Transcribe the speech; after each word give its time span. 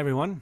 everyone. 0.00 0.40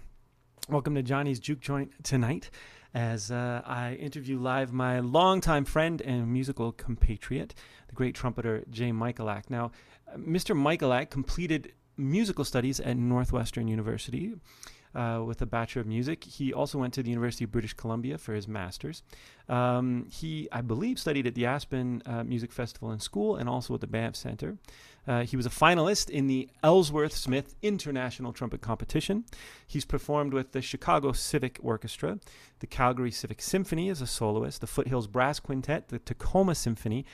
Welcome 0.69 0.95
to 0.95 1.03
Johnny's 1.03 1.41
Juke 1.41 1.59
Joint 1.59 1.91
tonight 2.05 2.49
as 2.95 3.33
uh, 3.33 3.61
I 3.67 3.95
interview 3.95 4.39
live 4.39 4.73
my 4.73 5.01
longtime 5.01 5.65
friend 5.65 6.01
and 6.01 6.33
musical 6.33 6.71
compatriot, 6.71 7.57
the 7.89 7.95
great 7.97 8.15
trumpeter 8.15 8.63
Jay 8.71 8.93
Michalak. 8.93 9.51
Now, 9.51 9.73
Mr. 10.17 10.57
Michalak 10.57 11.11
completed 11.11 11.73
musical 11.97 12.45
studies 12.45 12.79
at 12.79 12.97
Northwestern 12.97 13.67
University 13.67 14.35
uh, 14.95 15.23
with 15.27 15.43
a 15.43 15.47
Bachelor 15.47 15.81
of 15.81 15.89
Music. 15.89 16.23
He 16.23 16.53
also 16.53 16.79
went 16.79 16.95
to 16.95 17.03
the 17.03 17.11
University 17.11 17.43
of 17.43 17.51
British 17.51 17.75
Columbia 17.75 18.17
for 18.17 18.35
his 18.35 18.47
master's. 18.47 19.03
Um, 19.49 20.07
he, 20.09 20.49
I 20.53 20.61
believe, 20.61 21.01
studied 21.01 21.27
at 21.27 21.35
the 21.35 21.47
Aspen 21.47 22.03
uh, 22.07 22.23
Music 22.23 22.53
Festival 22.53 22.91
and 22.91 23.03
School 23.03 23.35
and 23.35 23.49
also 23.49 23.75
at 23.75 23.81
the 23.81 23.89
Banff 23.89 24.15
Center. 24.15 24.57
Uh, 25.09 25.25
he 25.25 25.37
was 25.37 25.47
a 25.47 25.51
finalist 25.51 26.11
in 26.11 26.27
the 26.27 26.51
Ellsworth 26.63 27.15
Smith 27.15 27.55
International 27.63 28.33
Trumpet 28.33 28.61
Competition. 28.61 29.25
He's 29.67 29.87
performed 29.87 30.35
with 30.35 30.53
the 30.53 30.61
Chicago 30.61 31.13
Civic 31.13 31.59
Orchestra, 31.63 32.19
the 32.59 32.67
Calgary 32.67 33.11
Civic 33.11 33.41
Symphony 33.41 33.89
as 33.89 34.03
a 34.03 34.07
soloist, 34.07 34.61
the 34.61 34.67
Foothills 34.67 35.07
Brass 35.07 35.41
Quintet, 35.41 35.89
the 35.89 35.99
Tacoma 35.99 36.55
Symphony, 36.55 37.07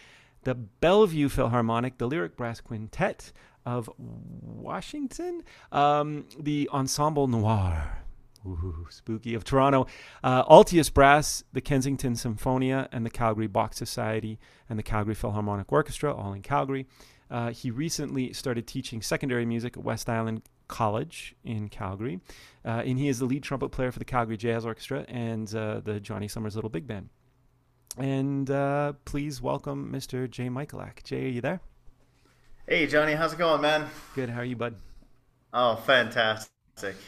the 0.43 0.55
Bellevue 0.57 1.29
Philharmonic, 1.29 1.99
the 1.99 2.09
Lyric 2.09 2.37
Brass 2.37 2.61
Quintet, 2.61 3.33
of 3.66 3.88
Washington, 3.97 5.43
um, 5.73 6.27
the 6.38 6.69
Ensemble 6.73 7.29
Noir. 7.29 7.99
Ooh, 8.47 8.87
spooky 8.91 9.35
of 9.35 9.43
Toronto, 9.43 9.87
uh, 10.23 10.45
Altius 10.45 10.93
Brass, 10.93 11.45
the 11.55 11.63
Kensington 11.63 12.15
Symphonia, 12.15 12.91
and 12.93 13.07
the 13.07 13.11
Calgary 13.11 13.47
Bach 13.47 13.73
Society, 13.73 14.38
and 14.69 14.79
the 14.79 14.83
Calgary 14.83 15.15
Philharmonic 15.15 15.73
Orchestra, 15.73 16.15
all 16.15 16.35
in 16.35 16.43
Calgary. 16.43 16.87
Uh, 17.30 17.51
he 17.51 17.70
recently 17.70 18.33
started 18.33 18.66
teaching 18.66 19.02
secondary 19.02 19.46
music 19.46 19.77
at 19.77 19.82
West 19.82 20.09
Island 20.09 20.43
College 20.68 21.35
in 21.45 21.68
Calgary, 21.68 22.21
uh, 22.65 22.82
and 22.85 22.99
he 22.99 23.09
is 23.09 23.18
the 23.18 23.24
lead 23.24 23.43
trumpet 23.43 23.71
player 23.71 23.93
for 23.93 23.99
the 23.99 24.04
Calgary 24.04 24.37
Jazz 24.37 24.65
Orchestra 24.65 25.04
and 25.09 25.54
uh, 25.54 25.80
the 25.80 26.01
Johnny 26.01 26.29
Summers 26.29 26.54
Little 26.54 26.71
Big 26.71 26.87
Band. 26.87 27.09
And 27.96 28.51
uh, 28.51 28.95
please 29.04 29.40
welcome 29.40 29.93
Mr. 29.93 30.29
Jay 30.29 30.49
Michalak. 30.49 31.04
Jay, 31.04 31.26
are 31.26 31.29
you 31.29 31.40
there? 31.40 31.60
Hey, 32.66 32.87
Johnny, 32.87 33.12
how's 33.12 33.34
it 33.34 33.38
going, 33.38 33.60
man? 33.60 33.87
Good. 34.15 34.30
How 34.30 34.40
are 34.40 34.45
you, 34.45 34.56
bud? 34.56 34.74
Oh, 35.52 35.77
fantastic. 35.77 36.51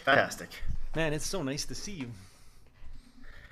Fantastic. 0.04 0.50
Man, 0.94 1.12
it's 1.12 1.26
so 1.26 1.42
nice 1.42 1.64
to 1.64 1.74
see 1.74 1.92
you. 1.92 2.10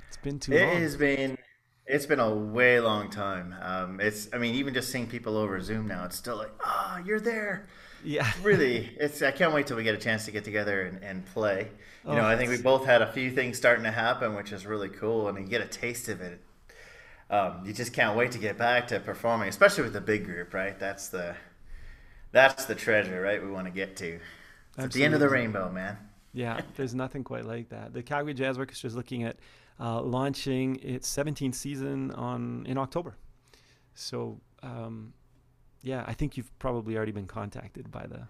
It's 0.09 0.17
been 0.19 0.39
too 0.39 0.53
long. 0.53 0.61
It 0.61 0.67
long. 0.67 0.83
has 0.83 0.97
been 0.97 1.39
it's 1.87 2.07
been 2.07 2.21
a 2.21 2.35
way 2.35 2.81
long 2.81 3.11
time. 3.11 3.55
Um, 3.61 4.01
it's 4.01 4.29
I 4.33 4.39
mean, 4.39 4.55
even 4.55 4.75
just 4.75 4.91
seeing 4.91 5.07
people 5.07 5.37
over 5.37 5.61
Zoom 5.61 5.87
now, 5.87 6.05
it's 6.05 6.17
still 6.17 6.37
like, 6.37 6.53
ah, 6.65 7.01
you're 7.05 7.21
there. 7.21 7.69
Yeah. 8.03 8.31
Really, 8.43 8.91
it's 8.99 9.23
I 9.23 9.31
can't 9.31 9.53
wait 9.55 9.67
till 9.67 9.77
we 9.77 9.83
get 9.85 9.95
a 9.95 9.99
chance 9.99 10.25
to 10.27 10.31
get 10.31 10.45
together 10.45 10.83
and, 10.83 11.03
and 11.03 11.25
play. 11.27 11.71
You 12.09 12.13
Oh, 12.13 12.17
know, 12.17 12.25
I 12.27 12.37
think 12.37 12.51
we 12.51 12.59
both 12.59 12.85
had 12.85 13.01
a 13.03 13.11
few 13.13 13.31
things 13.31 13.57
starting 13.57 13.85
to 13.85 13.91
happen, 13.91 14.35
which 14.35 14.53
is 14.53 14.67
really 14.67 14.91
cool, 14.91 15.29
and 15.29 15.39
you 15.39 15.45
get 15.47 15.63
a 15.63 15.67
taste 15.67 16.09
of 16.09 16.21
it. 16.21 16.41
Um, 17.31 17.63
you 17.65 17.73
just 17.73 17.93
can't 17.93 18.17
wait 18.17 18.33
to 18.33 18.39
get 18.39 18.59
back 18.59 18.89
to 18.89 19.01
performing, 19.01 19.49
especially 19.49 19.85
with 19.85 19.93
the 19.95 20.01
big 20.01 20.25
group, 20.25 20.53
right? 20.55 20.79
That's 20.79 21.09
the 21.09 21.37
that's 22.33 22.65
the 22.67 22.75
treasure, 22.75 23.21
right? 23.21 23.43
We 23.43 23.51
want 23.51 23.67
to 23.67 23.73
get 23.73 23.97
to. 23.97 24.21
It's 24.77 24.85
at 24.85 24.93
the 24.93 25.05
end 25.05 25.15
of 25.15 25.21
the 25.21 25.29
rainbow, 25.29 25.71
man. 25.71 25.99
Yeah, 26.33 26.61
there's 26.75 26.95
nothing 26.95 27.23
quite 27.25 27.45
like 27.45 27.69
that. 27.69 27.93
The 27.93 28.03
Calgary 28.03 28.35
Jazz 28.35 28.59
Orchestra 28.59 28.89
is 28.89 28.97
looking 28.97 29.23
at 29.23 29.37
uh, 29.81 30.01
launching 30.03 30.77
its 30.83 31.15
17th 31.15 31.55
season 31.55 32.11
on 32.13 32.65
in 32.67 32.79
October. 32.79 33.17
So, 33.95 34.41
um, 34.63 35.13
yeah, 35.83 36.05
I 36.07 36.15
think 36.15 36.37
you've 36.37 36.57
probably 36.59 36.97
already 36.97 37.13
been 37.13 37.27
contacted 37.27 37.91
by 37.91 38.07
the 38.07 38.27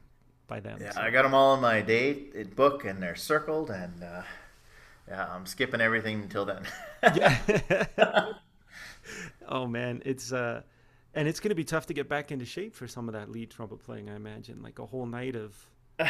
by 0.46 0.60
them. 0.60 0.78
Yeah, 0.80 0.92
so- 0.92 1.00
I 1.00 1.10
got 1.10 1.22
them 1.22 1.34
all 1.34 1.54
in 1.54 1.60
my 1.60 1.80
date 1.80 2.54
book, 2.56 2.84
and 2.84 3.02
they're 3.02 3.16
circled, 3.16 3.70
and 3.70 4.02
uh, 4.02 4.22
yeah, 5.08 5.26
I'm 5.30 5.46
skipping 5.46 5.80
everything 5.80 6.22
until 6.22 6.44
then. 6.44 6.64
yeah. 7.14 7.38
oh 9.48 9.66
man, 9.66 10.02
it's 10.04 10.32
uh, 10.32 10.62
and 11.14 11.28
it's 11.28 11.40
gonna 11.40 11.54
be 11.54 11.64
tough 11.64 11.86
to 11.86 11.94
get 11.94 12.08
back 12.08 12.32
into 12.32 12.44
shape 12.44 12.74
for 12.74 12.86
some 12.86 13.08
of 13.08 13.14
that 13.14 13.30
lead 13.30 13.50
trumpet 13.50 13.78
playing. 13.78 14.10
I 14.10 14.16
imagine 14.16 14.62
like 14.62 14.78
a 14.78 14.86
whole 14.86 15.06
night 15.06 15.36
of 15.36 15.54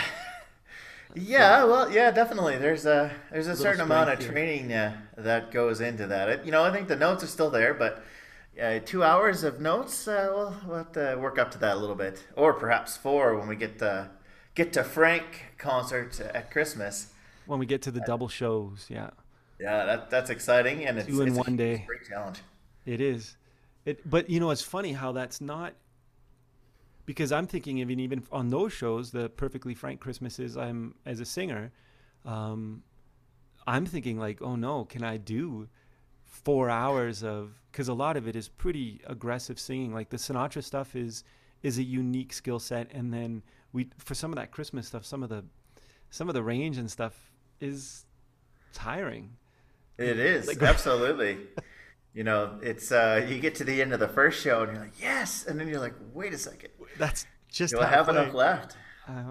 yeah, 1.14 1.64
well, 1.64 1.90
yeah, 1.90 2.10
definitely. 2.10 2.58
There's 2.58 2.86
a 2.86 3.10
there's 3.30 3.46
a 3.46 3.50
Little 3.50 3.62
certain 3.62 3.80
amount 3.82 4.10
of 4.10 4.18
here. 4.18 4.30
training 4.32 4.72
uh, 4.72 4.96
that 5.16 5.50
goes 5.50 5.80
into 5.80 6.06
that. 6.08 6.28
It, 6.28 6.44
you 6.44 6.50
know, 6.52 6.64
I 6.64 6.72
think 6.72 6.88
the 6.88 6.96
notes 6.96 7.22
are 7.22 7.28
still 7.28 7.50
there, 7.50 7.72
but 7.74 8.02
uh, 8.60 8.80
two 8.84 9.02
hours 9.04 9.42
of 9.44 9.60
notes, 9.60 10.06
uh, 10.08 10.30
we'll, 10.34 10.54
we'll 10.66 10.76
have 10.78 10.92
to 10.92 11.16
work 11.20 11.38
up 11.38 11.50
to 11.52 11.58
that 11.58 11.76
a 11.76 11.78
little 11.78 11.96
bit, 11.96 12.24
or 12.36 12.52
perhaps 12.52 12.96
four 12.96 13.36
when 13.38 13.48
we 13.48 13.56
get 13.56 13.78
to 13.78 14.10
get 14.54 14.72
to 14.74 14.84
Frank 14.84 15.24
concert 15.58 16.20
at 16.20 16.50
Christmas. 16.50 17.08
when 17.46 17.58
we 17.58 17.66
get 17.66 17.82
to 17.82 17.90
the 17.90 18.00
double 18.06 18.28
shows. 18.28 18.86
Yeah. 18.88 19.10
Yeah, 19.60 19.84
that 19.86 20.10
that's 20.10 20.30
exciting, 20.30 20.84
and 20.84 20.98
it's, 20.98 21.06
Two 21.06 21.22
in 21.22 21.28
it's 21.28 21.36
a 21.36 21.40
one 21.40 21.56
day. 21.56 21.84
Great 21.86 22.04
challenge. 22.08 22.40
It 22.86 23.00
is. 23.00 23.36
It, 23.84 24.08
but 24.08 24.28
you 24.28 24.40
know, 24.40 24.50
it's 24.50 24.62
funny 24.62 24.92
how 24.92 25.12
that's 25.12 25.40
not 25.40 25.74
because 27.06 27.32
I'm 27.32 27.46
thinking 27.46 27.78
even 27.78 28.00
even 28.00 28.22
on 28.32 28.48
those 28.50 28.72
shows, 28.72 29.10
the 29.10 29.28
perfectly 29.28 29.74
frank 29.74 30.00
Christmases, 30.00 30.56
I'm 30.56 30.94
as 31.04 31.20
a 31.20 31.24
singer, 31.24 31.72
um, 32.24 32.82
I'm 33.66 33.86
thinking 33.86 34.18
like, 34.18 34.40
oh 34.42 34.56
no, 34.56 34.84
can 34.84 35.02
I 35.02 35.16
do 35.16 35.68
four 36.24 36.70
hours 36.70 37.22
of? 37.22 37.60
Because 37.70 37.88
a 37.88 37.94
lot 37.94 38.16
of 38.16 38.28
it 38.28 38.36
is 38.36 38.48
pretty 38.48 39.00
aggressive 39.06 39.58
singing. 39.58 39.92
Like 39.92 40.10
the 40.10 40.16
Sinatra 40.16 40.62
stuff 40.62 40.94
is 40.96 41.24
is 41.62 41.78
a 41.78 41.82
unique 41.82 42.32
skill 42.32 42.58
set, 42.58 42.90
and 42.92 43.12
then 43.12 43.42
we 43.72 43.88
for 43.98 44.14
some 44.14 44.30
of 44.32 44.36
that 44.36 44.50
Christmas 44.50 44.86
stuff, 44.86 45.04
some 45.04 45.22
of 45.22 45.28
the 45.28 45.44
some 46.10 46.28
of 46.28 46.34
the 46.34 46.42
range 46.42 46.78
and 46.78 46.90
stuff 46.90 47.32
is 47.60 48.04
tiring. 48.72 49.36
It 49.98 50.18
is 50.18 50.46
Like- 50.46 50.62
absolutely. 50.62 51.38
You 52.12 52.22
know, 52.22 52.60
it's 52.62 52.92
uh, 52.92 53.26
you 53.28 53.40
get 53.40 53.56
to 53.56 53.64
the 53.64 53.82
end 53.82 53.92
of 53.92 53.98
the 53.98 54.06
first 54.06 54.40
show 54.40 54.62
and 54.62 54.72
you're 54.72 54.80
like, 54.82 55.00
yes, 55.00 55.46
and 55.46 55.58
then 55.58 55.66
you're 55.66 55.80
like, 55.80 55.94
wait 56.12 56.32
a 56.32 56.38
second, 56.38 56.70
That's 56.98 57.26
just 57.50 57.76
I 57.76 57.86
have 57.86 58.08
enough 58.08 58.34
left? 58.34 58.76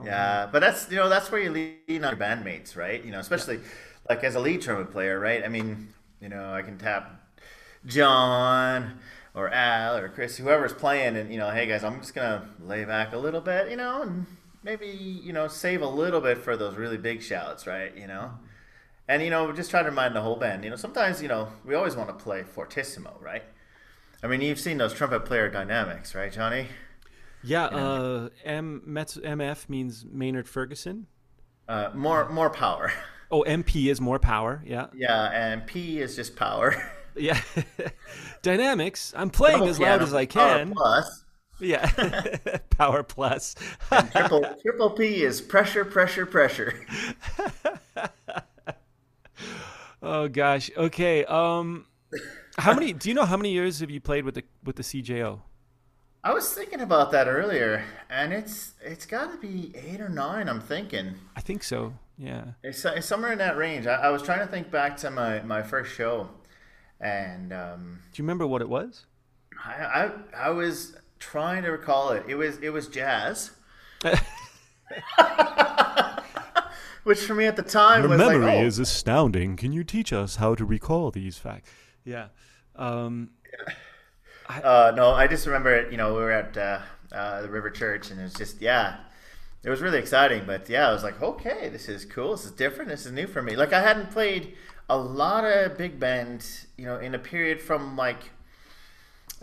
Yeah, 0.05 0.47
but 0.51 0.59
that's 0.59 0.89
you 0.89 0.97
know 0.97 1.09
that's 1.09 1.31
where 1.31 1.41
you 1.41 1.49
lean 1.51 2.03
on 2.03 2.11
your 2.11 2.19
bandmates, 2.19 2.75
right? 2.75 3.03
You 3.03 3.11
know, 3.11 3.19
especially 3.19 3.59
like 4.09 4.23
as 4.23 4.35
a 4.35 4.39
lead 4.39 4.61
trumpet 4.61 4.91
player, 4.91 5.19
right? 5.19 5.43
I 5.43 5.47
mean, 5.47 5.93
you 6.21 6.29
know, 6.29 6.53
I 6.53 6.61
can 6.61 6.77
tap 6.77 7.19
John 7.85 8.99
or 9.33 9.49
Al 9.49 9.97
or 9.97 10.09
Chris, 10.09 10.37
whoever's 10.37 10.73
playing, 10.73 11.17
and 11.17 11.31
you 11.31 11.39
know, 11.39 11.49
hey 11.49 11.65
guys, 11.65 11.83
I'm 11.83 11.99
just 11.99 12.13
gonna 12.13 12.47
lay 12.61 12.85
back 12.85 13.13
a 13.13 13.17
little 13.17 13.41
bit, 13.41 13.69
you 13.69 13.77
know, 13.77 14.03
and 14.03 14.25
maybe 14.63 14.87
you 14.87 15.33
know 15.33 15.47
save 15.47 15.81
a 15.81 15.87
little 15.87 16.21
bit 16.21 16.37
for 16.37 16.55
those 16.55 16.75
really 16.75 16.97
big 16.97 17.21
shouts, 17.21 17.65
right? 17.65 17.95
You 17.97 18.07
know, 18.07 18.31
and 19.07 19.23
you 19.23 19.29
know, 19.31 19.51
just 19.51 19.71
try 19.71 19.81
to 19.81 19.89
remind 19.89 20.15
the 20.15 20.21
whole 20.21 20.35
band. 20.35 20.63
You 20.63 20.69
know, 20.69 20.75
sometimes 20.75 21.21
you 21.21 21.27
know 21.27 21.47
we 21.65 21.73
always 21.73 21.95
want 21.95 22.09
to 22.09 22.23
play 22.23 22.43
fortissimo, 22.43 23.17
right? 23.19 23.43
I 24.21 24.27
mean, 24.27 24.39
you've 24.39 24.59
seen 24.59 24.77
those 24.77 24.93
trumpet 24.93 25.25
player 25.25 25.49
dynamics, 25.49 26.15
right, 26.15 26.31
Johnny? 26.31 26.67
Yeah, 27.43 27.65
uh, 27.65 28.29
M 28.45 28.81
Mets, 28.85 29.17
MF 29.17 29.67
means 29.69 30.05
Maynard 30.09 30.47
Ferguson. 30.47 31.07
Uh, 31.67 31.89
more 31.93 32.29
more 32.29 32.49
power. 32.49 32.91
Oh, 33.31 33.43
MP 33.47 33.89
is 33.89 33.99
more 33.99 34.19
power. 34.19 34.61
Yeah, 34.65 34.87
Yeah, 34.93 35.29
and 35.31 35.65
P 35.65 35.99
is 35.99 36.15
just 36.15 36.35
power. 36.35 36.75
yeah. 37.15 37.41
Dynamics. 38.43 39.13
I'm 39.15 39.29
playing 39.29 39.59
Double 39.59 39.69
as 39.71 39.79
loud 39.79 40.01
as 40.03 40.13
I 40.13 40.25
can. 40.25 40.39
power 40.41 40.57
can. 40.59 40.73
plus. 40.73 41.25
Yeah, 41.59 41.89
power 42.69 43.03
plus. 43.03 43.55
Triple 44.11 44.45
triple 44.61 44.89
P 44.91 45.23
is 45.23 45.41
pressure, 45.41 45.85
pressure, 45.85 46.25
pressure. 46.25 46.85
oh 50.01 50.27
gosh. 50.27 50.69
Okay. 50.75 51.25
Um, 51.25 51.85
how 52.57 52.73
many? 52.73 52.93
Do 52.93 53.09
you 53.09 53.15
know 53.15 53.25
how 53.25 53.37
many 53.37 53.51
years 53.51 53.79
have 53.79 53.89
you 53.89 54.01
played 54.01 54.25
with 54.25 54.35
the 54.35 54.43
with 54.63 54.75
the 54.75 54.83
CJO? 54.83 55.41
I 56.25 56.33
was 56.33 56.53
thinking 56.53 56.79
about 56.79 57.11
that 57.11 57.27
earlier, 57.27 57.83
and 58.09 58.31
it's 58.31 58.73
it's 58.81 59.05
got 59.05 59.31
to 59.31 59.37
be 59.37 59.73
eight 59.75 59.99
or 59.99 60.07
nine. 60.07 60.47
I'm 60.47 60.61
thinking 60.61 61.15
I 61.35 61.41
think 61.41 61.63
so. 61.63 61.93
Yeah. 62.17 62.45
it's, 62.63 62.85
it's 62.85 63.07
somewhere 63.07 63.31
in 63.31 63.39
that 63.39 63.57
range. 63.57 63.87
I, 63.87 63.95
I 63.95 64.09
was 64.09 64.21
trying 64.21 64.39
to 64.39 64.45
think 64.45 64.69
back 64.69 64.95
to 64.97 65.09
my, 65.09 65.41
my 65.41 65.63
first 65.63 65.95
show, 65.95 66.29
and 67.01 67.51
um, 67.51 67.99
Do 68.13 68.21
you 68.21 68.23
remember 68.23 68.45
what 68.45 68.61
it 68.61 68.69
was? 68.69 69.05
I, 69.65 69.71
I 69.83 70.11
I 70.45 70.49
was 70.49 70.95
trying 71.19 71.63
to 71.63 71.69
recall 71.69 72.11
it. 72.11 72.23
It 72.27 72.35
was 72.35 72.57
it 72.59 72.69
was 72.69 72.87
jazz, 72.87 73.51
which 77.03 77.19
for 77.19 77.35
me 77.35 77.45
at 77.45 77.55
the 77.55 77.63
time 77.63 78.07
was 78.09 78.19
like, 78.19 78.37
oh, 78.37 78.63
is 78.63 78.79
astounding. 78.79 79.55
Can 79.57 79.73
you 79.73 79.83
teach 79.83 80.13
us 80.13 80.37
how 80.37 80.55
to 80.55 80.63
recall 80.63 81.11
these 81.11 81.37
facts? 81.37 81.69
Yeah. 82.05 82.27
Um, 82.75 83.31
Uh, 84.49 84.91
no, 84.95 85.11
I 85.11 85.27
just 85.27 85.45
remember 85.45 85.73
it. 85.73 85.91
You 85.91 85.97
know, 85.97 86.13
we 86.13 86.19
were 86.19 86.31
at 86.31 86.57
uh, 86.57 86.79
uh, 87.11 87.41
the 87.41 87.49
River 87.49 87.69
Church, 87.69 88.11
and 88.11 88.19
it 88.19 88.23
was 88.23 88.33
just 88.33 88.61
yeah, 88.61 88.97
it 89.63 89.69
was 89.69 89.81
really 89.81 89.99
exciting. 89.99 90.43
But 90.45 90.69
yeah, 90.69 90.89
I 90.89 90.93
was 90.93 91.03
like, 91.03 91.21
okay, 91.21 91.69
this 91.69 91.87
is 91.87 92.05
cool. 92.05 92.31
This 92.31 92.45
is 92.45 92.51
different. 92.51 92.89
This 92.89 93.05
is 93.05 93.11
new 93.11 93.27
for 93.27 93.41
me. 93.41 93.55
Like 93.55 93.73
I 93.73 93.81
hadn't 93.81 94.11
played 94.11 94.55
a 94.89 94.97
lot 94.97 95.45
of 95.45 95.77
big 95.77 95.99
band, 95.99 96.45
you 96.77 96.85
know, 96.85 96.97
in 96.97 97.15
a 97.15 97.19
period 97.19 97.61
from 97.61 97.95
like, 97.95 98.31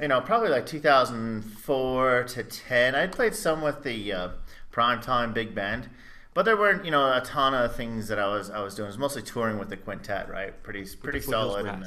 you 0.01 0.09
know, 0.09 0.21
probably 0.21 0.51
like 0.51 0.67
2004 0.67 2.25
to 2.25 2.43
10. 2.43 2.95
I'd 2.95 3.13
played 3.13 3.35
some 3.35 3.63
with 3.63 3.83
the 3.83 4.13
uh, 4.13 4.29
primetime 4.73 5.33
big 5.33 5.55
band, 5.55 5.89
but 6.35 6.45
there 6.45 6.57
weren't 6.57 6.85
you 6.85 6.91
know 6.91 7.17
a 7.17 7.21
ton 7.23 7.55
of 7.55 7.75
things 7.75 8.09
that 8.09 8.19
I 8.19 8.29
was 8.29 8.51
I 8.51 8.63
was 8.63 8.75
doing. 8.75 8.87
It 8.87 8.91
was 8.91 8.99
mostly 8.99 9.23
touring 9.23 9.59
with 9.59 9.69
the 9.69 9.77
quintet, 9.77 10.29
right? 10.29 10.63
Pretty 10.63 10.85
pretty 10.97 11.21
solid. 11.21 11.67
And, 11.67 11.85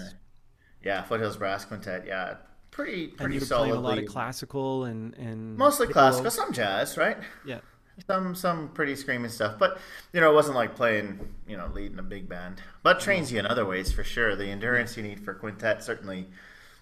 yeah, 0.83 1.01
Foothills 1.03 1.37
Brass 1.37 1.63
Quintet. 1.65 2.05
Yeah, 2.05 2.35
pretty 2.73 3.07
pretty 3.07 3.37
and 3.37 3.45
solid. 3.45 3.71
A 3.71 3.79
lot 3.79 3.97
of 3.97 4.05
classical 4.05 4.85
and 4.85 5.13
and 5.15 5.57
mostly 5.57 5.87
classical, 5.87 6.31
some 6.31 6.51
jazz, 6.51 6.97
right? 6.97 7.17
Yeah. 7.45 7.59
Some 8.07 8.33
some 8.33 8.69
pretty 8.69 8.95
screaming 8.95 9.29
stuff, 9.29 9.59
but 9.59 9.77
you 10.11 10.19
know 10.19 10.31
it 10.31 10.33
wasn't 10.33 10.55
like 10.55 10.75
playing 10.75 11.19
you 11.47 11.55
know 11.55 11.69
leading 11.73 11.99
a 11.99 12.03
big 12.03 12.27
band. 12.27 12.61
But 12.81 12.99
trains 12.99 13.31
you 13.31 13.39
in 13.39 13.45
other 13.45 13.65
ways 13.65 13.91
for 13.91 14.03
sure. 14.03 14.35
The 14.35 14.47
endurance 14.47 14.97
you 14.97 15.03
need 15.03 15.23
for 15.23 15.35
quintet 15.35 15.83
certainly 15.83 16.27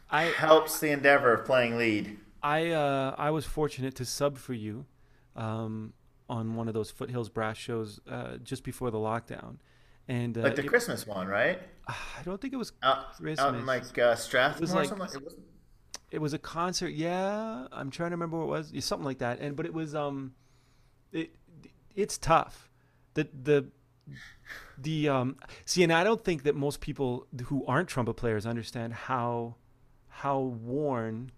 I, 0.09 0.23
helps 0.23 0.79
the 0.79 0.89
endeavor 0.89 1.33
of 1.33 1.45
playing 1.45 1.77
lead. 1.77 2.17
I 2.41 2.71
uh, 2.71 3.13
I 3.17 3.31
was 3.31 3.45
fortunate 3.45 3.95
to 3.95 4.05
sub 4.05 4.37
for 4.37 4.53
you 4.53 4.85
um, 5.35 5.91
on 6.29 6.55
one 6.55 6.69
of 6.69 6.73
those 6.73 6.89
Foothills 6.89 7.27
Brass 7.27 7.57
shows 7.57 7.99
uh, 8.09 8.37
just 8.37 8.63
before 8.63 8.89
the 8.89 8.97
lockdown, 8.97 9.57
and 10.07 10.37
uh, 10.37 10.41
like 10.41 10.55
the 10.55 10.63
it, 10.63 10.67
Christmas 10.67 11.05
one, 11.05 11.27
right? 11.27 11.59
I 11.87 12.23
don't 12.23 12.39
think 12.39 12.53
it 12.53 12.57
was 12.57 12.71
out, 12.81 13.17
Christmas. 13.17 13.39
Out 13.39 13.55
in 13.55 13.65
like 13.65 13.97
uh, 13.97 14.15
Strathmore. 14.15 14.57
It 14.57 14.61
was 14.61 14.73
like, 14.73 14.91
it 14.91 15.23
was, 15.23 15.35
it 16.11 16.19
was 16.19 16.33
a 16.33 16.39
concert. 16.39 16.89
Yeah, 16.89 17.67
I'm 17.71 17.89
trying 17.89 18.11
to 18.11 18.15
remember 18.15 18.37
what 18.37 18.43
it 18.43 18.49
was. 18.49 18.71
Yeah, 18.71 18.81
something 18.81 19.05
like 19.05 19.19
that. 19.19 19.39
And 19.39 19.55
but 19.55 19.65
it 19.65 19.73
was 19.73 19.95
um, 19.95 20.33
it 21.11 21.31
it's 21.95 22.17
tough. 22.17 22.69
The 23.13 23.27
the 23.43 23.65
the 24.77 25.09
um 25.09 25.37
see, 25.65 25.83
and 25.83 25.91
I 25.91 26.03
don't 26.03 26.23
think 26.23 26.43
that 26.43 26.55
most 26.55 26.81
people 26.81 27.27
who 27.45 27.65
aren't 27.65 27.87
trumpet 27.87 28.15
players 28.15 28.45
understand 28.45 28.93
how 28.93 29.55
how 30.07 30.39
worn 30.39 31.31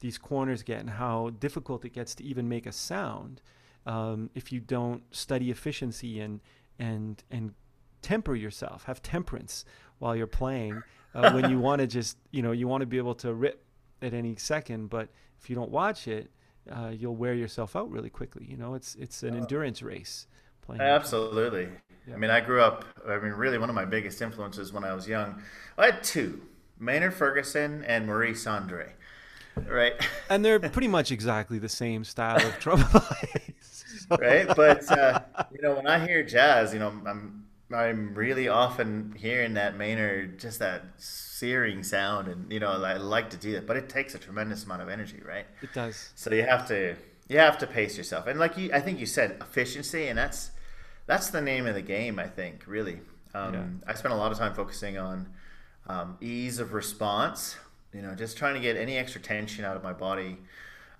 these 0.00 0.18
corners 0.18 0.62
get 0.62 0.80
and 0.80 0.90
how 0.90 1.30
difficult 1.30 1.84
it 1.84 1.92
gets 1.92 2.14
to 2.14 2.24
even 2.24 2.48
make 2.48 2.66
a 2.66 2.72
sound 2.72 3.40
um, 3.88 4.30
if 4.34 4.52
you 4.52 4.60
don't 4.60 5.02
study 5.14 5.50
efficiency 5.50 6.20
and 6.20 6.40
and 6.78 7.24
and 7.30 7.54
temper 8.02 8.36
yourself, 8.36 8.84
have 8.84 9.02
temperance 9.02 9.64
while 9.98 10.14
you're 10.14 10.26
playing. 10.26 10.82
Uh, 11.14 11.32
when 11.32 11.50
you 11.50 11.58
want 11.68 11.80
to 11.80 11.86
just, 11.86 12.18
you 12.30 12.42
know, 12.42 12.52
you 12.52 12.68
want 12.68 12.82
to 12.82 12.86
be 12.86 12.98
able 12.98 13.14
to 13.14 13.32
rip 13.32 13.64
at 14.02 14.14
any 14.14 14.36
second, 14.36 14.90
but 14.90 15.08
if 15.40 15.48
you 15.48 15.56
don't 15.56 15.70
watch 15.70 16.08
it, 16.08 16.30
uh, 16.70 16.90
you'll 16.94 17.16
wear 17.16 17.34
yourself 17.34 17.76
out 17.76 17.90
really 17.90 18.10
quickly. 18.10 18.46
You 18.48 18.56
know, 18.56 18.74
it's 18.74 18.94
it's 18.96 19.22
an 19.22 19.36
endurance 19.36 19.82
race. 19.82 20.26
Playing 20.62 20.82
absolutely. 20.82 21.68
Yeah. 22.06 22.14
I 22.14 22.16
mean, 22.18 22.30
I 22.30 22.40
grew 22.40 22.60
up. 22.60 22.84
I 23.06 23.18
mean, 23.18 23.32
really, 23.32 23.58
one 23.58 23.68
of 23.68 23.74
my 23.74 23.84
biggest 23.84 24.20
influences 24.20 24.72
when 24.72 24.84
I 24.84 24.94
was 24.94 25.08
young. 25.08 25.42
I 25.76 25.86
had 25.86 26.02
two: 26.02 26.42
Maynard 26.78 27.14
Ferguson 27.14 27.84
and 27.84 28.06
Maurice 28.06 28.46
Andre. 28.46 28.92
Right. 29.66 29.94
And 30.30 30.44
they're 30.44 30.60
pretty 30.60 30.88
much 30.88 31.10
exactly 31.10 31.58
the 31.58 31.70
same 31.70 32.04
style 32.04 32.36
of 32.46 32.58
trumpet 32.60 33.02
so. 34.08 34.16
Right, 34.20 34.46
but 34.46 34.90
uh, 34.90 35.20
you 35.52 35.60
know, 35.62 35.74
when 35.74 35.86
I 35.86 36.04
hear 36.04 36.22
jazz, 36.22 36.72
you 36.72 36.78
know, 36.78 36.88
I'm 37.06 37.44
I'm 37.72 38.14
really 38.14 38.48
often 38.48 39.14
hearing 39.16 39.54
that 39.54 39.76
Maynard, 39.76 40.38
just 40.38 40.58
that 40.60 40.84
searing 40.96 41.82
sound, 41.82 42.28
and 42.28 42.50
you 42.50 42.60
know, 42.60 42.82
I 42.82 42.96
like 42.96 43.30
to 43.30 43.36
do 43.36 43.52
that, 43.52 43.66
but 43.66 43.76
it 43.76 43.88
takes 43.88 44.14
a 44.14 44.18
tremendous 44.18 44.64
amount 44.64 44.82
of 44.82 44.88
energy, 44.88 45.20
right? 45.26 45.44
It 45.60 45.74
does. 45.74 46.10
So 46.14 46.32
you 46.32 46.44
have 46.44 46.66
to 46.68 46.96
you 47.28 47.38
have 47.38 47.58
to 47.58 47.66
pace 47.66 47.98
yourself, 47.98 48.26
and 48.26 48.38
like 48.38 48.56
you, 48.56 48.70
I 48.72 48.80
think 48.80 48.98
you 48.98 49.06
said 49.06 49.36
efficiency, 49.40 50.08
and 50.08 50.18
that's 50.18 50.50
that's 51.06 51.28
the 51.28 51.42
name 51.42 51.66
of 51.66 51.74
the 51.74 51.82
game. 51.82 52.18
I 52.18 52.26
think 52.26 52.64
really. 52.66 53.00
Um, 53.34 53.54
yeah. 53.54 53.92
I 53.92 53.94
spent 53.94 54.14
a 54.14 54.16
lot 54.16 54.32
of 54.32 54.38
time 54.38 54.54
focusing 54.54 54.96
on 54.96 55.28
um, 55.86 56.16
ease 56.22 56.60
of 56.60 56.72
response. 56.72 57.56
You 57.92 58.00
know, 58.00 58.14
just 58.14 58.38
trying 58.38 58.54
to 58.54 58.60
get 58.60 58.76
any 58.76 58.96
extra 58.96 59.20
tension 59.20 59.66
out 59.66 59.76
of 59.76 59.82
my 59.82 59.92
body 59.92 60.38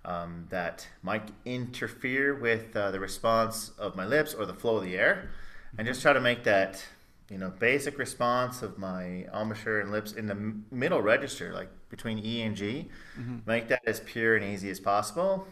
um, 0.04 0.46
that 0.50 0.86
might 1.02 1.30
interfere 1.46 2.34
with 2.34 2.76
uh, 2.76 2.90
the 2.90 3.00
response 3.00 3.70
of 3.78 3.96
my 3.96 4.04
lips 4.04 4.34
or 4.34 4.44
the 4.44 4.54
flow 4.54 4.76
of 4.76 4.84
the 4.84 4.96
air 4.98 5.30
and 5.78 5.86
just 5.86 6.02
try 6.02 6.12
to 6.12 6.20
make 6.20 6.44
that 6.44 6.84
you 7.30 7.38
know 7.38 7.50
basic 7.50 7.98
response 7.98 8.62
of 8.62 8.78
my 8.78 9.26
embouchure 9.32 9.80
and 9.80 9.90
lips 9.90 10.12
in 10.12 10.26
the 10.26 10.54
middle 10.74 11.00
register 11.00 11.52
like 11.52 11.68
between 11.88 12.18
e 12.18 12.42
and 12.42 12.56
g. 12.56 12.88
Mm-hmm. 13.18 13.38
make 13.46 13.68
that 13.68 13.82
as 13.86 14.00
pure 14.00 14.36
and 14.36 14.44
easy 14.44 14.70
as 14.70 14.80
possible 14.80 15.46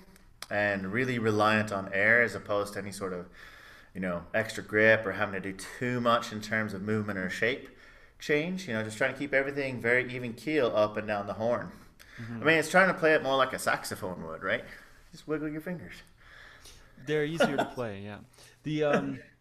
and 0.50 0.93
really 0.93 1.19
reliant 1.19 1.73
on 1.73 1.90
air 1.93 2.23
as 2.23 2.34
opposed 2.34 2.75
to 2.75 2.78
any 2.78 2.93
sort 2.93 3.12
of 3.12 3.26
you 3.94 4.00
know 4.00 4.23
extra 4.34 4.62
grip 4.62 5.06
or 5.06 5.12
having 5.12 5.40
to 5.40 5.52
do 5.52 5.56
too 5.78 6.00
much 6.00 6.32
in 6.32 6.40
terms 6.40 6.75
of 6.75 6.82
movement 6.82 7.19
or 7.19 7.31
shape 7.31 7.69
change. 8.19 8.67
You 8.67 8.75
know 8.75 8.82
just 8.82 8.96
trying 8.99 9.12
to 9.12 9.19
keep 9.19 9.34
everything 9.34 9.81
very 9.81 10.12
even 10.12 10.32
keel 10.32 10.72
up 10.75 10.96
and 10.96 11.06
down 11.06 11.26
the 11.26 11.34
horn. 11.34 11.70
Mm-hmm. 12.20 12.43
i 12.43 12.46
mean 12.46 12.58
it's 12.58 12.70
trying 12.70 12.88
to 12.88 12.94
play 12.94 13.12
it 13.12 13.22
more 13.22 13.37
like 13.37 13.52
a 13.52 13.58
saxophone 13.58 14.26
would 14.26 14.43
right? 14.43 14.64
Just 15.12 15.29
wiggle 15.29 15.49
your 15.49 15.61
fingers. 15.61 15.94
They're 17.06 17.25
easier 17.25 17.56
to 17.56 17.64
play 17.67 18.00
yeah. 18.02 18.19
The 18.62 18.84
um 18.84 19.19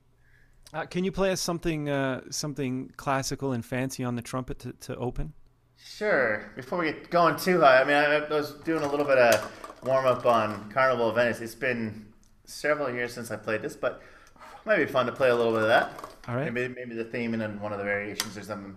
uh, 0.75 0.86
can 0.86 1.06
you 1.06 1.12
play 1.12 1.31
us 1.31 1.39
something 1.39 1.89
uh, 1.89 2.22
something 2.30 2.92
classical 2.98 3.54
and 3.54 3.66
fancy 3.66 4.04
on 4.04 4.16
the 4.16 4.22
trumpet 4.22 4.60
to, 4.60 4.74
to 4.74 4.95
open? 4.98 5.33
Sure. 5.77 6.51
Before 6.56 6.80
we 6.80 6.86
get 6.86 7.10
going 7.10 7.38
too 7.38 7.62
high, 7.62 7.81
I 7.81 7.83
mean, 7.86 7.95
I, 7.95 8.16
I 8.16 8.30
was 8.30 8.51
doing 8.66 8.83
a 8.83 8.89
little 8.89 9.06
bit 9.06 9.18
of 9.18 9.83
warm 9.83 10.06
up 10.06 10.25
on 10.25 10.69
Carnival 10.72 11.10
of 11.10 11.16
Venice. 11.16 11.39
It's 11.39 11.56
been 11.56 12.06
several 12.44 12.94
years 12.94 13.13
since 13.13 13.31
I 13.31 13.38
played 13.38 13.62
this, 13.62 13.75
but 13.75 14.01
it 14.36 14.66
might 14.66 14.77
be 14.77 14.86
fun 14.86 15.06
to 15.06 15.12
play 15.13 15.30
a 15.30 15.36
little 15.36 15.54
bit 15.54 15.62
of 15.62 15.68
that. 15.69 15.92
All 16.27 16.36
right. 16.36 16.51
Maybe, 16.51 16.74
maybe 16.74 16.95
the 16.95 17.06
theme 17.06 17.33
and 17.33 17.42
then 17.42 17.60
one 17.62 17.72
of 17.72 17.77
the 17.77 17.86
variations 17.86 18.38
or 18.38 18.44
something. 18.44 18.75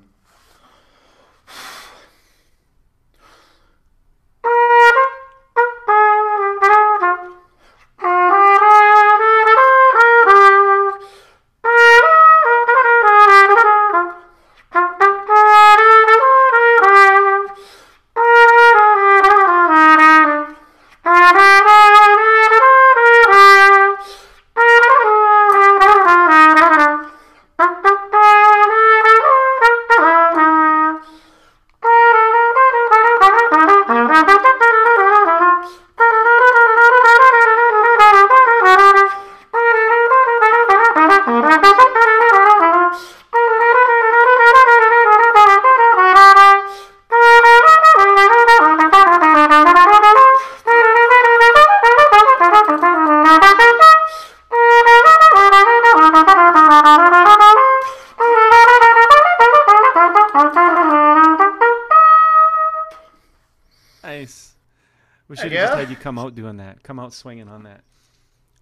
Come 66.09 66.19
out 66.19 66.35
doing 66.35 66.57
that. 66.57 66.83
Come 66.83 66.99
out 66.99 67.13
swinging 67.13 67.49
on 67.49 67.65
that. 67.65 67.83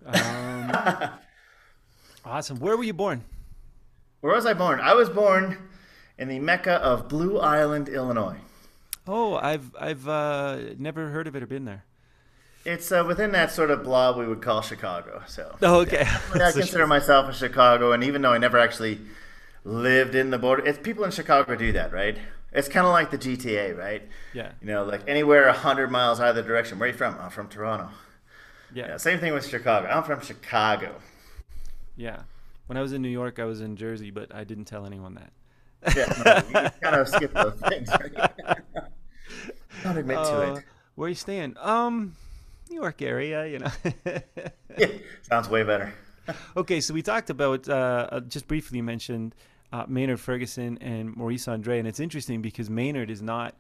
Um, 0.05 1.13
awesome. 2.25 2.59
Where 2.59 2.77
were 2.77 2.83
you 2.83 2.93
born? 2.93 3.23
Where 4.21 4.35
was 4.35 4.45
I 4.47 4.53
born? 4.53 4.81
I 4.81 4.95
was 4.95 5.09
born 5.09 5.57
in 6.19 6.27
the 6.27 6.41
mecca 6.41 6.73
of 6.73 7.09
Blue 7.09 7.39
Island, 7.39 7.89
Illinois. 7.89 8.39
Oh, 9.07 9.37
I've 9.37 9.71
I've 9.79 10.09
uh, 10.09 10.59
never 10.77 11.11
heard 11.11 11.29
of 11.29 11.37
it 11.37 11.43
or 11.45 11.47
been 11.47 11.67
there. 11.67 11.85
It's 12.65 12.91
uh, 12.91 13.05
within 13.07 13.31
that 13.31 13.53
sort 13.53 13.71
of 13.71 13.85
blob 13.85 14.17
we 14.17 14.27
would 14.27 14.43
call 14.43 14.61
Chicago. 14.61 15.23
So. 15.29 15.55
Oh, 15.63 15.83
okay. 15.83 16.05
Yeah, 16.35 16.49
I 16.49 16.51
consider 16.53 16.89
myself 16.89 17.29
a 17.29 17.33
Chicago, 17.33 17.93
and 17.93 18.03
even 18.03 18.23
though 18.23 18.33
I 18.33 18.39
never 18.39 18.59
actually 18.59 18.99
lived 19.63 20.17
in 20.17 20.31
the 20.31 20.39
border, 20.39 20.67
it's 20.67 20.81
people 20.81 21.05
in 21.05 21.13
Chicago 21.13 21.55
do 21.55 21.71
that, 21.71 21.93
right? 21.93 22.19
It's 22.57 22.69
kind 22.69 22.87
of 22.87 22.93
like 22.93 23.11
the 23.11 23.19
GTA, 23.19 23.77
right? 23.77 24.03
Yeah. 24.33 24.53
You 24.63 24.69
know, 24.69 24.85
like 24.85 25.03
anywhere 25.07 25.53
hundred 25.53 25.91
miles 25.91 26.21
either 26.21 26.43
direction. 26.43 26.79
Where 26.79 26.89
are 26.89 26.93
you 26.93 26.97
from? 26.97 27.15
I'm 27.21 27.29
from 27.29 27.49
Toronto. 27.49 27.91
Yeah. 28.75 28.89
yeah. 28.89 28.97
Same 28.97 29.21
thing 29.21 29.35
with 29.35 29.47
Chicago. 29.47 29.87
I'm 29.89 30.03
from 30.03 30.23
Chicago. 30.23 30.95
Yeah. 31.97 32.23
When 32.67 32.79
I 32.79 32.81
was 32.81 32.95
in 32.95 33.03
New 33.03 33.11
York, 33.11 33.39
I 33.39 33.45
was 33.45 33.61
in 33.61 33.77
Jersey, 33.77 34.11
but 34.11 34.35
I 34.35 34.45
didn't 34.45 34.65
tell 34.65 34.87
anyone 34.87 35.15
that. 35.15 35.33
yeah, 35.95 36.43
no, 36.53 36.61
you 36.63 36.71
kind 36.81 36.97
of 36.97 37.09
skip 37.09 37.35
those 37.35 37.61
things. 37.69 37.91
Right? 37.91 38.15
Don't 39.83 39.99
admit 39.99 40.17
uh, 40.17 40.31
to 40.31 40.43
it. 40.43 40.59
Uh, 40.59 40.61
where 40.95 41.07
are 41.07 41.11
you 41.11 41.15
staying? 41.15 41.57
Um, 41.61 42.17
New 42.71 42.77
York 42.77 43.03
area, 43.03 43.47
you 43.47 43.59
know. 43.59 43.71
yeah, 44.79 44.87
sounds 45.23 45.51
way 45.51 45.63
better. 45.63 45.93
okay, 46.57 46.81
so 46.81 46.95
we 46.95 47.03
talked 47.03 47.29
about 47.29 47.69
uh, 47.69 48.09
uh 48.11 48.21
just 48.21 48.49
briefly 48.49 48.81
mentioned 48.81 49.35
uh, 49.77 49.85
Maynard 49.89 50.21
Ferguson 50.21 50.79
and 50.81 51.15
Maurice 51.15 51.49
Andre. 51.49 51.79
And 51.79 51.87
it's 51.87 52.01
interesting 52.01 52.41
because 52.41 52.71
Maynard 52.71 53.11
is 53.11 53.21
not 53.21 53.55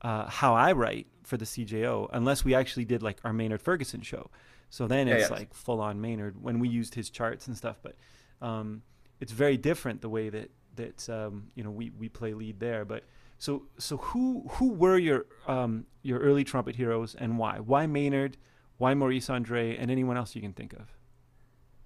uh, 0.00 0.26
how 0.26 0.54
I 0.54 0.72
write 0.72 1.06
for 1.24 1.36
the 1.36 1.44
CJO 1.44 2.08
unless 2.12 2.44
we 2.44 2.54
actually 2.54 2.86
did 2.86 3.02
like 3.02 3.18
our 3.24 3.32
Maynard 3.32 3.60
Ferguson 3.60 4.00
show. 4.00 4.30
So 4.70 4.86
then 4.86 5.08
it's 5.08 5.28
yeah. 5.28 5.36
like 5.36 5.52
full 5.52 5.80
on 5.80 6.00
Maynard 6.00 6.42
when 6.42 6.58
we 6.58 6.68
used 6.68 6.94
his 6.94 7.10
charts 7.10 7.46
and 7.46 7.56
stuff. 7.56 7.78
But 7.82 7.96
Um, 8.40 8.82
it's 9.20 9.32
very 9.32 9.56
different 9.56 10.00
the 10.00 10.08
way 10.08 10.30
that 10.30 10.50
that 10.76 11.08
um, 11.08 11.48
you 11.56 11.64
know 11.64 11.72
we, 11.72 11.90
we 11.90 12.08
play 12.08 12.34
lead 12.34 12.60
there. 12.60 12.84
But 12.84 13.02
so 13.38 13.64
so 13.78 13.96
who 13.96 14.44
who 14.52 14.68
were 14.70 14.96
your 14.96 15.26
um, 15.46 15.86
your 16.02 16.20
early 16.20 16.44
trumpet 16.44 16.76
heroes 16.76 17.16
and 17.16 17.36
why? 17.36 17.58
Why 17.58 17.86
Maynard? 17.86 18.36
Why 18.76 18.94
Maurice 18.94 19.28
Andre? 19.28 19.76
And 19.76 19.90
anyone 19.90 20.16
else 20.16 20.36
you 20.36 20.40
can 20.40 20.52
think 20.52 20.72
of? 20.72 20.97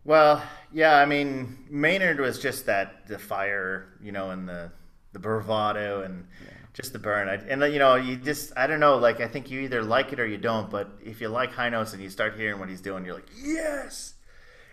Well, 0.05 0.43
yeah, 0.73 0.97
I 0.97 1.07
mean 1.07 1.67
Maynard 1.71 2.21
was 2.21 2.39
just 2.39 2.67
that 2.67 3.07
the 3.07 3.19
fire, 3.19 3.89
you 4.03 4.13
know, 4.13 4.31
and 4.31 4.49
the 4.49 4.73
the 5.13 5.19
bravado 5.19 6.03
and 6.03 6.27
yeah. 6.45 6.53
just 6.73 6.93
the 6.93 6.99
burn. 6.99 7.29
I, 7.29 7.35
and 7.35 7.63
you 7.73 7.79
know, 7.79 7.95
you 7.95 8.17
just 8.17 8.53
I 8.57 8.67
don't 8.67 8.81
know, 8.81 8.97
like 8.97 9.21
I 9.21 9.29
think 9.29 9.51
you 9.51 9.61
either 9.61 9.83
like 9.83 10.13
it 10.13 10.21
or 10.21 10.27
you 10.27 10.39
don't. 10.39 10.71
But 10.71 10.91
if 11.05 11.21
you 11.21 11.29
like 11.29 11.53
high 11.53 11.69
notes 11.69 11.93
and 11.93 12.03
you 12.03 12.11
start 12.11 12.37
hearing 12.37 12.59
what 12.59 12.69
he's 12.69 12.81
doing, 12.81 13.05
you're 13.05 13.15
like, 13.15 13.29
yes. 13.43 14.15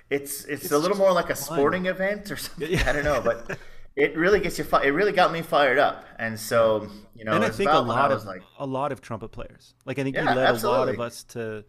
It's 0.10 0.46
it's, 0.46 0.64
it's 0.64 0.72
a 0.72 0.78
little 0.78 0.98
more 0.98 1.12
like 1.12 1.30
a 1.30 1.36
sporting 1.36 1.84
fun. 1.84 1.94
event 1.94 2.32
or 2.32 2.38
something. 2.38 2.72
Yeah. 2.72 2.90
I 2.90 2.94
don't 2.94 3.04
know, 3.04 3.22
but 3.22 3.60
it 3.96 4.16
really 4.18 4.40
gets 4.40 4.58
you. 4.58 4.64
Fi- 4.64 4.84
it 4.84 4.90
really 4.90 5.12
got 5.12 5.32
me 5.32 5.42
fired 5.42 5.78
up, 5.78 6.06
and 6.18 6.40
so 6.40 6.88
you 7.16 7.26
know. 7.26 7.34
And 7.34 7.44
I 7.44 7.50
think 7.50 7.70
a 7.70 7.78
lot 7.78 8.12
of 8.12 8.26
like, 8.26 8.42
a 8.58 8.66
lot 8.66 8.92
of 8.92 9.02
trumpet 9.02 9.30
players. 9.30 9.76
Like 9.86 10.00
I 10.00 10.04
think 10.04 10.16
yeah, 10.16 10.22
you 10.24 10.36
led 10.36 10.48
absolutely. 10.48 10.78
a 10.78 10.80
lot 10.80 10.90
of 10.90 11.00
us 11.00 11.24
to, 11.26 11.64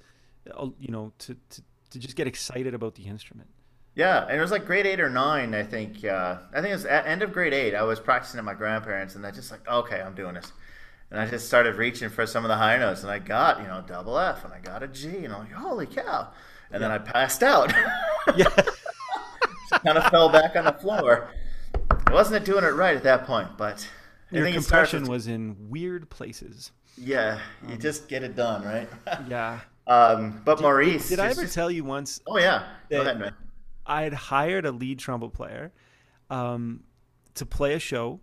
uh, 0.54 0.68
you 0.78 0.88
know, 0.88 1.12
to, 1.18 1.34
to 1.34 1.62
to 1.90 1.98
just 1.98 2.16
get 2.16 2.26
excited 2.26 2.74
about 2.74 2.94
the 2.94 3.04
instrument. 3.04 3.48
Yeah, 3.94 4.24
and 4.26 4.36
it 4.36 4.40
was 4.40 4.50
like 4.50 4.66
grade 4.66 4.86
eight 4.86 5.00
or 5.00 5.10
nine, 5.10 5.54
I 5.54 5.62
think. 5.62 6.04
Uh, 6.04 6.38
I 6.52 6.60
think 6.60 6.70
it 6.70 6.74
was 6.74 6.86
at 6.86 7.06
end 7.06 7.22
of 7.22 7.32
grade 7.32 7.52
eight. 7.52 7.74
I 7.74 7.82
was 7.82 7.98
practicing 7.98 8.38
at 8.38 8.44
my 8.44 8.54
grandparents, 8.54 9.16
and 9.16 9.26
I 9.26 9.30
just 9.30 9.50
like, 9.50 9.66
okay, 9.68 10.00
I'm 10.00 10.14
doing 10.14 10.34
this, 10.34 10.52
and 11.10 11.20
I 11.20 11.26
just 11.26 11.46
started 11.46 11.74
reaching 11.74 12.08
for 12.08 12.24
some 12.26 12.44
of 12.44 12.48
the 12.48 12.56
high 12.56 12.78
notes, 12.78 13.02
and 13.02 13.10
I 13.10 13.18
got 13.18 13.60
you 13.60 13.66
know 13.66 13.82
double 13.86 14.18
F, 14.18 14.44
and 14.44 14.54
I 14.54 14.60
got 14.60 14.82
a 14.82 14.88
G, 14.88 15.08
and 15.08 15.32
I'm 15.32 15.40
like, 15.40 15.52
holy 15.52 15.86
cow, 15.86 16.32
and 16.70 16.80
yeah. 16.80 16.88
then 16.88 16.90
I 16.92 16.98
passed 16.98 17.42
out. 17.42 17.72
yeah, 18.36 18.48
kind 19.84 19.98
of 19.98 20.10
fell 20.10 20.28
back 20.28 20.54
on 20.56 20.64
the 20.64 20.72
floor. 20.72 21.30
I 22.06 22.12
wasn't 22.12 22.44
doing 22.44 22.64
it 22.64 22.74
right 22.74 22.96
at 22.96 23.02
that 23.02 23.24
point, 23.24 23.48
but 23.56 23.88
your 24.30 24.50
compression 24.52 25.04
was 25.04 25.26
in 25.26 25.56
weird 25.68 26.10
places. 26.10 26.72
Yeah, 26.96 27.38
you 27.66 27.74
um, 27.74 27.80
just 27.80 28.08
get 28.08 28.22
it 28.22 28.36
done, 28.36 28.64
right? 28.64 28.88
yeah. 29.28 29.60
Um, 29.90 30.40
but 30.44 30.58
did, 30.58 30.62
Maurice, 30.62 31.08
did, 31.08 31.18
I 31.18 31.30
ever 31.30 31.42
just... 31.42 31.54
tell 31.54 31.68
you 31.68 31.82
once? 31.82 32.20
Oh 32.24 32.38
yeah, 32.38 32.64
go 32.88 33.00
ahead, 33.00 33.18
man. 33.18 33.34
I 33.84 34.02
had 34.02 34.14
hired 34.14 34.64
a 34.64 34.70
lead 34.70 35.00
trumpet 35.00 35.32
player 35.32 35.72
um, 36.30 36.84
to 37.34 37.44
play 37.44 37.74
a 37.74 37.80
show, 37.80 38.20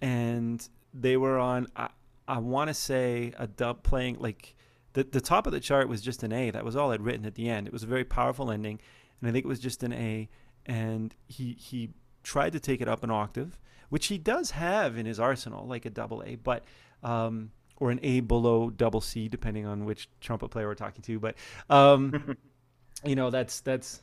and 0.00 0.66
they 0.94 1.18
were 1.18 1.38
on. 1.38 1.66
I, 1.76 1.90
I 2.26 2.38
want 2.38 2.68
to 2.68 2.74
say 2.74 3.34
a 3.36 3.46
dub 3.46 3.82
playing 3.82 4.20
like 4.20 4.54
the 4.94 5.04
the 5.04 5.20
top 5.20 5.46
of 5.46 5.52
the 5.52 5.60
chart 5.60 5.86
was 5.86 6.00
just 6.00 6.22
an 6.22 6.32
A. 6.32 6.50
That 6.50 6.64
was 6.64 6.76
all 6.76 6.92
I'd 6.92 7.02
written 7.02 7.26
at 7.26 7.34
the 7.34 7.50
end. 7.50 7.66
It 7.66 7.74
was 7.74 7.82
a 7.82 7.86
very 7.86 8.04
powerful 8.04 8.50
ending, 8.50 8.80
and 9.20 9.28
I 9.28 9.32
think 9.32 9.44
it 9.44 9.48
was 9.48 9.60
just 9.60 9.82
an 9.82 9.92
A. 9.92 10.30
And 10.64 11.14
he 11.26 11.56
he 11.58 11.90
tried 12.22 12.54
to 12.54 12.60
take 12.60 12.80
it 12.80 12.88
up 12.88 13.04
an 13.04 13.10
octave, 13.10 13.58
which 13.90 14.06
he 14.06 14.16
does 14.16 14.52
have 14.52 14.96
in 14.96 15.04
his 15.04 15.20
arsenal, 15.20 15.66
like 15.66 15.84
a 15.84 15.90
double 15.90 16.22
A, 16.24 16.36
but 16.36 16.64
um, 17.02 17.50
or 17.82 17.90
an 17.90 17.98
A 18.04 18.20
below 18.20 18.70
double 18.70 19.00
C, 19.00 19.28
depending 19.28 19.66
on 19.66 19.84
which 19.84 20.08
trumpet 20.20 20.50
player 20.52 20.68
we're 20.68 20.76
talking 20.76 21.02
to. 21.02 21.18
But 21.18 21.34
um, 21.68 22.36
you 23.04 23.16
know, 23.16 23.30
that's 23.30 23.58
that's 23.60 24.00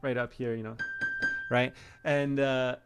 right 0.00 0.16
up 0.16 0.32
here, 0.32 0.54
you 0.54 0.62
know, 0.62 0.78
right? 1.50 1.74
And 2.02 2.40
uh, 2.40 2.76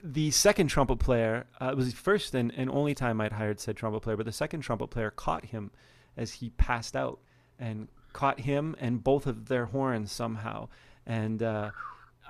the 0.00 0.30
second 0.30 0.68
trumpet 0.68 1.00
player 1.00 1.46
uh, 1.60 1.70
it 1.72 1.76
was 1.76 1.90
the 1.90 1.96
first 1.96 2.36
and, 2.36 2.52
and 2.56 2.70
only 2.70 2.94
time 2.94 3.20
I'd 3.20 3.32
hired 3.32 3.58
said 3.58 3.76
trumpet 3.76 4.02
player, 4.02 4.16
but 4.16 4.26
the 4.26 4.32
second 4.32 4.60
trumpet 4.60 4.90
player 4.90 5.10
caught 5.10 5.46
him 5.46 5.72
as 6.16 6.34
he 6.34 6.50
passed 6.50 6.94
out 6.94 7.18
and 7.58 7.88
caught 8.12 8.38
him 8.38 8.76
and 8.78 9.02
both 9.02 9.26
of 9.26 9.48
their 9.48 9.66
horns 9.66 10.12
somehow. 10.12 10.68
And 11.04 11.42
uh, 11.42 11.72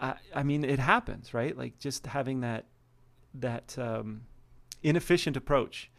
I, 0.01 0.15
I 0.35 0.43
mean, 0.45 0.65
it 0.65 0.79
happens, 0.79 1.35
right? 1.35 1.55
Like 1.55 1.79
just 1.79 2.07
having 2.07 2.41
that 2.41 2.65
that 3.35 3.79
um, 3.79 4.23
inefficient 4.83 5.37
approach, 5.37 5.91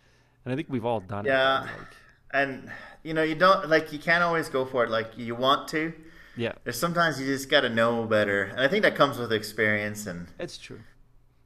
and 0.48 0.54
I 0.54 0.56
think 0.56 0.70
we've 0.70 0.86
all 0.86 1.02
done 1.02 1.26
yeah. 1.26 1.32
it. 1.32 1.66
Yeah, 1.66 1.72
like, 1.78 1.88
and 2.32 2.72
you 3.04 3.14
know, 3.14 3.22
you 3.22 3.36
don't 3.36 3.68
like 3.68 3.92
you 3.92 4.00
can't 4.00 4.24
always 4.24 4.48
go 4.48 4.64
for 4.64 4.86
it 4.86 4.90
like 4.90 5.18
you 5.18 5.36
want 5.36 5.68
to. 5.70 5.94
Yeah, 6.38 6.54
there's 6.64 6.80
sometimes 6.80 7.20
you 7.20 7.26
just 7.26 7.50
got 7.50 7.62
to 7.62 7.70
know 7.70 8.06
better, 8.06 8.44
and 8.44 8.62
I 8.62 8.70
think 8.70 8.84
that 8.84 8.96
comes 8.96 9.18
with 9.18 9.34
experience. 9.34 10.08
And 10.08 10.28
it's 10.40 10.58
true. 10.58 10.80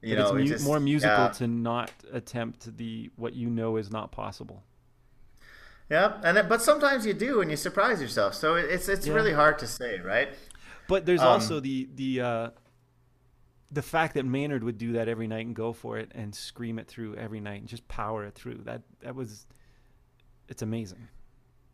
You 0.01 0.15
but 0.15 0.22
know, 0.22 0.38
it's 0.38 0.50
mu- 0.50 0.55
just, 0.55 0.65
more 0.65 0.79
musical 0.79 1.25
yeah. 1.25 1.29
to 1.29 1.48
not 1.48 1.91
attempt 2.13 2.77
the 2.77 3.10
what 3.15 3.34
you 3.34 3.50
know 3.50 3.77
is 3.77 3.89
not 3.89 4.12
possible. 4.12 4.62
Yeah, 5.89 6.22
and 6.24 6.38
it, 6.38 6.48
but 6.48 6.62
sometimes 6.62 7.03
you 7.03 7.15
do, 7.15 7.41
and 7.41 7.50
you 7.50 7.58
surprise 7.58 8.03
yourself. 8.03 8.36
So 8.36 8.53
it's 8.53 8.88
it's 8.88 9.08
yeah. 9.08 9.13
really 9.13 9.34
hard 9.34 9.58
to 9.60 9.67
say, 9.67 10.00
right? 10.00 10.29
But 10.88 11.08
there's 11.08 11.22
um, 11.22 11.27
also 11.27 11.60
the 11.60 11.89
the 11.96 12.22
uh, 12.22 12.50
the 13.72 13.82
fact 13.82 14.16
that 14.16 14.25
Maynard 14.25 14.63
would 14.63 14.78
do 14.78 14.94
that 14.94 15.08
every 15.08 15.28
night 15.28 15.46
and 15.46 15.56
go 15.56 15.72
for 15.72 15.98
it 15.98 16.12
and 16.13 16.36
scream 16.36 16.78
it 16.78 16.88
through 16.88 17.16
every 17.16 17.40
night 17.40 17.62
and 17.62 17.68
just 17.70 17.88
power 17.88 18.25
it 18.25 18.36
through. 18.36 18.62
That 18.66 18.82
that 19.01 19.16
was 19.16 19.48
it's 20.48 20.62
amazing. 20.62 21.08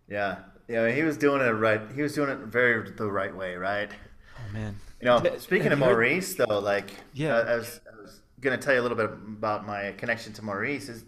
Yeah, 0.08 0.38
yeah, 0.68 0.90
he 0.90 1.04
was 1.04 1.18
doing 1.18 1.42
it 1.42 1.52
right. 1.52 1.82
He 1.94 2.02
was 2.02 2.14
doing 2.14 2.30
it 2.30 2.40
very 2.40 2.92
the 2.92 3.12
right 3.12 3.36
way, 3.36 3.56
right? 3.56 3.90
Oh 4.38 4.54
man. 4.54 4.78
You 5.02 5.06
know, 5.06 5.38
speaking 5.38 5.72
of 5.72 5.80
Maurice, 5.80 6.36
though, 6.36 6.60
like 6.60 6.92
yeah, 7.14 7.36
I, 7.36 7.54
I 7.54 7.56
was, 7.56 7.80
I 7.92 8.02
was 8.02 8.22
gonna 8.40 8.58
tell 8.58 8.74
you 8.74 8.82
a 8.82 8.84
little 8.84 8.98
bit 8.98 9.10
about 9.10 9.66
my 9.66 9.94
connection 9.98 10.34
to 10.34 10.46
Maurice. 10.46 10.90
Is 10.90 11.04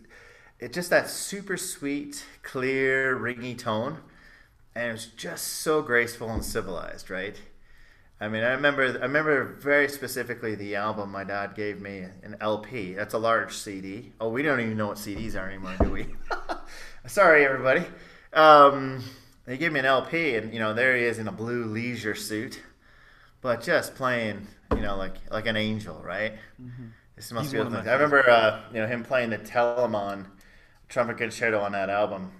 it 0.59 0.73
just 0.73 0.89
that 0.89 1.09
super 1.09 1.55
sweet, 1.55 2.25
clear, 2.41 3.17
ringy 3.17 3.57
tone, 3.57 3.99
and 4.75 4.89
it 4.89 4.91
was 4.91 5.05
just 5.05 5.47
so 5.47 5.81
graceful 5.81 6.29
and 6.29 6.43
civilized, 6.43 7.09
right? 7.09 7.39
I 8.21 8.27
mean, 8.27 8.43
I 8.43 8.51
remember 8.51 8.83
I 8.83 9.03
remember 9.03 9.45
very 9.45 9.87
specifically 9.87 10.53
the 10.55 10.75
album 10.75 11.11
my 11.11 11.23
dad 11.23 11.55
gave 11.55 11.79
me, 11.79 11.99
an 11.99 12.35
LP. 12.41 12.93
That's 12.93 13.13
a 13.13 13.17
large 13.17 13.55
CD. 13.55 14.11
Oh, 14.19 14.27
we 14.29 14.41
don't 14.41 14.59
even 14.59 14.75
know 14.75 14.87
what 14.87 14.97
CDs 14.97 15.39
are 15.39 15.47
anymore, 15.47 15.75
do 15.81 15.89
we? 15.89 16.07
Sorry, 17.07 17.45
everybody. 17.45 17.85
Um, 18.33 19.03
they 19.45 19.57
gave 19.57 19.71
me 19.71 19.79
an 19.79 19.85
LP, 19.85 20.35
and 20.35 20.53
you 20.53 20.59
know, 20.59 20.73
there 20.73 20.97
he 20.97 21.03
is 21.03 21.17
in 21.17 21.29
a 21.29 21.31
blue 21.31 21.65
leisure 21.65 22.13
suit, 22.13 22.61
but 23.41 23.61
just 23.61 23.95
playing, 23.95 24.47
you 24.75 24.81
know, 24.81 24.97
like 24.97 25.15
like 25.31 25.45
an 25.45 25.55
angel, 25.55 26.01
right? 26.03 26.33
Mm-hmm. 26.61 26.87
This 27.15 27.31
must 27.31 27.53
He's 27.53 27.63
be. 27.63 27.75
I 27.75 27.93
remember, 27.93 28.29
uh, 28.29 28.61
you 28.73 28.81
know, 28.81 28.87
him 28.87 29.03
playing 29.03 29.29
the 29.29 29.37
Telemann 29.37 30.25
trumpet 30.89 31.17
concerto 31.17 31.61
on 31.61 31.71
that 31.71 31.89
album, 31.89 32.33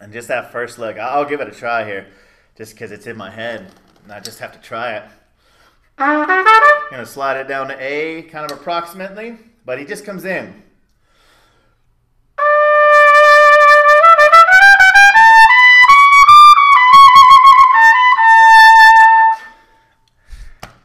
and 0.00 0.10
just 0.10 0.28
that 0.28 0.52
first 0.52 0.78
look. 0.78 0.96
I'll 0.98 1.26
give 1.26 1.42
it 1.42 1.48
a 1.48 1.52
try 1.52 1.84
here, 1.84 2.06
just 2.56 2.72
because 2.72 2.92
it's 2.92 3.06
in 3.06 3.18
my 3.18 3.30
head 3.30 3.70
and 4.06 4.12
I 4.12 4.20
just 4.20 4.38
have 4.38 4.52
to 4.52 4.60
try 4.60 4.92
it. 4.92 5.02
I'm 5.98 6.90
gonna 6.92 7.04
slide 7.04 7.38
it 7.38 7.48
down 7.48 7.66
to 7.66 7.76
A, 7.82 8.22
kind 8.22 8.48
of 8.48 8.56
approximately, 8.56 9.36
but 9.64 9.80
he 9.80 9.84
just 9.84 10.04
comes 10.04 10.24
in. 10.24 10.62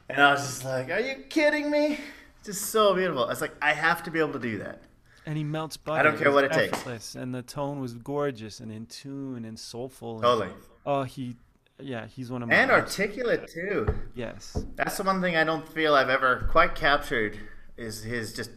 And 0.10 0.20
I 0.20 0.32
was 0.32 0.42
just 0.42 0.66
like, 0.66 0.90
"Are 0.90 1.00
you 1.00 1.18
kidding 1.30 1.70
me?" 1.70 2.00
It's 2.40 2.48
just 2.48 2.72
so 2.72 2.96
beautiful. 2.96 3.30
It's 3.30 3.40
like 3.40 3.54
I 3.62 3.74
have 3.74 4.02
to 4.04 4.12
be 4.12 4.18
able 4.18 4.34
to 4.34 4.40
do 4.40 4.58
that. 4.58 4.82
And 5.28 5.38
he 5.38 5.44
melts 5.44 5.78
butter. 5.78 6.00
I 6.00 6.02
don't 6.02 6.18
care 6.18 6.32
what 6.32 6.44
it 6.44 6.52
takes. 6.52 7.14
And 7.14 7.36
the 7.36 7.44
tone 7.44 7.80
was 7.80 7.94
gorgeous 7.94 8.60
and 8.60 8.72
in 8.72 8.88
tune 8.88 9.46
and 9.46 9.60
soulful. 9.60 10.16
And, 10.16 10.24
totally. 10.24 10.50
Oh, 10.88 11.04
he 11.04 11.36
yeah, 11.82 12.08
he's 12.08 12.32
one 12.32 12.44
of 12.44 12.50
my 12.50 12.56
and 12.56 12.72
articulate 12.72 13.48
too. 13.48 13.88
Yes, 14.16 14.58
that's 14.76 14.98
the 14.98 15.04
one 15.04 15.22
thing 15.22 15.36
I 15.36 15.44
don't 15.44 15.68
feel 15.68 15.94
I've 15.94 16.10
ever 16.10 16.48
quite 16.52 16.76
captured 16.76 17.38
is 17.78 18.04
his 18.04 18.34
just 18.34 18.52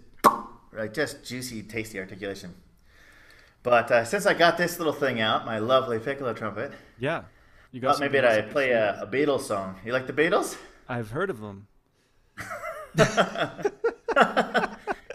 like 0.72 0.94
just 0.94 1.24
juicy, 1.24 1.62
tasty 1.62 1.98
articulation. 1.98 2.54
But 3.62 3.90
uh, 3.90 4.04
since 4.04 4.26
I 4.26 4.34
got 4.34 4.58
this 4.58 4.78
little 4.78 4.92
thing 4.92 5.20
out, 5.20 5.46
my 5.46 5.58
lovely 5.58 5.98
piccolo 5.98 6.34
trumpet. 6.34 6.72
Yeah, 6.98 7.22
you 7.72 7.80
got. 7.80 7.98
maybe 8.00 8.20
I 8.20 8.42
play 8.42 8.70
a, 8.72 9.02
a 9.02 9.06
Beatles 9.06 9.42
song. 9.42 9.76
You 9.84 9.92
like 9.92 10.06
the 10.06 10.12
Beatles? 10.12 10.56
I've 10.88 11.10
heard 11.10 11.30
of 11.30 11.40
them. 11.40 11.66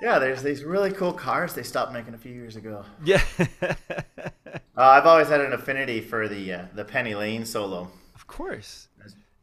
yeah, 0.02 0.20
there's 0.20 0.44
these 0.44 0.64
really 0.64 0.92
cool 0.92 1.14
cars 1.14 1.54
they 1.54 1.64
stopped 1.64 1.94
making 1.94 2.14
a 2.14 2.18
few 2.18 2.34
years 2.34 2.56
ago. 2.56 2.84
Yeah. 3.04 3.22
uh, 4.56 4.60
I've 4.78 5.06
always 5.06 5.28
had 5.28 5.42
an 5.42 5.54
affinity 5.54 6.02
for 6.02 6.28
the 6.28 6.54
uh, 6.54 6.66
the 6.74 6.86
Penny 6.86 7.16
Lane 7.16 7.46
solo 7.46 7.90
Of 8.16 8.28
course. 8.28 8.88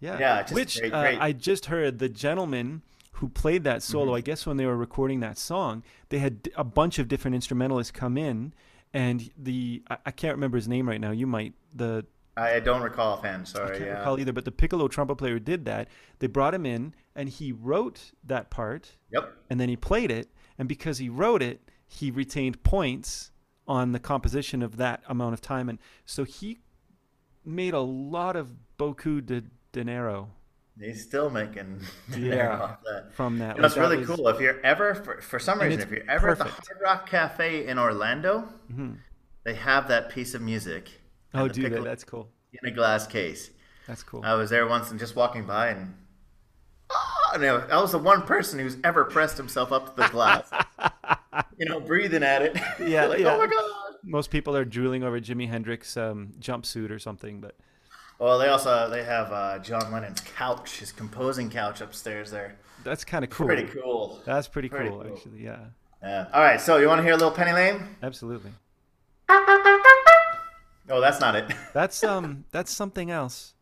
Yeah. 0.00 0.18
Yeah. 0.18 0.46
Which 0.52 0.78
great, 0.78 0.92
great. 0.92 1.18
Uh, 1.18 1.24
I 1.24 1.32
just 1.32 1.66
heard 1.66 1.98
the 1.98 2.08
gentleman 2.08 2.82
who 3.12 3.28
played 3.28 3.64
that 3.64 3.82
solo. 3.82 4.06
Mm-hmm. 4.06 4.14
I 4.14 4.20
guess 4.20 4.46
when 4.46 4.56
they 4.56 4.66
were 4.66 4.76
recording 4.76 5.20
that 5.20 5.38
song, 5.38 5.82
they 6.10 6.18
had 6.18 6.48
a 6.56 6.64
bunch 6.64 6.98
of 6.98 7.08
different 7.08 7.34
instrumentalists 7.34 7.90
come 7.90 8.18
in, 8.18 8.52
and 8.92 9.30
the 9.38 9.82
I, 9.88 9.96
I 10.06 10.10
can't 10.10 10.34
remember 10.34 10.56
his 10.56 10.68
name 10.68 10.88
right 10.88 11.00
now. 11.00 11.10
You 11.10 11.26
might 11.26 11.54
the. 11.74 12.04
I 12.38 12.60
don't 12.60 12.82
recall 12.82 13.14
offhand. 13.14 13.48
Sorry, 13.48 13.76
I 13.76 13.78
can't 13.78 13.84
yeah. 13.84 13.98
recall 13.98 14.20
either. 14.20 14.32
But 14.32 14.44
the 14.44 14.52
piccolo 14.52 14.88
trumpet 14.88 15.16
player 15.16 15.38
did 15.38 15.64
that, 15.64 15.88
they 16.18 16.26
brought 16.26 16.52
him 16.52 16.66
in, 16.66 16.94
and 17.14 17.30
he 17.30 17.50
wrote 17.50 18.12
that 18.24 18.50
part. 18.50 18.96
Yep. 19.10 19.32
And 19.48 19.58
then 19.58 19.70
he 19.70 19.76
played 19.76 20.10
it, 20.10 20.28
and 20.58 20.68
because 20.68 20.98
he 20.98 21.08
wrote 21.08 21.42
it, 21.42 21.62
he 21.88 22.10
retained 22.10 22.62
points 22.62 23.30
on 23.68 23.92
the 23.92 23.98
composition 23.98 24.62
of 24.62 24.76
that 24.76 25.02
amount 25.08 25.34
of 25.34 25.40
time, 25.40 25.68
and 25.68 25.78
so 26.04 26.24
he 26.24 26.58
made 27.44 27.74
a 27.74 27.80
lot 27.80 28.36
of 28.36 28.52
beaucoup 28.78 29.20
de 29.26 29.42
dinero 29.72 30.30
He's 30.78 31.02
still 31.02 31.30
making 31.30 31.80
Yeah, 32.18 32.76
that. 32.84 33.14
from 33.14 33.38
that. 33.38 33.56
You 33.56 33.62
know, 33.62 33.66
it's 33.66 33.74
that 33.76 33.80
really 33.80 33.96
was- 33.98 34.08
cool. 34.08 34.28
If 34.28 34.40
you're 34.40 34.60
ever, 34.60 34.94
for, 34.94 35.22
for 35.22 35.38
some 35.38 35.58
reason, 35.60 35.80
if 35.80 35.90
you're 35.90 36.08
ever 36.10 36.30
at 36.32 36.38
the. 36.38 36.44
Hard 36.44 36.62
Rock 36.82 37.08
Cafe 37.08 37.66
in 37.66 37.78
Orlando, 37.78 38.46
Mhm. 38.70 38.98
they 39.44 39.54
have 39.54 39.88
that 39.88 40.10
piece 40.10 40.34
of 40.34 40.42
music. 40.42 40.90
Oh, 41.32 41.48
do 41.48 41.62
piccolo 41.62 41.82
That's 41.82 42.04
cool. 42.04 42.28
in 42.62 42.68
a 42.68 42.72
glass 42.72 43.06
case. 43.06 43.48
That's 43.86 44.02
cool. 44.02 44.20
I 44.22 44.34
was 44.34 44.50
there 44.50 44.66
once 44.66 44.90
and 44.90 45.00
just 45.00 45.16
walking 45.16 45.46
by 45.46 45.68
and. 45.68 45.94
Oh, 46.90 47.30
and 47.34 47.42
I 47.44 47.80
was 47.80 47.92
the 47.92 47.98
one 47.98 48.22
person 48.22 48.58
who's 48.58 48.76
ever 48.84 49.04
pressed 49.06 49.38
himself 49.38 49.72
up 49.72 49.96
to 49.96 50.02
the 50.02 50.08
glass. 50.08 50.50
you 51.58 51.66
know, 51.66 51.80
breathing 51.80 52.22
at 52.22 52.42
it. 52.42 52.56
Yeah, 52.86 53.06
like, 53.06 53.20
yeah. 53.20 53.34
oh 53.34 53.38
my 53.38 53.46
god. 53.46 53.96
Most 54.04 54.30
people 54.30 54.56
are 54.56 54.64
drooling 54.64 55.02
over 55.02 55.18
Jimi 55.20 55.48
Hendrix 55.48 55.96
um, 55.96 56.32
jumpsuit 56.38 56.90
or 56.90 56.98
something, 56.98 57.40
but 57.40 57.56
Well, 58.18 58.38
they 58.38 58.48
also 58.48 58.88
they 58.90 59.02
have 59.04 59.32
uh, 59.32 59.58
John 59.58 59.90
Lennon's 59.92 60.20
couch, 60.20 60.78
his 60.78 60.92
composing 60.92 61.50
couch 61.50 61.80
upstairs 61.80 62.30
there. 62.30 62.56
that's 62.84 63.04
kind 63.04 63.24
of 63.24 63.30
cool. 63.30 63.46
Pretty 63.46 63.64
cool. 63.64 64.20
That's 64.24 64.46
pretty 64.48 64.68
Pretty 64.68 64.90
cool, 64.90 65.00
cool. 65.02 65.12
actually. 65.12 65.42
Yeah, 65.42 65.58
Yeah. 66.02 66.28
All 66.32 66.42
right, 66.42 66.60
so 66.60 66.76
you 66.76 66.86
want 66.86 66.98
to 67.00 67.02
hear 67.02 67.12
a 67.14 67.16
little 67.16 67.32
Penny 67.32 67.52
Lane? 67.52 67.82
absolutely. 68.02 68.52
Oh, 70.88 71.00
that's 71.00 71.18
not 71.20 71.34
it. 71.34 71.50
That's 71.74 72.04
um, 72.04 72.44
that's 72.52 72.70
something 72.72 73.10
else. 73.10 73.54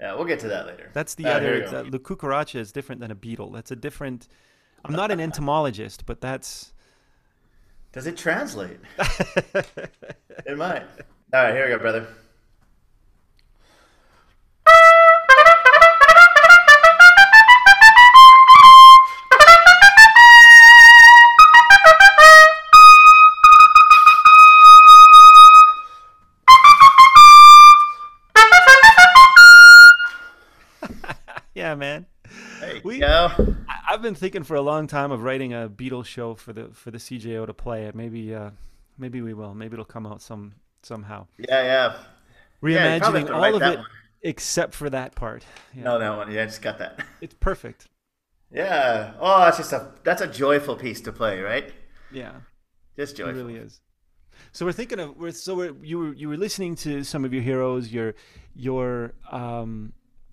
yeah, 0.00 0.14
we'll 0.14 0.24
get 0.24 0.38
to 0.40 0.48
that 0.48 0.66
later. 0.66 0.90
That's 0.94 1.14
the 1.14 1.26
Uh, 1.26 1.30
other. 1.36 1.68
The, 1.68 1.90
the 1.90 1.98
cucaracha 1.98 2.58
is 2.58 2.72
different 2.72 3.02
than 3.02 3.10
a 3.10 3.14
beetle. 3.14 3.50
That's 3.50 3.70
a 3.70 3.76
different. 3.76 4.28
I'm 4.84 4.94
not 4.94 5.10
an 5.10 5.20
entomologist, 5.20 6.06
but 6.06 6.20
that's. 6.22 6.72
Does 7.94 8.08
it 8.08 8.16
translate? 8.16 8.80
it 8.98 10.58
might. 10.58 10.82
All 11.32 11.44
right, 11.44 11.54
here 11.54 11.66
we 11.66 11.70
go, 11.70 11.78
brother. 11.78 12.08
yeah, 31.54 31.76
man. 31.76 32.06
There 32.60 32.74
you 32.76 32.80
We- 32.82 32.98
go. 32.98 33.30
I've 33.94 34.02
been 34.02 34.16
thinking 34.16 34.42
for 34.42 34.56
a 34.56 34.60
long 34.60 34.88
time 34.88 35.12
of 35.12 35.22
writing 35.22 35.52
a 35.52 35.68
Beatles 35.68 36.06
show 36.06 36.34
for 36.34 36.52
the 36.52 36.68
for 36.72 36.90
the 36.90 36.98
CJO 36.98 37.46
to 37.46 37.54
play 37.54 37.84
it. 37.84 37.94
Maybe 37.94 38.34
uh, 38.34 38.50
maybe 38.98 39.22
we 39.22 39.34
will. 39.34 39.54
Maybe 39.54 39.74
it'll 39.74 39.84
come 39.84 40.04
out 40.06 40.20
some 40.20 40.54
somehow. 40.82 41.26
Yeah, 41.38 41.62
yeah. 41.62 41.96
Yeah, 42.62 42.98
Reimagining 42.98 43.26
to 43.26 43.34
all 43.34 43.54
of 43.54 43.62
it 43.62 43.78
one. 43.78 43.86
except 44.22 44.74
for 44.74 44.90
that 44.90 45.14
part. 45.14 45.44
Yeah. 45.76 45.84
No, 45.84 45.98
that 46.00 46.16
one. 46.16 46.32
Yeah, 46.32 46.42
I 46.42 46.46
just 46.46 46.60
got 46.62 46.78
that. 46.78 47.04
It's 47.20 47.34
perfect. 47.34 47.86
Yeah. 48.50 49.12
Oh, 49.20 49.40
that's 49.44 49.58
just 49.58 49.72
a 49.72 49.92
that's 50.02 50.22
a 50.22 50.26
joyful 50.26 50.74
piece 50.76 51.00
to 51.02 51.12
play, 51.12 51.40
right? 51.40 51.72
Yeah. 52.10 52.32
Just 52.96 53.14
It 53.14 53.18
joyful. 53.18 53.34
really 53.34 53.56
is. 53.56 53.80
So 54.52 54.64
we're 54.66 54.72
thinking 54.72 54.98
of 54.98 55.16
we're 55.16 55.30
so 55.30 55.54
we're, 55.54 55.74
you 55.82 55.98
were 55.98 56.12
you 56.14 56.28
were 56.28 56.36
listening 56.36 56.74
to 56.76 57.04
some 57.04 57.24
of 57.24 57.32
your 57.32 57.42
heroes, 57.42 57.92
your 57.92 58.14
your 58.56 59.12
um, 59.30 59.92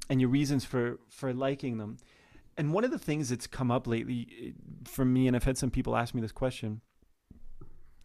and 0.09 0.19
your 0.19 0.29
reasons 0.31 0.65
for 0.65 0.97
for 1.09 1.31
liking 1.33 1.77
them. 1.77 1.97
And 2.61 2.73
one 2.73 2.83
of 2.83 2.91
the 2.91 2.99
things 2.99 3.29
that's 3.29 3.47
come 3.47 3.71
up 3.71 3.87
lately 3.87 4.27
eh, 4.39 4.51
for 4.85 5.03
me, 5.03 5.25
and 5.25 5.35
I've 5.35 5.45
had 5.45 5.57
some 5.57 5.71
people 5.71 5.95
ask 5.95 6.13
me 6.13 6.21
this 6.21 6.31
question, 6.31 6.81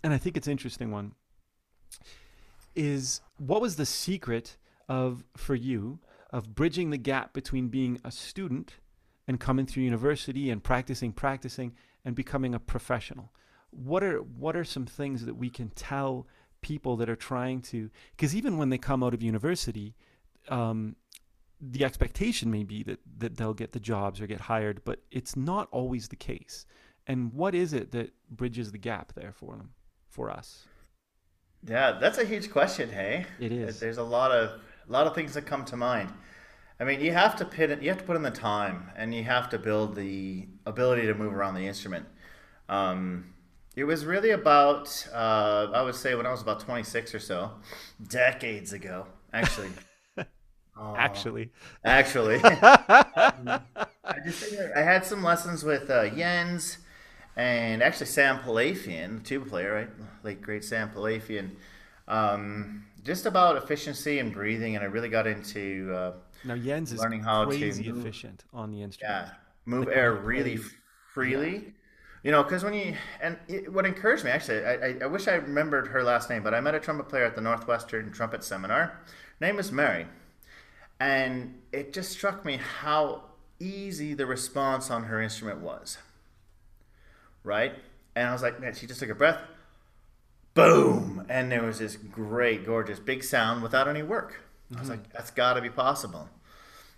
and 0.02 0.14
I 0.14 0.18
think 0.18 0.36
it's 0.36 0.46
an 0.46 0.52
interesting 0.52 0.90
one, 0.90 1.12
is 2.74 3.20
what 3.36 3.60
was 3.60 3.76
the 3.76 3.84
secret 3.84 4.56
of 4.88 5.24
for 5.36 5.54
you 5.54 5.98
of 6.30 6.54
bridging 6.54 6.90
the 6.90 6.96
gap 6.96 7.34
between 7.34 7.68
being 7.68 8.00
a 8.02 8.10
student 8.10 8.76
and 9.28 9.38
coming 9.38 9.66
through 9.66 9.82
university 9.82 10.48
and 10.48 10.62
practicing, 10.64 11.12
practicing, 11.12 11.74
and 12.04 12.14
becoming 12.14 12.54
a 12.54 12.58
professional? 12.58 13.32
what 13.70 14.02
are 14.02 14.18
what 14.18 14.56
are 14.56 14.64
some 14.64 14.86
things 14.86 15.24
that 15.26 15.34
we 15.34 15.50
can 15.50 15.68
tell 15.70 16.26
people 16.62 16.96
that 16.96 17.08
are 17.08 17.16
trying 17.16 17.60
to 17.60 17.90
because 18.16 18.34
even 18.34 18.56
when 18.56 18.70
they 18.70 18.78
come 18.78 19.02
out 19.02 19.14
of 19.14 19.22
university 19.22 19.94
um, 20.48 20.96
the 21.60 21.84
expectation 21.84 22.50
may 22.50 22.64
be 22.64 22.82
that 22.82 23.00
that 23.18 23.36
they'll 23.36 23.54
get 23.54 23.72
the 23.72 23.80
jobs 23.80 24.20
or 24.20 24.26
get 24.26 24.40
hired 24.40 24.82
but 24.84 25.00
it's 25.10 25.36
not 25.36 25.68
always 25.70 26.08
the 26.08 26.16
case 26.16 26.66
and 27.06 27.32
what 27.32 27.54
is 27.54 27.72
it 27.72 27.92
that 27.92 28.12
bridges 28.30 28.72
the 28.72 28.78
gap 28.78 29.12
there 29.14 29.32
for 29.32 29.56
them 29.56 29.70
for 30.08 30.30
us 30.30 30.66
Yeah, 31.66 31.98
that's 32.00 32.18
a 32.18 32.24
huge 32.24 32.50
question. 32.50 32.90
Hey, 32.90 33.26
It 33.40 33.50
is. 33.52 33.80
There's 33.80 33.98
a 33.98 34.02
lot 34.02 34.30
of 34.30 34.60
a 34.88 34.92
lot 34.92 35.06
of 35.06 35.14
things 35.14 35.34
that 35.34 35.46
come 35.46 35.64
to 35.66 35.76
mind. 35.76 36.10
I 36.78 36.84
mean, 36.84 37.00
you 37.00 37.12
have 37.12 37.36
to 37.36 37.44
put 37.44 37.70
it, 37.70 37.82
you 37.82 37.88
have 37.88 37.98
to 37.98 38.04
put 38.04 38.16
in 38.16 38.22
the 38.22 38.30
time, 38.30 38.90
and 38.96 39.14
you 39.14 39.24
have 39.24 39.48
to 39.50 39.58
build 39.58 39.96
the 39.96 40.46
ability 40.66 41.06
to 41.06 41.14
move 41.14 41.32
around 41.34 41.54
the 41.54 41.66
instrument. 41.66 42.06
Um, 42.68 43.32
it 43.74 43.84
was 43.84 44.04
really 44.04 44.30
about, 44.30 45.06
uh, 45.12 45.68
I 45.74 45.82
would 45.82 45.94
say, 45.94 46.14
when 46.14 46.26
I 46.26 46.30
was 46.30 46.42
about 46.42 46.60
26 46.60 47.14
or 47.14 47.18
so, 47.18 47.50
decades 48.08 48.72
ago, 48.72 49.06
actually. 49.32 49.70
Oh, 50.78 50.94
actually 50.96 51.50
actually. 51.84 52.40
I 52.44 53.60
just 54.24 54.42
think 54.44 54.60
I 54.76 54.82
had 54.82 55.04
some 55.04 55.22
lessons 55.22 55.64
with 55.64 55.90
uh, 55.90 56.08
Jens 56.10 56.78
and 57.36 57.82
actually 57.82 58.06
Sam 58.06 58.38
Pilafian, 58.38 59.18
the 59.18 59.24
tuba 59.24 59.46
player, 59.46 59.74
right? 59.74 59.88
Late 60.22 60.40
great 60.40 60.64
Sam 60.64 60.90
Pilafian. 60.90 61.50
Um, 62.08 62.84
just 63.04 63.26
about 63.26 63.56
efficiency 63.56 64.18
and 64.18 64.32
breathing, 64.32 64.74
and 64.76 64.84
I 64.84 64.86
really 64.88 65.08
got 65.08 65.26
into 65.26 65.92
uh, 65.94 66.12
now 66.44 66.56
jens 66.56 66.92
is 66.92 67.00
Learning 67.00 67.22
how 67.22 67.44
to 67.46 67.58
crazy 67.58 67.90
move. 67.90 67.98
efficient 68.00 68.44
on 68.52 68.70
the 68.70 68.82
instrument 68.82 69.28
yeah, 69.28 69.30
move 69.64 69.86
Like 69.86 69.96
air 69.96 70.12
really 70.14 70.56
plays. 70.56 70.74
freely. 71.12 71.74
You 72.22 72.32
know, 72.32 72.42
because 72.42 72.64
when 72.64 72.74
you 72.74 72.94
and 73.20 73.38
it, 73.48 73.72
what 73.72 73.86
encouraged 73.86 74.24
me 74.24 74.30
actually, 74.30 74.64
I, 74.64 74.72
I, 74.74 74.96
I 75.02 75.06
wish 75.06 75.28
I 75.28 75.34
remembered 75.34 75.88
her 75.88 76.02
last 76.02 76.28
name, 76.28 76.42
but 76.42 76.54
I 76.54 76.60
met 76.60 76.74
a 76.74 76.80
trumpet 76.80 77.08
player 77.08 77.24
at 77.24 77.34
the 77.36 77.40
Northwestern 77.40 78.10
Trumpet 78.12 78.42
Seminar. 78.42 78.84
Her 78.86 79.46
name 79.46 79.58
is 79.58 79.70
Mary, 79.70 80.06
and 80.98 81.60
it 81.72 81.92
just 81.92 82.12
struck 82.12 82.44
me 82.44 82.58
how 82.80 83.22
easy 83.58 84.14
the 84.14 84.26
response 84.26 84.90
on 84.90 85.04
her 85.04 85.20
instrument 85.20 85.60
was. 85.60 85.98
Right, 87.44 87.74
and 88.14 88.28
I 88.28 88.32
was 88.32 88.42
like, 88.42 88.60
man, 88.60 88.74
she 88.74 88.86
just 88.86 89.00
took 89.00 89.10
a 89.10 89.14
breath, 89.14 89.40
boom, 90.54 91.24
and 91.28 91.50
there 91.52 91.62
was 91.62 91.78
this 91.78 91.96
great, 91.96 92.66
gorgeous, 92.66 92.98
big 92.98 93.22
sound 93.22 93.62
without 93.62 93.86
any 93.86 94.02
work. 94.02 94.42
I 94.70 94.80
was 94.80 94.88
mm-hmm. 94.88 94.90
like, 94.90 95.12
that's 95.12 95.30
got 95.30 95.54
to 95.54 95.60
be 95.60 95.70
possible 95.70 96.28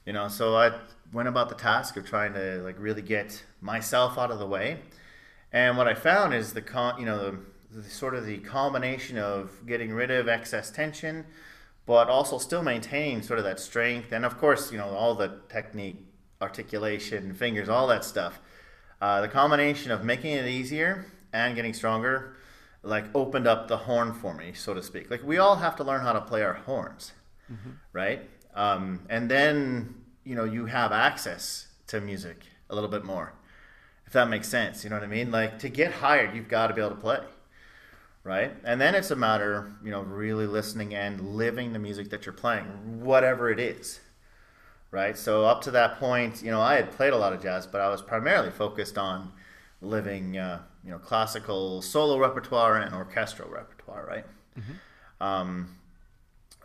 you 0.09 0.15
know 0.15 0.27
so 0.27 0.57
i 0.57 0.73
went 1.13 1.29
about 1.29 1.51
the 1.51 1.55
task 1.55 1.99
of 1.99 2.07
trying 2.07 2.33
to 2.33 2.63
like 2.63 2.77
really 2.79 3.03
get 3.03 3.45
myself 3.61 4.17
out 4.17 4.31
of 4.31 4.39
the 4.39 4.47
way 4.47 4.79
and 5.53 5.77
what 5.77 5.87
i 5.87 5.93
found 5.93 6.33
is 6.33 6.55
the 6.55 6.63
con 6.63 6.99
you 6.99 7.05
know 7.05 7.31
the, 7.31 7.81
the 7.81 7.91
sort 7.91 8.15
of 8.15 8.25
the 8.25 8.39
combination 8.39 9.19
of 9.19 9.51
getting 9.67 9.93
rid 9.93 10.11
of 10.11 10.27
excess 10.27 10.71
tension 10.71 11.27
but 11.89 12.09
also 12.09 12.39
still 12.39 12.63
maintaining 12.63 13.23
sort 13.23 13.41
of 13.41 13.45
that 13.45 13.59
strength 13.59 14.13
and 14.13 14.25
of 14.25 14.39
course 14.39 14.71
you 14.73 14.79
know 14.79 14.91
all 14.91 15.15
the 15.17 15.41
technique 15.49 15.99
articulation 16.41 17.35
fingers 17.35 17.69
all 17.69 17.89
that 17.89 18.05
stuff 18.05 18.41
uh, 19.01 19.21
the 19.21 19.29
combination 19.29 19.91
of 19.91 20.05
making 20.05 20.33
it 20.33 20.47
easier 20.47 21.07
and 21.33 21.57
getting 21.57 21.75
stronger 21.75 22.37
like 22.83 23.07
opened 23.15 23.47
up 23.49 23.69
the 23.69 23.77
horn 23.79 24.13
for 24.13 24.35
me 24.35 24.53
so 24.55 24.75
to 24.75 24.83
speak 24.83 25.11
like 25.11 25.23
we 25.25 25.39
all 25.39 25.57
have 25.57 25.75
to 25.77 25.85
learn 25.85 26.03
how 26.03 26.13
to 26.13 26.21
play 26.21 26.43
our 26.43 26.55
horns 26.55 27.13
right? 27.93 28.29
Um, 28.55 29.01
and 29.09 29.31
then 29.31 29.95
you 30.25 30.35
know 30.35 30.45
you 30.45 30.67
have 30.67 30.93
access 30.93 31.69
to 31.89 32.01
music 32.01 32.45
a 32.71 32.75
little 32.75 32.91
bit 32.91 33.05
more, 33.05 33.33
if 34.07 34.13
that 34.13 34.29
makes 34.29 34.49
sense. 34.49 34.85
You 34.85 34.91
know 34.91 34.97
what 34.97 35.05
I 35.05 35.09
mean? 35.09 35.31
Like 35.31 35.59
to 35.61 35.69
get 35.69 35.93
hired, 35.93 36.35
you've 36.35 36.49
got 36.49 36.69
to 36.69 36.75
be 36.75 36.81
able 36.83 36.91
to 36.97 37.01
play, 37.01 37.21
right? 38.29 38.53
And 38.63 38.79
then 38.79 38.95
it's 38.95 39.11
a 39.11 39.17
matter, 39.17 39.73
you 39.83 39.91
know, 39.91 40.03
really 40.03 40.47
listening 40.47 40.95
and 40.95 41.35
living 41.35 41.73
the 41.73 41.79
music 41.79 42.11
that 42.11 42.27
you're 42.27 42.35
playing, 42.35 42.67
whatever 43.03 43.51
it 43.51 43.59
is, 43.59 44.01
right? 44.91 45.17
So 45.17 45.47
up 45.47 45.63
to 45.63 45.71
that 45.71 45.99
point, 45.99 46.43
you 46.43 46.51
know, 46.51 46.61
I 46.61 46.75
had 46.75 46.91
played 46.93 47.15
a 47.15 47.17
lot 47.17 47.33
of 47.33 47.43
jazz, 47.43 47.67
but 47.67 47.81
I 47.81 47.89
was 47.89 48.03
primarily 48.03 48.51
focused 48.51 48.99
on 48.99 49.33
living, 49.81 50.37
uh, 50.37 50.61
you 50.85 50.91
know, 50.91 50.99
classical 50.99 51.81
solo 51.81 52.19
repertoire 52.19 52.77
and 52.77 52.95
orchestral 52.95 53.49
repertoire, 53.49 54.07
right? 54.07 54.27
Um, 55.21 55.77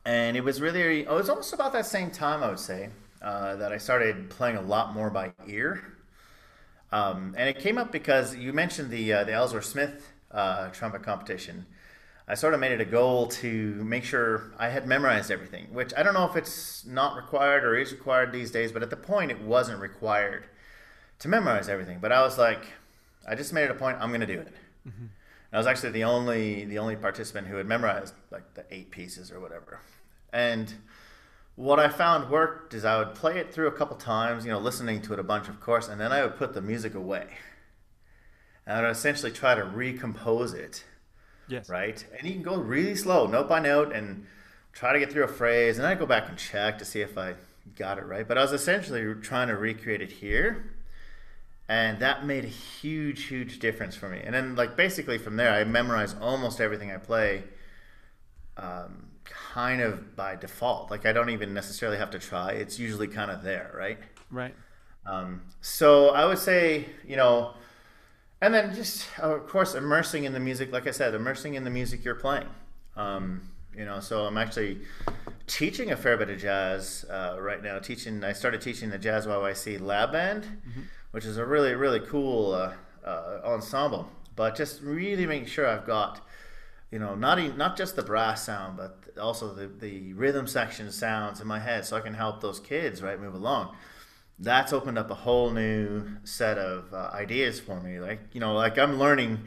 and 0.06 0.36
it 0.36 0.44
was 0.44 0.60
really 0.62 1.02
it 1.02 1.10
was 1.10 1.30
almost 1.30 1.54
about 1.54 1.74
that 1.74 1.86
same 1.86 2.12
time 2.12 2.44
i 2.44 2.50
would 2.50 2.60
say 2.60 2.90
uh, 3.22 3.56
that 3.56 3.72
i 3.72 3.78
started 3.78 4.30
playing 4.30 4.58
a 4.58 4.62
lot 4.62 4.94
more 4.94 5.10
by 5.10 5.32
ear 5.48 5.84
um, 6.92 7.34
and 7.38 7.50
it 7.50 7.58
came 7.60 7.78
up 7.78 7.92
because 7.92 8.36
you 8.36 8.54
mentioned 8.54 8.90
the 8.92 9.14
uh, 9.14 9.24
the 9.24 9.32
ellsworth 9.32 9.66
smith 9.66 10.13
uh, 10.34 10.70
trumpet 10.70 11.04
competition 11.04 11.66
i 12.28 12.34
sort 12.34 12.54
of 12.54 12.60
made 12.60 12.72
it 12.72 12.82
a 12.82 12.86
goal 12.86 13.28
to 13.28 13.74
make 13.84 14.04
sure 14.04 14.52
i 14.58 14.70
had 14.70 14.88
memorized 14.88 15.32
everything 15.32 15.66
which 15.72 15.94
i 15.98 16.04
don't 16.04 16.14
know 16.14 16.26
if 16.26 16.36
it's 16.36 16.86
not 16.86 17.16
required 17.16 17.64
or 17.64 17.76
is 17.76 17.92
required 17.92 18.32
these 18.32 18.52
days 18.52 18.72
but 18.72 18.82
at 18.84 18.90
the 18.90 18.98
point 18.98 19.32
it 19.32 19.42
wasn't 19.42 19.80
required 19.80 20.46
to 21.20 21.28
memorize 21.28 21.70
everything 21.70 22.00
but 22.02 22.12
i 22.12 22.22
was 22.22 22.38
like 22.38 22.66
i 23.28 23.36
just 23.36 23.54
made 23.54 23.64
it 23.64 23.72
a 23.72 23.76
point 23.76 23.98
i'm 24.00 24.10
going 24.10 24.22
to 24.22 24.28
do 24.28 24.40
it 24.40 24.54
I 25.54 25.58
was 25.58 25.68
actually 25.68 25.92
the 25.92 26.04
only 26.04 26.66
the 26.66 26.80
only 26.80 26.96
participant 26.96 27.48
who 27.48 27.58
had 27.58 27.68
memorized 27.68 28.16
like 28.32 28.56
the 28.56 28.66
eight 28.72 28.90
pieces 28.90 29.32
or 29.32 29.40
whatever. 29.40 29.80
And 30.34 30.74
what 31.56 31.80
I 31.80 31.90
found 31.90 32.32
worked 32.32 32.74
is 32.74 32.84
I 32.84 32.98
would 32.98 33.14
play 33.14 33.38
it 33.38 33.54
through 33.54 33.68
a 33.68 33.72
couple 33.72 33.96
times, 33.96 34.46
you 34.46 34.52
know, 34.52 34.58
listening 34.58 35.04
to 35.04 35.14
it 35.14 35.20
a 35.20 35.24
bunch, 35.24 35.48
of 35.48 35.62
course, 35.62 35.88
and 35.88 36.02
then 36.02 36.12
I 36.12 36.24
would 36.24 36.38
put 36.38 36.56
the 36.56 36.62
music 36.62 36.96
away. 36.96 37.28
And 38.66 38.78
I 38.78 38.82
would 38.82 38.92
essentially 38.92 39.32
try 39.32 39.56
to 39.56 39.64
recompose 39.64 40.54
it. 40.54 40.84
Yes. 41.48 41.70
Right? 41.70 42.06
And 42.18 42.28
you 42.28 42.34
can 42.34 42.44
go 42.44 42.56
really 42.56 42.96
slow, 42.96 43.28
note 43.28 43.50
by 43.50 43.60
note, 43.60 43.94
and 43.94 44.26
try 44.72 44.94
to 44.94 45.00
get 45.00 45.12
through 45.12 45.24
a 45.24 45.28
phrase. 45.28 45.78
And 45.78 45.86
I 45.86 45.96
go 45.96 46.06
back 46.06 46.30
and 46.30 46.38
check 46.38 46.78
to 46.80 46.86
see 46.86 47.02
if 47.02 47.18
I 47.18 47.36
got 47.76 47.98
it 47.98 48.06
right. 48.06 48.28
But 48.28 48.38
I 48.38 48.42
was 48.42 48.54
essentially 48.54 49.14
trying 49.22 49.50
to 49.50 49.56
recreate 49.56 50.02
it 50.02 50.12
here. 50.12 50.72
And 51.68 52.00
that 52.00 52.26
made 52.26 52.44
a 52.44 52.50
huge, 52.50 53.26
huge 53.26 53.60
difference 53.60 53.96
for 53.96 54.10
me. 54.10 54.22
And 54.24 54.34
then, 54.36 54.56
like, 54.56 54.76
basically 54.76 55.18
from 55.18 55.38
there, 55.38 55.52
I 55.52 55.64
memorize 55.64 56.16
almost 56.22 56.60
everything 56.60 56.92
I 56.92 56.98
play. 56.98 57.44
Um, 58.58 59.08
kind 59.24 59.82
of 59.82 60.16
by 60.16 60.36
default. 60.36 60.92
Like 60.92 61.06
I 61.06 61.14
don't 61.14 61.30
even 61.30 61.54
necessarily 61.54 61.98
have 61.98 62.12
to 62.12 62.20
try. 62.20 62.52
It's 62.52 62.80
usually 62.80 63.08
kind 63.08 63.32
of 63.32 63.44
there, 63.44 63.72
right? 63.76 63.98
Right. 64.32 64.54
Um, 65.06 65.42
so 65.62 66.10
I 66.10 66.26
would 66.26 66.40
say, 66.40 66.86
you 67.06 67.16
know, 67.16 67.54
and 68.44 68.54
then 68.54 68.76
just 68.76 69.08
of 69.20 69.48
course 69.48 69.74
immersing 69.74 70.26
in 70.26 70.34
the 70.34 70.40
music. 70.40 70.72
Like 70.72 70.86
I 70.86 70.92
said, 70.92 71.14
immersing 71.14 71.56
in 71.56 71.64
the 71.64 71.70
music 71.70 72.04
you're 72.04 72.16
playing. 72.16 72.48
Um, 72.96 73.50
you 73.76 73.86
know, 73.86 74.00
so 74.00 74.26
I'm 74.26 74.38
actually 74.38 74.80
teaching 75.48 75.92
a 75.92 75.98
fair 75.98 76.18
bit 76.18 76.30
of 76.30 76.40
jazz 76.40 77.06
uh, 77.10 77.38
right 77.40 77.64
now. 77.64 77.80
Teaching, 77.80 78.24
I 78.24 78.34
started 78.34 78.62
teaching 78.62 78.90
the 78.92 79.00
Jazz 79.00 79.26
YYC 79.26 79.82
Lab 79.82 80.12
Band, 80.12 80.44
mm-hmm. 80.44 80.82
which 81.12 81.26
is 81.26 81.38
a 81.38 81.46
really, 81.46 81.74
really 81.74 82.02
cool 82.02 82.54
uh, 82.54 82.74
uh, 83.04 83.40
ensemble. 83.44 84.08
But 84.36 84.56
just 84.56 84.82
really 84.82 85.26
making 85.26 85.48
sure 85.48 85.68
I've 85.68 85.88
got 85.88 86.22
you 86.94 87.00
know, 87.00 87.16
not 87.16 87.40
even, 87.40 87.58
not 87.58 87.76
just 87.76 87.96
the 87.96 88.04
brass 88.04 88.46
sound, 88.46 88.78
but 88.78 89.00
also 89.20 89.52
the, 89.52 89.66
the 89.66 90.14
rhythm 90.14 90.46
section 90.46 90.92
sounds 90.92 91.42
in 91.42 91.48
my 91.48 91.58
head, 91.58 91.86
so 91.86 91.98
I 91.98 92.02
can 92.02 92.14
help 92.14 92.40
those 92.40 92.60
kids 92.60 93.02
right 93.02 93.20
move 93.20 93.34
along. 93.34 93.76
That's 94.44 94.74
opened 94.74 94.98
up 94.98 95.10
a 95.10 95.16
whole 95.16 95.50
new 95.52 96.18
set 96.24 96.58
of 96.58 96.94
uh, 96.94 97.10
ideas 97.14 97.60
for 97.60 97.80
me. 97.80 98.00
Like 98.00 98.20
you 98.34 98.40
know, 98.40 98.54
like 98.54 98.78
I'm 98.78 99.00
learning 99.00 99.40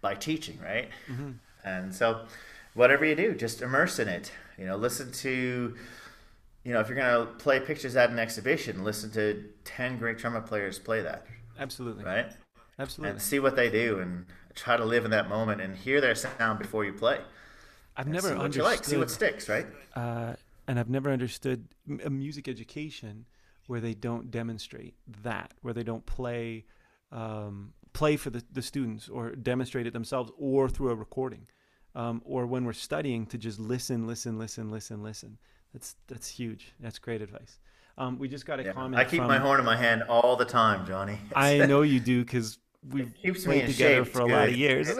by 0.00 0.14
teaching, 0.14 0.58
right? 0.62 0.88
Mm-hmm. 1.10 1.32
And 1.64 1.94
so, 1.94 2.26
whatever 2.74 3.04
you 3.04 3.14
do, 3.14 3.34
just 3.34 3.62
immerse 3.62 3.98
in 3.98 4.08
it. 4.08 4.32
You 4.58 4.66
know, 4.66 4.76
listen 4.76 5.10
to, 5.10 5.74
you 6.62 6.72
know, 6.72 6.80
if 6.80 6.88
you're 6.88 6.96
gonna 6.96 7.26
play 7.26 7.58
pictures 7.58 7.96
at 7.96 8.10
an 8.10 8.18
exhibition, 8.18 8.84
listen 8.84 9.10
to 9.12 9.44
ten 9.64 9.98
great 9.98 10.18
trumpet 10.18 10.46
players 10.46 10.78
play 10.78 11.02
that. 11.02 11.26
Absolutely. 11.58 12.04
Right. 12.04 12.26
Absolutely. 12.78 13.12
And 13.12 13.22
see 13.22 13.38
what 13.38 13.56
they 13.56 13.70
do 13.70 13.98
and 14.00 14.26
try 14.54 14.76
to 14.76 14.84
live 14.84 15.04
in 15.04 15.10
that 15.12 15.28
moment 15.28 15.60
and 15.60 15.76
hear 15.76 16.00
their 16.00 16.14
sound 16.14 16.58
before 16.58 16.84
you 16.84 16.92
play. 16.92 17.20
I've 17.96 18.08
never 18.08 18.28
see 18.28 18.34
what 18.34 18.44
understood. 18.44 18.64
You 18.64 18.70
like. 18.70 18.84
See 18.84 18.96
what 18.96 19.10
sticks, 19.10 19.48
right? 19.48 19.66
Uh, 19.94 20.34
and 20.66 20.78
I've 20.78 20.88
never 20.88 21.10
understood 21.10 21.66
a 22.04 22.10
music 22.10 22.48
education 22.48 23.26
where 23.66 23.80
they 23.80 23.94
don't 23.94 24.30
demonstrate 24.30 24.94
that, 25.22 25.54
where 25.62 25.74
they 25.74 25.82
don't 25.82 26.04
play 26.06 26.64
um, 27.12 27.72
play 27.92 28.16
for 28.16 28.30
the, 28.30 28.44
the 28.52 28.60
students 28.60 29.08
or 29.08 29.30
demonstrate 29.30 29.86
it 29.86 29.92
themselves 29.92 30.30
or 30.36 30.68
through 30.68 30.90
a 30.90 30.94
recording. 30.94 31.46
Um, 31.94 32.22
or 32.24 32.44
when 32.44 32.64
we're 32.64 32.72
studying 32.72 33.24
to 33.26 33.38
just 33.38 33.60
listen, 33.60 34.06
listen, 34.06 34.36
listen, 34.36 34.70
listen, 34.70 35.02
listen. 35.02 35.38
That's 35.72 35.94
that's 36.08 36.28
huge. 36.28 36.72
That's 36.80 36.98
great 36.98 37.22
advice. 37.22 37.58
Um, 37.96 38.18
we 38.18 38.28
just 38.28 38.44
got 38.46 38.58
a 38.58 38.64
yeah, 38.64 38.72
comment. 38.72 38.96
I 38.96 39.04
keep 39.04 39.20
from, 39.20 39.28
my 39.28 39.38
horn 39.38 39.60
in 39.60 39.66
my 39.66 39.76
hand 39.76 40.02
all 40.08 40.34
the 40.34 40.44
time, 40.44 40.86
Johnny. 40.86 41.18
I 41.36 41.58
know 41.66 41.82
you 41.82 42.00
do 42.00 42.24
because 42.24 42.58
we've 42.88 43.14
played 43.22 43.68
together 43.68 44.04
for 44.04 44.20
a 44.20 44.26
lot 44.26 44.48
of 44.48 44.56
years. 44.56 44.90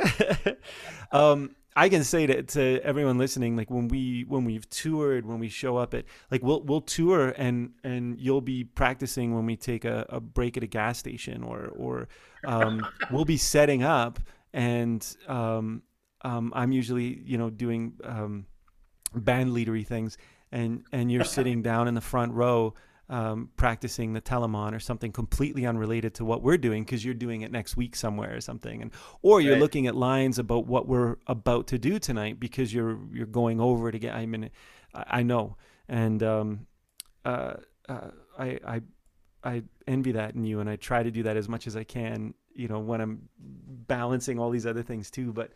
um, 1.12 1.57
I 1.77 1.89
can 1.89 2.05
say 2.05 2.27
to, 2.27 2.43
to 2.43 2.81
everyone 2.85 3.19
listening, 3.19 3.57
like 3.57 3.71
when 3.71 3.89
we 3.89 4.25
when 4.29 4.45
we've 4.45 4.69
toured, 4.71 5.27
when 5.27 5.41
we 5.41 5.49
show 5.49 5.77
up 5.77 5.93
at 5.95 6.05
like 6.31 6.43
we'll 6.43 6.63
we'll 6.63 6.81
tour 6.81 7.35
and 7.37 7.73
and 7.83 8.19
you'll 8.19 8.41
be 8.41 8.65
practicing 8.65 9.35
when 9.35 9.45
we 9.45 9.57
take 9.57 9.85
a, 9.85 10.07
a 10.09 10.21
break 10.21 10.57
at 10.57 10.63
a 10.63 10.69
gas 10.69 10.99
station 10.99 11.43
or 11.43 11.73
or 11.77 12.09
um, 12.45 12.87
we'll 13.11 13.25
be 13.25 13.37
setting 13.37 13.83
up 13.83 14.21
and 14.53 15.17
um, 15.27 15.83
um, 16.23 16.53
I'm 16.55 16.71
usually 16.71 17.21
you 17.25 17.39
know 17.39 17.51
doing 17.51 17.95
um, 18.05 18.47
band 19.15 19.51
leadery 19.51 19.87
things 19.87 20.17
and 20.53 20.85
and 20.93 21.11
you're 21.11 21.25
sitting 21.25 21.61
down 21.61 21.89
in 21.89 21.95
the 21.95 22.01
front 22.01 22.33
row 22.33 22.75
um, 23.09 23.51
practicing 23.57 24.12
the 24.14 24.21
Telemann 24.21 24.75
or 24.75 24.81
something 24.81 25.12
completely 25.12 25.67
unrelated 25.67 26.14
to 26.14 26.25
what 26.25 26.43
we're 26.43 26.57
doing 26.57 26.85
because 26.85 27.05
you're 27.05 27.14
doing 27.14 27.43
it 27.43 27.53
next 27.53 27.77
week 27.77 27.97
somewhere 27.97 28.35
or 28.35 28.40
something, 28.40 28.81
and 28.81 28.90
or 29.23 29.40
you're 29.40 29.55
right. 29.55 29.61
looking 29.61 29.87
at 29.87 29.95
lines 29.95 30.38
about 30.38 30.67
what 30.67 30.88
we're 30.88 31.17
about 31.27 31.67
to 31.69 31.79
do 31.79 31.99
tonight 31.99 32.40
because 32.40 32.73
you're 32.73 32.99
you're 33.12 33.27
going 33.27 33.61
over 33.61 33.88
it 33.88 33.95
again. 33.95 34.14
I 34.14 34.27
mean, 34.27 34.51
I, 34.95 35.05
I 35.09 35.23
know, 35.23 35.57
and 35.88 36.23
um, 36.23 36.67
uh, 37.25 37.55
uh, 37.88 38.11
I 38.38 38.59
I 38.67 38.83
I 39.43 39.62
envy 39.87 40.12
that 40.12 40.35
in 40.35 40.45
you, 40.45 40.61
and 40.61 40.71
I 40.71 40.77
try 40.77 41.03
to 41.03 41.11
do 41.11 41.25
that 41.25 41.37
as 41.37 41.49
much 41.49 41.67
as 41.67 41.77
I 41.77 41.85
can. 41.85 42.35
You 42.55 42.69
know, 42.69 42.79
when 42.79 43.01
I'm 43.01 43.29
balancing 43.38 44.38
all 44.38 44.51
these 44.51 44.67
other 44.67 44.83
things 44.83 45.11
too, 45.11 45.33
but. 45.33 45.51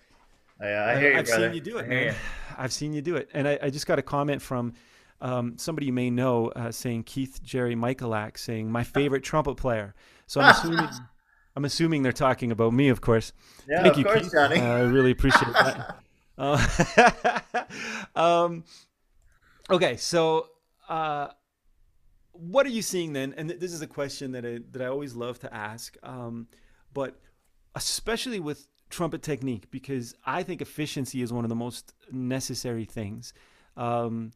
Yeah, 0.61 0.87
I 0.87 0.99
hear 0.99 1.13
you, 1.13 1.19
I've 1.19 1.27
brother. 1.27 1.47
seen 1.47 1.55
you 1.55 1.61
do 1.61 1.79
it, 1.79 1.89
man. 1.89 2.17
I've 2.59 2.73
seen 2.73 2.93
you 2.93 3.01
do 3.01 3.15
it, 3.15 3.31
and 3.33 3.47
I, 3.47 3.61
I 3.63 3.71
just 3.71 3.87
got 3.87 4.01
a 4.01 4.03
comment 4.03 4.43
from 4.43 4.75
um, 5.21 5.59
somebody 5.59 5.87
you 5.87 5.93
may 5.93 6.11
know 6.11 6.49
uh, 6.49 6.71
saying 6.71 7.05
Keith 7.05 7.43
Jerry 7.43 7.75
Michalak 7.75 8.39
saying 8.39 8.71
my 8.71 8.85
favorite 8.85 9.23
trumpet 9.25 9.57
player. 9.57 9.95
So 10.27 10.41
I'm 10.41 10.51
assuming 10.51 10.89
I'm 11.57 11.65
assuming 11.65 12.03
they're 12.03 12.13
talking 12.13 12.53
about 12.53 12.73
me, 12.73 12.89
of 12.89 13.01
course. 13.01 13.33
Yeah, 13.69 13.83
Thank 13.83 13.95
of 13.95 13.99
you, 13.99 14.05
course, 14.05 14.23
Keith. 14.23 14.33
Johnny. 14.33 14.61
Uh, 14.61 14.77
I 14.77 14.81
really 14.83 15.11
appreciate 15.11 15.53
that. 15.53 15.99
Uh, 16.39 17.65
um, 18.15 18.65
okay, 19.69 19.97
so 19.97 20.47
uh, 20.89 21.29
what 22.33 22.65
are 22.65 22.71
you 22.71 22.83
seeing 22.83 23.13
then? 23.13 23.35
And 23.37 23.49
th- 23.49 23.61
this 23.61 23.73
is 23.73 23.83
a 23.83 23.87
question 23.87 24.33
that 24.33 24.47
I 24.47 24.61
that 24.71 24.83
I 24.83 24.87
always 24.87 25.15
love 25.15 25.41
to 25.41 25.53
ask, 25.53 25.97
um, 26.03 26.47
but 26.95 27.21
especially 27.75 28.39
with 28.41 28.69
trumpet 28.91 29.23
technique 29.23 29.71
because 29.71 30.15
I 30.25 30.43
think 30.43 30.63
efficiency 30.63 31.23
is 31.23 31.33
one 31.33 31.45
of 31.45 31.49
the 31.49 31.57
most 31.57 31.93
necessary 32.11 32.85
things. 32.85 33.33
Um, 33.77 34.33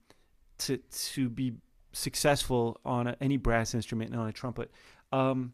to 0.66 0.78
to 0.78 1.28
be 1.28 1.54
successful 1.92 2.80
on 2.84 3.06
a, 3.06 3.16
any 3.20 3.36
brass 3.36 3.74
instrument 3.74 4.10
and 4.10 4.20
on 4.20 4.28
a 4.28 4.32
trumpet. 4.32 4.70
Um, 5.12 5.52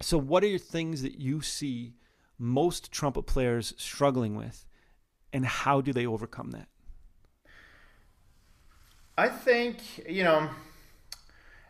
so, 0.00 0.18
what 0.18 0.42
are 0.44 0.48
your 0.48 0.58
things 0.58 1.02
that 1.02 1.18
you 1.18 1.40
see 1.40 1.94
most 2.38 2.92
trumpet 2.92 3.22
players 3.22 3.74
struggling 3.76 4.36
with, 4.36 4.66
and 5.32 5.44
how 5.44 5.80
do 5.80 5.92
they 5.92 6.06
overcome 6.06 6.50
that? 6.52 6.68
I 9.16 9.28
think 9.28 9.80
you 10.08 10.24
know, 10.24 10.48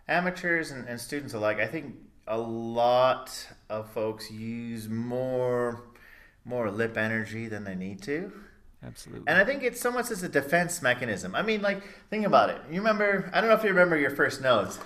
amateurs 0.07 0.71
and, 0.71 0.87
and 0.89 1.01
students 1.01 1.35
alike. 1.35 1.59
I 1.59 1.67
think 1.67 1.95
a 2.27 2.39
lot 2.39 3.49
of 3.71 3.91
folks 3.91 4.31
use 4.31 4.89
more 4.89 5.85
more 6.45 6.71
lip 6.71 6.97
energy 6.97 7.49
than 7.49 7.65
they 7.65 7.75
need 7.75 8.03
to. 8.03 8.33
Absolutely. 8.85 9.25
And 9.27 9.39
I 9.39 9.45
think 9.45 9.63
it's 9.63 9.81
so 9.81 9.91
much 9.91 10.11
as 10.11 10.23
a 10.23 10.29
defense 10.29 10.81
mechanism. 10.83 11.35
I 11.35 11.43
mean, 11.43 11.63
like, 11.63 11.83
think 12.11 12.25
about 12.27 12.51
it. 12.51 12.61
You 12.71 12.79
remember, 12.79 13.31
I 13.33 13.41
don't 13.41 13.51
know 13.51 13.57
if 13.57 13.63
you 13.63 13.71
remember 13.71 13.97
your 13.97 14.11
first 14.11 14.41
notes. 14.41 14.79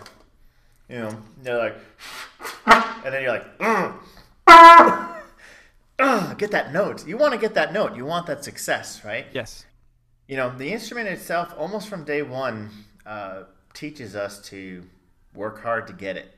You 0.88 0.98
know, 0.98 1.16
they're 1.42 1.58
like, 1.58 1.76
and 2.66 3.14
then 3.14 3.22
you're 3.22 3.32
like, 3.32 3.58
mm, 3.58 3.94
get 6.38 6.50
that 6.50 6.72
note. 6.72 7.06
You 7.06 7.16
want 7.16 7.32
to 7.32 7.38
get 7.38 7.54
that 7.54 7.72
note. 7.72 7.94
You 7.96 8.04
want 8.04 8.26
that 8.26 8.44
success, 8.44 9.04
right? 9.04 9.26
Yes. 9.32 9.64
You 10.26 10.36
know, 10.36 10.52
the 10.56 10.72
instrument 10.72 11.08
itself, 11.08 11.54
almost 11.58 11.88
from 11.88 12.04
day 12.04 12.22
one, 12.22 12.70
uh, 13.04 13.44
teaches 13.74 14.16
us 14.16 14.40
to 14.48 14.82
work 15.34 15.62
hard 15.62 15.86
to 15.86 15.92
get 15.92 16.16
it, 16.16 16.34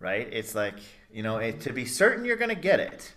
right? 0.00 0.28
It's 0.32 0.54
like, 0.54 0.78
you 1.12 1.22
know, 1.22 1.38
it, 1.38 1.60
to 1.62 1.72
be 1.72 1.84
certain 1.84 2.24
you're 2.24 2.36
going 2.36 2.54
to 2.54 2.60
get 2.60 2.80
it, 2.80 3.12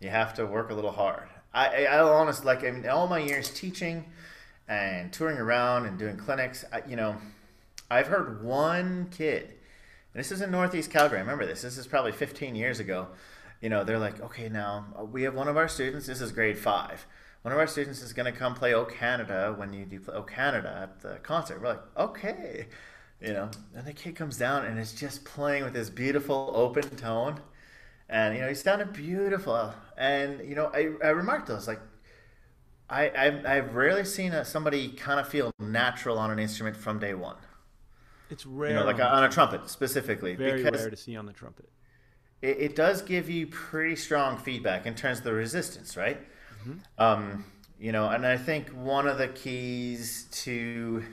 you 0.00 0.10
have 0.10 0.34
to 0.34 0.46
work 0.46 0.70
a 0.70 0.74
little 0.74 0.92
hard. 0.92 1.28
I, 1.52 1.84
I, 1.86 1.96
I 1.96 2.00
honestly 2.00 2.46
like 2.46 2.62
in 2.62 2.88
all 2.88 3.06
my 3.06 3.18
years 3.18 3.50
teaching 3.50 4.04
and 4.68 5.12
touring 5.12 5.38
around 5.38 5.86
and 5.86 5.98
doing 5.98 6.16
clinics, 6.16 6.64
I, 6.72 6.82
you 6.88 6.96
know, 6.96 7.16
I've 7.90 8.06
heard 8.06 8.42
one 8.44 9.08
kid. 9.10 9.50
this 10.14 10.30
is 10.30 10.40
in 10.40 10.50
Northeast 10.50 10.90
Calgary. 10.90 11.18
I 11.18 11.22
remember 11.22 11.44
this. 11.44 11.62
This 11.62 11.76
is 11.76 11.86
probably 11.86 12.12
15 12.12 12.54
years 12.54 12.78
ago. 12.78 13.08
You 13.60 13.68
know, 13.68 13.82
they're 13.82 13.98
like, 13.98 14.20
okay, 14.20 14.48
now 14.48 14.86
uh, 14.98 15.04
we 15.04 15.24
have 15.24 15.34
one 15.34 15.48
of 15.48 15.56
our 15.56 15.68
students. 15.68 16.06
This 16.06 16.20
is 16.20 16.30
grade 16.32 16.58
five. 16.58 17.04
One 17.42 17.52
of 17.52 17.58
our 17.58 17.66
students 17.66 18.00
is 18.02 18.12
going 18.12 18.32
to 18.32 18.38
come 18.38 18.54
play 18.54 18.74
O 18.74 18.84
Canada 18.84 19.54
when 19.56 19.72
you 19.72 19.84
do 19.84 19.98
play 19.98 20.14
O 20.14 20.22
Canada 20.22 20.78
at 20.82 21.00
the 21.00 21.18
concert. 21.22 21.60
We're 21.60 21.68
like, 21.68 21.82
okay, 21.96 22.66
you 23.20 23.32
know. 23.32 23.50
And 23.74 23.86
the 23.86 23.92
kid 23.92 24.14
comes 24.14 24.36
down 24.36 24.66
and 24.66 24.78
is 24.78 24.92
just 24.92 25.24
playing 25.24 25.64
with 25.64 25.72
this 25.72 25.90
beautiful 25.90 26.52
open 26.54 26.88
tone 26.96 27.40
and 28.10 28.34
you 28.34 28.42
know 28.42 28.48
he 28.48 28.54
sounded 28.54 28.92
beautiful. 28.92 29.72
And 29.96 30.46
you 30.46 30.54
know, 30.54 30.70
I, 30.74 30.90
I 31.02 31.10
remarked 31.10 31.46
those 31.46 31.66
like 31.66 31.80
I 32.88 33.10
I've, 33.16 33.46
I've 33.46 33.74
rarely 33.74 34.04
seen 34.04 34.32
a, 34.32 34.44
somebody 34.44 34.88
kind 34.88 35.20
of 35.20 35.28
feel 35.28 35.52
natural 35.58 36.18
on 36.18 36.30
an 36.30 36.38
instrument 36.38 36.76
from 36.76 36.98
day 36.98 37.14
one. 37.14 37.36
It's 38.28 38.44
rare, 38.44 38.70
you 38.70 38.76
know, 38.76 38.84
like 38.84 38.96
on, 38.96 39.06
on 39.06 39.24
a 39.24 39.28
trumpet 39.28 39.70
specifically. 39.70 40.34
Very 40.34 40.62
rare 40.62 40.90
to 40.90 40.96
see 40.96 41.16
on 41.16 41.26
the 41.26 41.32
trumpet. 41.32 41.68
It, 42.42 42.58
it, 42.58 42.76
does 42.76 43.02
give 43.02 43.28
you 43.28 43.46
pretty 43.48 43.96
strong 43.96 44.38
feedback 44.38 44.86
in 44.86 44.94
terms 44.94 45.18
of 45.18 45.24
the 45.24 45.32
resistance, 45.32 45.96
right? 45.96 46.18
Mm-hmm. 46.62 46.72
Um, 46.96 47.44
you 47.78 47.92
know, 47.92 48.08
and 48.08 48.24
I 48.24 48.38
think 48.38 48.68
one 48.68 49.06
of 49.06 49.18
the 49.18 49.28
keys 49.28 50.26
to 50.44 51.04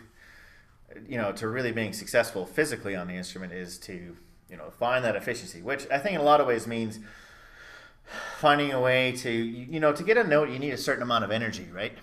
you 1.07 1.17
know, 1.17 1.31
to 1.33 1.47
really 1.47 1.71
being 1.71 1.93
successful 1.93 2.45
physically 2.45 2.95
on 2.95 3.07
the 3.07 3.13
instrument 3.13 3.53
is 3.53 3.77
to, 3.77 4.17
you 4.49 4.57
know, 4.57 4.69
find 4.69 5.03
that 5.05 5.15
efficiency, 5.15 5.61
which 5.61 5.87
I 5.91 5.97
think 5.97 6.15
in 6.15 6.21
a 6.21 6.23
lot 6.23 6.41
of 6.41 6.47
ways 6.47 6.67
means 6.67 6.99
finding 8.37 8.71
a 8.71 8.79
way 8.79 9.11
to, 9.11 9.31
you 9.31 9.79
know, 9.79 9.91
to 9.91 10.03
get 10.03 10.17
a 10.17 10.23
note, 10.23 10.49
you 10.49 10.59
need 10.59 10.71
a 10.71 10.77
certain 10.77 11.03
amount 11.03 11.23
of 11.23 11.31
energy, 11.31 11.67
right? 11.73 11.93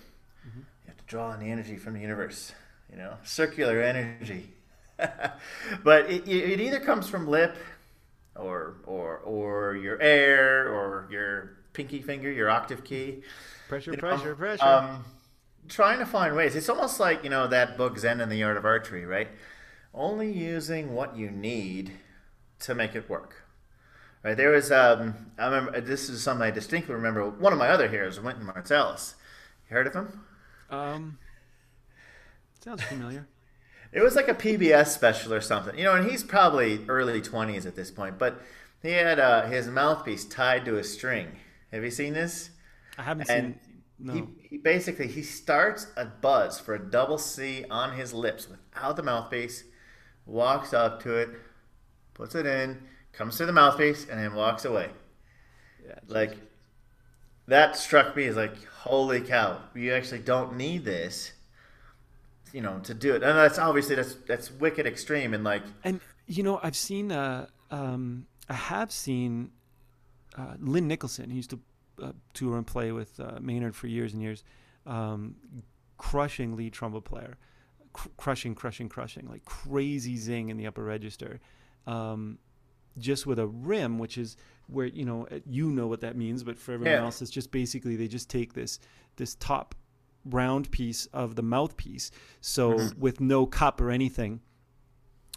Mm-hmm. 0.47 0.59
You 0.59 0.87
have 0.87 0.97
to 0.97 1.03
draw 1.07 1.29
on 1.29 1.39
the 1.39 1.49
energy 1.49 1.77
from 1.77 1.93
the 1.93 2.01
universe, 2.01 2.53
you 2.91 2.97
know, 2.97 3.15
circular 3.23 3.81
energy. 3.81 4.49
but 5.83 6.09
it, 6.09 6.27
it 6.27 6.59
either 6.59 6.79
comes 6.79 7.09
from 7.09 7.27
lip 7.27 7.57
or, 8.35 8.75
or, 8.85 9.17
or 9.17 9.75
your 9.75 9.99
air 10.01 10.69
or 10.69 11.07
your 11.09 11.57
pinky 11.73 12.01
finger, 12.01 12.31
your 12.31 12.49
octave 12.49 12.83
key. 12.83 13.23
Pressure, 13.67 13.91
you 13.91 13.97
know, 13.97 14.01
pressure, 14.01 14.35
pressure. 14.35 14.63
Um, 14.63 15.05
trying 15.67 15.99
to 15.99 16.05
find 16.05 16.35
ways. 16.35 16.55
It's 16.55 16.69
almost 16.69 16.99
like 16.99 17.23
you 17.23 17.29
know 17.29 17.47
that 17.47 17.77
book 17.77 17.97
Zen 17.97 18.21
and 18.21 18.31
the 18.31 18.43
Art 18.43 18.57
of 18.57 18.65
Archery, 18.65 19.05
right? 19.05 19.27
Only 19.93 20.31
using 20.31 20.93
what 20.93 21.15
you 21.15 21.31
need 21.31 21.91
to 22.65 22.75
make 22.75 22.95
it 22.95 23.09
work. 23.09 23.43
Right 24.23 24.35
there 24.35 24.51
was 24.51 24.71
um, 24.71 25.31
I 25.37 25.45
remember 25.45 25.81
this 25.81 26.09
is 26.09 26.23
something 26.23 26.45
I 26.45 26.51
distinctly 26.51 26.95
remember. 26.95 27.29
One 27.29 27.53
of 27.53 27.59
my 27.59 27.69
other 27.69 27.87
heroes, 27.87 28.19
Wynton 28.19 28.45
Marsalis. 28.45 29.13
You 29.69 29.75
heard 29.75 29.87
of 29.87 29.93
him? 29.93 30.21
Um, 30.69 31.17
sounds 32.63 32.81
familiar. 32.83 33.27
it 33.91 34.01
was 34.01 34.15
like 34.15 34.27
a 34.27 34.33
PBS 34.33 34.87
special 34.87 35.33
or 35.33 35.41
something, 35.41 35.77
you 35.77 35.83
know, 35.83 35.93
and 35.93 36.09
he's 36.09 36.23
probably 36.23 36.83
early 36.87 37.21
twenties 37.21 37.67
at 37.67 37.75
this 37.75 37.91
point, 37.91 38.17
but 38.17 38.41
he 38.81 38.91
had 38.91 39.19
uh, 39.19 39.45
his 39.45 39.67
mouthpiece 39.67 40.25
tied 40.25 40.65
to 40.65 40.77
a 40.77 40.83
string. 40.83 41.27
Have 41.71 41.83
you 41.83 41.91
seen 41.91 42.13
this? 42.13 42.49
I 42.97 43.03
haven't 43.03 43.29
and 43.29 43.59
seen 43.63 43.75
no. 43.99 44.13
He, 44.13 44.23
he, 44.49 44.57
basically 44.57 45.07
he 45.07 45.21
starts 45.21 45.87
a 45.95 46.05
buzz 46.05 46.59
for 46.59 46.75
a 46.75 46.79
double 46.79 47.17
C 47.17 47.65
on 47.69 47.95
his 47.95 48.13
lips 48.13 48.47
without 48.49 48.95
the 48.95 49.03
mouthpiece, 49.03 49.63
walks 50.25 50.73
up 50.73 51.01
to 51.03 51.15
it, 51.15 51.29
puts 52.15 52.33
it 52.33 52.47
in, 52.47 52.81
comes 53.13 53.37
to 53.37 53.45
the 53.45 53.53
mouthpiece, 53.53 54.07
and 54.09 54.19
then 54.19 54.33
walks 54.33 54.65
away. 54.65 54.89
Yeah, 55.85 55.99
like 56.07 56.35
that 57.47 57.75
struck 57.75 58.15
me 58.15 58.25
as 58.25 58.35
like, 58.35 58.65
holy 58.65 59.21
cow! 59.21 59.59
You 59.75 59.93
actually 59.93 60.21
don't 60.21 60.57
need 60.57 60.83
this, 60.83 61.33
you 62.51 62.61
know, 62.61 62.79
to 62.79 62.95
do 62.95 63.11
it. 63.11 63.21
And 63.21 63.37
that's 63.37 63.59
obviously 63.59 63.95
that's 63.95 64.15
that's 64.27 64.51
wicked 64.51 64.87
extreme 64.87 65.35
and 65.35 65.43
like. 65.43 65.61
And 65.83 65.99
you 66.25 66.41
know, 66.41 66.59
I've 66.63 66.75
seen, 66.75 67.11
uh, 67.11 67.47
um, 67.69 68.25
I 68.49 68.53
have 68.53 68.91
seen 68.91 69.51
uh, 70.35 70.55
Lynn 70.59 70.87
Nicholson. 70.87 71.29
He 71.29 71.35
used 71.37 71.51
to 71.51 71.59
uh, 72.01 72.11
tour 72.33 72.57
and 72.57 72.65
play 72.65 72.91
with 72.91 73.19
uh, 73.19 73.39
Maynard 73.39 73.75
for 73.75 73.87
years 73.87 74.13
and 74.13 74.21
years. 74.21 74.43
Um, 74.87 75.35
crushing 75.97 76.55
lead 76.55 76.73
trumpet 76.73 77.01
player, 77.01 77.37
cr- 77.93 78.09
crushing, 78.17 78.55
crushing, 78.55 78.89
crushing, 78.89 79.27
like 79.29 79.45
crazy 79.45 80.17
zing 80.17 80.49
in 80.49 80.57
the 80.57 80.67
upper 80.67 80.83
register. 80.83 81.39
Um, 81.87 82.39
just 82.97 83.25
with 83.25 83.39
a 83.39 83.47
rim, 83.47 83.99
which 83.99 84.17
is 84.17 84.37
where 84.67 84.87
you 84.87 85.05
know 85.05 85.27
uh, 85.31 85.39
you 85.45 85.69
know 85.69 85.87
what 85.87 86.01
that 86.01 86.15
means, 86.15 86.43
but 86.43 86.57
for 86.57 86.73
everyone 86.73 86.93
yeah. 86.93 87.03
else, 87.03 87.21
it's 87.21 87.31
just 87.31 87.51
basically 87.51 87.95
they 87.95 88.07
just 88.07 88.29
take 88.29 88.53
this 88.53 88.79
this 89.17 89.35
top 89.35 89.75
round 90.25 90.71
piece 90.71 91.05
of 91.07 91.35
the 91.35 91.43
mouthpiece, 91.43 92.11
so 92.41 92.73
mm-hmm. 92.73 92.99
with 92.99 93.19
no 93.19 93.45
cup 93.45 93.81
or 93.81 93.91
anything, 93.91 94.41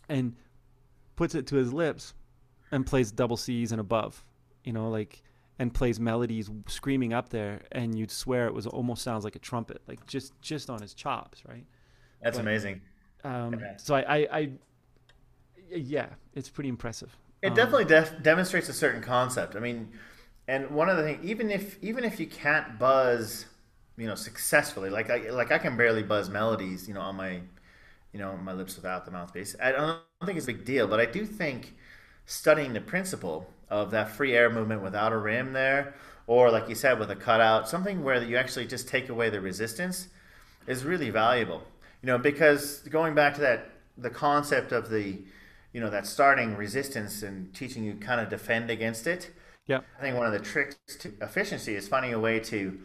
and 0.08 0.36
puts 1.16 1.34
it 1.34 1.46
to 1.48 1.56
his 1.56 1.72
lips 1.72 2.14
and 2.70 2.86
plays 2.86 3.10
double 3.10 3.36
C's 3.36 3.72
and 3.72 3.80
above. 3.80 4.24
You 4.64 4.72
know, 4.72 4.88
like 4.88 5.22
and 5.58 5.74
plays 5.74 5.98
melodies 5.98 6.50
screaming 6.68 7.12
up 7.12 7.30
there 7.30 7.62
and 7.72 7.98
you'd 7.98 8.10
swear 8.10 8.46
it 8.46 8.54
was 8.54 8.66
almost 8.66 9.02
sounds 9.02 9.24
like 9.24 9.36
a 9.36 9.40
trumpet 9.40 9.82
like 9.88 10.06
just 10.06 10.32
just 10.40 10.70
on 10.70 10.80
his 10.80 10.94
chops 10.94 11.42
right 11.46 11.64
that's 12.22 12.36
but, 12.36 12.42
amazing 12.42 12.80
um, 13.24 13.60
so 13.78 13.96
I, 13.96 14.00
I, 14.00 14.28
I 14.32 14.50
yeah 15.70 16.08
it's 16.34 16.48
pretty 16.48 16.68
impressive. 16.68 17.16
It 17.42 17.50
um, 17.50 17.54
definitely 17.54 17.84
def- 17.84 18.22
demonstrates 18.22 18.68
a 18.68 18.72
certain 18.72 19.02
concept. 19.02 19.56
I 19.56 19.60
mean 19.60 19.88
and 20.46 20.70
one 20.70 20.88
of 20.88 20.96
the 20.96 21.02
things 21.02 21.24
even 21.24 21.50
if 21.50 21.82
even 21.82 22.04
if 22.04 22.18
you 22.18 22.26
can't 22.26 22.78
buzz 22.78 23.46
you 23.96 24.06
know 24.06 24.14
successfully 24.14 24.88
like 24.88 25.10
i 25.10 25.28
like 25.30 25.52
i 25.52 25.58
can 25.58 25.76
barely 25.76 26.02
buzz 26.02 26.30
melodies 26.30 26.88
you 26.88 26.94
know 26.94 27.00
on 27.02 27.16
my 27.16 27.40
you 28.12 28.18
know 28.18 28.34
my 28.38 28.52
lips 28.54 28.76
without 28.76 29.04
the 29.04 29.10
mouthpiece 29.10 29.54
i 29.60 29.70
don't 29.70 30.00
think 30.24 30.38
it's 30.38 30.46
a 30.46 30.52
big 30.52 30.64
deal 30.64 30.86
but 30.86 31.00
i 31.00 31.04
do 31.04 31.26
think 31.26 31.74
studying 32.28 32.74
the 32.74 32.80
principle 32.80 33.48
of 33.70 33.90
that 33.90 34.10
free 34.10 34.34
air 34.34 34.50
movement 34.50 34.82
without 34.82 35.12
a 35.12 35.16
rim 35.16 35.52
there, 35.52 35.94
or 36.26 36.50
like 36.50 36.68
you 36.68 36.74
said, 36.74 36.98
with 36.98 37.10
a 37.10 37.16
cutout, 37.16 37.68
something 37.68 38.04
where 38.04 38.22
you 38.22 38.36
actually 38.36 38.66
just 38.66 38.86
take 38.86 39.08
away 39.08 39.30
the 39.30 39.40
resistance 39.40 40.08
is 40.66 40.84
really 40.84 41.10
valuable. 41.10 41.62
You 42.02 42.08
know, 42.08 42.18
because 42.18 42.80
going 42.80 43.14
back 43.14 43.34
to 43.34 43.40
that, 43.40 43.70
the 43.96 44.10
concept 44.10 44.72
of 44.72 44.90
the, 44.90 45.18
you 45.78 45.84
know, 45.84 45.90
that 45.90 46.08
starting 46.08 46.56
resistance 46.56 47.22
and 47.22 47.54
teaching 47.54 47.84
you 47.84 47.94
kind 47.94 48.20
of 48.20 48.28
defend 48.28 48.68
against 48.68 49.06
it. 49.06 49.30
Yeah. 49.68 49.82
I 49.96 50.00
think 50.00 50.16
one 50.16 50.26
of 50.26 50.32
the 50.32 50.40
tricks 50.40 50.74
to 50.98 51.12
efficiency 51.22 51.76
is 51.76 51.86
finding 51.86 52.12
a 52.12 52.18
way 52.18 52.40
to 52.40 52.80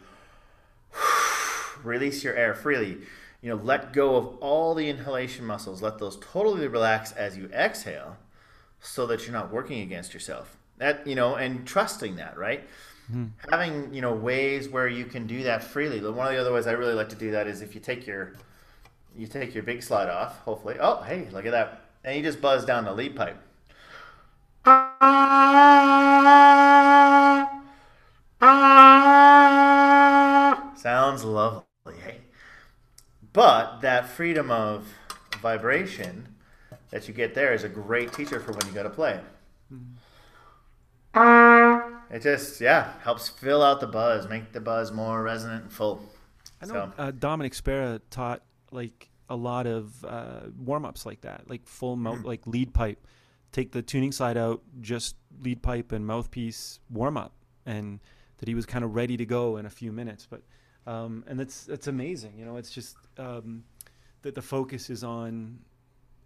release 1.82 2.22
your 2.22 2.36
air 2.36 2.54
freely. 2.54 2.98
You 3.42 3.48
know, 3.48 3.56
let 3.56 3.92
go 3.92 4.14
of 4.14 4.36
all 4.36 4.76
the 4.76 4.88
inhalation 4.88 5.44
muscles. 5.44 5.82
Let 5.82 5.98
those 5.98 6.18
totally 6.20 6.68
relax 6.68 7.10
as 7.10 7.36
you 7.36 7.46
exhale 7.52 8.16
so 8.78 9.08
that 9.08 9.24
you're 9.24 9.32
not 9.32 9.50
working 9.50 9.80
against 9.80 10.14
yourself 10.14 10.56
that 10.78 11.04
you 11.06 11.14
know 11.14 11.36
and 11.36 11.64
trusting 11.64 12.16
that 12.16 12.36
right 12.36 12.68
mm-hmm. 13.08 13.26
having 13.48 13.94
you 13.94 14.00
know 14.00 14.12
ways 14.12 14.68
where 14.68 14.88
you 14.88 15.04
can 15.04 15.24
do 15.24 15.44
that 15.44 15.62
freely 15.62 16.00
one 16.00 16.26
of 16.26 16.32
the 16.32 16.40
other 16.40 16.52
ways 16.52 16.66
i 16.66 16.72
really 16.72 16.94
like 16.94 17.08
to 17.08 17.14
do 17.14 17.30
that 17.30 17.46
is 17.46 17.62
if 17.62 17.76
you 17.76 17.80
take 17.80 18.08
your 18.08 18.32
you 19.16 19.28
take 19.28 19.54
your 19.54 19.62
big 19.62 19.80
slide 19.84 20.08
off 20.08 20.40
hopefully 20.40 20.76
oh 20.80 21.00
hey 21.02 21.28
look 21.30 21.46
at 21.46 21.52
that 21.52 21.83
and 22.04 22.16
you 22.16 22.22
just 22.22 22.40
buzz 22.40 22.64
down 22.64 22.84
the 22.84 22.92
lead 22.92 23.16
pipe 23.16 23.36
sounds 30.76 31.24
lovely 31.24 31.64
hey 32.04 32.20
but 33.32 33.80
that 33.80 34.08
freedom 34.08 34.50
of 34.50 34.86
vibration 35.40 36.34
that 36.94 37.08
you 37.08 37.12
get 37.12 37.34
there 37.34 37.52
is 37.52 37.64
a 37.64 37.68
great 37.68 38.12
teacher 38.12 38.38
for 38.38 38.52
when 38.52 38.66
you 38.68 38.72
go 38.72 38.84
to 38.84 38.88
play. 38.88 39.20
It 42.08 42.22
just 42.22 42.60
yeah 42.60 42.92
helps 43.02 43.28
fill 43.28 43.62
out 43.62 43.80
the 43.80 43.88
buzz, 43.88 44.28
make 44.28 44.52
the 44.52 44.60
buzz 44.60 44.92
more 44.92 45.20
resonant 45.22 45.64
and 45.64 45.72
full. 45.72 46.00
I 46.62 46.66
know 46.66 46.72
so. 46.72 46.92
uh, 46.96 47.10
Dominic 47.10 47.54
Spera 47.54 48.00
taught 48.10 48.42
like 48.70 49.10
a 49.28 49.36
lot 49.36 49.66
of 49.66 50.04
uh, 50.04 50.40
warm 50.58 50.84
ups 50.84 51.06
like 51.06 51.22
that, 51.22 51.48
like 51.48 51.66
full 51.66 51.96
mouth, 51.96 52.18
mm. 52.18 52.24
like 52.24 52.46
lead 52.46 52.74
pipe. 52.74 53.06
Take 53.52 53.72
the 53.72 53.82
tuning 53.82 54.12
side 54.12 54.36
out, 54.36 54.62
just 54.80 55.16
lead 55.40 55.62
pipe 55.62 55.92
and 55.92 56.06
mouthpiece 56.06 56.80
warm 56.90 57.16
up, 57.16 57.32
and 57.64 58.00
that 58.38 58.48
he 58.48 58.54
was 58.54 58.66
kind 58.66 58.84
of 58.84 58.94
ready 58.94 59.16
to 59.16 59.24
go 59.24 59.56
in 59.56 59.66
a 59.66 59.70
few 59.70 59.92
minutes. 59.92 60.26
But 60.28 60.42
um, 60.86 61.24
and 61.26 61.38
that's 61.38 61.64
that's 61.64 61.86
amazing. 61.86 62.38
You 62.38 62.44
know, 62.44 62.56
it's 62.56 62.70
just 62.70 62.96
um, 63.18 63.64
that 64.22 64.34
the 64.34 64.42
focus 64.42 64.90
is 64.90 65.04
on 65.04 65.60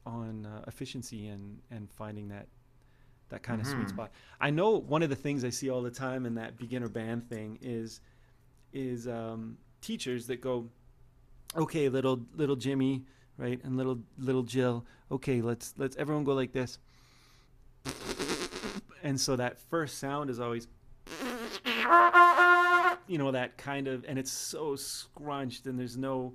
on 0.07 0.47
uh, 0.47 0.65
efficiency 0.67 1.29
and 1.29 1.59
and 1.71 1.91
finding 1.91 2.29
that 2.29 2.47
that 3.29 3.43
kind 3.43 3.61
mm-hmm. 3.61 3.71
of 3.71 3.77
sweet 3.77 3.89
spot. 3.91 4.11
I 4.41 4.51
know 4.51 4.79
one 4.79 5.03
of 5.03 5.11
the 5.11 5.17
things 5.17 5.45
I 5.45 5.51
see 5.51 5.71
all 5.71 5.83
the 5.83 5.91
time 5.91 6.27
in 6.27 6.35
that 6.37 6.57
beginner 6.57 6.89
band 6.89 7.29
thing 7.29 7.59
is 7.61 8.01
is 8.73 9.07
um, 9.07 9.59
teachers 9.81 10.27
that 10.27 10.41
go, 10.41 10.69
okay, 11.57 11.89
little 11.89 12.21
little 12.35 12.57
Jimmy, 12.57 13.05
right, 13.37 13.61
and 13.65 13.77
little 13.77 14.01
little 14.19 14.43
Jill. 14.43 14.85
Okay, 15.11 15.41
let's 15.41 15.75
let's 15.77 15.97
everyone 15.97 16.25
go 16.25 16.35
like 16.35 16.53
this. 16.53 16.79
And 19.03 19.21
so 19.21 19.37
that 19.37 19.59
first 19.59 19.99
sound 19.99 20.29
is 20.29 20.41
always, 20.41 20.67
you 23.07 23.17
know, 23.17 23.31
that 23.31 23.57
kind 23.57 23.87
of, 23.87 24.05
and 24.09 24.19
it's 24.19 24.33
so 24.33 24.77
scrunched, 24.77 25.67
and 25.67 25.79
there's 25.79 25.97
no. 25.97 26.35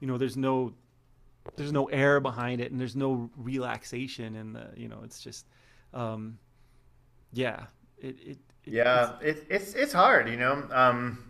You 0.00 0.06
know, 0.06 0.16
there's 0.16 0.36
no 0.38 0.72
there's 1.56 1.72
no 1.72 1.86
air 1.86 2.20
behind 2.20 2.60
it 2.60 2.70
and 2.70 2.80
there's 2.80 2.96
no 2.96 3.30
relaxation 3.36 4.36
and 4.36 4.54
the 4.54 4.68
you 4.76 4.88
know 4.88 5.00
it's 5.04 5.20
just 5.20 5.46
um 5.92 6.38
yeah 7.32 7.64
it, 8.02 8.06
it, 8.06 8.28
it 8.28 8.38
yeah 8.64 9.12
it's, 9.20 9.40
it, 9.40 9.46
it's 9.48 9.74
it's 9.74 9.92
hard 9.92 10.28
you 10.28 10.36
know? 10.36 10.64
Um 10.70 11.24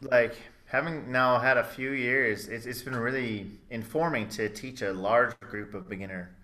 like 0.00 0.36
having 0.66 1.12
now 1.12 1.38
had 1.38 1.58
a 1.58 1.64
few 1.64 1.90
years 1.90 2.48
it's, 2.48 2.66
it's 2.66 2.82
been 2.82 2.96
really 2.96 3.46
informing 3.70 4.28
to 4.28 4.48
teach 4.48 4.82
a 4.82 4.92
large 4.92 5.38
group 5.40 5.74
of 5.74 5.88
beginner 5.88 6.36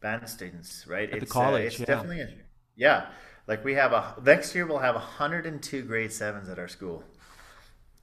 band 0.00 0.28
students 0.28 0.86
right? 0.86 1.10
At 1.10 1.18
it's 1.18 1.26
the 1.26 1.30
college 1.30 1.62
uh, 1.62 1.66
it's 1.66 1.80
yeah. 1.80 1.86
definitely 1.86 2.20
a, 2.20 2.28
yeah. 2.76 3.06
Like 3.46 3.64
we 3.64 3.74
have 3.74 3.92
a 3.92 4.14
next 4.24 4.54
year 4.54 4.66
we'll 4.66 4.78
have 4.78 4.94
102 4.94 5.82
grade 5.82 6.12
sevens 6.12 6.48
at 6.48 6.58
our 6.58 6.68
school. 6.68 7.04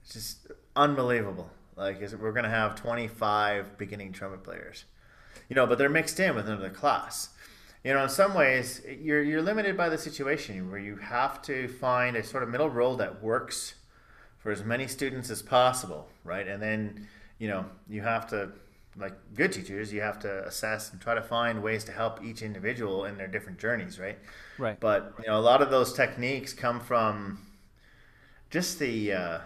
It's 0.02 0.14
just 0.14 0.46
unbelievable. 0.76 1.50
Like, 1.76 2.02
is 2.02 2.14
we're 2.14 2.32
going 2.32 2.44
to 2.44 2.50
have 2.50 2.74
25 2.76 3.78
beginning 3.78 4.12
trumpet 4.12 4.44
players, 4.44 4.84
you 5.48 5.56
know, 5.56 5.66
but 5.66 5.78
they're 5.78 5.88
mixed 5.88 6.20
in 6.20 6.34
with 6.34 6.46
another 6.46 6.70
class. 6.70 7.30
You 7.84 7.94
know, 7.94 8.04
in 8.04 8.08
some 8.08 8.34
ways, 8.34 8.80
you're 9.00 9.22
you're 9.22 9.42
limited 9.42 9.76
by 9.76 9.88
the 9.88 9.98
situation 9.98 10.70
where 10.70 10.78
you 10.78 10.96
have 10.96 11.42
to 11.42 11.66
find 11.68 12.16
a 12.16 12.22
sort 12.22 12.42
of 12.44 12.48
middle 12.48 12.70
role 12.70 12.96
that 12.96 13.22
works 13.22 13.74
for 14.38 14.52
as 14.52 14.64
many 14.64 14.86
students 14.86 15.30
as 15.30 15.42
possible, 15.42 16.08
right? 16.24 16.46
And 16.46 16.62
then, 16.62 17.08
you 17.38 17.48
know, 17.48 17.64
you 17.88 18.02
have 18.02 18.28
to, 18.30 18.50
like 18.96 19.14
good 19.34 19.52
teachers, 19.52 19.92
you 19.92 20.00
have 20.00 20.18
to 20.20 20.44
assess 20.46 20.92
and 20.92 21.00
try 21.00 21.14
to 21.14 21.22
find 21.22 21.62
ways 21.62 21.84
to 21.84 21.92
help 21.92 22.22
each 22.22 22.42
individual 22.42 23.04
in 23.04 23.16
their 23.16 23.28
different 23.28 23.58
journeys, 23.58 23.98
right? 23.98 24.18
Right. 24.58 24.78
But 24.80 25.14
you 25.20 25.26
know, 25.26 25.38
a 25.38 25.40
lot 25.40 25.62
of 25.62 25.70
those 25.70 25.92
techniques 25.92 26.52
come 26.52 26.80
from 26.80 27.46
just 28.50 28.78
the, 28.78 29.12
uh, 29.12 29.38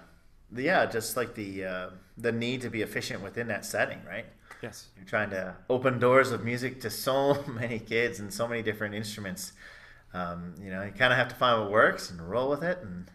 the 0.50 0.62
yeah, 0.62 0.86
just 0.86 1.16
like 1.16 1.34
the 1.34 1.64
uh, 1.64 1.90
the 2.16 2.32
need 2.32 2.62
to 2.62 2.70
be 2.70 2.82
efficient 2.82 3.22
within 3.22 3.48
that 3.48 3.64
setting, 3.64 4.00
right? 4.06 4.26
Yes. 4.62 4.88
You're 4.96 5.06
trying 5.06 5.30
to 5.30 5.54
open 5.68 5.98
doors 5.98 6.32
of 6.32 6.44
music 6.44 6.80
to 6.82 6.90
so 6.90 7.42
many 7.48 7.78
kids 7.78 8.20
and 8.20 8.32
so 8.32 8.48
many 8.48 8.62
different 8.62 8.94
instruments. 8.94 9.52
Um, 10.14 10.54
you 10.62 10.70
know, 10.70 10.82
you 10.82 10.92
kind 10.92 11.12
of 11.12 11.18
have 11.18 11.28
to 11.28 11.34
find 11.34 11.60
what 11.62 11.70
works 11.70 12.10
and 12.10 12.20
roll 12.20 12.48
with 12.48 12.62
it, 12.62 12.78
and 12.82 13.10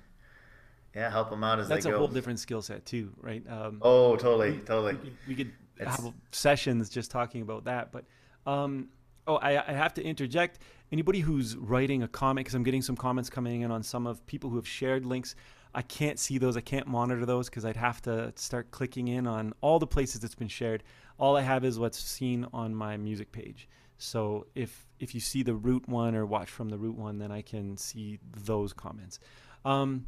yeah, 0.95 1.09
help 1.09 1.29
them 1.29 1.43
out 1.43 1.59
as 1.59 1.67
That's 1.67 1.85
they 1.85 1.91
a 1.91 1.97
whole 1.97 2.07
different 2.07 2.39
skill 2.39 2.61
set 2.61 2.85
too, 2.85 3.11
right? 3.21 3.43
Um, 3.49 3.79
oh, 3.81 4.15
totally, 4.17 4.57
totally. 4.59 4.93
we 4.93 4.99
could, 4.99 5.17
we 5.27 5.35
could 5.35 5.51
It's- 5.79 6.01
have 6.03 6.13
sessions 6.31 6.89
just 6.89 7.09
talking 7.09 7.41
about 7.41 7.63
that. 7.65 7.91
But 7.91 8.05
um, 8.45 8.89
oh, 9.25 9.35
I, 9.35 9.67
I 9.67 9.73
have 9.73 9.93
to 9.95 10.03
interject. 10.03 10.59
Anybody 10.91 11.21
who's 11.21 11.55
writing 11.55 12.03
a 12.03 12.07
comment, 12.07 12.45
because 12.45 12.55
I'm 12.55 12.63
getting 12.63 12.81
some 12.81 12.97
comments 12.97 13.29
coming 13.29 13.61
in 13.61 13.71
on 13.71 13.81
some 13.81 14.05
of 14.05 14.25
people 14.27 14.49
who 14.49 14.57
have 14.57 14.67
shared 14.67 15.05
links. 15.05 15.35
I 15.73 15.81
can't 15.81 16.19
see 16.19 16.37
those. 16.37 16.57
I 16.57 16.61
can't 16.61 16.87
monitor 16.87 17.25
those 17.25 17.49
because 17.49 17.63
I'd 17.65 17.77
have 17.77 18.01
to 18.03 18.33
start 18.35 18.71
clicking 18.71 19.07
in 19.07 19.25
on 19.27 19.53
all 19.61 19.79
the 19.79 19.87
places 19.87 20.23
it's 20.23 20.35
been 20.35 20.47
shared. 20.49 20.83
All 21.17 21.37
I 21.37 21.41
have 21.41 21.63
is 21.63 21.79
what's 21.79 21.99
seen 21.99 22.45
on 22.53 22.75
my 22.75 22.97
music 22.97 23.31
page. 23.31 23.69
So 23.97 24.47
if 24.55 24.87
if 24.99 25.13
you 25.13 25.21
see 25.21 25.43
the 25.43 25.53
root 25.53 25.87
one 25.87 26.15
or 26.15 26.25
watch 26.25 26.49
from 26.49 26.69
the 26.69 26.77
root 26.77 26.97
one, 26.97 27.19
then 27.19 27.31
I 27.31 27.41
can 27.41 27.77
see 27.77 28.19
those 28.45 28.73
comments. 28.73 29.19
Um, 29.63 30.07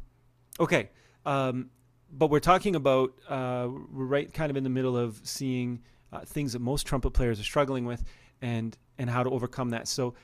okay. 0.60 0.90
Um, 1.24 1.70
but 2.12 2.28
we're 2.30 2.40
talking 2.40 2.76
about 2.76 3.12
uh, 3.28 3.68
we're 3.92 4.04
right 4.04 4.32
kind 4.32 4.50
of 4.50 4.56
in 4.56 4.64
the 4.64 4.70
middle 4.70 4.96
of 4.96 5.20
seeing 5.24 5.80
uh, 6.12 6.20
things 6.20 6.52
that 6.52 6.60
most 6.60 6.86
trumpet 6.86 7.10
players 7.10 7.40
are 7.40 7.44
struggling 7.44 7.86
with 7.86 8.04
and 8.42 8.76
and 8.98 9.08
how 9.10 9.22
to 9.22 9.30
overcome 9.30 9.70
that 9.70 9.88
so 9.88 10.14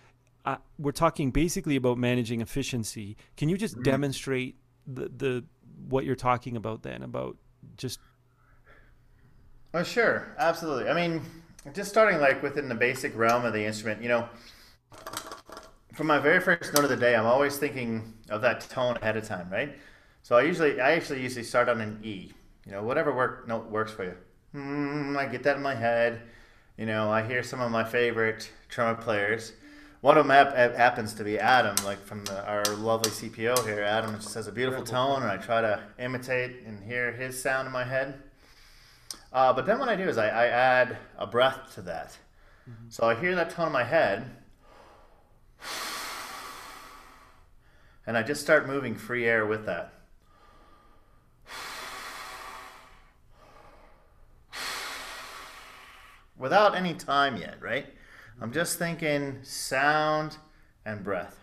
uh, 0.45 0.57
we're 0.79 0.93
talking 0.93 1.31
basically 1.33 1.75
about 1.77 1.99
managing 1.99 2.41
efficiency 2.41 3.17
can 3.37 3.49
you 3.49 3.57
just 3.57 3.77
Mhm. 3.77 3.85
demonstrate 3.85 4.57
the 4.95 5.09
the 5.09 5.45
what 5.89 6.05
you're 6.05 6.15
talking 6.15 6.57
about 6.57 6.83
then 6.83 7.03
about 7.03 7.37
just 7.77 7.99
Oh, 9.73 9.85
sure, 9.85 10.35
absolutely. 10.37 10.89
I 10.89 10.95
mean, 10.95 11.23
just 11.75 11.91
starting 11.91 12.21
like 12.21 12.43
within 12.43 12.69
the 12.69 12.75
basic 12.75 13.17
realm 13.17 13.45
of 13.45 13.53
the 13.53 13.65
instrument, 13.65 14.03
you 14.03 14.09
know, 14.09 14.29
from 15.93 16.09
my 16.09 16.19
very 16.19 16.41
first 16.41 16.75
note 16.75 16.85
of 16.85 16.91
the 16.91 16.97
day, 16.97 17.15
I'm 17.15 17.27
always 17.27 17.57
thinking 17.57 18.15
of 18.31 18.43
that 18.43 18.63
tone 18.63 18.97
ahead 19.01 19.17
of 19.17 19.25
time, 19.25 19.49
right? 19.51 19.77
So 20.23 20.37
I 20.37 20.43
usually, 20.43 20.81
I 20.81 20.93
actually 20.93 21.23
usually 21.23 21.45
start 21.45 21.69
on 21.69 21.81
an 21.81 22.01
E. 22.03 22.33
You 22.67 22.73
know, 22.73 22.83
whatever 22.83 23.15
work 23.15 23.47
note 23.47 23.71
works 23.71 23.93
for 23.93 24.05
you. 24.05 24.15
Mm, 24.55 25.17
I 25.17 25.27
get 25.27 25.45
that 25.45 25.57
in 25.57 25.63
my 25.63 25.75
head. 25.75 26.23
You 26.77 26.87
know, 26.87 27.11
I 27.11 27.23
hear 27.23 27.43
some 27.43 27.61
of 27.61 27.71
my 27.71 27.85
favorite 27.85 28.51
trumpet 28.69 29.05
players. 29.05 29.53
One 30.01 30.17
of 30.17 30.27
them 30.27 30.31
hap- 30.31 30.75
happens 30.77 31.13
to 31.15 31.25
be 31.25 31.39
Adam, 31.39 31.77
like 31.85 32.03
from 32.03 32.25
the, 32.25 32.43
our 32.49 32.65
lovely 32.77 33.11
CPO 33.11 33.67
here. 33.67 33.83
Adam 33.83 34.15
just 34.15 34.33
has 34.35 34.47
a 34.47 34.53
beautiful 34.53 34.83
tone, 34.83 35.23
and 35.23 35.31
I 35.31 35.37
try 35.37 35.61
to 35.61 35.83
imitate 35.99 36.63
and 36.67 36.83
hear 36.83 37.13
his 37.13 37.41
sound 37.41 37.67
in 37.67 37.73
my 37.73 37.85
head. 37.85 38.15
Uh, 39.31 39.53
but 39.53 39.67
then 39.67 39.79
what 39.79 39.91
I 39.91 39.97
do 39.97 40.09
is 40.09 40.17
I, 40.17 40.29
I 40.29 40.47
add 40.47 40.97
a 41.19 41.27
breath 41.27 41.75
to 41.75 41.83
that. 41.83 42.17
So 42.89 43.09
I 43.09 43.15
hear 43.15 43.35
that 43.35 43.51
tone 43.51 43.67
in 43.67 43.73
my 43.73 43.85
head, 43.85 44.31
and 48.07 48.17
I 48.17 48.23
just 48.23 48.41
start 48.41 48.67
moving 48.67 48.95
free 48.95 49.27
air 49.27 49.45
with 49.45 49.67
that. 49.67 49.93
Without 56.39 56.75
any 56.75 56.95
time 56.95 57.37
yet, 57.37 57.61
right? 57.61 57.87
I'm 58.41 58.53
just 58.53 58.79
thinking 58.79 59.39
sound 59.43 60.37
and 60.87 61.03
breath. 61.05 61.37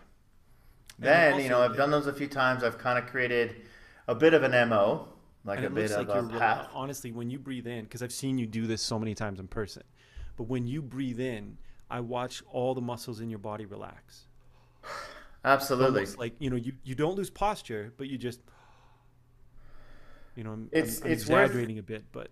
Then, 0.98 1.40
you 1.40 1.48
know, 1.48 1.60
I've 1.62 1.76
done 1.76 1.90
those 1.92 2.06
a 2.08 2.12
few 2.12 2.26
times. 2.26 2.64
I've 2.64 2.78
kind 2.78 2.98
of 2.98 3.06
created 3.08 3.54
a 4.08 4.14
bit 4.14 4.34
of 4.34 4.42
an 4.42 4.50
MO, 4.68 5.06
like 5.44 5.60
a 5.60 5.66
it 5.66 5.74
bit 5.74 5.90
looks 5.90 5.92
of 5.94 6.08
like 6.08 6.34
a 6.34 6.38
path. 6.38 6.68
honestly 6.74 7.12
when 7.12 7.30
you 7.30 7.38
breathe 7.38 7.66
in 7.66 7.84
because 7.84 8.02
i've 8.02 8.12
seen 8.12 8.36
you 8.38 8.46
do 8.46 8.66
this 8.66 8.82
so 8.82 8.98
many 8.98 9.14
times 9.14 9.38
in 9.38 9.46
person 9.46 9.82
but 10.36 10.44
when 10.44 10.66
you 10.66 10.82
breathe 10.82 11.20
in 11.20 11.56
i 11.90 12.00
watch 12.00 12.42
all 12.50 12.74
the 12.74 12.80
muscles 12.80 13.20
in 13.20 13.30
your 13.30 13.38
body 13.38 13.64
relax 13.64 14.26
Absolutely. 15.44 16.00
almost 16.00 16.18
like 16.18 16.34
you 16.38 16.50
know 16.50 16.56
you, 16.56 16.72
you 16.82 16.94
don't 16.94 17.14
lose 17.16 17.30
posture 17.30 17.92
but 17.96 18.08
you 18.08 18.18
just 18.18 18.40
you 20.34 20.42
know 20.44 20.50
i'm, 20.52 20.68
It's- 20.72 20.98
I'm, 21.00 21.06
I'm 21.06 21.12
it's 21.12 21.26
worth- 21.28 21.42
exaggerating 21.44 21.78
a 21.78 21.82
bit 21.82 22.04
but 22.12 22.28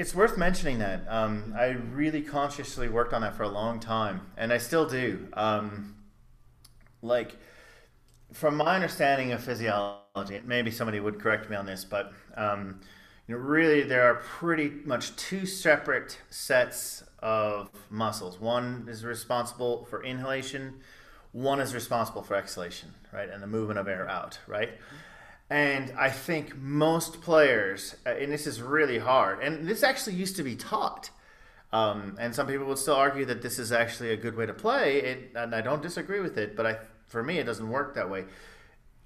It's 0.00 0.14
worth 0.14 0.38
mentioning 0.38 0.78
that. 0.78 1.04
Um, 1.08 1.54
I 1.54 1.76
really 1.92 2.22
consciously 2.22 2.88
worked 2.88 3.12
on 3.12 3.20
that 3.20 3.36
for 3.36 3.42
a 3.42 3.50
long 3.50 3.80
time, 3.80 4.22
and 4.34 4.50
I 4.50 4.56
still 4.56 4.88
do. 4.88 5.28
Um, 5.34 5.94
like, 7.02 7.36
from 8.32 8.56
my 8.56 8.76
understanding 8.76 9.32
of 9.32 9.44
physiology, 9.44 10.40
maybe 10.46 10.70
somebody 10.70 11.00
would 11.00 11.20
correct 11.20 11.50
me 11.50 11.56
on 11.56 11.66
this, 11.66 11.84
but 11.84 12.14
um, 12.34 12.80
you 13.28 13.34
know, 13.34 13.42
really, 13.42 13.82
there 13.82 14.04
are 14.04 14.14
pretty 14.14 14.70
much 14.86 15.14
two 15.16 15.44
separate 15.44 16.18
sets 16.30 17.04
of 17.18 17.68
muscles. 17.90 18.40
One 18.40 18.86
is 18.88 19.04
responsible 19.04 19.84
for 19.84 20.02
inhalation. 20.02 20.80
One 21.32 21.60
is 21.60 21.74
responsible 21.74 22.22
for 22.22 22.36
exhalation, 22.36 22.94
right, 23.12 23.28
and 23.28 23.42
the 23.42 23.46
movement 23.46 23.78
of 23.78 23.86
air 23.86 24.08
out, 24.08 24.38
right. 24.46 24.70
And 25.50 25.92
I 25.98 26.10
think 26.10 26.56
most 26.56 27.20
players, 27.22 27.96
uh, 28.06 28.10
and 28.10 28.30
this 28.30 28.46
is 28.46 28.62
really 28.62 28.98
hard, 28.98 29.42
and 29.42 29.66
this 29.66 29.82
actually 29.82 30.14
used 30.14 30.36
to 30.36 30.44
be 30.44 30.54
taught. 30.54 31.10
Um, 31.72 32.16
and 32.20 32.34
some 32.34 32.46
people 32.46 32.66
would 32.66 32.78
still 32.78 32.94
argue 32.94 33.24
that 33.26 33.42
this 33.42 33.58
is 33.58 33.72
actually 33.72 34.12
a 34.12 34.16
good 34.16 34.36
way 34.36 34.46
to 34.46 34.54
play, 34.54 35.02
it, 35.02 35.32
and 35.34 35.54
I 35.54 35.60
don't 35.60 35.82
disagree 35.82 36.20
with 36.20 36.38
it. 36.38 36.56
But 36.56 36.66
I, 36.66 36.78
for 37.08 37.22
me, 37.22 37.38
it 37.38 37.44
doesn't 37.44 37.68
work 37.68 37.94
that 37.96 38.08
way. 38.08 38.24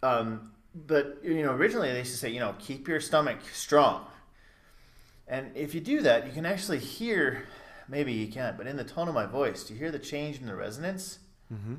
Um, 0.03 0.53
but 0.75 1.19
you 1.23 1.43
know, 1.43 1.53
originally 1.53 1.91
they 1.93 1.99
used 1.99 2.13
to 2.13 2.19
say, 2.19 2.31
you 2.31 2.41
know, 2.41 2.55
keep 2.59 2.89
your 2.89 3.01
stomach 3.01 3.39
strong. 3.53 4.07
And 5.27 5.51
if 5.55 5.75
you 5.75 5.81
do 5.81 6.03
that, 6.03 6.27
you 6.27 6.33
can 6.33 6.47
actually 6.47 6.79
hear. 6.79 7.47
Maybe 7.87 8.15
you 8.15 8.33
can't, 8.33 8.57
but 8.57 8.67
in 8.67 8.77
the 8.77 8.85
tone 8.85 9.09
of 9.09 9.15
my 9.15 9.27
voice, 9.27 9.65
do 9.65 9.75
you 9.75 9.79
hear 9.79 9.91
the 9.91 9.99
change 9.99 10.41
in 10.41 10.47
the 10.47 10.55
resonance? 10.55 11.19
mm-hmm. 11.53 11.75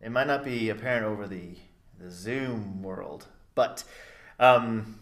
It 0.00 0.10
might 0.10 0.26
not 0.26 0.44
be 0.44 0.68
apparent 0.68 1.04
over 1.04 1.26
the 1.26 1.56
the 2.00 2.10
Zoom 2.10 2.82
world, 2.82 3.26
but 3.54 3.84
um, 4.38 5.00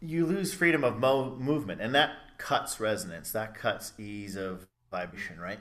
you 0.00 0.26
lose 0.26 0.52
freedom 0.54 0.84
of 0.84 0.98
mo- 0.98 1.36
movement, 1.38 1.80
and 1.80 1.94
that 1.94 2.12
cuts 2.38 2.78
resonance. 2.80 3.32
That 3.32 3.54
cuts 3.54 3.92
ease 3.98 4.36
of 4.36 4.66
vibration, 4.90 5.38
right? 5.40 5.60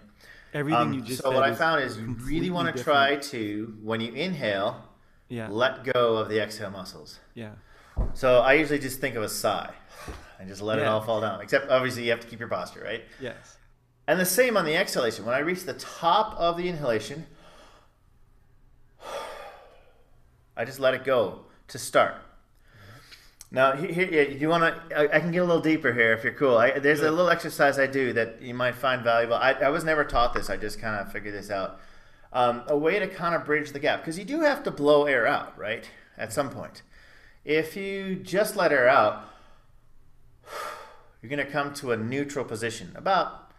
everything 0.54 0.82
Um, 0.82 0.94
you 0.94 1.02
just 1.02 1.22
so 1.22 1.32
what 1.32 1.44
I 1.44 1.54
found 1.54 1.84
is 1.84 1.98
you 1.98 2.16
really 2.22 2.50
want 2.50 2.68
to 2.68 2.74
different. 2.74 3.22
try 3.22 3.30
to, 3.38 3.78
when 3.84 4.00
you 4.02 4.14
inhale, 4.14 4.84
yeah 5.28 5.48
let 5.50 5.84
go 5.84 6.16
of 6.18 6.30
the 6.30 6.40
exhale 6.42 6.70
muscles. 6.70 7.20
yeah 7.34 7.52
So 8.14 8.40
I 8.40 8.54
usually 8.54 8.80
just 8.80 9.00
think 9.02 9.16
of 9.16 9.24
a 9.24 9.30
sigh 9.30 9.74
and 10.40 10.48
just 10.48 10.62
let 10.62 10.80
it 10.80 10.86
all 10.86 11.02
fall 11.02 11.20
down. 11.22 11.42
Except 11.42 11.70
obviously 11.70 12.04
you 12.06 12.12
have 12.12 12.20
to 12.22 12.28
keep 12.28 12.40
your 12.40 12.48
posture, 12.48 12.82
right? 12.84 13.04
yes 13.20 13.58
And 14.08 14.20
the 14.20 14.26
same 14.26 14.56
on 14.56 14.66
the 14.66 14.76
exhalation. 14.78 15.26
When 15.26 15.34
I 15.36 15.40
reach 15.40 15.64
the 15.64 15.74
top 15.74 16.36
of 16.38 16.56
the 16.58 16.70
inhalation, 16.70 17.26
I 20.58 20.64
just 20.66 20.80
let 20.80 20.94
it 20.94 21.04
go 21.04 21.46
to 21.70 21.78
start. 21.78 22.16
Now, 23.56 23.72
he- 23.72 23.94
here, 23.94 24.24
you 24.24 24.50
want 24.50 24.90
to? 24.90 25.00
I, 25.00 25.16
I 25.16 25.20
can 25.22 25.32
get 25.32 25.38
a 25.38 25.46
little 25.46 25.62
deeper 25.62 25.94
here 25.94 26.12
if 26.12 26.26
you're 26.26 26.34
cool. 26.34 26.58
I, 26.58 26.78
there's 26.78 27.00
a 27.00 27.10
little 27.10 27.30
exercise 27.30 27.80
I 27.80 27.88
do 27.88 28.12
that 28.12 28.42
you 28.42 28.54
might 28.54 28.76
find 28.76 29.02
valuable. 29.02 29.36
I, 29.36 29.54
I 29.54 29.70
was 29.70 29.86
never 29.86 30.04
taught 30.04 30.34
this. 30.34 30.50
I 30.50 30.58
just 30.58 30.78
kind 30.78 31.00
of 31.00 31.10
figured 31.10 31.34
this 31.34 31.50
out. 31.50 31.80
Um, 32.34 32.64
a 32.68 32.78
way 32.78 33.00
to 33.00 33.08
kind 33.08 33.34
of 33.34 33.46
bridge 33.46 33.72
the 33.72 33.80
gap 33.80 34.02
because 34.02 34.20
you 34.20 34.26
do 34.26 34.42
have 34.42 34.64
to 34.64 34.72
blow 34.72 35.06
air 35.06 35.26
out, 35.26 35.58
right? 35.58 35.90
At 36.18 36.34
some 36.34 36.50
point. 36.50 36.82
If 37.46 37.78
you 37.78 38.18
just 38.18 38.58
let 38.58 38.74
air 38.74 38.90
out, 38.90 39.24
you're 41.22 41.30
going 41.30 41.46
to 41.46 41.50
come 41.50 41.74
to 41.76 41.94
a 41.94 41.98
neutral 41.98 42.44
position, 42.44 42.92
about 42.98 43.54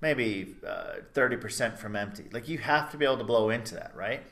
maybe 0.00 0.54
uh, 0.64 1.00
30% 1.12 1.76
from 1.76 1.96
empty. 1.96 2.26
Like 2.30 2.48
you 2.48 2.58
have 2.58 2.88
to 2.92 2.96
be 2.96 3.04
able 3.04 3.18
to 3.18 3.24
blow 3.24 3.50
into 3.50 3.74
that, 3.74 3.96
right? 3.96 4.22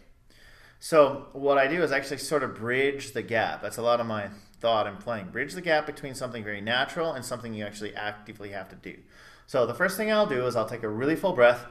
So 0.78 1.26
what 1.32 1.58
I 1.58 1.66
do 1.66 1.82
is 1.82 1.90
actually 1.90 2.18
sort 2.18 2.44
of 2.44 2.54
bridge 2.54 3.14
the 3.14 3.22
gap. 3.22 3.62
That's 3.62 3.78
a 3.78 3.82
lot 3.82 3.98
of 3.98 4.06
my 4.06 4.28
thought 4.60 4.86
and 4.86 5.00
playing. 5.00 5.28
Bridge 5.28 5.54
the 5.54 5.60
gap 5.60 5.86
between 5.86 6.14
something 6.14 6.44
very 6.44 6.60
natural 6.60 7.12
and 7.12 7.24
something 7.24 7.54
you 7.54 7.64
actually 7.64 7.94
actively 7.94 8.50
have 8.50 8.68
to 8.68 8.76
do. 8.76 8.98
So 9.46 9.66
the 9.66 9.74
first 9.74 9.96
thing 9.96 10.12
I'll 10.12 10.26
do 10.26 10.46
is 10.46 10.56
I'll 10.56 10.68
take 10.68 10.82
a 10.82 10.88
really 10.88 11.16
full 11.16 11.32
breath 11.32 11.64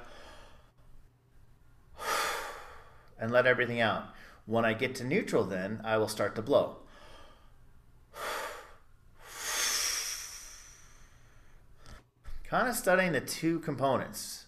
and 3.19 3.31
let 3.31 3.45
everything 3.45 3.79
out. 3.81 4.05
When 4.45 4.65
I 4.65 4.73
get 4.73 4.95
to 4.95 5.03
neutral, 5.03 5.43
then 5.43 5.81
I 5.83 5.97
will 5.97 6.07
start 6.07 6.35
to 6.35 6.41
blow. 6.41 6.77
Kind 12.49 12.69
of 12.69 12.75
studying 12.75 13.11
the 13.11 13.21
two 13.21 13.59
components. 13.59 14.45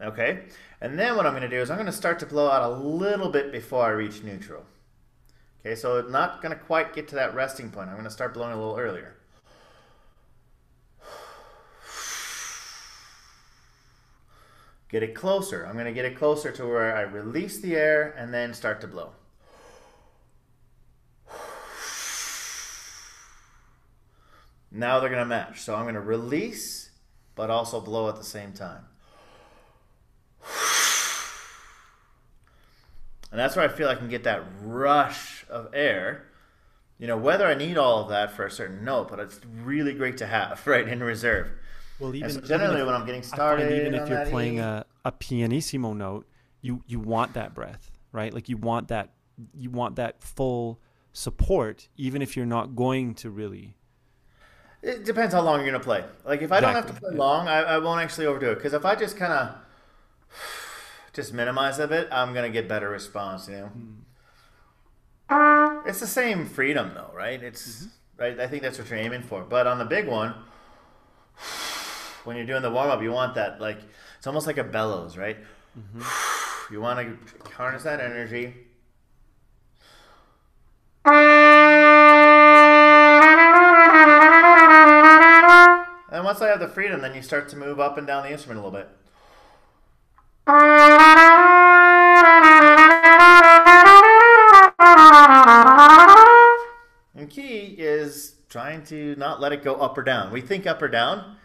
Okay? 0.00 0.44
And 0.80 0.98
then 0.98 1.16
what 1.16 1.26
I'm 1.26 1.32
going 1.32 1.42
to 1.42 1.48
do 1.48 1.60
is 1.60 1.70
I'm 1.70 1.76
going 1.76 1.86
to 1.86 1.92
start 1.92 2.18
to 2.20 2.26
blow 2.26 2.50
out 2.50 2.62
a 2.62 2.74
little 2.74 3.30
bit 3.30 3.52
before 3.52 3.84
I 3.84 3.90
reach 3.90 4.22
neutral. 4.22 4.64
Okay, 5.60 5.74
so 5.74 5.98
it's 5.98 6.10
not 6.10 6.40
going 6.40 6.56
to 6.56 6.64
quite 6.64 6.94
get 6.94 7.08
to 7.08 7.14
that 7.16 7.34
resting 7.34 7.70
point. 7.70 7.88
I'm 7.88 7.94
going 7.94 8.04
to 8.04 8.10
start 8.10 8.32
blowing 8.32 8.52
a 8.52 8.56
little 8.56 8.78
earlier. 8.78 9.16
Get 14.88 15.02
it 15.02 15.14
closer. 15.14 15.66
I'm 15.66 15.74
going 15.74 15.84
to 15.84 15.92
get 15.92 16.04
it 16.04 16.16
closer 16.16 16.50
to 16.50 16.66
where 16.66 16.96
I 16.96 17.02
release 17.02 17.60
the 17.60 17.76
air 17.76 18.14
and 18.16 18.32
then 18.32 18.54
start 18.54 18.80
to 18.80 18.88
blow. 18.88 19.12
Now 24.72 24.98
they're 24.98 25.10
going 25.10 25.22
to 25.22 25.26
match. 25.26 25.60
So 25.60 25.74
I'm 25.74 25.82
going 25.82 25.94
to 25.94 26.00
release, 26.00 26.90
but 27.34 27.50
also 27.50 27.80
blow 27.80 28.08
at 28.08 28.16
the 28.16 28.24
same 28.24 28.52
time. 28.52 28.86
And 33.30 33.38
that's 33.38 33.54
where 33.54 33.64
I 33.64 33.68
feel 33.68 33.88
I 33.88 33.94
can 33.94 34.08
get 34.08 34.24
that 34.24 34.42
rush 34.62 35.39
of 35.50 35.68
air. 35.74 36.26
You 36.98 37.06
know, 37.06 37.16
whether 37.16 37.46
I 37.46 37.54
need 37.54 37.78
all 37.78 38.02
of 38.02 38.08
that 38.10 38.32
for 38.32 38.44
a 38.44 38.50
certain 38.50 38.84
note, 38.84 39.08
but 39.08 39.18
it's 39.18 39.40
really 39.62 39.94
great 39.94 40.18
to 40.18 40.26
have, 40.26 40.60
right, 40.66 40.86
in 40.86 41.02
reserve. 41.02 41.50
Well, 41.98 42.14
even, 42.14 42.30
so 42.30 42.40
generally 42.40 42.74
even 42.74 42.80
if, 42.80 42.86
when 42.86 42.94
I'm 42.94 43.06
getting 43.06 43.22
started, 43.22 43.72
even 43.72 43.94
if 43.94 44.08
you're 44.08 44.26
playing 44.26 44.56
E, 44.56 44.60
a, 44.60 44.86
a 45.04 45.12
pianissimo 45.12 45.92
note, 45.92 46.26
you 46.62 46.82
you 46.86 46.98
want 46.98 47.34
that 47.34 47.54
breath, 47.54 47.90
right? 48.12 48.32
Like 48.32 48.48
you 48.48 48.56
want 48.56 48.88
that 48.88 49.10
you 49.54 49.70
want 49.70 49.96
that 49.96 50.22
full 50.22 50.80
support, 51.12 51.88
even 51.96 52.22
if 52.22 52.36
you're 52.36 52.46
not 52.46 52.76
going 52.76 53.14
to 53.16 53.30
really. 53.30 53.74
It 54.82 55.04
depends 55.04 55.34
how 55.34 55.42
long 55.42 55.60
you're 55.60 55.70
gonna 55.70 55.84
play. 55.84 56.04
Like 56.24 56.40
if 56.40 56.52
I 56.52 56.60
don't 56.60 56.74
have 56.74 56.86
to 56.86 56.94
play 56.94 57.12
long, 57.12 57.48
I, 57.48 57.62
I 57.62 57.78
won't 57.78 58.00
actually 58.00 58.26
overdo 58.26 58.52
it. 58.52 58.54
Because 58.56 58.72
if 58.72 58.84
I 58.86 58.94
just 58.94 59.16
kind 59.16 59.32
of 59.32 59.54
just 61.12 61.34
minimize 61.34 61.78
a 61.78 61.86
bit, 61.86 62.08
I'm 62.10 62.32
gonna 62.32 62.50
get 62.50 62.66
better 62.66 62.88
response. 62.88 63.48
You 63.48 63.56
know, 63.56 63.66
Hmm. 63.66 63.92
It's 65.86 66.00
the 66.00 66.06
same 66.06 66.46
freedom 66.46 66.92
though, 66.94 67.10
right? 67.14 67.42
It's 67.42 67.82
Mm-hmm. 68.20 68.22
right. 68.22 68.40
I 68.40 68.46
think 68.48 68.62
that's 68.62 68.78
what 68.78 68.90
you're 68.90 68.98
aiming 68.98 69.22
for. 69.22 69.42
But 69.42 69.66
on 69.66 69.78
the 69.78 69.84
big 69.84 70.06
one, 70.06 70.34
when 72.24 72.36
you're 72.36 72.46
doing 72.46 72.62
the 72.62 72.70
warm 72.70 72.90
up, 72.90 73.02
you 73.02 73.12
want 73.12 73.34
that 73.36 73.60
like 73.60 73.78
it's 74.18 74.26
almost 74.26 74.46
like 74.46 74.58
a 74.58 74.64
bellows, 74.64 75.16
right? 75.16 75.38
Mm-hmm. 75.78 76.02
You 76.72 76.80
want 76.80 77.00
to 77.00 77.50
harness 77.56 77.82
that 77.82 77.98
energy. 78.00 78.54
And 86.12 86.24
once 86.24 86.40
I 86.42 86.48
have 86.48 86.58
the 86.60 86.68
freedom, 86.68 87.00
then 87.02 87.14
you 87.14 87.22
start 87.22 87.48
to 87.50 87.56
move 87.56 87.78
up 87.78 87.96
and 87.96 88.06
down 88.06 88.24
the 88.24 88.32
instrument 88.32 88.60
a 88.60 88.64
little 88.68 88.78
bit. 88.80 88.88
Trying 98.50 98.82
to 98.82 99.14
not 99.16 99.40
let 99.40 99.52
it 99.52 99.62
go 99.62 99.76
up 99.76 99.96
or 99.96 100.02
down. 100.02 100.32
We 100.32 100.40
think 100.40 100.66
up 100.66 100.82
or 100.82 100.88
down, 100.88 101.36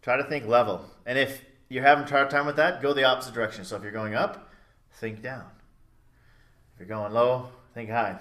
try 0.00 0.16
to 0.16 0.24
think 0.24 0.46
level. 0.46 0.84
And 1.04 1.18
if 1.18 1.44
you're 1.68 1.82
having 1.82 2.04
a 2.04 2.08
hard 2.08 2.30
time 2.30 2.46
with 2.46 2.56
that, 2.56 2.80
go 2.80 2.94
the 2.94 3.04
opposite 3.04 3.34
direction. 3.34 3.64
So 3.64 3.76
if 3.76 3.82
you're 3.82 3.92
going 3.92 4.14
up, 4.14 4.48
think 4.92 5.20
down. 5.20 5.44
If 6.74 6.80
you're 6.80 6.88
going 6.88 7.12
low, 7.12 7.48
think 7.74 7.90
high. 7.90 8.18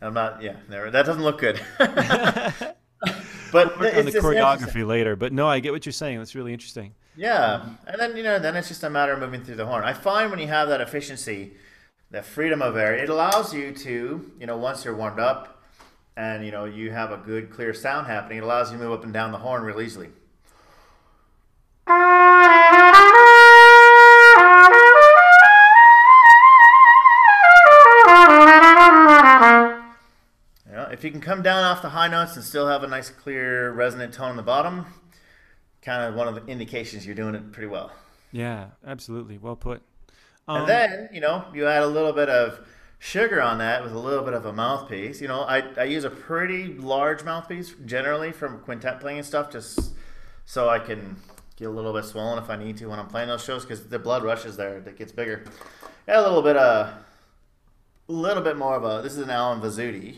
I'm 0.00 0.14
not, 0.14 0.42
yeah, 0.42 0.56
there, 0.68 0.90
that 0.90 1.06
doesn't 1.06 1.22
look 1.22 1.38
good. 1.38 1.60
but 1.78 2.74
Work 3.52 3.94
on 3.94 4.04
the 4.04 4.12
choreography 4.12 4.84
later, 4.84 5.14
but 5.14 5.32
no, 5.32 5.46
I 5.46 5.60
get 5.60 5.70
what 5.72 5.86
you're 5.86 5.92
saying. 5.92 6.18
That's 6.18 6.34
really 6.34 6.52
interesting. 6.52 6.94
Yeah, 7.14 7.66
and 7.86 8.00
then 8.00 8.16
you 8.16 8.22
know, 8.22 8.38
then 8.38 8.56
it's 8.56 8.68
just 8.68 8.82
a 8.82 8.90
matter 8.90 9.12
of 9.12 9.20
moving 9.20 9.44
through 9.44 9.56
the 9.56 9.66
horn. 9.66 9.84
I 9.84 9.92
find 9.92 10.30
when 10.30 10.40
you 10.40 10.48
have 10.48 10.68
that 10.68 10.80
efficiency, 10.80 11.52
that 12.10 12.24
freedom 12.24 12.62
of 12.62 12.76
air, 12.76 12.94
it 12.94 13.10
allows 13.10 13.52
you 13.52 13.72
to, 13.72 14.32
you 14.40 14.46
know, 14.46 14.56
once 14.56 14.84
you're 14.84 14.96
warmed 14.96 15.20
up, 15.20 15.62
and 16.16 16.44
you 16.44 16.50
know 16.50 16.64
you 16.64 16.90
have 16.90 17.10
a 17.10 17.18
good 17.18 17.50
clear 17.50 17.74
sound 17.74 18.06
happening, 18.06 18.38
it 18.38 18.44
allows 18.44 18.72
you 18.72 18.78
to 18.78 18.84
move 18.84 18.92
up 18.92 19.04
and 19.04 19.12
down 19.12 19.30
the 19.30 19.38
horn 19.38 19.62
real 19.62 19.80
easily. 19.80 20.08
If 30.92 31.06
you 31.06 31.10
can 31.10 31.20
come 31.20 31.42
down 31.42 31.64
off 31.64 31.82
the 31.82 31.88
high 31.88 32.06
notes 32.06 32.36
and 32.36 32.44
still 32.44 32.68
have 32.68 32.84
a 32.84 32.86
nice 32.86 33.10
clear 33.10 33.72
resonant 33.72 34.14
tone 34.14 34.30
on 34.30 34.36
the 34.36 34.42
bottom, 34.42 34.86
kind 35.82 36.02
of 36.08 36.14
one 36.14 36.28
of 36.28 36.34
the 36.34 36.44
indications 36.50 37.04
you're 37.04 37.14
doing 37.14 37.34
it 37.34 37.52
pretty 37.52 37.68
well. 37.68 37.90
Yeah, 38.30 38.66
absolutely. 38.86 39.36
Well 39.38 39.56
put. 39.56 39.82
Um, 40.48 40.60
And 40.60 40.68
then, 40.68 41.08
you 41.12 41.20
know, 41.20 41.44
you 41.54 41.66
add 41.66 41.82
a 41.82 41.86
little 41.86 42.12
bit 42.12 42.28
of 42.28 42.60
sugar 42.98 43.42
on 43.42 43.58
that 43.58 43.82
with 43.82 43.92
a 43.92 43.98
little 43.98 44.24
bit 44.24 44.32
of 44.34 44.46
a 44.46 44.52
mouthpiece. 44.52 45.20
You 45.20 45.28
know, 45.28 45.40
I, 45.42 45.62
I 45.76 45.84
use 45.84 46.04
a 46.04 46.10
pretty 46.10 46.68
large 46.74 47.24
mouthpiece 47.24 47.74
generally 47.84 48.32
from 48.32 48.60
quintet 48.60 49.00
playing 49.00 49.18
and 49.18 49.26
stuff, 49.26 49.50
just 49.50 49.92
so 50.44 50.68
I 50.68 50.78
can 50.78 51.16
get 51.56 51.66
a 51.66 51.70
little 51.70 51.92
bit 51.92 52.04
swollen 52.04 52.42
if 52.42 52.48
I 52.48 52.56
need 52.56 52.76
to 52.78 52.86
when 52.86 52.98
I'm 52.98 53.08
playing 53.08 53.28
those 53.28 53.44
shows 53.44 53.64
because 53.64 53.86
the 53.88 53.98
blood 53.98 54.24
rushes 54.24 54.56
there. 54.56 54.78
It 54.78 54.96
gets 54.96 55.12
bigger. 55.12 55.44
Add 56.08 56.16
a 56.16 56.22
little 56.22 56.42
bit 56.42 56.56
of, 56.56 56.86
a 58.08 58.12
little 58.12 58.42
bit 58.42 58.56
more 58.56 58.76
of 58.76 58.84
a, 58.84 59.02
this 59.02 59.12
is 59.12 59.18
an 59.18 59.30
Allen 59.30 59.60
Vizzutti. 59.60 60.16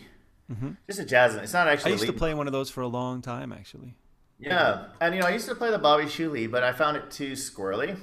Just 0.86 1.00
a 1.00 1.04
jazz. 1.04 1.34
It's 1.34 1.52
not 1.52 1.60
Mm-hmm. 1.62 1.68
I 1.68 1.72
actually. 1.72 1.92
used 1.92 2.06
to 2.06 2.12
play 2.12 2.32
one 2.34 2.46
of 2.46 2.52
those 2.52 2.70
for 2.70 2.80
a 2.82 2.86
long 2.86 3.22
time, 3.22 3.52
actually. 3.52 3.94
Yeah, 4.38 4.86
and 5.00 5.14
you 5.14 5.20
know, 5.20 5.26
I 5.26 5.30
used 5.30 5.48
to 5.48 5.54
play 5.54 5.70
the 5.70 5.78
Bobby 5.78 6.04
Shuley, 6.04 6.50
but 6.50 6.62
I 6.62 6.72
found 6.72 6.96
it 6.96 7.10
too 7.10 7.32
squirrely. 7.32 7.96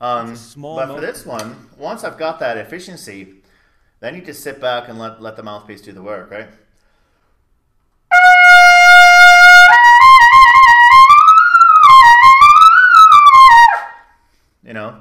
Um, 0.00 0.34
small 0.34 0.76
but 0.76 0.94
for 0.94 1.00
this 1.00 1.24
one, 1.24 1.68
once 1.76 2.04
I've 2.04 2.18
got 2.18 2.38
that 2.40 2.56
efficiency, 2.56 3.34
then 4.00 4.14
you 4.14 4.22
just 4.22 4.42
sit 4.42 4.60
back 4.60 4.88
and 4.88 4.98
let 4.98 5.22
let 5.22 5.36
the 5.36 5.42
mouthpiece 5.42 5.82
do 5.82 5.92
the 5.92 6.02
work, 6.02 6.30
right? 6.30 6.48
You 14.62 14.74
know, 14.74 15.00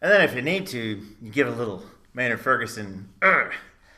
and 0.00 0.10
then 0.10 0.20
if 0.22 0.34
you 0.34 0.42
need 0.42 0.66
to, 0.68 0.78
you 1.20 1.30
give 1.30 1.48
a 1.48 1.50
little 1.50 1.82
Maynard 2.14 2.40
Ferguson. 2.40 3.08
"Urgh." 3.20 3.54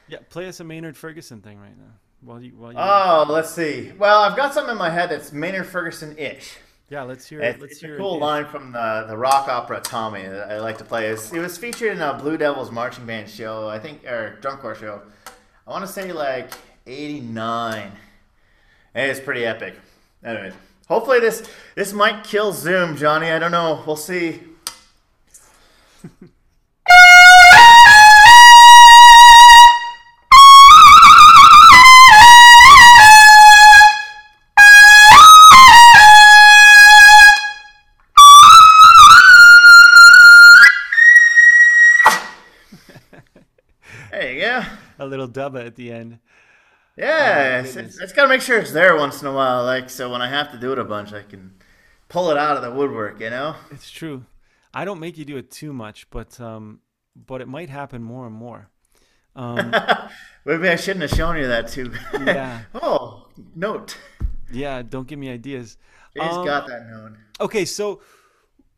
Yeah, 0.08 0.18
play 0.28 0.48
us 0.48 0.60
a 0.60 0.64
Maynard 0.64 0.96
Ferguson 0.96 1.40
thing 1.40 1.58
right 1.58 1.76
now. 1.76 1.94
While 2.24 2.40
you, 2.40 2.52
while 2.56 2.72
you. 2.72 2.78
Oh, 2.78 3.26
let's 3.28 3.50
see. 3.50 3.92
Well, 3.98 4.22
I've 4.22 4.36
got 4.36 4.54
something 4.54 4.72
in 4.72 4.78
my 4.78 4.90
head 4.90 5.10
that's 5.10 5.32
Maynard 5.32 5.66
Ferguson-ish. 5.66 6.56
yeah, 6.88 7.02
let's 7.02 7.28
hear 7.28 7.40
it. 7.40 7.60
Let's 7.60 7.72
it's 7.72 7.80
hear 7.80 7.94
a 7.94 7.98
cool 7.98 8.16
it. 8.16 8.20
line 8.20 8.46
from 8.46 8.70
the, 8.72 9.06
the 9.08 9.16
rock 9.16 9.48
opera 9.48 9.80
Tommy 9.80 10.22
that 10.22 10.50
I 10.50 10.60
like 10.60 10.78
to 10.78 10.84
play. 10.84 11.08
It's, 11.08 11.32
it 11.32 11.40
was 11.40 11.58
featured 11.58 11.92
in 11.92 12.00
a 12.00 12.14
Blue 12.14 12.36
Devils 12.36 12.70
marching 12.70 13.06
band 13.06 13.28
show, 13.28 13.68
I 13.68 13.78
think, 13.80 14.04
or 14.06 14.36
drum 14.40 14.58
corps 14.58 14.76
show. 14.76 15.02
I 15.66 15.70
want 15.70 15.84
to 15.84 15.92
say 15.92 16.12
like 16.12 16.52
'89. 16.86 17.90
And 18.94 19.10
it's 19.10 19.20
pretty 19.20 19.44
epic. 19.44 19.74
Anyways, 20.24 20.52
hopefully 20.86 21.18
this 21.18 21.48
this 21.74 21.92
might 21.92 22.22
kill 22.24 22.52
Zoom, 22.52 22.96
Johnny. 22.96 23.30
I 23.30 23.38
don't 23.40 23.50
know. 23.52 23.82
We'll 23.86 23.96
see. 23.96 24.40
little 45.12 45.28
dubba 45.28 45.66
at 45.66 45.76
the 45.76 45.92
end. 45.92 46.18
Yeah, 46.96 47.56
Oh, 47.58 47.64
it's, 47.64 47.74
goodness. 47.74 47.98
it's 48.00 48.12
got 48.12 48.22
to 48.22 48.28
make 48.28 48.40
sure 48.40 48.58
it's 48.58 48.72
there 48.72 48.96
once 48.96 49.20
in 49.22 49.28
a 49.28 49.32
while. 49.32 49.64
Like 49.64 49.88
so, 49.90 50.10
when 50.10 50.20
I 50.22 50.28
have 50.28 50.50
to 50.52 50.58
do 50.58 50.72
it 50.72 50.78
a 50.78 50.84
bunch, 50.84 51.12
I 51.12 51.22
can 51.22 51.54
pull 52.08 52.30
it 52.30 52.36
out 52.36 52.56
of 52.56 52.62
the 52.62 52.70
woodwork. 52.70 53.20
You 53.20 53.30
know. 53.30 53.54
It's 53.70 53.90
true. 53.90 54.24
I 54.74 54.84
don't 54.84 55.00
make 55.00 55.18
you 55.18 55.24
do 55.24 55.36
it 55.36 55.50
too 55.50 55.72
much, 55.72 56.08
but 56.10 56.40
um, 56.40 56.80
but 57.14 57.40
it 57.40 57.48
might 57.48 57.70
happen 57.70 58.02
more 58.02 58.26
and 58.26 58.34
more. 58.34 58.68
Um, 59.36 59.74
Maybe 60.44 60.68
I 60.68 60.76
shouldn't 60.76 61.02
have 61.08 61.16
shown 61.16 61.36
you 61.38 61.46
that 61.46 61.68
too. 61.68 61.92
Yeah. 62.14 62.62
oh, 62.74 63.28
note. 63.54 63.96
yeah, 64.52 64.82
don't 64.82 65.06
give 65.06 65.18
me 65.18 65.30
ideas. 65.30 65.78
He's 66.14 66.22
Um, 66.22 66.44
got 66.44 66.66
that 66.68 66.86
known. 66.90 67.18
Okay, 67.40 67.64
so 67.64 68.02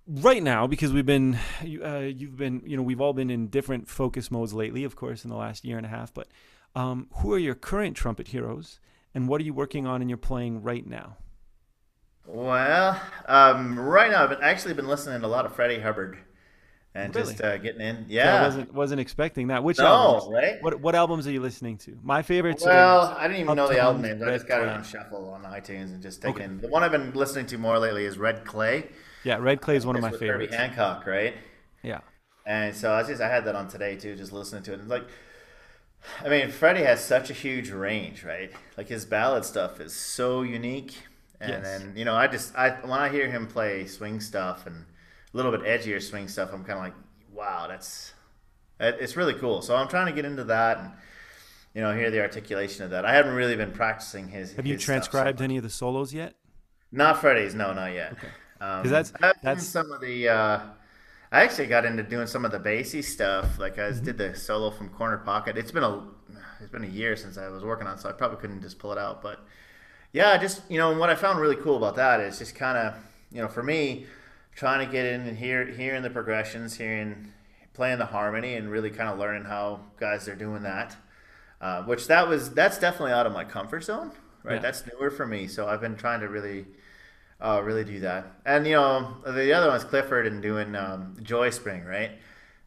right 0.06 0.42
now, 0.42 0.66
because 0.66 0.92
we've 0.92 1.06
been, 1.06 1.38
you- 1.62 1.84
uh, 1.84 1.98
you've 2.00 2.36
been, 2.36 2.62
you 2.64 2.76
know, 2.76 2.82
we've 2.82 3.00
all 3.00 3.12
been 3.12 3.30
in 3.30 3.48
different 3.48 3.88
focus 3.88 4.30
modes 4.30 4.52
lately, 4.52 4.84
of 4.84 4.96
course, 4.96 5.24
in 5.24 5.30
the 5.30 5.36
last 5.36 5.64
year 5.64 5.76
and 5.76 5.86
a 5.86 5.90
half. 5.90 6.12
But 6.12 6.28
um, 6.74 7.08
who 7.16 7.32
are 7.32 7.38
your 7.38 7.54
current 7.54 7.96
trumpet 7.96 8.28
heroes, 8.28 8.80
and 9.14 9.28
what 9.28 9.40
are 9.40 9.44
you 9.44 9.54
working 9.54 9.86
on 9.86 10.00
and 10.00 10.10
you're 10.10 10.16
playing 10.16 10.62
right 10.62 10.86
now? 10.86 11.16
Well, 12.26 13.00
um, 13.26 13.78
right 13.78 14.10
now 14.10 14.24
I've 14.24 14.30
been, 14.30 14.42
actually 14.42 14.74
been 14.74 14.88
listening 14.88 15.20
to 15.20 15.26
a 15.26 15.28
lot 15.28 15.44
of 15.44 15.54
Freddie 15.54 15.78
Hubbard, 15.80 16.16
and 16.94 17.14
Really? 17.14 17.32
just 17.32 17.42
uh, 17.44 17.58
getting 17.58 17.82
in. 17.82 17.96
I 17.96 18.04
Yeah. 18.08 18.42
wasn't 18.46 18.72
wasn't 18.72 19.00
expecting 19.00 19.48
that. 19.48 19.62
Which 19.62 19.78
no, 19.78 19.86
albums? 19.86 20.32
right? 20.32 20.62
What 20.62 20.80
what 20.80 20.94
albums 20.94 21.26
are 21.26 21.32
you 21.32 21.40
listening 21.42 21.76
to? 21.78 21.98
My 22.02 22.22
favorites. 22.22 22.64
Well, 22.64 23.14
I 23.18 23.28
didn't 23.28 23.42
even 23.42 23.56
know 23.56 23.68
the 23.68 23.78
album 23.78 24.00
names. 24.02 24.22
I 24.22 24.30
just 24.30 24.48
got 24.48 24.62
it 24.62 24.68
on 24.68 24.82
shuffle 24.84 25.30
on 25.34 25.42
iTunes 25.42 25.92
and 25.92 26.00
just 26.02 26.22
taking. 26.22 26.42
Okay. 26.42 26.54
The 26.62 26.68
one 26.68 26.82
I've 26.82 26.92
been 26.92 27.12
listening 27.12 27.44
to 27.46 27.58
more 27.58 27.78
lately 27.78 28.06
is 28.06 28.16
Red 28.16 28.46
Clay. 28.46 28.88
Yeah, 29.24 29.36
Red 29.38 29.60
Clay 29.60 29.76
is 29.76 29.86
one 29.86 29.96
of 29.96 30.02
my 30.02 30.10
favorites. 30.10 30.54
Herbie. 30.54 30.56
Hancock, 30.56 31.06
right? 31.06 31.34
Yeah. 31.82 32.00
And 32.46 32.74
so 32.74 32.92
I 32.92 33.02
just 33.02 33.20
I 33.22 33.28
had 33.28 33.44
that 33.46 33.54
on 33.56 33.68
today 33.68 33.96
too, 33.96 34.16
just 34.16 34.32
listening 34.32 34.62
to 34.64 34.74
it. 34.74 34.80
And 34.80 34.88
like 34.88 35.04
I 36.24 36.28
mean, 36.28 36.50
Freddie 36.50 36.82
has 36.82 37.02
such 37.02 37.30
a 37.30 37.32
huge 37.32 37.70
range, 37.70 38.24
right? 38.24 38.52
Like 38.76 38.88
his 38.88 39.04
ballad 39.06 39.44
stuff 39.44 39.80
is 39.80 39.94
so 39.94 40.42
unique. 40.42 40.94
And 41.40 41.50
Yes. 41.50 41.62
then, 41.62 41.94
you 41.96 42.04
know, 42.04 42.14
I 42.14 42.26
just 42.26 42.54
I 42.56 42.70
when 42.82 42.92
I 42.98 43.08
hear 43.08 43.30
him 43.30 43.46
play 43.46 43.86
swing 43.86 44.20
stuff 44.20 44.66
and 44.66 44.76
a 45.32 45.36
little 45.36 45.50
bit 45.50 45.62
edgier 45.62 46.00
swing 46.02 46.28
stuff, 46.28 46.50
I'm 46.52 46.64
kind 46.64 46.78
of 46.78 46.84
like, 46.84 46.94
wow, 47.32 47.66
that's 47.68 48.12
it's 48.80 49.16
really 49.16 49.34
cool. 49.34 49.62
So 49.62 49.74
I'm 49.74 49.88
trying 49.88 50.06
to 50.06 50.12
get 50.12 50.24
into 50.24 50.44
that 50.44 50.78
and 50.78 50.90
you 51.74 51.80
know, 51.80 51.92
hear 51.94 52.10
the 52.10 52.20
articulation 52.20 52.84
of 52.84 52.90
that. 52.90 53.04
I 53.04 53.14
haven't 53.14 53.34
really 53.34 53.56
been 53.56 53.72
practicing 53.72 54.28
his. 54.28 54.52
Have 54.54 54.66
you 54.66 54.74
his 54.74 54.82
so 54.82 54.86
transcribed 54.86 55.40
much. 55.40 55.44
any 55.44 55.56
of 55.56 55.62
the 55.64 55.70
solos 55.70 56.14
yet? 56.14 56.34
Not 56.92 57.20
Freddie's, 57.20 57.54
no, 57.54 57.72
not 57.72 57.92
yet. 57.92 58.12
Okay. 58.12 58.28
Um, 58.64 58.88
that's- 58.88 59.12
that's- 59.42 59.66
some 59.66 59.92
of 59.92 60.00
the. 60.00 60.28
Uh, 60.28 60.60
I 61.32 61.42
actually 61.42 61.66
got 61.66 61.84
into 61.84 62.02
doing 62.02 62.26
some 62.28 62.44
of 62.44 62.52
the 62.52 62.60
Basie 62.60 63.02
stuff. 63.02 63.58
Like 63.58 63.78
I 63.78 63.90
Mm-hmm. 63.90 64.04
did 64.04 64.18
the 64.18 64.34
solo 64.36 64.70
from 64.70 64.88
Corner 64.90 65.18
Pocket. 65.18 65.58
It's 65.58 65.72
been 65.72 65.82
a 65.82 66.02
it's 66.60 66.70
been 66.70 66.84
a 66.84 66.88
year 66.88 67.16
since 67.16 67.36
I 67.36 67.48
was 67.48 67.64
working 67.64 67.86
on, 67.86 67.94
it, 67.96 68.00
so 68.00 68.08
I 68.08 68.12
probably 68.12 68.38
couldn't 68.38 68.62
just 68.62 68.78
pull 68.78 68.92
it 68.92 68.98
out. 68.98 69.20
But 69.22 69.40
yeah, 70.12 70.36
just 70.38 70.62
you 70.70 70.78
know, 70.78 70.90
and 70.92 71.00
what 71.00 71.10
I 71.10 71.14
found 71.16 71.40
really 71.40 71.56
cool 71.56 71.76
about 71.76 71.96
that 71.96 72.20
is 72.20 72.38
just 72.38 72.54
kind 72.54 72.78
of 72.78 72.94
you 73.32 73.42
know, 73.42 73.48
for 73.48 73.62
me, 73.64 74.06
trying 74.54 74.86
to 74.86 74.90
get 74.90 75.06
in 75.06 75.22
and 75.22 75.36
hear 75.36 75.66
hearing 75.66 76.02
the 76.02 76.10
progressions, 76.10 76.76
hearing 76.76 77.32
playing 77.74 77.98
the 77.98 78.06
harmony, 78.06 78.54
and 78.54 78.70
really 78.70 78.90
kind 78.90 79.08
of 79.08 79.18
learning 79.18 79.44
how 79.44 79.80
guys 79.98 80.28
are 80.28 80.36
doing 80.36 80.62
that. 80.62 80.96
Uh, 81.60 81.82
which 81.82 82.06
that 82.06 82.28
was 82.28 82.50
that's 82.52 82.78
definitely 82.78 83.12
out 83.12 83.26
of 83.26 83.32
my 83.32 83.44
comfort 83.44 83.82
zone, 83.82 84.12
right? 84.44 84.54
Yeah. 84.54 84.60
That's 84.60 84.84
newer 84.86 85.10
for 85.10 85.26
me, 85.26 85.48
so 85.48 85.66
I've 85.66 85.80
been 85.80 85.96
trying 85.96 86.20
to 86.20 86.28
really, 86.28 86.66
uh, 87.44 87.60
really 87.62 87.84
do 87.84 88.00
that. 88.00 88.26
And 88.46 88.66
you 88.66 88.74
know, 88.74 89.16
the 89.26 89.52
other 89.52 89.68
one's 89.68 89.84
Clifford 89.84 90.26
and 90.26 90.42
doing 90.42 90.74
um, 90.76 91.16
Joy 91.22 91.50
Spring, 91.50 91.84
right? 91.84 92.12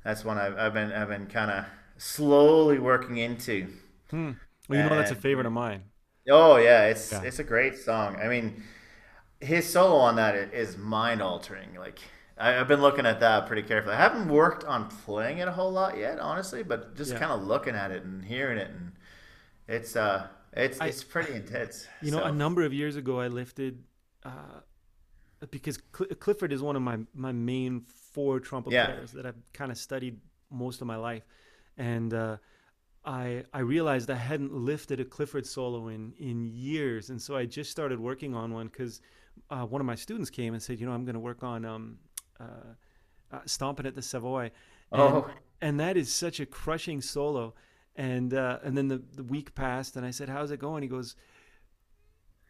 That's 0.03 0.23
one 0.25 0.37
I've, 0.37 0.57
I've 0.57 0.73
been 0.73 0.91
I've 0.93 1.09
been 1.09 1.27
kind 1.27 1.51
of 1.51 1.65
slowly 1.97 2.79
working 2.79 3.17
into. 3.17 3.67
Well, 4.69 4.79
you 4.79 4.83
know 4.89 4.95
that's 4.95 5.11
a 5.11 5.15
favorite 5.15 5.45
of 5.45 5.53
mine. 5.53 5.83
Oh 6.29 6.57
yeah, 6.57 6.87
it's 6.87 7.11
Yeah. 7.11 7.21
it's 7.21 7.39
a 7.39 7.43
great 7.43 7.77
song. 7.77 8.17
I 8.17 8.27
mean, 8.27 8.63
his 9.39 9.67
solo 9.69 9.95
on 9.97 10.15
that 10.17 10.35
is 10.53 10.77
mind 10.77 11.21
altering. 11.21 11.75
Like 11.75 11.99
I, 12.37 12.57
I've 12.59 12.67
been 12.67 12.81
looking 12.81 13.05
at 13.05 13.19
that 13.21 13.47
pretty 13.47 13.63
carefully. 13.63 13.95
I 13.95 13.99
haven't 13.99 14.29
worked 14.29 14.63
on 14.65 14.89
playing 14.89 15.39
it 15.39 15.47
a 15.47 15.51
whole 15.51 15.71
lot 15.71 15.97
yet, 15.97 16.19
honestly, 16.19 16.63
but 16.63 16.95
just 16.95 17.13
Yeah. 17.13 17.19
kind 17.19 17.31
of 17.31 17.43
looking 17.43 17.75
at 17.75 17.91
it 17.91 18.03
and 18.03 18.23
hearing 18.25 18.57
it, 18.57 18.69
and 18.69 18.91
it's 19.67 19.95
uh, 19.95 20.27
it's 20.53 20.81
I- 20.81 20.87
it's 20.87 21.03
pretty 21.03 21.33
intense. 21.33 21.87
You 22.01 22.11
know, 22.11 22.23
a 22.23 22.31
number 22.31 22.63
of 22.63 22.73
years 22.73 22.95
ago, 22.95 23.19
I 23.19 23.27
lifted 23.27 23.83
uh, 24.23 24.61
because 25.51 25.79
Cl- 25.95 26.09
Clifford 26.19 26.51
is 26.51 26.61
one 26.61 26.75
of 26.75 26.81
my 26.81 26.99
my 27.13 27.31
main 27.31 27.81
four 27.81 28.39
trumpet 28.39 28.73
Yeah. 28.73 28.85
players 28.87 29.11
that 29.11 29.25
I've 29.25 29.37
kind 29.53 29.71
of 29.71 29.77
studied 29.77 30.19
most 30.49 30.81
of 30.81 30.87
my 30.87 30.95
life, 30.95 31.23
and 31.77 32.13
uh, 32.13 32.37
I 33.05 33.43
I 33.53 33.59
realized 33.59 34.09
I 34.09 34.15
hadn't 34.15 34.53
lifted 34.53 34.99
a 34.99 35.05
Clifford 35.05 35.45
solo 35.45 35.87
in 35.89 36.13
in 36.17 36.45
years, 36.45 37.09
and 37.09 37.21
so 37.21 37.35
I 37.35 37.45
just 37.45 37.69
started 37.71 37.99
working 37.99 38.33
on 38.35 38.53
one 38.53 38.67
because 38.67 39.01
uh, 39.51 39.65
one 39.65 39.81
of 39.81 39.85
my 39.85 39.95
students 39.95 40.29
came 40.31 40.53
and 40.53 40.63
said, 40.63 40.79
you 40.79 40.85
know, 40.87 40.93
I'm 40.93 41.05
going 41.05 41.13
to 41.13 41.19
work 41.19 41.43
on 41.43 41.63
um, 41.65 41.99
uh, 42.39 42.43
uh, 43.31 43.39
stomping 43.45 43.85
at 43.85 43.93
the 43.93 44.01
Savoy. 44.01 44.51
And, 44.91 45.01
Oh. 45.01 45.29
and 45.61 45.79
that 45.79 45.95
is 45.97 46.11
such 46.13 46.39
a 46.39 46.45
crushing 46.45 47.01
solo. 47.01 47.53
And 47.95 48.33
uh, 48.33 48.59
and 48.63 48.75
then 48.77 48.87
the, 48.87 49.03
the 49.15 49.23
week 49.23 49.53
passed, 49.53 49.95
and 49.97 50.05
I 50.05 50.11
said, 50.11 50.29
"How's 50.29 50.51
it 50.51 50.59
going?" 50.59 50.81
He 50.83 50.87
goes, 50.89 51.15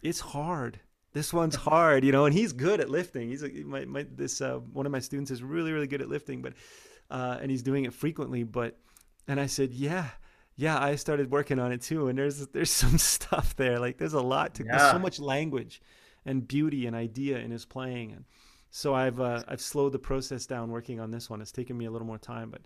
"It's 0.01 0.19
hard. 0.19 0.79
This 1.13 1.33
one's 1.33 1.55
hard, 1.55 2.03
you 2.03 2.11
know." 2.11 2.25
And 2.25 2.33
he's 2.33 2.53
good 2.53 2.79
at 2.79 2.89
lifting. 2.89 3.29
He's 3.29 3.43
a, 3.43 3.49
my, 3.49 3.85
my 3.85 4.05
this 4.15 4.41
uh, 4.41 4.59
one 4.73 4.85
of 4.85 4.91
my 4.91 4.99
students 4.99 5.31
is 5.31 5.43
really 5.43 5.71
really 5.71 5.87
good 5.87 6.01
at 6.01 6.09
lifting, 6.09 6.41
but 6.41 6.53
uh, 7.09 7.37
and 7.41 7.49
he's 7.49 7.63
doing 7.63 7.85
it 7.85 7.93
frequently. 7.93 8.43
But 8.43 8.77
and 9.27 9.39
I 9.39 9.45
said, 9.47 9.71
"Yeah, 9.73 10.09
yeah." 10.55 10.79
I 10.79 10.95
started 10.95 11.31
working 11.31 11.59
on 11.59 11.71
it 11.71 11.81
too, 11.81 12.07
and 12.07 12.17
there's 12.17 12.47
there's 12.47 12.71
some 12.83 12.97
stuff 12.97 13.55
there. 13.55 13.79
Like 13.79 13.97
there's 13.97 14.13
a 14.13 14.21
lot 14.21 14.55
to 14.55 14.63
there's 14.63 14.91
so 14.91 14.99
much 14.99 15.19
language 15.19 15.81
and 16.25 16.47
beauty 16.47 16.85
and 16.85 16.95
idea 16.95 17.37
in 17.37 17.51
his 17.51 17.65
playing, 17.65 18.11
and 18.11 18.25
so 18.69 18.93
I've 18.93 19.19
uh, 19.19 19.43
I've 19.47 19.61
slowed 19.61 19.93
the 19.93 19.99
process 19.99 20.45
down 20.45 20.69
working 20.71 20.99
on 20.99 21.11
this 21.11 21.29
one. 21.29 21.41
It's 21.41 21.51
taken 21.51 21.77
me 21.77 21.85
a 21.85 21.91
little 21.91 22.07
more 22.07 22.19
time, 22.19 22.51
but. 22.51 22.61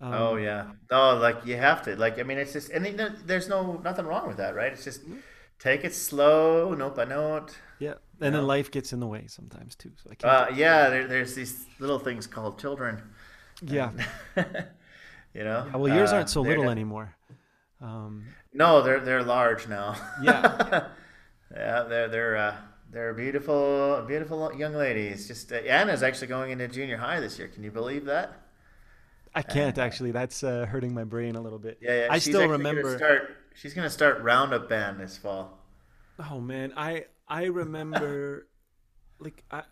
Um, 0.00 0.14
Oh 0.14 0.36
yeah. 0.36 0.66
Oh, 0.92 1.18
like 1.20 1.44
you 1.44 1.56
have 1.56 1.82
to. 1.82 1.96
Like 1.96 2.20
I 2.20 2.22
mean, 2.22 2.38
it's 2.38 2.52
just 2.52 2.70
and 2.70 2.86
there's 3.24 3.48
no 3.48 3.80
nothing 3.82 4.06
wrong 4.06 4.28
with 4.28 4.36
that, 4.36 4.54
right? 4.54 4.72
It's 4.72 4.84
just 4.84 5.00
take 5.58 5.84
it 5.84 5.94
slow, 5.94 6.74
note 6.74 6.94
by 6.96 7.04
note. 7.04 7.56
Yeah, 7.78 7.94
and 8.20 8.34
then 8.34 8.46
life 8.46 8.70
gets 8.70 8.92
in 8.92 9.00
the 9.00 9.06
way 9.06 9.26
sometimes 9.28 9.74
too. 9.76 9.92
So 10.02 10.10
I 10.10 10.14
can't. 10.14 10.32
Uh, 10.32 10.54
yeah, 10.54 10.90
there, 10.90 11.06
there's 11.06 11.34
these 11.34 11.66
little 11.78 11.98
things 11.98 12.26
called 12.26 12.58
children. 12.58 13.02
yeah. 13.62 13.90
You 15.34 15.44
know. 15.44 15.66
Yeah, 15.70 15.76
Well, 15.76 15.94
yours 15.94 16.10
Uh, 16.10 16.16
aren't 16.16 16.30
so 16.30 16.40
little 16.40 16.64
de- 16.64 16.70
anymore. 16.70 17.14
Um, 17.80 18.24
No, 18.52 18.82
they're 18.82 18.98
they're 19.00 19.22
large 19.22 19.68
now. 19.68 19.94
Yeah. 20.22 20.88
yeah, 21.54 21.82
they're 21.84 22.08
they're 22.08 22.36
uh, 22.36 22.56
they're 22.90 23.14
beautiful, 23.14 24.02
beautiful 24.08 24.52
young 24.56 24.74
ladies. 24.74 25.28
Just 25.28 25.52
uh, 25.52 25.56
Anna's 25.56 26.02
actually 26.02 26.28
going 26.28 26.50
into 26.50 26.66
junior 26.66 26.96
high 26.96 27.20
this 27.20 27.38
year. 27.38 27.48
Can 27.48 27.62
you 27.62 27.70
believe 27.70 28.06
that? 28.06 28.32
I 29.34 29.42
can't 29.42 29.76
actually. 29.78 30.10
That's 30.10 30.42
uh, 30.42 30.66
hurting 30.66 30.94
my 30.94 31.04
brain 31.04 31.36
a 31.36 31.40
little 31.40 31.58
bit. 31.58 31.78
Yeah, 31.80 32.04
yeah. 32.04 32.08
I 32.10 32.18
still 32.18 32.48
remember. 32.48 32.96
Start, 32.96 33.36
she's 33.60 33.74
gonna 33.74 33.90
start 33.90 34.22
roundup 34.22 34.68
band 34.68 35.00
this 35.00 35.16
fall. 35.16 35.58
Oh 36.30 36.40
man, 36.40 36.72
I 36.76 37.06
I 37.28 37.44
remember, 37.44 38.46
like 39.18 39.44
I, 39.50 39.62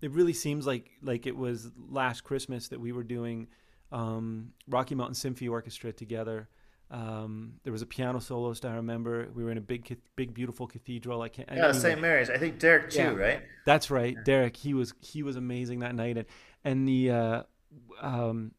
it 0.00 0.10
really 0.10 0.32
seems 0.32 0.66
like 0.66 0.90
like 1.02 1.26
it 1.26 1.36
was 1.36 1.70
last 1.88 2.22
Christmas 2.24 2.68
that 2.68 2.80
we 2.80 2.92
were 2.92 3.04
doing 3.04 3.48
um, 3.92 4.52
Rocky 4.68 4.94
Mountain 4.94 5.14
Symphony 5.14 5.48
Orchestra 5.48 5.92
together. 5.92 6.48
Um, 6.90 7.54
there 7.64 7.72
was 7.72 7.82
a 7.82 7.86
piano 7.86 8.20
soloist 8.20 8.64
I 8.64 8.74
remember. 8.76 9.28
We 9.34 9.42
were 9.42 9.50
in 9.50 9.58
a 9.58 9.62
big, 9.62 9.96
big, 10.16 10.34
beautiful 10.34 10.66
cathedral. 10.66 11.22
I 11.22 11.28
can't. 11.28 11.48
Yeah, 11.48 11.64
anyway. 11.68 11.72
St. 11.78 12.00
Mary's. 12.00 12.30
I 12.30 12.36
think 12.36 12.58
Derek 12.58 12.90
too, 12.90 12.98
Yeah. 12.98 13.14
right? 13.14 13.42
That's 13.64 13.90
right, 13.90 14.16
Derek. 14.24 14.56
He 14.56 14.74
was 14.74 14.94
he 15.00 15.22
was 15.22 15.36
amazing 15.36 15.80
that 15.80 15.94
night, 15.94 16.18
and 16.18 16.26
and 16.62 16.86
the 16.86 17.10
uh, 17.10 17.42
um, 18.00 18.52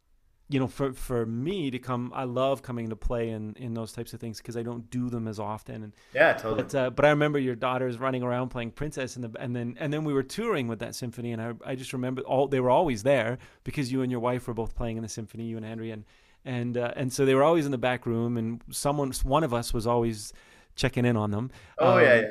you 0.48 0.60
know 0.60 0.68
for 0.68 0.94
for 0.94 1.26
me 1.26 1.72
to 1.72 1.80
come, 1.80 2.12
I 2.16 2.24
love 2.26 2.62
coming 2.62 2.90
to 2.90 2.96
play 2.96 3.30
in 3.30 3.56
in 3.58 3.74
those 3.74 3.92
types 3.92 4.14
of 4.14 4.20
things 4.20 4.38
because 4.38 4.56
I 4.56 4.62
don't 4.64 4.90
do 4.92 5.10
them 5.10 5.28
as 5.28 5.40
often. 5.40 5.84
And 5.84 5.94
Yeah, 6.14 6.34
totally. 6.34 6.64
but 6.64 6.76
uh, 6.76 6.90
but 6.92 7.06
I 7.06 7.10
remember 7.10 7.40
your 7.40 7.56
daughters 7.56 7.98
running 7.98 8.22
around 8.24 8.50
playing 8.50 8.72
Princess, 8.72 9.16
and 9.16 9.24
the 9.26 9.40
and 9.42 9.56
then 9.56 9.76
and 9.80 9.92
then 9.92 10.04
we 10.04 10.14
were 10.14 10.24
touring 10.24 10.68
with 10.68 10.80
that 10.80 10.94
symphony, 10.96 11.32
and 11.32 11.42
I 11.42 11.54
I 11.66 11.76
just 11.76 11.94
remember 11.94 12.22
all 12.22 12.48
they 12.48 12.60
were 12.60 12.70
always 12.70 13.04
there 13.04 13.38
because 13.64 13.92
you 13.92 14.02
and 14.04 14.12
your 14.12 14.20
wife 14.22 14.48
were 14.48 14.54
both 14.54 14.76
playing 14.76 14.98
in 14.98 15.04
the 15.04 15.10
symphony, 15.10 15.46
you 15.46 15.58
and 15.58 15.66
Andrea, 15.66 15.94
and 15.94 16.06
and 16.46 16.78
uh, 16.78 16.92
and 16.96 17.12
so 17.12 17.26
they 17.26 17.34
were 17.34 17.44
always 17.44 17.66
in 17.66 17.72
the 17.72 17.78
back 17.80 18.06
room, 18.06 18.38
and 18.38 18.62
someone 18.70 19.12
one 19.24 19.44
of 19.44 19.52
us 19.54 19.74
was 19.74 19.88
always 19.88 20.32
checking 20.76 21.06
in 21.06 21.18
on 21.18 21.32
them. 21.32 21.50
oh 21.80 21.98
yeah, 21.98 22.14
Um, 22.14 22.22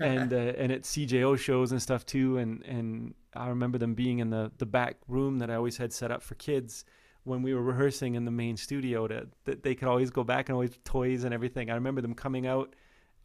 yeah. 0.00 0.06
and 0.06 0.32
uh, 0.34 0.36
and 0.58 0.72
at 0.72 0.82
CJO 0.82 1.38
shows 1.38 1.72
and 1.72 1.80
stuff 1.80 2.04
too. 2.04 2.36
And 2.36 2.62
and 2.64 3.14
I 3.34 3.48
remember 3.48 3.78
them 3.78 3.94
being 3.94 4.18
in 4.18 4.28
the 4.28 4.50
the 4.58 4.66
back 4.66 4.96
room 5.08 5.38
that 5.38 5.50
I 5.50 5.54
always 5.54 5.78
had 5.78 5.90
set 5.92 6.10
up 6.10 6.22
for 6.22 6.34
kids 6.34 6.84
when 7.24 7.42
we 7.42 7.54
were 7.54 7.62
rehearsing 7.62 8.14
in 8.14 8.24
the 8.24 8.30
main 8.30 8.56
studio. 8.56 9.06
To 9.06 9.28
that 9.44 9.62
they 9.62 9.74
could 9.74 9.88
always 9.88 10.10
go 10.10 10.24
back 10.24 10.48
and 10.48 10.54
always 10.54 10.78
toys 10.84 11.24
and 11.24 11.32
everything. 11.32 11.70
I 11.70 11.74
remember 11.74 12.00
them 12.00 12.14
coming 12.14 12.46
out. 12.46 12.74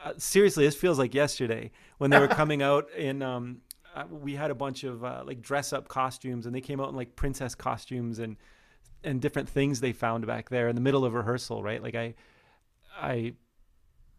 Uh, 0.00 0.12
seriously, 0.16 0.64
this 0.64 0.76
feels 0.76 0.98
like 0.98 1.14
yesterday 1.14 1.70
when 1.98 2.10
they 2.10 2.18
were 2.18 2.28
coming 2.42 2.62
out 2.62 2.90
in. 2.96 3.22
Um, 3.22 3.62
uh, 3.94 4.04
we 4.10 4.34
had 4.34 4.50
a 4.50 4.54
bunch 4.54 4.84
of 4.84 5.02
uh, 5.02 5.22
like 5.26 5.40
dress 5.40 5.72
up 5.72 5.88
costumes, 5.88 6.46
and 6.46 6.54
they 6.54 6.60
came 6.60 6.80
out 6.80 6.88
in 6.90 6.96
like 6.96 7.16
princess 7.16 7.54
costumes 7.54 8.18
and 8.18 8.36
and 9.04 9.20
different 9.20 9.48
things 9.48 9.80
they 9.80 9.92
found 9.92 10.26
back 10.26 10.50
there 10.50 10.68
in 10.68 10.74
the 10.74 10.80
middle 10.80 11.04
of 11.04 11.14
rehearsal. 11.14 11.62
Right, 11.62 11.82
like 11.82 11.94
I, 11.94 12.14
I, 13.00 13.34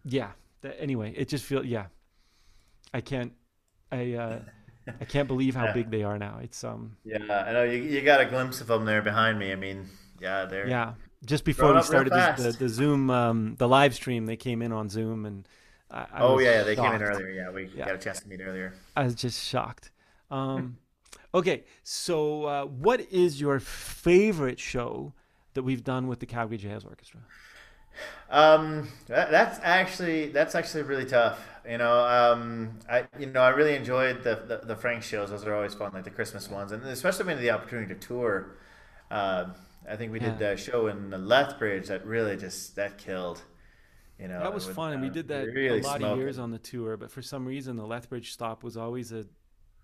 yeah. 0.04 0.32
Anyway, 0.80 1.14
it 1.16 1.30
just 1.30 1.46
feels 1.46 1.66
yeah. 1.66 1.86
I 2.94 3.02
can't. 3.02 3.34
I 3.92 4.14
uh, 4.14 4.40
I 5.02 5.06
can't 5.06 5.28
believe 5.28 5.56
how 5.56 5.66
Yeah. 5.66 5.74
big 5.74 5.90
they 5.92 6.04
are 6.04 6.18
now. 6.18 6.40
It's 6.42 6.64
um 6.64 6.98
Yeah, 7.04 7.18
I 7.48 7.52
know 7.54 7.64
you, 7.64 7.82
you 7.82 8.02
got 8.02 8.22
a 8.22 8.26
glimpse 8.26 8.62
of 8.62 8.68
them 8.68 8.86
there 8.86 9.02
behind 9.02 9.40
me. 9.40 9.52
I 9.52 9.56
mean, 9.56 9.88
yeah, 10.20 10.46
they're 10.46 10.68
yeah. 10.68 10.94
Just 11.26 11.44
before 11.44 11.74
we 11.74 11.82
started 11.82 12.14
this, 12.14 12.28
the, 12.30 12.52
the 12.54 12.70
Zoom 12.70 13.10
um, 13.10 13.56
the 13.58 13.68
live 13.68 13.94
stream, 13.94 14.26
they 14.26 14.38
came 14.38 14.62
in 14.62 14.72
on 14.72 14.90
Zoom 14.90 15.26
and 15.26 15.48
I, 15.92 16.06
I 16.14 16.22
Oh 16.22 16.40
yeah, 16.40 16.64
they 16.64 16.76
came 16.76 16.94
in 16.94 17.02
earlier. 17.02 17.30
Yeah, 17.30 17.50
we 17.52 17.66
Yeah. 17.76 17.86
got 17.86 17.96
a 17.96 17.98
chance 17.98 18.20
to 18.22 18.28
meet 18.30 18.42
earlier. 18.42 18.74
I 18.96 19.04
was 19.04 19.16
just 19.16 19.44
shocked. 19.48 19.92
Um, 20.32 20.78
okay, 21.34 21.64
so 21.84 22.46
uh, 22.46 22.66
what 22.66 23.02
is 23.12 23.40
your 23.42 23.60
favorite 23.60 24.60
show 24.60 25.14
that 25.54 25.64
we've 25.64 25.84
done 25.84 26.08
with 26.08 26.20
the 26.20 26.26
Calgary 26.26 26.58
Jazz 26.58 26.86
Orchestra? 26.86 27.22
Um, 28.30 28.88
that, 29.08 29.32
that's 29.32 29.60
actually 29.64 30.28
that's 30.30 30.56
actually 30.56 30.84
really 30.84 31.06
tough. 31.06 31.40
You 31.68 31.78
know, 31.78 32.06
um, 32.06 32.80
I 32.90 33.08
you 33.18 33.28
know 33.28 33.42
I 33.42 33.50
really 33.50 33.76
enjoyed 33.76 34.24
the, 34.24 34.36
the 34.48 34.68
the 34.68 34.76
Frank 34.76 35.04
shows. 35.04 35.30
Those 35.30 35.46
are 35.46 35.54
always 35.56 35.74
fun, 35.74 35.92
like 35.94 36.04
the 36.04 36.10
Christmas 36.10 36.50
ones, 36.50 36.72
and 36.72 36.84
especially 36.86 37.26
when 37.26 37.40
the 37.40 37.52
opportunity 37.52 37.94
to 37.94 38.00
tour. 38.00 38.58
Uh, 39.12 39.54
I 39.90 39.96
think 39.96 40.12
we 40.12 40.20
did 40.20 40.40
Yeah. 40.40 40.52
a 40.52 40.58
show 40.58 40.88
in 40.88 41.10
Lethbridge 41.28 41.88
that 41.88 42.06
really 42.06 42.38
just 42.38 42.76
that 42.76 42.98
killed. 42.98 43.42
You 44.20 44.28
know, 44.28 44.40
That 44.40 44.54
was 44.54 44.66
with, 44.66 44.76
fun, 44.76 44.94
and 44.94 45.02
we 45.02 45.10
uh, 45.10 45.14
did 45.14 45.28
that 45.30 45.52
really 45.54 45.80
a 45.80 45.84
lot 45.84 46.02
of 46.02 46.18
years 46.18 46.40
on 46.40 46.52
the 46.52 46.60
tour. 46.60 46.98
But 46.98 47.12
for 47.12 47.22
some 47.22 47.46
reason, 47.46 47.76
the 47.76 47.86
Lethbridge 47.86 48.32
stop 48.32 48.64
was 48.64 48.78
always 48.78 49.12
a 49.12 49.26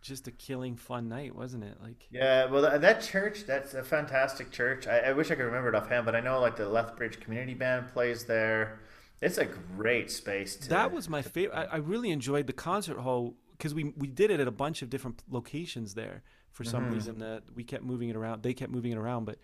just 0.01 0.27
a 0.27 0.31
killing 0.31 0.75
fun 0.75 1.09
night, 1.09 1.35
wasn't 1.35 1.63
it? 1.63 1.77
Like 1.81 2.09
Yeah, 2.11 2.45
well, 2.45 2.67
th- 2.69 2.81
that 2.81 3.01
church, 3.01 3.45
that's 3.45 3.73
a 3.73 3.83
fantastic 3.83 4.51
church. 4.51 4.87
I, 4.87 4.99
I 4.99 5.13
wish 5.13 5.31
I 5.31 5.35
could 5.35 5.43
remember 5.45 5.69
it 5.69 5.75
offhand, 5.75 6.05
but 6.05 6.15
I 6.15 6.21
know 6.21 6.39
like 6.39 6.55
the 6.55 6.69
Lethbridge 6.69 7.19
Community 7.19 7.53
Band 7.53 7.89
plays 7.89 8.25
there. 8.25 8.79
It's 9.21 9.37
a 9.37 9.45
great 9.45 10.11
space. 10.11 10.55
To, 10.57 10.69
that 10.69 10.91
was 10.91 11.07
my 11.09 11.21
favorite. 11.21 11.55
I, 11.57 11.63
I 11.65 11.75
really 11.77 12.11
enjoyed 12.11 12.47
the 12.47 12.53
concert 12.53 12.97
hall 12.97 13.35
because 13.51 13.73
we 13.73 13.93
we 13.97 14.07
did 14.07 14.29
it 14.31 14.39
at 14.39 14.47
a 14.47 14.51
bunch 14.51 14.81
of 14.81 14.89
different 14.89 15.23
locations 15.29 15.93
there. 15.93 16.23
For 16.51 16.63
some 16.63 16.85
Mhm. 16.85 16.91
reason, 16.93 17.19
that 17.19 17.43
we 17.53 17.63
kept 17.65 17.83
moving 17.83 18.09
it 18.09 18.15
around. 18.15 18.43
They 18.43 18.53
kept 18.53 18.71
moving 18.71 18.91
it 18.93 18.97
around, 18.97 19.25
but 19.25 19.37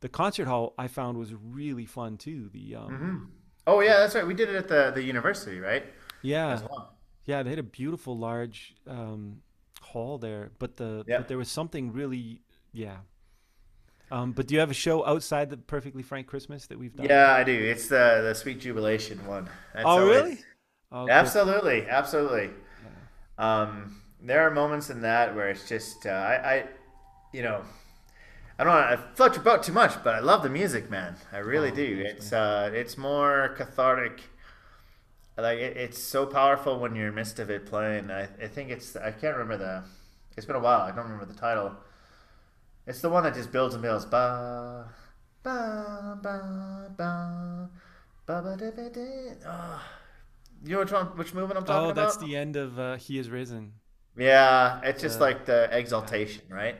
the 0.00 0.08
concert 0.08 0.46
hall 0.48 0.74
I 0.78 0.86
found 0.88 1.16
was 1.16 1.32
really 1.34 1.86
fun 1.86 2.18
too. 2.18 2.50
The 2.52 2.74
um, 2.76 2.90
Mhm. 2.92 3.26
Oh 3.66 3.80
yeah, 3.80 3.98
that's 3.98 4.14
right. 4.14 4.26
We 4.26 4.34
did 4.34 4.48
it 4.50 4.56
at 4.56 4.68
the 4.68 4.90
the 4.94 5.02
university, 5.02 5.60
right? 5.60 5.84
yeah, 6.22 6.48
As 6.48 6.62
well. 6.62 6.96
yeah, 7.24 7.42
they 7.42 7.50
had 7.50 7.58
a 7.58 7.62
beautiful 7.62 8.18
large 8.18 8.74
um, 8.86 9.42
hall 9.80 10.18
there, 10.18 10.50
but 10.58 10.76
the 10.76 11.04
Yeah. 11.06 11.18
but 11.18 11.28
there 11.28 11.38
was 11.38 11.50
something 11.50 11.92
really 11.92 12.42
yeah. 12.72 12.98
Um, 14.10 14.32
but 14.32 14.46
do 14.46 14.54
you 14.54 14.60
have 14.60 14.70
a 14.70 14.74
show 14.74 15.04
outside 15.04 15.50
the 15.50 15.56
Perfectly 15.58 16.02
Frank 16.02 16.26
Christmas 16.26 16.66
that 16.66 16.78
we've 16.78 16.94
done? 16.96 17.06
Yeah, 17.06 17.32
I 17.32 17.44
do. 17.44 17.52
It's 17.52 17.88
the 17.88 18.22
the 18.26 18.34
Sweet 18.34 18.60
Jubilation 18.60 19.24
one. 19.26 19.48
That's 19.74 19.84
Oh, 19.86 20.00
always- 20.00 20.08
really? 20.22 20.38
Oh. 20.90 21.08
Absolutely, 21.08 21.86
absolutely. 21.88 22.50
Um, 23.36 24.00
there 24.20 24.46
are 24.46 24.50
moments 24.50 24.90
in 24.90 25.02
that 25.02 25.34
where 25.36 25.48
it's 25.50 25.68
just 25.68 26.06
uh, 26.06 26.10
I, 26.10 26.34
I, 26.54 26.64
you 27.32 27.42
know, 27.42 27.62
I 28.58 28.64
don't 28.64 28.72
want 28.74 28.90
to 28.98 29.06
float 29.14 29.34
your 29.34 29.44
boat 29.44 29.62
too 29.62 29.72
much, 29.72 30.02
but 30.02 30.14
I 30.14 30.20
love 30.20 30.42
the 30.42 30.48
music, 30.48 30.90
man. 30.90 31.14
I 31.32 31.38
really 31.38 31.70
Oh, 31.70 31.74
do. 31.74 32.02
It's 32.06 32.32
uh, 32.32 32.70
it's 32.72 32.96
more 32.96 33.54
cathartic. 33.56 34.22
Like 35.36 35.58
it, 35.58 35.76
it's 35.76 35.98
so 36.02 36.26
powerful 36.26 36.80
when 36.80 36.96
you're 36.96 37.08
in 37.08 37.12
the 37.14 37.16
midst 37.20 37.38
of 37.38 37.50
it 37.50 37.66
playing. 37.66 38.10
I, 38.10 38.22
I 38.42 38.48
think 38.48 38.70
it's 38.70 38.96
I 38.96 39.12
can't 39.12 39.36
remember 39.36 39.58
the. 39.58 39.84
It's 40.36 40.46
been 40.46 40.56
a 40.56 40.60
while. 40.60 40.80
I 40.80 40.88
don't 40.90 41.04
remember 41.04 41.26
the 41.26 41.38
title. 41.38 41.72
It's 42.88 43.00
the 43.02 43.10
one 43.10 43.22
that 43.24 43.34
just 43.34 43.52
builds 43.52 43.74
and 43.74 43.82
builds. 43.82 44.06
Ba 44.06 44.88
ba 45.42 46.18
ba 46.22 46.90
ba 46.96 47.70
ba 48.26 48.42
ba 48.42 48.56
da 48.56 48.70
ba 48.70 48.88
da. 48.90 49.46
Oh. 49.46 49.82
You 50.64 50.72
know 50.72 50.78
which 50.80 50.92
one? 50.92 51.06
Which 51.18 51.34
movement 51.34 51.58
I'm 51.58 51.64
talking 51.66 51.74
about? 51.76 51.86
Oh, 51.86 51.90
about? 51.90 51.94
that's 52.02 52.16
the 52.16 52.34
end 52.34 52.56
of 52.56 52.78
uh, 52.78 52.96
He 52.96 53.18
Is 53.18 53.28
Risen. 53.30 53.74
Yeah, 54.16 54.80
it's 54.82 55.00
just 55.02 55.18
Yeah. 55.18 55.24
like 55.26 55.44
the 55.44 55.68
exaltation, 55.70 56.42
right? 56.48 56.76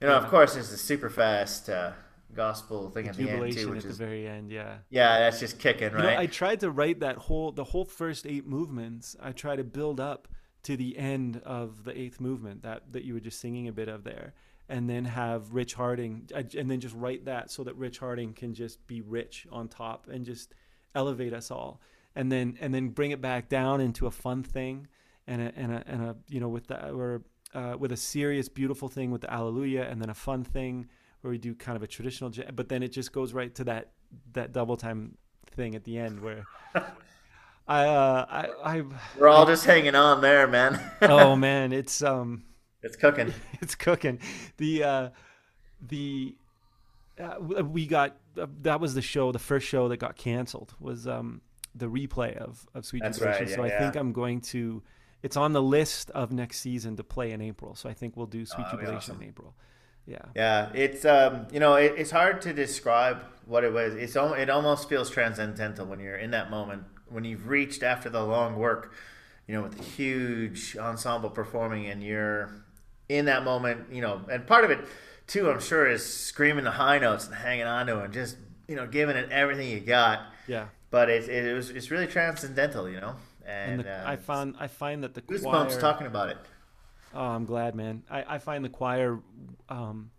You 0.00 0.08
know, 0.08 0.14
Yeah. 0.14 0.24
of 0.24 0.30
course, 0.30 0.54
there's 0.54 0.70
the 0.70 0.76
super 0.78 1.08
fast 1.10 1.68
uh, 1.68 1.92
gospel 2.34 2.90
thing 2.90 3.06
at 3.08 3.16
the 3.16 3.28
end 3.30 3.52
too, 3.52 3.68
at 3.68 3.74
which 3.74 3.82
the 3.84 3.90
is 3.90 3.98
very 3.98 4.26
end, 4.26 4.50
yeah. 4.50 4.78
yeah, 4.90 5.18
that's 5.20 5.40
just 5.40 5.58
kicking, 5.58 5.92
You 5.92 5.98
know, 5.98 6.04
right? 6.04 6.18
I 6.18 6.26
tried 6.26 6.60
to 6.60 6.70
write 6.70 7.00
that 7.00 7.16
whole 7.16 7.52
the 7.52 7.64
whole 7.64 7.84
first 7.84 8.26
eight 8.26 8.46
movements. 8.46 9.14
I 9.22 9.32
try 9.32 9.56
to 9.56 9.64
build 9.64 10.00
up 10.00 10.26
to 10.64 10.76
the 10.76 10.98
end 10.98 11.40
of 11.44 11.84
the 11.84 11.96
eighth 11.98 12.18
movement 12.18 12.62
that 12.62 12.92
that 12.92 13.04
you 13.04 13.12
were 13.14 13.20
just 13.20 13.38
singing 13.40 13.68
a 13.68 13.72
bit 13.72 13.88
of 13.88 14.02
there, 14.04 14.34
and 14.68 14.88
then 14.88 15.04
have 15.04 15.54
Rich 15.54 15.74
Harding, 15.74 16.28
and 16.34 16.70
then 16.70 16.80
just 16.80 16.94
write 16.94 17.24
that 17.24 17.50
so 17.50 17.64
that 17.64 17.74
Rich 17.76 17.98
Harding 17.98 18.32
can 18.32 18.54
just 18.54 18.86
be 18.86 19.00
rich 19.00 19.46
on 19.50 19.68
top 19.68 20.06
and 20.10 20.24
just 20.24 20.54
elevate 20.94 21.32
us 21.32 21.50
all, 21.50 21.80
and 22.14 22.30
then 22.30 22.56
and 22.60 22.74
then 22.74 22.88
bring 22.90 23.10
it 23.10 23.20
back 23.20 23.48
down 23.48 23.80
into 23.80 24.06
a 24.06 24.10
fun 24.10 24.42
thing, 24.42 24.88
and 25.26 25.40
a 25.42 25.52
and 25.56 25.72
a, 25.72 25.84
and 25.86 26.02
a 26.02 26.16
you 26.28 26.40
know 26.40 26.48
with 26.48 26.66
the 26.66 26.90
or 26.90 27.22
uh, 27.54 27.76
with 27.78 27.92
a 27.92 27.96
serious 27.96 28.48
beautiful 28.48 28.88
thing 28.88 29.10
with 29.10 29.22
the 29.22 29.32
Alleluia, 29.32 29.88
and 29.88 30.02
then 30.02 30.10
a 30.10 30.14
fun 30.14 30.44
thing 30.44 30.88
where 31.22 31.30
we 31.30 31.38
do 31.38 31.54
kind 31.54 31.76
of 31.76 31.82
a 31.82 31.86
traditional, 31.86 32.30
but 32.54 32.68
then 32.68 32.82
it 32.82 32.92
just 32.92 33.12
goes 33.12 33.32
right 33.32 33.54
to 33.54 33.64
that 33.64 33.92
that 34.32 34.52
double 34.52 34.76
time 34.76 35.16
thing 35.50 35.74
at 35.74 35.84
the 35.84 35.98
end 35.98 36.20
where 36.20 36.44
I 37.66 37.86
uh 37.86 38.26
I 38.28 38.48
I 38.78 38.82
We're 39.18 39.28
all 39.28 39.46
just 39.46 39.64
hanging 39.64 39.94
on 39.94 40.20
there, 40.20 40.46
man. 40.46 40.80
oh 41.02 41.36
man 41.46 41.72
it's 41.72 42.02
um 42.02 42.44
it's 42.82 42.96
cooking. 42.96 43.32
it's 43.60 43.74
cooking 43.74 44.18
the 44.56 44.84
uh 44.84 45.08
the 45.88 46.34
uh, 47.20 47.36
we 47.64 47.86
got 47.86 48.16
uh, 48.40 48.46
that 48.62 48.80
was 48.80 48.94
the 48.94 49.02
show 49.02 49.32
the 49.32 49.38
first 49.38 49.66
show 49.66 49.88
that 49.88 49.96
got 49.96 50.16
canceled 50.16 50.74
was 50.80 51.06
um 51.06 51.40
the 51.74 51.86
replay 51.86 52.36
of 52.36 52.66
of 52.74 52.84
Sweet 52.84 53.02
That's 53.02 53.20
right, 53.20 53.48
so 53.48 53.64
yeah, 53.64 53.74
I 53.76 53.78
think. 53.78 53.96
I'm 53.96 54.12
going 54.12 54.40
to 54.42 54.82
it's 55.22 55.36
on 55.36 55.52
the 55.52 55.62
list 55.62 56.10
of 56.10 56.32
next 56.32 56.60
season 56.60 56.96
to 56.96 57.04
play 57.04 57.32
in 57.32 57.40
April 57.40 57.74
so 57.74 57.88
I 57.88 57.94
think 57.94 58.16
we'll 58.16 58.26
do 58.26 58.44
Sweet 58.46 58.66
Oh, 58.68 58.70
Jubilation 58.72 58.96
awesome. 59.14 59.22
in 59.22 59.28
April 59.28 59.54
yeah 60.06 60.18
Yeah, 60.34 60.70
it's 60.74 61.04
um, 61.04 61.46
you 61.52 61.60
know, 61.60 61.74
it, 61.74 61.94
it's 61.96 62.10
hard 62.10 62.40
to 62.42 62.52
describe 62.52 63.18
what 63.46 63.64
it 63.64 63.72
was. 63.72 63.94
It's 63.94 64.16
it 64.16 64.48
almost 64.50 64.88
feels 64.88 65.10
transcendental 65.10 65.86
when 65.86 66.00
you're 66.00 66.16
in 66.16 66.30
that 66.30 66.50
moment 66.50 66.84
when 67.10 67.24
you've 67.24 67.48
reached 67.48 67.82
after 67.82 68.08
the 68.10 68.22
long 68.22 68.56
work, 68.56 68.92
you 69.46 69.54
know, 69.54 69.62
with 69.62 69.76
the 69.76 69.82
huge 69.82 70.76
ensemble 70.78 71.30
performing, 71.30 71.86
and 71.86 72.02
you're 72.02 72.50
in 73.08 73.24
that 73.26 73.44
moment, 73.44 73.92
you 73.92 74.00
know, 74.00 74.20
and 74.30 74.46
part 74.46 74.64
of 74.64 74.70
it 74.70 74.80
too, 75.26 75.50
I'm 75.50 75.60
sure, 75.60 75.86
is 75.88 76.04
screaming 76.04 76.64
the 76.64 76.70
high 76.70 76.98
notes 76.98 77.26
and 77.26 77.34
hanging 77.34 77.66
on 77.66 77.86
to 77.86 78.00
it, 78.00 78.04
and 78.06 78.14
just 78.14 78.36
you 78.66 78.76
know, 78.76 78.86
giving 78.86 79.16
it 79.16 79.30
everything 79.30 79.68
you 79.70 79.80
got. 79.80 80.20
yeah 80.46 80.66
But 80.90 81.08
it, 81.10 81.28
it 81.28 81.54
was 81.54 81.70
it's 81.70 81.90
really 81.90 82.06
transcendental, 82.06 82.88
you 82.88 83.00
know, 83.00 83.16
and 83.46 83.72
and, 83.72 83.84
the, 83.84 83.90
uh, 83.90 84.04
I 84.06 84.16
found 84.16 84.56
I 84.58 84.68
find 84.68 85.02
that 85.04 85.14
the 85.14 85.22
goosebumps 85.22 85.42
choir 85.42 85.80
talking 85.80 86.06
about 86.06 86.28
it. 86.28 86.38
Oh, 87.14 87.24
I'm 87.24 87.46
glad, 87.46 87.74
man. 87.74 88.02
I, 88.10 88.34
I 88.34 88.38
find 88.38 88.62
the 88.62 88.68
choir 88.68 89.20
um, 89.70 90.10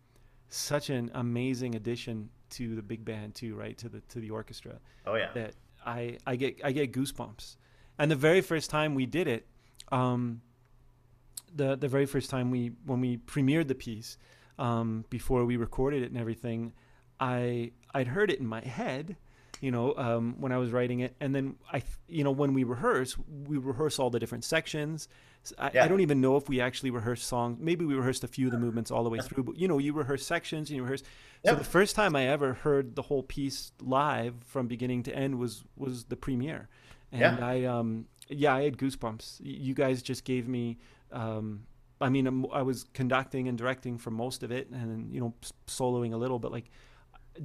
such 0.49 0.89
an 0.89 1.11
amazing 1.13 1.75
addition 1.75 2.29
to 2.51 2.75
the 2.75 2.81
big 2.81 3.05
band 3.05 3.35
too, 3.35 3.55
right? 3.55 3.77
To 3.77 3.89
the 3.89 4.01
to 4.09 4.19
the 4.19 4.31
orchestra 4.31 4.79
Oh 5.05 5.15
yeah, 5.15 5.29
that 5.33 5.53
I 5.85 6.17
I 6.25 6.35
get 6.35 6.59
I 6.63 6.71
get 6.71 6.91
goosebumps. 6.91 7.55
And 7.99 8.09
the 8.09 8.15
very 8.15 8.41
first 8.41 8.69
time 8.69 8.95
we 8.95 9.05
did 9.05 9.27
it, 9.27 9.45
um, 9.91 10.41
the 11.55 11.75
the 11.75 11.87
very 11.87 12.05
first 12.05 12.29
time 12.29 12.51
we 12.51 12.71
when 12.85 13.01
we 13.01 13.17
premiered 13.17 13.67
the 13.67 13.75
piece, 13.75 14.17
um, 14.57 15.05
before 15.09 15.45
we 15.45 15.57
recorded 15.57 16.03
it 16.03 16.11
and 16.11 16.17
everything, 16.19 16.73
I 17.19 17.71
I'd 17.93 18.07
heard 18.07 18.29
it 18.31 18.39
in 18.39 18.47
my 18.47 18.61
head, 18.61 19.15
you 19.61 19.71
know, 19.71 19.95
um, 19.97 20.35
when 20.39 20.51
I 20.51 20.57
was 20.57 20.71
writing 20.71 20.99
it, 21.01 21.15
and 21.19 21.33
then 21.35 21.55
I, 21.73 21.81
you 22.07 22.23
know, 22.23 22.31
when 22.31 22.53
we 22.53 22.63
rehearse, 22.63 23.17
we 23.47 23.57
rehearse 23.57 23.99
all 23.99 24.09
the 24.09 24.19
different 24.19 24.43
sections. 24.43 25.07
I, 25.57 25.71
Yeah. 25.73 25.87
don't 25.87 26.01
even 26.01 26.19
know 26.21 26.35
if 26.35 26.49
we 26.49 26.59
actually 26.59 26.91
rehearsed 26.91 27.25
songs. 27.25 27.57
Maybe 27.61 27.85
we 27.85 27.95
rehearsed 27.95 28.23
a 28.25 28.27
few 28.27 28.47
of 28.47 28.51
the 28.51 28.59
movements 28.59 28.91
all 28.91 29.03
the 29.05 29.09
way 29.09 29.19
through, 29.19 29.43
but 29.43 29.57
you 29.57 29.67
know, 29.69 29.77
you 29.79 29.93
rehearse 29.93 30.25
sections 30.25 30.69
and 30.69 30.75
you 30.77 30.83
rehearse. 30.83 31.01
So 31.45 31.55
the 31.55 31.63
first 31.63 31.95
time 31.95 32.15
I 32.15 32.27
ever 32.27 32.53
heard 32.53 32.95
the 32.95 33.01
whole 33.03 33.23
piece 33.23 33.71
live 33.81 34.35
from 34.45 34.67
beginning 34.67 35.03
to 35.03 35.15
end 35.15 35.39
was 35.39 35.63
was 35.77 36.03
the 36.05 36.17
premiere, 36.17 36.67
and 37.11 37.37
Yeah. 37.39 37.45
I 37.45 37.63
um 37.63 38.05
yeah 38.27 38.53
I 38.53 38.63
had 38.63 38.77
goosebumps. 38.77 39.39
You 39.41 39.73
guys 39.73 40.01
just 40.03 40.25
gave 40.25 40.47
me 40.47 40.77
um 41.11 41.63
I 42.01 42.09
mean 42.09 42.25
I'm- 42.27 42.45
I 42.53 42.61
was 42.61 42.85
conducting 42.93 43.47
and 43.47 43.57
directing 43.57 43.97
for 43.97 44.11
most 44.11 44.43
of 44.43 44.51
it, 44.51 44.69
and 44.69 45.13
you 45.13 45.19
know 45.19 45.33
soloing 45.67 46.13
a 46.13 46.17
little, 46.17 46.39
but 46.39 46.51
like 46.51 46.69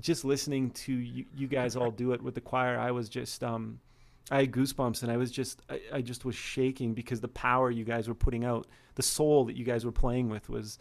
just 0.01 0.25
listening 0.25 0.71
to 0.71 0.93
you, 0.93 1.25
you 1.37 1.47
guys 1.47 1.77
all 1.77 1.91
do 1.91 2.13
it 2.13 2.23
with 2.23 2.35
the 2.35 2.41
choir, 2.41 2.79
I 2.79 2.91
was 2.91 3.09
just 3.09 3.43
um 3.45 3.81
I 4.31 4.39
had 4.41 4.53
goosebumps 4.53 5.03
and 5.03 5.13
I 5.13 5.17
was 5.17 5.31
just 5.31 5.61
I, 5.69 5.81
I 5.95 6.01
just 6.01 6.25
was 6.25 6.35
shaking 6.35 6.95
because 6.95 7.21
the 7.21 7.29
power 7.29 7.71
you 7.71 7.85
guys 7.85 8.09
were 8.09 8.15
putting 8.15 8.45
out, 8.45 8.67
the 8.95 9.03
soul 9.03 9.45
that 9.47 9.57
you 9.57 9.65
guys 9.65 9.85
were 9.85 9.93
playing 9.93 10.29
with 10.29 10.49
was 10.49 10.79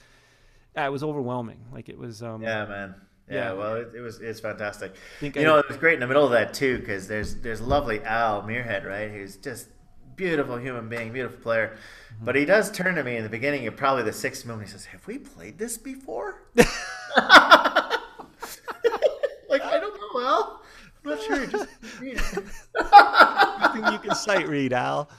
it 0.76 0.92
was 0.92 1.04
overwhelming. 1.04 1.66
Like 1.72 1.90
it 1.90 1.98
was 1.98 2.24
um 2.24 2.42
yeah, 2.42 2.66
man. 2.66 2.96
Yeah, 3.30 3.36
Yeah. 3.36 3.54
well, 3.54 3.76
it, 3.76 3.92
it 3.96 4.02
was 4.02 4.20
it's 4.22 4.40
fantastic. 4.40 4.96
You 5.22 5.32
I- 5.36 5.44
know, 5.44 5.58
it 5.58 5.68
was 5.68 5.78
great 5.78 5.96
in 5.96 6.00
the 6.00 6.08
middle 6.08 6.26
of 6.26 6.32
that 6.32 6.54
too, 6.54 6.80
because 6.80 7.08
there's 7.08 7.36
there's 7.38 7.62
lovely 7.62 8.02
Al 8.04 8.44
Muirhead, 8.44 8.86
right? 8.86 9.10
Who's 9.12 9.36
just 9.38 9.70
beautiful 10.16 10.58
human 10.58 10.90
being, 10.90 11.12
beautiful 11.12 11.40
player. 11.40 11.78
Mm-hmm. 12.16 12.26
But 12.26 12.36
he 12.36 12.46
does 12.46 12.72
turn 12.72 12.96
to 12.96 13.04
me 13.04 13.18
in 13.18 13.24
the 13.24 13.30
beginning 13.30 13.68
of 13.68 13.76
probably 13.76 14.04
the 14.04 14.14
sixth 14.14 14.46
movement. 14.46 14.70
He 14.70 14.74
says, 14.74 14.86
"Have 14.86 15.06
we 15.08 15.18
played 15.18 15.58
this 15.58 15.78
before?" 15.78 16.44
like 16.56 16.68
I 19.64 19.80
don't 19.80 19.96
know, 19.96 20.22
Al. 20.22 20.62
I'm 21.06 21.12
not 21.12 21.22
sure. 21.22 21.46
Just 21.46 21.68
read 22.00 22.18
it. 22.18 22.44
Nothing 22.92 23.94
you 23.94 24.00
can 24.00 24.16
sight 24.16 24.48
read, 24.48 24.74
Al. 24.74 25.10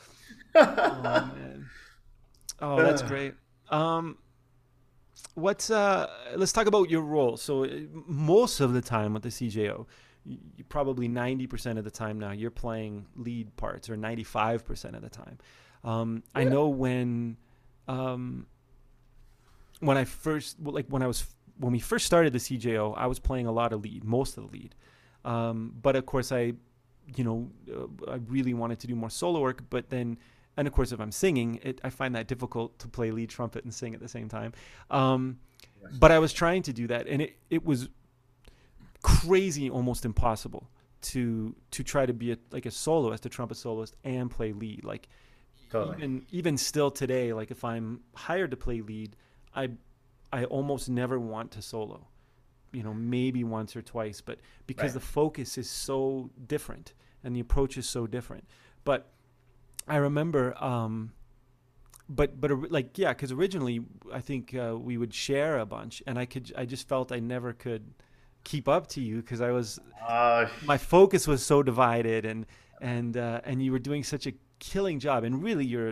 Oh 0.55 1.01
man. 1.03 1.66
Oh, 2.61 2.82
that's 2.82 3.03
great. 3.03 3.34
Um, 3.70 4.18
what's 5.34 5.70
uh? 5.70 6.09
Let's 6.36 6.53
talk 6.53 6.66
about 6.66 6.90
your 6.90 7.03
role. 7.03 7.36
So 7.36 7.64
uh, 7.64 7.68
most 8.07 8.61
of 8.61 8.72
the 8.72 8.80
time 8.80 9.14
with 9.14 9.22
the 9.22 9.28
CJO, 9.28 9.86
you, 10.25 10.64
probably 10.68 11.09
ninety 11.09 11.47
percent 11.47 11.79
of 11.79 11.85
the 11.85 11.91
time 11.91 12.18
now 12.18 12.33
you're 12.33 12.51
playing 12.51 13.07
lead 13.16 13.55
parts, 13.57 13.91
or 13.91 13.97
ninety 13.97 14.25
five 14.25 14.64
percent 14.64 14.97
of 14.97 15.03
the 15.03 15.11
time. 15.11 15.39
Um, 15.85 16.22
I 16.35 16.45
know 16.45 16.68
when, 16.68 17.37
um, 17.89 18.47
when 19.81 19.97
I 19.99 20.05
first 20.05 20.57
well, 20.61 20.75
like 20.75 20.87
when 20.89 21.03
I 21.03 21.07
was 21.07 21.27
when 21.59 21.72
we 21.72 21.79
first 21.79 22.07
started 22.07 22.33
the 22.33 22.39
CJO, 22.39 22.95
I 22.97 23.07
was 23.07 23.18
playing 23.18 23.47
a 23.47 23.53
lot 23.53 23.72
of 23.72 23.83
lead, 23.83 24.05
most 24.05 24.37
of 24.39 24.45
the 24.45 24.51
lead. 24.59 24.75
Um, 25.25 25.75
but 25.83 25.95
of 25.97 26.07
course, 26.07 26.33
I 26.33 26.55
you 27.16 27.25
know, 27.25 27.51
uh, 27.70 28.12
I 28.12 28.16
really 28.29 28.55
wanted 28.55 28.79
to 28.81 28.87
do 28.87 28.95
more 28.95 29.11
solo 29.11 29.41
work, 29.41 29.62
but 29.68 29.91
then, 29.91 30.18
and 30.57 30.66
of 30.66 30.72
course, 30.72 30.91
if 30.91 31.01
I'm 31.01 31.12
singing, 31.12 31.61
it, 31.62 31.81
I 31.85 31.91
find 31.91 32.14
that 32.14 32.27
difficult 32.29 32.79
to 32.79 32.89
play 32.89 33.11
lead 33.11 33.29
trumpet 33.29 33.64
and 33.64 33.75
sing 33.75 33.95
at 33.95 34.01
the 34.01 34.09
same 34.09 34.29
time. 34.29 34.53
Um, 34.91 35.39
But 35.99 36.11
I 36.12 36.18
was 36.18 36.33
trying 36.33 36.62
to 36.62 36.72
do 36.72 36.87
that, 36.87 37.07
and 37.07 37.20
it, 37.20 37.37
it 37.51 37.64
was 37.64 37.91
crazy, 39.05 39.70
almost 39.70 40.05
impossible 40.05 40.68
to 41.02 41.55
to 41.70 41.84
try 41.84 42.07
to 42.07 42.14
be 42.14 42.32
a, 42.32 42.38
like 42.50 42.66
a 42.66 42.72
soloist, 42.72 43.26
a 43.26 43.30
trumpet 43.30 43.57
soloist, 43.59 43.96
and 44.05 44.30
play 44.30 44.52
lead. 44.52 44.84
Like 44.84 45.09
Totally. 45.70 45.96
even 45.96 46.26
even 46.30 46.57
still 46.59 46.90
today, 46.90 47.32
like 47.32 47.50
if 47.52 47.64
I'm 47.64 48.00
hired 48.14 48.50
to 48.52 48.57
play 48.57 48.80
lead, 48.80 49.16
I 49.55 49.70
I 50.32 50.44
almost 50.46 50.88
never 50.88 51.20
want 51.20 51.52
to 51.52 51.62
solo. 51.62 52.09
You 52.72 52.82
know, 52.82 52.94
maybe 52.94 53.44
once 53.44 53.76
or 53.76 53.82
twice, 53.82 54.20
but 54.20 54.40
because 54.66 54.94
Right. 54.94 54.94
the 54.94 55.00
focus 55.00 55.59
is 55.59 55.70
so 55.70 56.30
different 56.46 56.94
and 57.22 57.36
the 57.36 57.40
approach 57.40 57.78
is 57.78 57.88
so 57.88 58.07
different. 58.07 58.44
But 58.84 59.12
I 59.88 59.96
remember, 59.96 60.55
um, 60.62 61.12
but 62.09 62.40
but 62.40 62.70
like 62.70 62.98
yeah, 62.98 63.11
because 63.12 63.32
originally 63.32 63.80
I 64.12 64.20
think 64.20 64.55
uh, 64.55 64.76
we 64.78 64.98
would 64.98 65.14
share 65.14 65.59
a 65.59 65.66
bunch, 65.66 66.02
and 66.07 66.18
I 66.18 66.26
could 66.26 66.52
I 66.57 66.66
just 66.66 66.88
felt 66.88 67.12
I 67.12 67.20
never 67.20 67.52
could 67.52 67.94
keep 68.45 68.68
up 68.68 68.86
to 68.88 69.01
you 69.01 69.16
because 69.16 69.40
I 69.40 69.51
was 69.51 69.80
Uh, 70.07 70.47
my 70.64 70.78
focus 70.78 71.26
was 71.26 71.45
so 71.45 71.62
divided 71.62 72.24
and 72.24 72.47
and 72.80 73.16
uh, 73.16 73.40
and 73.45 73.62
you 73.62 73.72
were 73.72 73.78
doing 73.78 74.05
such 74.05 74.26
a 74.26 74.32
killing 74.59 75.01
job. 75.01 75.24
And 75.24 75.42
really 75.42 75.64
you're 75.64 75.88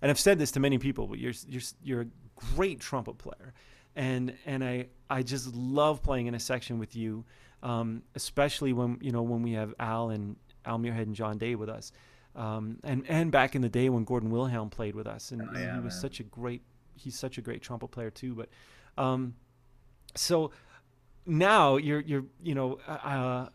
and 0.00 0.10
I've 0.10 0.18
said 0.20 0.38
this 0.38 0.50
to 0.52 0.60
many 0.60 0.78
people 0.78 1.06
but 1.06 1.18
you're 1.18 1.34
you're 1.46 1.62
you're 1.82 2.00
a 2.02 2.06
great 2.54 2.80
trumpet 2.80 3.18
player. 3.18 3.52
And 3.94 4.34
and 4.46 4.62
I 4.64 4.88
I 5.08 5.22
just 5.22 5.54
love 5.54 6.02
playing 6.02 6.26
in 6.26 6.34
a 6.34 6.40
section 6.40 6.78
with 6.78 6.96
you 6.96 7.24
um, 7.62 8.02
especially 8.14 8.72
when 8.72 8.98
you 9.00 9.12
know 9.12 9.22
when 9.22 9.42
we 9.42 9.52
have 9.52 9.74
Al 9.78 10.10
and 10.10 10.36
Al 10.64 10.78
Muirhead 10.78 11.02
and 11.02 11.14
John 11.14 11.38
Day 11.38 11.54
with 11.54 11.68
us. 11.68 11.92
Um, 12.34 12.78
and 12.84 13.04
and 13.08 13.32
back 13.32 13.54
in 13.54 13.62
the 13.62 13.68
day 13.70 13.88
when 13.88 14.04
Gordon 14.04 14.30
Wilhelm 14.30 14.68
played 14.70 14.94
with 14.94 15.06
us 15.06 15.32
and, 15.32 15.40
Oh, 15.42 15.54
and 15.54 15.76
he 15.76 15.80
was 15.80 15.94
man. 15.94 16.00
such 16.02 16.20
a 16.20 16.22
great 16.24 16.62
he's 16.94 17.18
such 17.18 17.38
a 17.38 17.40
great 17.42 17.62
trumpet 17.62 17.88
player 17.90 18.10
too 18.10 18.34
but 18.34 18.48
um, 19.02 19.34
so 20.14 20.50
now 21.26 21.76
you're 21.76 22.00
you're 22.00 22.24
you 22.42 22.54
know 22.54 22.78
uh, 22.86 23.46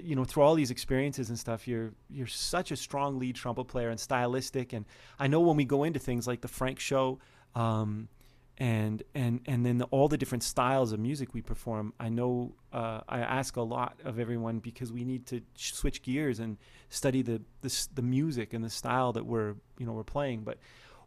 you 0.00 0.16
know 0.16 0.24
through 0.24 0.42
all 0.42 0.54
these 0.54 0.70
experiences 0.70 1.28
and 1.28 1.38
stuff 1.38 1.68
you're 1.68 1.92
you're 2.10 2.26
such 2.26 2.70
a 2.72 2.76
strong 2.76 3.18
lead 3.18 3.36
trumpet 3.36 3.64
player 3.64 3.90
and 3.90 4.00
stylistic. 4.00 4.72
And 4.72 4.84
I 5.18 5.26
know 5.26 5.40
when 5.40 5.56
we 5.56 5.64
go 5.64 5.84
into 5.84 5.98
things 5.98 6.26
like 6.26 6.40
the 6.40 6.48
Frank 6.48 6.80
show 6.80 7.18
um, 7.54 8.08
and 8.56 9.02
and 9.14 9.40
and 9.46 9.64
then 9.64 9.78
the, 9.78 9.84
all 9.86 10.08
the 10.08 10.18
different 10.18 10.42
styles 10.42 10.92
of 10.92 10.98
music 10.98 11.32
we 11.32 11.42
perform 11.42 11.92
I 12.00 12.08
know 12.08 12.54
uh, 12.72 13.00
I 13.08 13.20
ask 13.20 13.56
a 13.56 13.62
lot 13.62 14.00
of 14.04 14.18
everyone 14.18 14.58
because 14.58 14.92
we 14.92 15.04
need 15.04 15.26
to 15.26 15.42
sh- 15.56 15.72
switch 15.72 16.02
gears 16.02 16.40
and 16.40 16.56
study 16.88 17.22
the, 17.22 17.40
the 17.60 17.88
the 17.94 18.02
music 18.02 18.52
and 18.52 18.64
the 18.64 18.70
style 18.70 19.12
that 19.12 19.26
we're 19.26 19.54
you 19.78 19.86
know 19.86 19.92
we're 19.92 20.04
playing. 20.04 20.42
But 20.42 20.58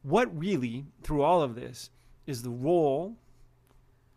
what 0.04 0.36
really 0.38 0.86
through 1.04 1.24
all 1.24 1.42
of 1.42 1.56
this 1.56 1.90
is 2.26 2.42
the 2.42 2.50
role 2.50 3.18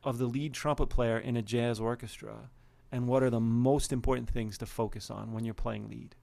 of 0.04 0.18
the 0.18 0.26
lead 0.26 0.52
trumpet 0.54 0.86
player 0.86 1.18
in 1.18 1.36
a 1.36 1.42
jazz 1.42 1.80
orchestra 1.80 2.50
and 2.92 3.08
what 3.08 3.22
are 3.22 3.30
the 3.30 3.40
most 3.40 3.92
important 3.92 4.28
things 4.30 4.58
to 4.58 4.66
focus 4.66 5.10
on 5.10 5.32
when 5.32 5.44
you're 5.44 5.54
playing 5.54 5.88
lead 5.88 6.14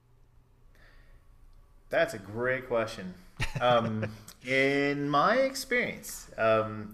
That's 1.90 2.14
a 2.14 2.20
great 2.20 2.68
question. 2.68 3.14
Um, 3.60 4.10
in 4.46 5.10
my 5.10 5.36
experience, 5.36 6.30
um, 6.38 6.94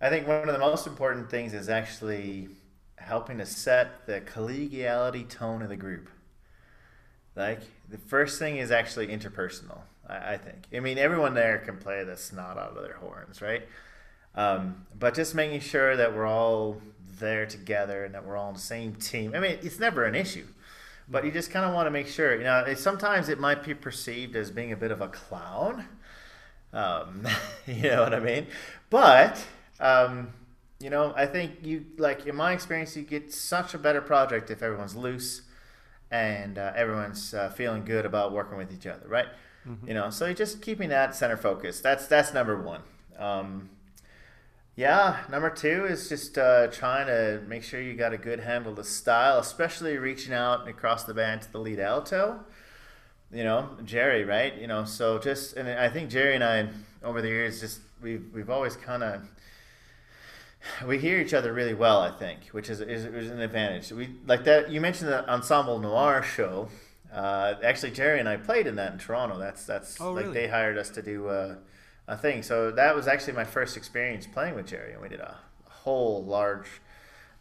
I 0.00 0.10
think 0.10 0.28
one 0.28 0.48
of 0.48 0.52
the 0.52 0.58
most 0.58 0.86
important 0.86 1.30
things 1.30 1.54
is 1.54 1.68
actually 1.68 2.48
helping 2.96 3.38
to 3.38 3.46
set 3.46 4.06
the 4.06 4.20
collegiality 4.20 5.28
tone 5.28 5.62
of 5.62 5.68
the 5.68 5.76
group. 5.76 6.10
Like 7.34 7.60
the 7.88 7.98
first 7.98 8.38
thing 8.38 8.58
is 8.58 8.70
actually 8.70 9.08
interpersonal. 9.08 9.80
I, 10.06 10.34
I 10.34 10.36
think. 10.36 10.66
I 10.74 10.80
mean, 10.80 10.98
everyone 10.98 11.34
there 11.34 11.58
can 11.58 11.78
play 11.78 12.04
the 12.04 12.16
snot 12.16 12.58
out 12.58 12.76
of 12.76 12.82
their 12.82 12.96
horns, 12.96 13.40
right? 13.40 13.66
Um, 14.34 14.86
but 14.98 15.14
just 15.14 15.34
making 15.34 15.60
sure 15.60 15.96
that 15.96 16.14
we're 16.14 16.26
all 16.26 16.80
there 17.18 17.46
together 17.46 18.04
and 18.04 18.14
that 18.14 18.24
we're 18.24 18.36
all 18.36 18.48
on 18.48 18.54
the 18.54 18.60
same 18.60 18.94
team. 18.94 19.34
I 19.34 19.40
mean, 19.40 19.58
it's 19.62 19.78
never 19.78 20.04
an 20.04 20.14
issue, 20.14 20.46
but 21.08 21.24
you 21.24 21.32
just 21.32 21.50
kind 21.50 21.64
of 21.64 21.74
want 21.74 21.86
to 21.86 21.90
make 21.90 22.06
sure. 22.06 22.36
You 22.36 22.44
know, 22.44 22.60
it, 22.60 22.78
sometimes 22.78 23.28
it 23.28 23.40
might 23.40 23.64
be 23.64 23.74
perceived 23.74 24.36
as 24.36 24.50
being 24.50 24.72
a 24.72 24.76
bit 24.76 24.90
of 24.90 25.00
a 25.00 25.08
clown. 25.08 25.86
Um, 26.72 27.26
you 27.66 27.82
know 27.82 28.02
what 28.02 28.14
I 28.14 28.20
mean? 28.20 28.46
But 28.90 29.44
um, 29.80 30.32
you 30.80 30.90
know, 30.90 31.12
I 31.16 31.26
think 31.26 31.58
you 31.62 31.86
like 31.96 32.26
in 32.26 32.36
my 32.36 32.52
experience, 32.52 32.96
you 32.96 33.02
get 33.02 33.32
such 33.32 33.74
a 33.74 33.78
better 33.78 34.00
project 34.00 34.50
if 34.50 34.62
everyone's 34.62 34.94
loose 34.94 35.42
and 36.10 36.58
uh, 36.58 36.72
everyone's 36.74 37.34
uh, 37.34 37.50
feeling 37.50 37.84
good 37.84 38.06
about 38.06 38.32
working 38.32 38.56
with 38.56 38.72
each 38.72 38.86
other, 38.86 39.06
right? 39.08 39.26
You 39.86 39.94
know, 39.94 40.08
so 40.10 40.32
just 40.32 40.62
keeping 40.62 40.88
that 40.88 41.14
center 41.14 41.36
focus. 41.36 41.80
That's 41.80 42.06
that's 42.06 42.32
number 42.32 42.60
one. 42.60 42.80
Um, 43.18 43.70
yeah, 44.78 45.16
number 45.28 45.50
two 45.50 45.86
is 45.86 46.08
just 46.08 46.38
uh, 46.38 46.68
trying 46.68 47.08
to 47.08 47.42
make 47.48 47.64
sure 47.64 47.80
you 47.82 47.94
got 47.94 48.12
a 48.12 48.16
good 48.16 48.38
handle 48.38 48.70
of 48.70 48.76
the 48.76 48.84
style, 48.84 49.38
especially 49.40 49.96
reaching 49.96 50.32
out 50.32 50.68
across 50.68 51.02
the 51.02 51.12
band 51.12 51.42
to 51.42 51.50
the 51.50 51.58
lead 51.58 51.80
alto. 51.80 52.38
You 53.32 53.42
know, 53.42 53.70
Jerry, 53.84 54.22
right? 54.22 54.56
You 54.56 54.68
know, 54.68 54.84
so 54.84 55.18
just 55.18 55.56
and 55.56 55.68
I 55.68 55.88
think 55.88 56.10
Jerry 56.10 56.36
and 56.36 56.44
I 56.44 56.68
over 57.02 57.20
the 57.20 57.26
years 57.26 57.60
just 57.60 57.80
we've 58.00 58.24
we've 58.32 58.48
always 58.48 58.76
kind 58.76 59.02
of 59.02 59.22
we 60.86 60.98
hear 61.00 61.18
each 61.18 61.34
other 61.34 61.52
really 61.52 61.74
well. 61.74 61.98
I 62.00 62.12
think, 62.12 62.46
which 62.52 62.70
is 62.70 62.80
is, 62.80 63.04
is 63.04 63.30
an 63.32 63.40
advantage. 63.40 63.90
We 63.90 64.10
like 64.28 64.44
that. 64.44 64.70
You 64.70 64.80
mentioned 64.80 65.10
the 65.10 65.28
Ensemble 65.28 65.80
Noir 65.80 66.22
show. 66.22 66.68
Uh, 67.12 67.54
actually, 67.64 67.90
Jerry 67.90 68.20
and 68.20 68.28
I 68.28 68.36
played 68.36 68.68
in 68.68 68.76
that 68.76 68.92
in 68.92 68.98
Toronto. 69.00 69.38
That's 69.40 69.66
that's 69.66 70.00
Oh, 70.00 70.12
like 70.12 70.26
really? 70.26 70.34
they 70.34 70.46
hired 70.46 70.78
us 70.78 70.88
to 70.90 71.02
do 71.02 71.26
uh, 71.26 71.56
a 72.08 72.16
thing. 72.16 72.42
So 72.42 72.72
that 72.72 72.96
was 72.96 73.06
actually 73.06 73.34
my 73.34 73.44
first 73.44 73.76
experience 73.76 74.26
playing 74.26 74.56
with 74.56 74.66
Jerry, 74.66 74.92
and 74.92 75.00
we 75.00 75.08
did 75.08 75.20
a 75.20 75.36
whole 75.64 76.24
large 76.24 76.66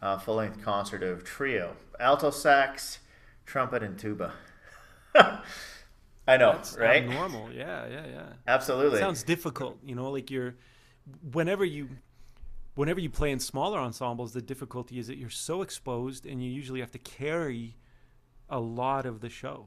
uh, 0.01 0.20
full 0.20 0.36
length 0.36 0.61
concert 0.61 1.01
of 1.01 1.24
trio, 1.24 1.76
alto 1.99 2.30
sax, 2.30 2.99
trumpet, 3.45 3.82
and 3.82 3.97
tuba. 3.97 4.34
I 5.15 6.36
know, 6.36 6.51
That's 6.51 6.78
right? 6.78 7.07
normal. 7.07 7.49
Yeah, 7.51 7.88
yeah, 7.88 8.05
yeah. 8.05 8.24
Absolutely. 8.45 8.99
sounds 8.99 9.24
difficult 9.24 9.80
you 9.84 9.95
know 9.95 10.11
like 10.11 10.30
you're 10.30 10.55
whenever 11.32 11.63
you 11.63 11.88
whenever 12.76 12.99
you 12.99 13.09
play 13.09 13.32
in 13.32 13.39
smaller 13.39 13.80
ensembles 13.80 14.34
the 14.34 14.41
difficulty 14.41 14.99
is 14.99 15.07
that 15.07 15.18
you're 15.18 15.30
so 15.30 15.61
exposed 15.61 16.26
and 16.26 16.43
you 16.43 16.51
usually 16.51 16.82
have 16.82 16.91
to 16.91 16.99
carry 16.99 17.78
a 18.49 18.59
lot 18.59 19.05
of 19.05 19.22
the 19.22 19.30
show 19.30 19.65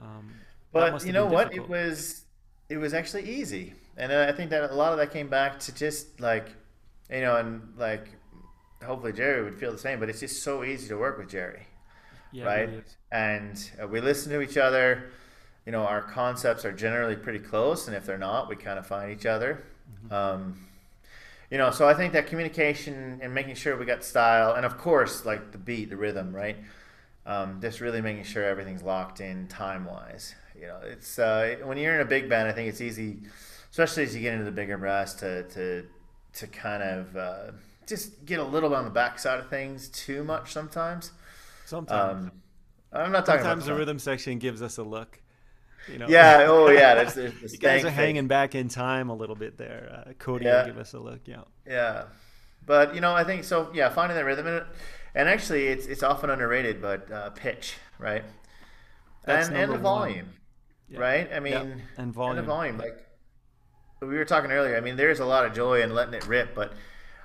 um, 0.00 0.32
But 0.72 1.04
you 1.06 1.12
know 1.12 1.26
what? 1.26 1.54
It 1.54 1.68
was 1.68 2.24
it 2.68 2.78
was 2.78 2.94
actually 2.94 3.28
easy, 3.28 3.74
and 3.96 4.12
I 4.12 4.32
think 4.32 4.50
that 4.50 4.70
a 4.70 4.74
lot 4.74 4.92
of 4.92 4.98
that 4.98 5.12
came 5.12 5.28
back 5.28 5.58
to 5.60 5.74
just 5.74 6.20
like 6.20 6.48
you 7.10 7.20
know, 7.20 7.36
and 7.36 7.62
like 7.76 8.08
hopefully 8.84 9.12
Jerry 9.12 9.42
would 9.42 9.54
feel 9.54 9.72
the 9.72 9.78
same. 9.78 10.00
But 10.00 10.08
it's 10.08 10.20
just 10.20 10.42
so 10.42 10.64
easy 10.64 10.88
to 10.88 10.96
work 10.96 11.18
with 11.18 11.28
Jerry, 11.28 11.66
yeah, 12.32 12.44
right? 12.44 12.70
And 13.12 13.70
uh, 13.82 13.86
we 13.86 14.00
listen 14.00 14.32
to 14.32 14.40
each 14.40 14.56
other. 14.56 15.10
You 15.66 15.72
know, 15.72 15.82
our 15.82 16.02
concepts 16.02 16.64
are 16.66 16.72
generally 16.72 17.16
pretty 17.16 17.38
close, 17.38 17.86
and 17.86 17.96
if 17.96 18.04
they're 18.04 18.18
not, 18.18 18.48
we 18.48 18.56
kind 18.56 18.78
of 18.78 18.86
find 18.86 19.10
each 19.10 19.26
other. 19.26 19.64
Um, 20.10 20.66
you 21.50 21.58
know, 21.58 21.70
so 21.70 21.88
I 21.88 21.94
think 21.94 22.12
that 22.12 22.26
communication 22.26 23.20
and 23.22 23.32
making 23.32 23.54
sure 23.54 23.76
we 23.76 23.86
got 23.86 24.04
style, 24.04 24.54
and 24.54 24.66
of 24.66 24.76
course, 24.76 25.24
like 25.24 25.52
the 25.52 25.58
beat, 25.58 25.88
the 25.88 25.96
rhythm, 25.96 26.34
right? 26.34 26.56
Um, 27.26 27.60
just 27.62 27.80
really 27.80 28.02
making 28.02 28.24
sure 28.24 28.44
everything's 28.44 28.82
locked 28.82 29.20
in 29.20 29.46
time 29.48 29.86
wise. 29.86 30.34
You 30.64 30.70
know, 30.70 30.80
it's 30.84 31.18
uh, 31.18 31.56
when 31.64 31.78
you're 31.78 31.94
in 31.94 32.00
a 32.00 32.04
big 32.06 32.28
band, 32.28 32.48
I 32.48 32.52
think 32.52 32.68
it's 32.68 32.80
easy, 32.80 33.18
especially 33.70 34.04
as 34.04 34.14
you 34.14 34.22
get 34.22 34.32
into 34.32 34.44
the 34.46 34.50
bigger 34.52 34.78
brass, 34.78 35.14
to 35.16 35.42
to 35.50 35.86
to 36.34 36.46
kind 36.46 36.82
of 36.82 37.16
uh, 37.16 37.52
just 37.86 38.24
get 38.24 38.38
a 38.40 38.44
little 38.44 38.70
bit 38.70 38.78
on 38.78 38.84
the 38.84 38.90
backside 38.90 39.40
of 39.40 39.48
things 39.50 39.88
too 39.88 40.24
much 40.24 40.52
sometimes. 40.52 41.12
sometimes 41.64 42.24
Um, 42.24 42.32
I'm 42.92 43.12
not 43.12 43.26
talking 43.26 43.42
sometimes 43.42 43.66
the 43.66 43.74
rhythm 43.74 43.98
section 43.98 44.38
gives 44.38 44.62
us 44.62 44.78
a 44.78 44.82
look 44.82 45.20
you 45.86 45.98
know 45.98 46.08
Yeah. 46.08 46.46
Oh, 46.48 46.68
yeah. 46.70 46.94
There's, 46.94 47.14
there's 47.14 47.32
the 47.40 47.48
you 47.50 47.58
guys 47.58 47.84
are 47.84 47.90
thing. 47.90 47.94
hanging 47.94 48.26
back 48.28 48.54
in 48.54 48.68
time 48.68 49.10
a 49.10 49.14
little 49.14 49.36
bit 49.36 49.58
there 49.58 50.04
uh, 50.08 50.12
cody 50.14 50.46
Yeah. 50.46 50.58
will 50.60 50.66
give 50.66 50.78
us 50.78 50.94
a 50.94 50.98
look 50.98 51.20
yeah 51.26 51.42
Yeah, 51.66 52.04
but 52.66 52.94
you 52.94 53.00
know, 53.00 53.12
I 53.14 53.24
think 53.24 53.44
so. 53.44 53.70
Yeah, 53.74 53.88
finding 53.90 54.16
that 54.16 54.24
rhythm, 54.24 54.46
and, 54.46 54.64
and 55.14 55.28
actually, 55.28 55.66
it's 55.68 55.86
it's 55.86 56.02
often 56.02 56.30
underrated, 56.30 56.80
but 56.82 57.10
uh, 57.10 57.30
pitch, 57.30 57.76
right? 57.98 58.24
That's 59.24 59.48
and 59.48 59.56
and 59.56 59.72
the 59.72 59.78
number 59.78 59.90
one. 59.90 60.10
Volume, 60.94 61.00
Yeah. 61.02 61.06
right? 61.18 61.28
I 61.30 61.34
Yeah, 61.34 61.40
mean, 61.40 61.54
and 61.72 61.82
and 61.98 62.08
the 62.08 62.12
volume. 62.12 62.44
volume. 62.46 62.78
Like 62.78 63.06
we 64.00 64.16
were 64.16 64.24
talking 64.24 64.50
earlier. 64.52 64.76
I 64.76 64.80
mean, 64.80 64.96
there's 64.96 65.20
a 65.20 65.24
lot 65.26 65.46
of 65.46 65.52
joy 65.54 65.82
in 65.82 65.94
letting 65.94 66.14
it 66.14 66.26
rip, 66.26 66.54
but 66.54 66.72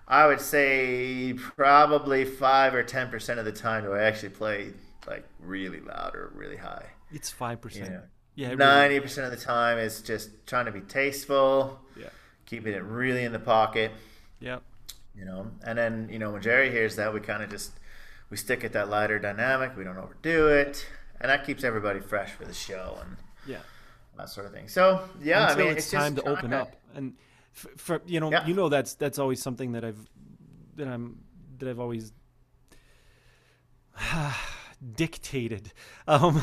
I 0.08 0.28
would 0.28 0.42
say 0.42 1.34
probably 1.34 2.26
five 2.26 2.74
or 2.74 2.84
ten 2.84 3.10
percent 3.10 3.40
of 3.40 3.46
the 3.46 3.52
time 3.52 3.84
do 3.84 3.94
I 3.94 4.04
actually 4.04 4.30
play 4.30 4.74
like 5.08 5.26
really 5.40 5.80
loud 5.82 6.16
or 6.16 6.32
really 6.36 6.58
high. 6.58 6.86
it's 7.12 7.32
5% 7.34 7.76
You 7.76 7.82
know, 7.84 8.02
yeah 8.36 8.48
it 8.48 8.50
really- 8.52 8.58
ninety 8.58 9.00
percent 9.00 9.26
of 9.26 9.32
the 9.38 9.44
time 9.44 9.78
is 9.80 10.02
just 10.02 10.30
trying 10.46 10.66
to 10.66 10.72
be 10.72 10.82
tasteful, 10.82 11.80
yeah 11.96 12.10
keeping 12.46 12.74
it 12.74 12.84
really 12.84 13.24
in 13.24 13.32
the 13.32 13.40
pocket. 13.40 13.92
yeah 14.40 14.60
you 15.16 15.26
know 15.26 15.52
and 15.64 15.78
then 15.78 16.08
you 16.12 16.20
know 16.20 16.32
when 16.32 16.42
jerry 16.42 16.70
hears 16.72 16.96
that 16.98 17.14
we 17.14 17.20
kind 17.20 17.42
of 17.44 17.50
just 17.50 17.72
we 18.30 18.38
stick 18.38 18.64
at 18.64 18.74
that 18.74 18.90
lighter 18.90 19.18
dynamic 19.20 19.76
we 19.76 19.84
don't 19.84 19.98
overdo 19.98 20.48
it 20.48 20.86
and 21.20 21.30
that 21.32 21.46
keeps 21.46 21.64
everybody 21.64 22.00
fresh 22.00 22.32
for 22.32 22.46
the 22.46 22.54
show 22.54 22.98
and 23.02 23.18
yeah 23.48 23.60
that 24.18 24.30
sort 24.30 24.46
of 24.46 24.54
thing 24.54 24.68
so 24.68 25.02
yeah 25.22 25.50
until 25.50 25.56
i 25.56 25.68
mean 25.68 25.78
it's, 25.78 25.86
it's, 25.86 25.92
just 25.92 26.04
time 26.04 26.16
to 26.16 26.22
open 26.24 26.50
trying 26.50 26.62
up 26.62 26.76
and 26.96 27.14
for, 27.52 27.70
for 27.78 28.02
you 28.06 28.20
know 28.20 28.32
Yeah. 28.32 28.46
you 28.46 28.54
know 28.54 28.70
that's 28.70 28.96
that's 28.96 29.20
always 29.20 29.42
something 29.42 29.74
that 29.74 29.84
i've 29.84 30.10
that 30.76 30.88
i'm 30.88 31.20
that 31.58 31.70
i've 31.70 31.80
always 31.80 32.12
dictated 34.96 35.74
um 36.08 36.42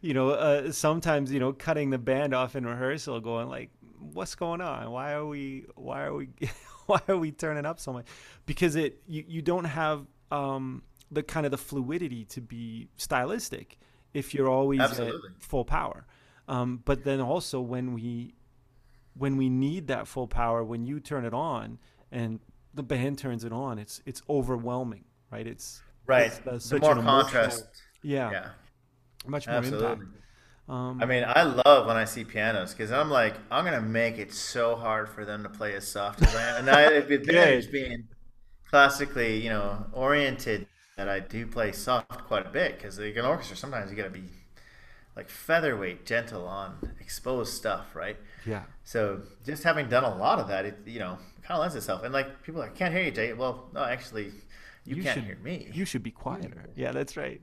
you 0.00 0.14
know 0.14 0.30
uh, 0.30 0.72
sometimes 0.72 1.32
you 1.32 1.40
know 1.40 1.52
cutting 1.52 1.90
the 1.90 1.98
band 1.98 2.34
off 2.34 2.56
in 2.56 2.66
rehearsal 2.66 3.20
going 3.20 3.48
like 3.48 3.70
what's 4.12 4.34
going 4.34 4.60
on? 4.60 4.90
Why 4.90 5.12
are 5.12 5.24
we 5.24 5.66
why 5.74 6.02
are 6.04 6.14
we 6.14 6.28
why 6.86 7.00
are 7.08 7.16
we 7.16 7.32
turning 7.32 7.66
up 7.66 7.80
so 7.80 7.92
much? 7.92 8.06
Because 8.46 8.76
it 8.76 9.00
you, 9.06 9.24
you 9.26 9.42
don't 9.42 9.64
have 9.64 10.06
um, 10.30 10.82
the 11.10 11.22
kind 11.22 11.46
of 11.46 11.52
the 11.52 11.58
fluidity 11.58 12.24
to 12.26 12.40
be 12.40 12.88
stylistic 12.96 13.78
if 14.12 14.34
you're 14.34 14.48
always 14.48 14.80
Absolutely. 14.80 15.30
at 15.34 15.42
full 15.42 15.64
power. 15.64 16.06
Um, 16.48 16.82
but 16.84 17.04
then 17.04 17.20
also 17.20 17.60
when 17.60 17.94
we 17.94 18.34
when 19.16 19.36
we 19.36 19.48
need 19.48 19.86
that 19.88 20.08
full 20.08 20.28
power, 20.28 20.64
when 20.64 20.86
you 20.86 21.00
turn 21.00 21.24
it 21.24 21.34
on 21.34 21.78
and 22.12 22.40
the 22.74 22.82
band 22.82 23.18
turns 23.18 23.44
it 23.44 23.52
on, 23.52 23.78
it's 23.78 24.02
it's 24.06 24.22
overwhelming, 24.28 25.04
right? 25.30 25.46
It's 25.46 25.82
Right. 26.06 26.32
it's, 26.32 26.40
uh, 26.46 26.58
the 26.64 26.76
such 26.76 26.80
more 26.80 26.96
contrast. 26.96 27.64
Yeah, 28.02 28.34
Yeah. 28.34 28.50
much 29.26 29.50
more 29.50 29.64
Absolutely. 29.64 29.64
impact. 29.64 30.02
Um, 30.68 31.00
I 31.00 31.06
mean, 31.06 31.24
I 31.26 31.42
love 31.42 31.86
when 31.86 31.96
I 31.96 32.04
see 32.04 32.24
pianos 32.24 32.72
because 32.72 32.92
I'm 32.92 33.10
like, 33.10 33.34
I'm 33.50 33.64
gonna 33.64 33.80
make 33.82 34.18
it 34.18 34.32
so 34.32 34.76
hard 34.76 35.08
for 35.08 35.24
them 35.24 35.42
to 35.42 35.48
play 35.48 35.74
as 35.74 35.86
soft 35.86 36.22
as 36.22 36.34
I 36.34 36.42
am, 36.42 36.56
and 36.68 36.70
I, 36.70 37.00
Good. 37.26 37.56
just 37.56 37.72
being 37.72 38.08
classically, 38.70 39.38
you 39.42 39.50
know, 39.50 39.86
oriented 39.92 40.66
that 40.96 41.08
I 41.08 41.20
do 41.20 41.46
play 41.46 41.72
soft 41.72 42.10
quite 42.26 42.46
a 42.46 42.50
bit 42.50 42.76
because 42.76 42.98
like 42.98 43.16
an 43.16 43.24
orchestra 43.26 43.56
sometimes 43.56 43.90
you 43.90 43.96
gotta 43.96 44.10
be 44.10 44.24
like 45.16 45.28
featherweight, 45.28 46.04
gentle 46.06 46.46
on 46.46 46.92
exposed 47.00 47.54
stuff, 47.54 47.94
right? 47.94 48.16
yeah, 48.46 48.64
So 48.82 49.22
just 49.44 49.62
having 49.62 49.88
done 49.88 50.04
a 50.04 50.14
lot 50.16 50.38
of 50.38 50.48
that, 50.48 50.64
it 50.64 50.78
you 50.86 50.98
know 50.98 51.18
kind 51.42 51.56
of 51.56 51.60
lends 51.60 51.76
itself. 51.76 52.02
And 52.02 52.12
like 52.12 52.42
people 52.42 52.60
are 52.60 52.66
like, 52.66 52.74
I 52.74 52.78
can't 52.78 52.94
hear 52.94 53.02
you, 53.04 53.10
Jay. 53.10 53.32
Well, 53.32 53.68
no, 53.72 53.84
actually, 53.84 54.32
you, 54.84 55.02
can't 55.02 55.14
should 55.14 55.24
hear 55.24 55.38
me. 55.42 55.70
You 55.72 55.84
should 55.84 56.02
be 56.02 56.10
quieter. 56.10 56.64
Yeah, 56.74 56.92
that's 56.92 57.16
right. 57.16 57.40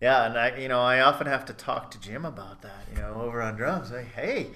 Yeah, 0.00 0.26
and 0.26 0.38
I, 0.38 0.56
you 0.58 0.68
know, 0.68 0.80
I 0.80 1.00
often 1.00 1.26
have 1.26 1.46
to 1.46 1.54
talk 1.54 1.90
to 1.92 2.00
Jim 2.00 2.24
about 2.26 2.60
that. 2.62 2.86
You 2.94 3.00
know, 3.00 3.14
over 3.22 3.40
on 3.40 3.56
drums, 3.56 3.90
like, 3.90 4.12
hey, 4.14 4.48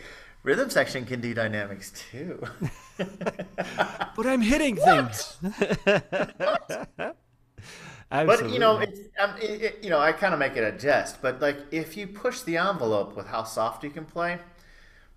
rhythm 0.43 0.69
section 0.69 1.07
can 1.07 1.21
do 1.21 1.33
dynamics 1.35 1.93
too. 2.11 2.43
But 4.17 4.27
I'm 4.27 4.41
hitting 4.41 4.75
things. 4.75 5.37
but 8.11 8.51
you 8.51 8.59
know, 8.59 8.79
it's, 8.79 9.01
um, 9.19 9.35
it, 9.41 9.63
it, 9.63 9.79
you 9.85 9.91
know, 9.91 9.99
I 9.99 10.13
kind 10.13 10.33
of 10.33 10.41
make 10.41 10.57
it 10.57 10.65
a 10.65 10.73
jest. 10.77 11.21
But 11.21 11.41
like, 11.41 11.59
if 11.71 11.97
you 11.97 12.07
push 12.07 12.41
the 12.43 12.57
envelope 12.57 13.17
with 13.17 13.27
how 13.27 13.45
soft 13.45 13.85
you 13.85 13.91
can 13.91 14.05
play, 14.05 14.39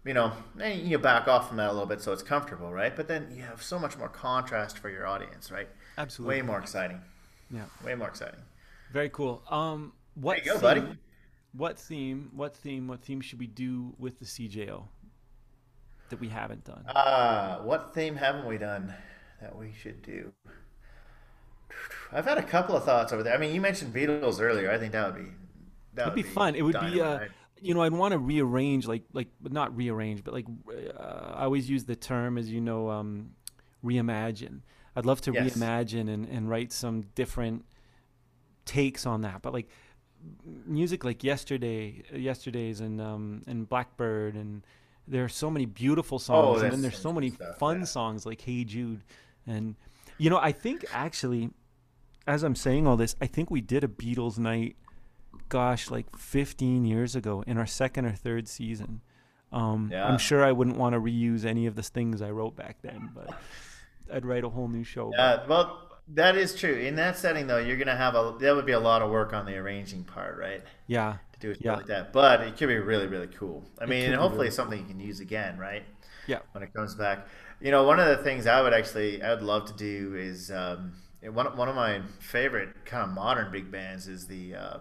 you 0.04 0.14
know, 0.14 0.32
you 0.60 0.98
back 0.98 1.28
off 1.28 1.48
from 1.48 1.58
that 1.58 1.70
a 1.70 1.74
little 1.74 1.86
bit 1.88 2.02
so 2.02 2.12
it's 2.12 2.24
comfortable, 2.24 2.72
right? 2.74 2.96
But 2.96 3.08
then 3.08 3.28
you 3.34 3.44
have 3.44 3.62
so 3.64 3.78
much 3.80 3.98
more 3.98 4.10
contrast 4.10 4.78
for 4.80 4.90
your 4.90 5.06
audience, 5.08 5.52
right? 5.52 5.70
absolutely. 5.98 6.38
Way 6.38 6.42
more 6.42 6.60
exciting. 6.60 7.00
Yeah, 7.54 7.66
Way 7.86 7.96
more 7.96 8.08
exciting. 8.08 8.40
very 8.92 9.10
cool. 9.10 9.44
Um, 9.50 9.94
what 10.16 10.38
There 10.38 10.46
you 10.56 10.60
go, 10.60 10.74
theme, 10.74 10.84
buddy. 10.84 10.98
What 11.54 11.78
theme? 11.80 12.30
What 12.34 12.56
theme? 12.56 12.88
What 12.88 13.02
theme 13.04 13.22
should 13.22 13.40
we 13.40 13.48
do 13.48 13.94
with 14.00 14.18
the 14.20 14.26
CJO 14.26 14.84
that 16.10 16.20
we 16.20 16.30
haven't 16.30 16.64
done? 16.66 16.84
Uh, 16.88 17.60
what 17.60 17.94
theme 17.94 18.16
haven't 18.16 18.46
we 18.48 18.58
done 18.58 18.94
that 19.42 19.56
we 19.56 19.72
should 19.82 20.02
do? 20.02 20.32
I've 22.12 22.26
had 22.26 22.38
a 22.38 22.44
couple 22.44 22.76
of 22.76 22.84
thoughts 22.84 23.14
over 23.14 23.24
there. 23.24 23.34
I 23.34 23.38
mean, 23.38 23.54
you 23.54 23.62
mentioned 23.62 23.94
Beatles 23.94 24.42
earlier. 24.42 24.72
I 24.72 24.78
think 24.78 24.92
that 24.92 25.14
would 25.14 25.24
be 25.24 25.32
that 25.94 26.06
would 26.06 26.16
be 26.16 26.24
fun. 26.24 26.56
It 26.56 26.62
would 26.64 26.80
be, 26.80 27.02
uh, 27.02 27.20
you 27.62 27.74
know, 27.74 27.82
I'd 27.82 27.94
want 27.94 28.12
to 28.14 28.18
rearrange, 28.20 28.88
like, 28.88 29.04
like, 29.14 29.28
but 29.42 29.52
not 29.52 29.76
rearrange, 29.76 30.24
but 30.24 30.34
like, 30.34 30.46
uh, 30.98 31.34
I 31.36 31.44
always 31.44 31.70
use 31.70 31.86
the 31.86 31.96
term, 31.96 32.38
as 32.38 32.50
you 32.50 32.62
know, 32.62 32.90
um, 32.90 33.32
reimagine. 33.84 34.62
I'd 34.96 35.06
love 35.06 35.22
to 35.22 35.32
Yes. 35.32 35.54
reimagine 35.56 36.10
and, 36.10 36.28
and 36.28 36.50
write 36.50 36.72
some 36.72 37.02
different 37.16 37.66
takes 38.66 39.06
on 39.06 39.22
that. 39.22 39.42
But 39.42 39.54
like 39.54 39.70
music, 40.66 41.04
like 41.04 41.24
yesterday, 41.24 42.04
yesterday's 42.14 42.80
and 42.82 43.02
um, 43.02 43.42
and 43.48 43.68
Blackbird, 43.68 44.36
and 44.36 44.66
there 45.08 45.24
are 45.24 45.30
so 45.30 45.50
many 45.50 45.66
beautiful 45.66 46.20
songs, 46.20 46.62
and 46.62 46.68
Oh, 46.68 46.70
there's 46.70 46.72
then 46.72 46.82
there's 46.82 46.98
so 46.98 47.10
so 47.10 47.14
many 47.14 47.32
stuff, 47.32 47.58
fun 47.58 47.80
yeah. 47.80 47.86
songs 47.86 48.26
like 48.26 48.42
Hey 48.42 48.64
Jude, 48.64 49.04
and 49.48 49.76
you 50.18 50.30
know, 50.30 50.38
I 50.38 50.52
think 50.52 50.86
actually, 50.92 51.50
as 52.28 52.44
I'm 52.44 52.56
saying 52.56 52.88
all 52.88 52.98
this, 52.98 53.16
I 53.22 53.28
think 53.28 53.50
we 53.50 53.62
did 53.62 53.84
a 53.84 53.88
Beatles 53.88 54.38
night 54.38 54.76
gosh, 55.50 55.90
like 55.92 56.18
15 56.18 56.86
years 56.86 57.16
ago 57.16 57.44
in 57.46 57.58
our 57.58 57.66
second 57.66 58.06
or 58.06 58.12
third 58.14 58.48
season. 58.48 59.02
Um, 59.52 59.90
Yeah. 59.92 60.08
I'm 60.08 60.18
sure 60.18 60.44
I 60.46 60.52
wouldn't 60.54 60.78
want 60.78 60.94
to 60.94 61.00
reuse 61.00 61.44
any 61.46 61.66
of 61.68 61.76
the 61.76 61.84
things 61.84 62.22
I 62.22 62.32
wrote 62.32 62.56
back 62.56 62.78
then, 62.82 63.10
but 63.14 63.30
I'd 64.12 64.26
write 64.26 64.44
a 64.46 64.50
whole 64.50 64.70
new 64.70 64.84
show. 64.84 65.12
Yeah, 65.14 65.46
well, 65.48 65.90
that 66.10 66.38
is 66.38 66.56
true. 66.56 66.74
In 66.76 66.96
that 66.96 67.18
setting, 67.18 67.48
though, 67.48 67.58
you're 67.58 67.78
gonna 67.78 67.96
have 67.98 68.16
a 68.16 68.36
that 68.40 68.56
would 68.56 68.66
be 68.66 68.72
a 68.72 68.80
lot 68.80 69.02
of 69.02 69.10
work 69.12 69.34
on 69.34 69.46
the 69.46 69.56
arranging 69.58 70.04
part, 70.04 70.38
right? 70.38 70.64
yeah, 70.88 71.18
To 71.34 71.40
do 71.40 71.52
a 71.52 71.56
Yeah. 71.60 71.76
like 71.78 71.88
that, 71.88 72.14
but 72.14 72.42
it 72.42 72.58
could 72.58 72.68
be 72.70 72.78
really, 72.78 73.08
really 73.08 73.28
cool. 73.28 73.64
I 73.80 73.86
mean, 73.86 74.06
and 74.06 74.16
hopefully 74.16 74.38
really 74.40 74.48
it's 74.48 74.56
something 74.56 74.80
you 74.80 74.86
can 74.86 75.00
use 75.00 75.20
again, 75.20 75.58
right? 75.58 75.84
yeah, 76.28 76.40
when 76.54 76.64
it 76.64 76.74
comes 76.74 76.96
back. 76.96 77.28
You 77.60 77.72
know, 77.72 77.84
one 77.84 78.00
of 78.00 78.08
the 78.08 78.24
things 78.24 78.48
I 78.48 78.62
would 78.62 78.74
actually 78.74 79.22
I 79.22 79.34
would 79.34 79.44
love 79.44 79.66
to 79.66 79.74
do 79.74 80.16
is 80.16 80.50
um, 80.52 80.94
one 81.30 81.56
one 81.58 81.70
of 81.70 81.76
my 81.76 82.02
favorite 82.20 82.86
kind 82.86 83.04
of 83.04 83.10
modern 83.16 83.52
big 83.52 83.72
bands 83.72 84.08
is 84.08 84.28
the 84.28 84.56
uh, 84.56 84.78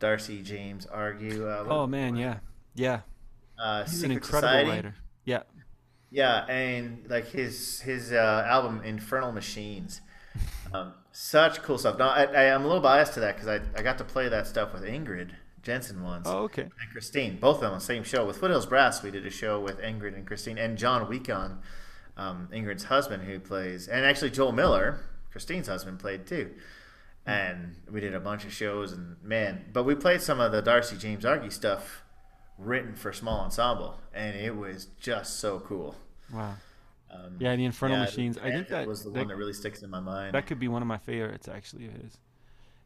Darcy 0.00 0.42
James 0.42 0.86
Argue. 0.86 1.46
Uh, 1.48 1.64
Oh 1.68 1.86
man, 1.86 2.16
yeah, 2.16 2.38
yeah. 2.74 3.00
uh, 3.58 3.84
He's 3.84 3.92
Secret 3.94 4.04
an 4.06 4.12
incredible 4.12 4.48
Society. 4.48 4.70
writer. 4.70 4.94
Yeah, 5.24 5.42
Yeah, 6.10 6.44
and 6.46 7.06
like 7.08 7.28
his 7.28 7.80
his 7.80 8.12
uh, 8.12 8.44
album 8.48 8.82
Infernal 8.84 9.32
Machines, 9.32 10.00
um, 10.74 10.94
such 11.12 11.62
cool 11.62 11.78
stuff. 11.78 11.98
Now 11.98 12.08
I, 12.10 12.24
I 12.24 12.42
am 12.44 12.62
a 12.64 12.66
little 12.66 12.82
biased 12.82 13.14
to 13.14 13.20
that 13.20 13.36
because 13.36 13.48
I, 13.48 13.60
I 13.78 13.82
got 13.82 13.98
to 13.98 14.04
play 14.04 14.28
that 14.28 14.46
stuff 14.46 14.72
with 14.74 14.82
Ingrid 14.82 15.30
Jensen 15.62 16.02
once 16.02 16.26
Oh, 16.28 16.38
okay. 16.44 16.62
and 16.62 16.90
Christine, 16.90 17.38
both 17.38 17.56
of 17.56 17.60
them 17.62 17.72
on 17.72 17.78
the 17.78 17.84
same 17.84 18.02
show 18.02 18.26
with 18.26 18.38
Foothills 18.38 18.66
Brass. 18.66 19.02
We 19.02 19.12
did 19.12 19.24
a 19.24 19.30
show 19.30 19.60
with 19.60 19.78
Ingrid 19.78 20.14
and 20.14 20.26
Christine 20.26 20.58
and 20.58 20.76
Jon 20.76 21.06
Wikan, 21.08 21.58
um, 22.16 22.48
Ingrid's 22.52 22.84
husband, 22.84 23.22
who 23.22 23.38
plays, 23.38 23.86
and 23.86 24.04
actually 24.04 24.30
Joel 24.32 24.50
Miller, 24.50 24.98
Christine's 25.32 25.66
husband, 25.66 25.98
played 25.98 26.26
too. 26.26 26.52
And 27.24 27.76
we 27.90 28.00
did 28.00 28.14
a 28.14 28.20
bunch 28.20 28.44
of 28.44 28.52
shows, 28.52 28.92
and 28.92 29.16
man, 29.22 29.64
but 29.72 29.84
we 29.84 29.94
played 29.94 30.20
some 30.20 30.40
of 30.40 30.52
the 30.52 30.60
Darcy 30.60 30.96
James 30.96 31.24
Argue 31.24 31.50
stuff 31.50 32.02
written 32.58 32.94
for 32.94 33.12
small 33.12 33.40
ensemble, 33.40 34.00
and 34.12 34.36
it 34.36 34.56
was 34.56 34.86
just 35.00 35.38
so 35.38 35.60
cool. 35.60 35.94
Wow. 36.32 36.54
Um, 37.10 37.36
Yeah, 37.38 37.54
the 37.56 37.64
Infernal 37.64 37.98
yeah, 37.98 38.04
Machines. 38.04 38.38
I 38.38 38.50
think 38.50 38.68
that 38.68 38.86
was 38.86 39.04
the 39.04 39.10
that, 39.10 39.18
one 39.20 39.28
that 39.28 39.36
really 39.36 39.52
sticks 39.52 39.82
in 39.82 39.90
my 39.90 40.00
mind. 40.00 40.34
that 40.34 40.46
could 40.46 40.58
be 40.58 40.68
one 40.68 40.82
of 40.82 40.88
my 40.88 40.98
favorites 40.98 41.48
actually 41.48 41.86
of 41.86 41.92
his. 41.92 42.18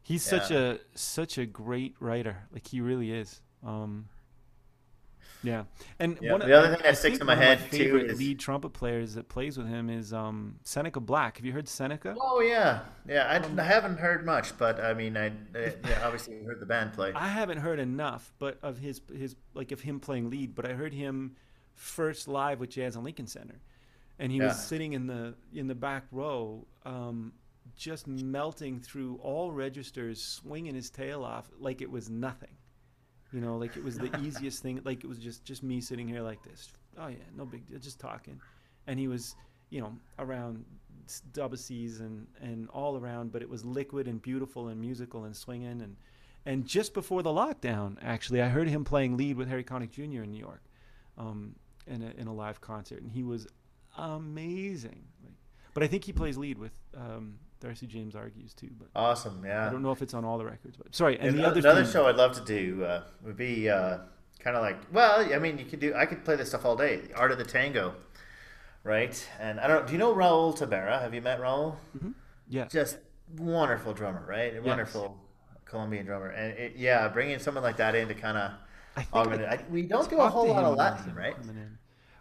He's 0.03 0.23
such 0.23 0.51
a 0.51 0.79
such 0.95 1.37
a 1.37 1.45
great 1.45 1.95
writer. 1.99 2.37
Like 2.53 2.67
he 2.67 2.79
really 2.79 3.11
is. 3.11 3.41
Um, 3.65 4.07
yeah, 5.43 5.63
and 5.99 6.17
Yeah, 6.21 6.31
one 6.31 6.41
the 6.41 6.53
other 6.57 6.69
thing 6.69 6.79
that 6.83 6.89
I 6.89 6.93
sticks 6.93 7.19
in 7.19 7.25
my 7.27 7.35
head, 7.35 7.59
too, 7.71 8.05
is- 8.07 8.17
lead 8.19 8.39
trumpet 8.39 8.69
players 8.73 9.13
that 9.15 9.29
plays 9.29 9.57
with 9.57 9.67
him 9.67 9.89
is 9.89 10.13
um, 10.13 10.55
Seneca 10.63 10.99
Black. 10.99 11.37
Have 11.37 11.45
you 11.45 11.51
heard 11.53 11.67
Seneca? 11.69 12.15
Oh 12.19 12.41
yeah, 12.41 12.79
yeah. 13.07 13.27
I, 13.27 13.37
Um, 13.37 13.59
I 13.59 13.63
haven't 13.63 13.97
heard 13.99 14.25
much, 14.25 14.57
but 14.57 14.79
I 14.79 14.93
mean, 14.93 15.15
I, 15.15 15.27
I 15.27 15.31
yeah, 15.87 16.01
obviously 16.03 16.43
heard 16.43 16.59
the 16.59 16.65
band 16.65 16.93
play. 16.93 17.13
I 17.13 17.27
haven't 17.27 17.59
heard 17.59 17.79
enough, 17.79 18.33
but 18.39 18.57
of 18.63 18.77
his 18.79 19.01
his 19.15 19.35
like 19.53 19.71
of 19.71 19.81
him 19.81 19.99
playing 19.99 20.29
lead. 20.29 20.55
But 20.55 20.65
I 20.69 20.73
heard 20.73 20.93
him 20.93 21.35
first 21.75 22.27
live 22.27 22.59
with 22.59 22.71
Jazz 22.71 22.95
on 22.97 23.03
Lincoln 23.03 23.27
Center, 23.27 23.61
and 24.19 24.31
he 24.31 24.39
Yeah. 24.39 24.47
was 24.47 24.59
sitting 24.63 24.93
in 24.93 25.05
the 25.07 25.35
in 25.53 25.67
the 25.67 25.75
back 25.75 26.05
row, 26.11 26.65
um, 26.85 27.31
just 27.75 28.07
melting 28.07 28.79
through 28.79 29.19
all 29.21 29.51
registers, 29.51 30.19
swinging 30.23 30.73
his 30.73 30.89
tail 30.89 31.23
off 31.23 31.47
like 31.59 31.81
it 31.83 31.91
was 31.91 32.09
nothing. 32.09 32.56
You 33.33 33.41
know, 33.41 33.57
like 33.57 33.75
it 33.77 33.83
was 33.83 33.97
the 33.97 34.09
easiest 34.23 34.61
thing. 34.63 34.81
Like 34.83 35.03
it 35.03 35.07
was 35.07 35.17
just 35.19 35.43
just 35.43 35.63
me 35.63 35.81
sitting 35.81 36.07
here 36.07 36.21
like 36.21 36.41
this. 36.43 36.71
Oh 36.97 37.07
yeah, 37.07 37.15
no 37.35 37.45
big 37.45 37.67
deal, 37.67 37.79
just 37.79 37.99
talking. 37.99 38.39
And 38.87 38.97
he 38.99 39.07
was, 39.07 39.35
you 39.69 39.81
know, 39.81 39.93
around 40.17 40.63
s- 41.05 41.21
double 41.33 41.57
C's 41.57 41.99
and 41.99 42.27
and 42.41 42.69
all 42.69 42.97
around, 42.97 43.31
but 43.31 43.41
it 43.41 43.49
was 43.49 43.65
liquid 43.65 44.07
and 44.07 44.21
beautiful 44.21 44.69
and 44.69 44.79
musical 44.79 45.25
and 45.25 45.35
swinging 45.35 45.81
and 45.81 45.95
and 46.45 46.65
just 46.65 46.93
before 46.93 47.23
the 47.23 47.29
lockdown, 47.29 47.97
actually, 48.01 48.41
I 48.41 48.47
heard 48.47 48.69
him 48.69 48.85
playing 48.85 49.17
lead 49.17 49.35
with 49.35 49.49
Harry 49.49 49.65
Connick 49.65 49.91
Jr. 49.91 50.23
in 50.23 50.31
New 50.31 50.39
York, 50.39 50.61
um, 51.17 51.55
in 51.87 52.01
a 52.01 52.11
in 52.21 52.27
a 52.27 52.33
live 52.33 52.61
concert, 52.61 53.01
and 53.01 53.11
he 53.11 53.21
was 53.23 53.47
amazing. 53.97 55.03
Like, 55.23 55.33
but 55.73 55.83
I 55.83 55.87
think 55.87 56.05
he 56.05 56.13
plays 56.13 56.37
lead 56.37 56.57
with 56.57 56.71
um, 56.95 57.37
Darcy 57.59 57.87
James 57.87 58.15
Argue's 58.15 58.53
too. 58.53 58.69
But 58.77 58.87
Awesome, 58.95 59.43
yeah. 59.45 59.67
I 59.67 59.69
don't 59.71 59.81
know 59.81 59.91
if 59.91 60.01
it's 60.01 60.13
on 60.13 60.23
all 60.25 60.37
the 60.37 60.45
records. 60.45 60.77
But 60.77 60.93
sorry, 60.95 61.17
and 61.19 61.29
And 61.29 61.39
the 61.39 61.47
other 61.47 61.59
another 61.59 61.83
thing- 61.83 61.91
show 61.93 62.07
I'd 62.07 62.15
love 62.15 62.33
to 62.33 62.45
do 62.45 62.83
uh, 62.85 63.03
would 63.23 63.37
be 63.37 63.69
uh, 63.69 63.99
kind 64.39 64.55
of 64.55 64.61
like, 64.61 64.77
well, 64.93 65.21
I 65.33 65.39
mean, 65.39 65.57
you 65.57 65.65
could 65.65 65.79
do. 65.79 65.93
I 65.95 66.05
could 66.05 66.23
play 66.23 66.35
this 66.35 66.49
stuff 66.49 66.65
all 66.65 66.75
day. 66.75 66.97
The 66.97 67.13
Art 67.15 67.31
of 67.31 67.37
the 67.37 67.43
Tango, 67.43 67.95
right? 68.83 69.27
And 69.39 69.59
I 69.59 69.67
don't. 69.67 69.87
Do 69.87 69.93
you 69.93 69.99
know 69.99 70.13
Raul 70.13 70.57
Tabera? 70.57 70.99
Have 71.01 71.13
you 71.13 71.21
met 71.21 71.39
Raul? 71.41 71.75
yeah, 72.47 72.65
Just 72.65 72.97
wonderful 73.37 73.93
drummer, 73.93 74.23
right? 74.27 74.55
A 74.55 74.61
Wonderful 74.61 75.17
Colombian 75.65 76.05
drummer, 76.05 76.29
and 76.29 76.57
it, 76.57 76.73
yeah, 76.77 77.07
bringing 77.09 77.39
someone 77.39 77.63
like 77.63 77.77
that 77.77 77.93
in 77.95 78.07
to 78.07 78.13
kind 78.13 78.37
of 78.37 78.51
I 78.95 79.01
think 79.01 79.13
augment 79.15 79.41
it. 79.41 79.49
I, 79.49 79.63
we 79.69 79.81
don't 79.81 80.09
do 80.09 80.19
a 80.19 80.29
whole 80.29 80.47
lot 80.47 80.63
of 80.63 80.73
about 80.73 80.97
Latin, 80.99 81.13
right? 81.15 81.35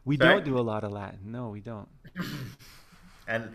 We 0.04 0.16
Sorry? 0.16 0.34
don't 0.34 0.44
do 0.44 0.58
a 0.58 0.60
lot 0.62 0.82
of 0.84 0.92
Latin. 0.92 1.18
No, 1.26 1.48
we 1.50 1.60
don't. 1.60 1.88
and 3.28 3.50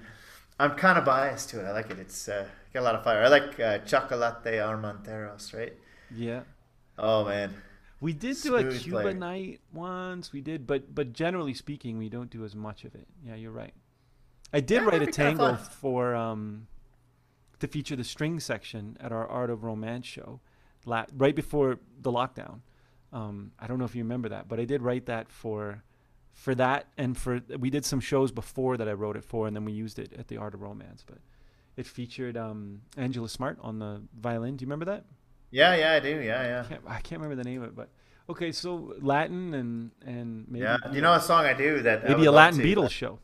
I'm 0.62 0.76
kind 0.76 0.98
of 0.98 1.06
biased 1.06 1.50
to 1.52 1.60
it. 1.60 1.66
I 1.66 1.72
like 1.72 1.90
it. 1.90 2.00
It's 2.00 2.28
uh, 2.30 2.48
got 2.74 2.82
a 2.82 2.84
lot 2.84 2.96
of 2.96 3.04
fire. 3.04 3.24
I 3.24 3.28
like 3.28 3.60
uh, 3.60 3.80
Chocolate 3.80 4.44
Armenteros, 4.46 5.54
right? 5.58 5.74
Yeah. 6.10 6.42
Oh 6.98 7.26
man, 7.26 7.56
We 8.00 8.14
did 8.14 8.42
do 8.42 8.56
a 8.56 8.62
Smooth 8.62 8.82
Cuba 8.84 9.02
player. 9.02 9.14
night 9.14 9.62
once. 9.74 10.32
We 10.34 10.42
did, 10.42 10.68
but 10.68 10.94
but 10.94 11.14
generally 11.14 11.54
speaking, 11.54 11.98
we 11.98 12.10
don't 12.10 12.30
do 12.30 12.44
as 12.44 12.56
much 12.56 12.84
of 12.86 12.96
it. 12.96 13.08
Yeah, 13.24 13.36
you're 13.36 13.52
right. 13.52 13.74
I 14.54 14.60
did 14.62 14.84
Yeah, 14.84 14.88
write 14.88 15.02
a 15.04 15.08
that'd 15.08 15.16
kinda 15.16 15.48
tango 15.48 15.56
for 15.58 16.16
um 16.16 16.68
to 17.60 17.68
feature 17.68 17.96
the 17.96 18.04
string 18.04 18.40
section 18.40 18.98
at 19.00 19.12
our 19.12 19.28
Art 19.28 19.50
of 19.50 19.64
Romance 19.64 20.06
show, 20.08 20.42
la- 20.86 21.06
right 21.16 21.36
before 21.36 21.80
the 22.02 22.12
lockdown. 22.12 22.62
Um, 23.14 23.52
I 23.60 23.68
don't 23.68 23.78
know 23.80 23.86
if 23.86 23.96
you 23.96 24.04
remember 24.04 24.30
that, 24.30 24.48
but 24.48 24.60
I 24.60 24.66
did 24.66 24.82
write 24.82 25.06
that 25.08 25.30
for 25.30 25.84
for 26.34 26.56
that 26.56 26.88
and 26.98 27.18
for 27.18 27.42
we 27.60 27.70
did 27.70 27.86
some 27.86 28.00
shows 28.00 28.32
before 28.32 28.78
that 28.78 28.88
I 28.88 28.94
wrote 28.94 29.18
it 29.18 29.24
for, 29.24 29.48
and 29.48 29.56
then 29.56 29.66
we 29.66 29.72
used 29.72 30.00
it 30.00 30.14
at 30.18 30.28
the 30.28 30.38
Art 30.38 30.54
of 30.54 30.62
Romance. 30.62 31.04
But 31.06 31.20
it 31.78 31.86
featured 31.86 32.38
um, 32.38 32.82
Angela 32.98 33.30
Smart 33.30 33.58
on 33.62 33.80
the 33.80 34.02
violin. 34.20 34.58
Do 34.58 34.64
you 34.64 34.68
remember 34.68 34.86
that? 34.86 35.06
Yeah, 35.52 35.76
yeah, 35.76 35.94
I 35.94 36.00
do. 36.00 36.22
Yeah, 36.22 36.44
yeah. 36.44 36.66
can't, 36.68 36.82
I 36.88 37.00
can't 37.02 37.22
remember 37.22 37.42
the 37.42 37.50
name 37.50 37.62
of 37.62 37.70
it, 37.70 37.76
but 37.76 37.90
okay. 38.30 38.52
So 38.52 38.96
Latin 39.02 39.54
and 39.54 39.92
and 40.06 40.46
maybe 40.48 40.64
Yeah. 40.64 40.78
You 40.92 41.02
know 41.02 41.14
a 41.14 41.22
song 41.22 41.46
I 41.46 41.54
do 41.54 41.82
that 41.82 42.08
maybe 42.08 42.26
a 42.26 42.32
Latin? 42.32 42.60
Beatles 42.60 42.92
show. 42.92 43.20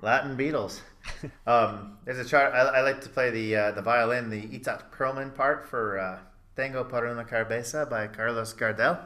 Latin 0.00 0.36
Beatles. 0.36 0.80
um, 1.46 1.98
there's 2.04 2.18
a 2.18 2.24
chart. 2.24 2.54
I, 2.54 2.60
I 2.60 2.80
like 2.82 3.00
to 3.02 3.08
play 3.08 3.30
the 3.30 3.56
uh, 3.56 3.70
the 3.72 3.82
violin, 3.82 4.30
the 4.30 4.42
Itzhak 4.42 4.90
Perlman 4.92 5.34
part 5.34 5.66
for 5.66 5.98
uh, 5.98 6.18
Tango 6.56 6.84
por 6.84 7.06
una 7.06 7.24
Cabeza 7.24 7.86
by 7.86 8.06
Carlos 8.06 8.52
Gardel. 8.54 8.98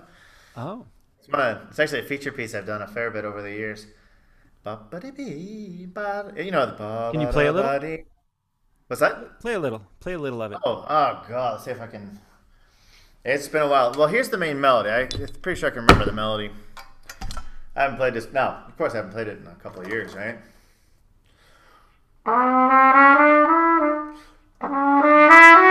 Oh, 0.56 0.86
It's, 1.29 1.37
one 1.37 1.59
it's 1.68 1.79
actually 1.79 2.01
a 2.01 2.05
feature 2.05 2.33
piece 2.33 2.55
I've 2.55 2.66
done 2.66 2.81
a 2.81 2.87
fair 2.87 3.11
bit 3.11 3.24
over 3.24 3.43
the 3.43 3.51
years. 3.51 3.87
You 4.64 6.51
know 6.51 6.66
the 6.66 6.74
ba 6.76 7.11
Can 7.12 7.20
you 7.20 7.26
play 7.29 7.47
a 7.47 7.53
little? 7.53 7.70
ba-da-ba-dee. 7.70 8.05
What's 8.87 9.01
that? 9.01 9.41
play 9.41 9.55
a 9.55 9.59
little, 9.59 9.83
play 10.01 10.14
a 10.14 10.18
little 10.18 10.41
of 10.41 10.53
it. 10.53 10.59
Oh, 10.64 10.87
oh 10.89 11.24
God! 11.29 11.53
Let's 11.53 11.64
see 11.64 11.70
if 11.70 11.81
I 11.81 11.87
can. 11.87 12.18
It's 13.24 13.49
been 13.49 13.62
a 13.62 13.68
while. 13.68 13.93
Well, 13.97 14.09
here's 14.09 14.31
the 14.31 14.39
main 14.39 14.59
melody. 14.61 14.89
I, 14.89 15.01
I'm 15.01 15.29
pretty 15.43 15.61
sure 15.61 15.70
I 15.70 15.72
can 15.72 15.83
remember 15.83 16.07
the 16.07 16.12
melody. 16.12 16.51
I 17.76 17.83
haven't 17.83 17.99
played 17.99 18.14
this. 18.14 18.33
No, 18.33 18.57
of 18.66 18.76
course 18.79 18.95
I 18.95 18.97
haven't 18.97 19.12
played 19.12 19.29
it 19.29 19.39
in 19.39 19.47
a 19.47 19.55
couple 19.57 19.83
of 19.83 19.89
years, 19.89 20.14
right? 20.14 20.39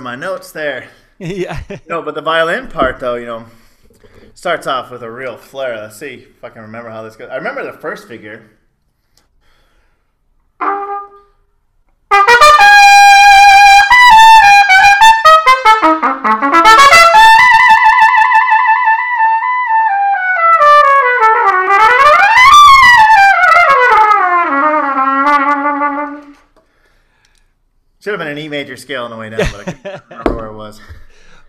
my 0.00 0.16
notes 0.16 0.52
there. 0.52 0.88
yeah. 1.18 1.62
No, 1.88 2.02
but 2.02 2.14
the 2.14 2.22
violin 2.22 2.68
part, 2.68 3.00
though, 3.00 3.16
you 3.16 3.26
know, 3.26 3.46
starts 4.34 4.66
off 4.66 4.90
with 4.90 5.02
a 5.02 5.10
real 5.10 5.36
flair. 5.36 5.76
Let's 5.76 5.96
see 5.96 6.26
if 6.30 6.42
I 6.42 6.50
can 6.50 6.62
remember 6.62 6.90
how 6.90 7.02
this 7.02 7.16
goes. 7.16 7.30
I 7.30 7.36
remember 7.36 7.64
the 7.64 7.78
first 7.78 8.08
figure. 8.08 8.50
E 28.40 28.48
major 28.48 28.76
scale 28.76 29.04
on 29.04 29.10
the 29.10 29.16
way 29.16 29.30
down, 29.30 29.46
but 29.52 29.68
I 29.68 29.72
can't 29.72 30.02
remember 30.10 30.36
where 30.36 30.46
it 30.46 30.54
was. 30.54 30.80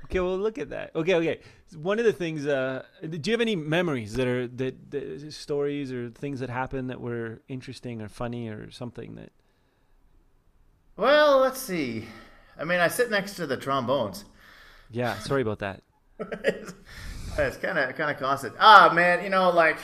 Okay, 0.06 0.20
well, 0.20 0.38
look 0.38 0.58
at 0.58 0.70
that. 0.72 0.94
Okay, 0.96 1.16
okay. 1.16 1.39
One 1.76 1.98
of 1.98 2.06
the 2.06 2.14
things. 2.14 2.46
Uh, 2.46 2.84
do 3.02 3.20
you 3.24 3.34
have 3.34 3.42
any 3.42 3.56
memories 3.56 4.14
that 4.16 4.28
are 4.28 4.48
that, 4.48 4.92
that 4.92 5.32
stories 5.32 5.92
or 5.92 6.10
things 6.10 6.42
that 6.42 6.50
happened 6.50 6.89
that 6.89 7.00
were 7.00 7.42
interesting 7.48 8.02
or 8.02 8.10
funny 8.10 8.50
or 8.50 8.72
something 8.72 9.16
that? 9.16 9.32
Well, 10.98 11.39
let's 11.39 11.62
see. 11.62 12.08
I 12.60 12.66
mean, 12.66 12.80
I 12.80 12.89
sit 12.89 13.10
next 13.10 13.36
to 13.36 13.48
the 13.48 13.58
trombones. 13.58 14.26
Yeah, 14.92 15.18
sorry 15.20 15.42
about 15.42 15.60
that. 15.60 15.82
it's 16.20 17.58
kind 17.58 17.78
of 17.80 17.96
kind 17.96 18.12
of 18.12 18.18
constant. 18.18 18.56
Ah, 18.60 18.92
man, 18.94 19.24
you 19.24 19.30
know, 19.30 19.50
like 19.50 19.78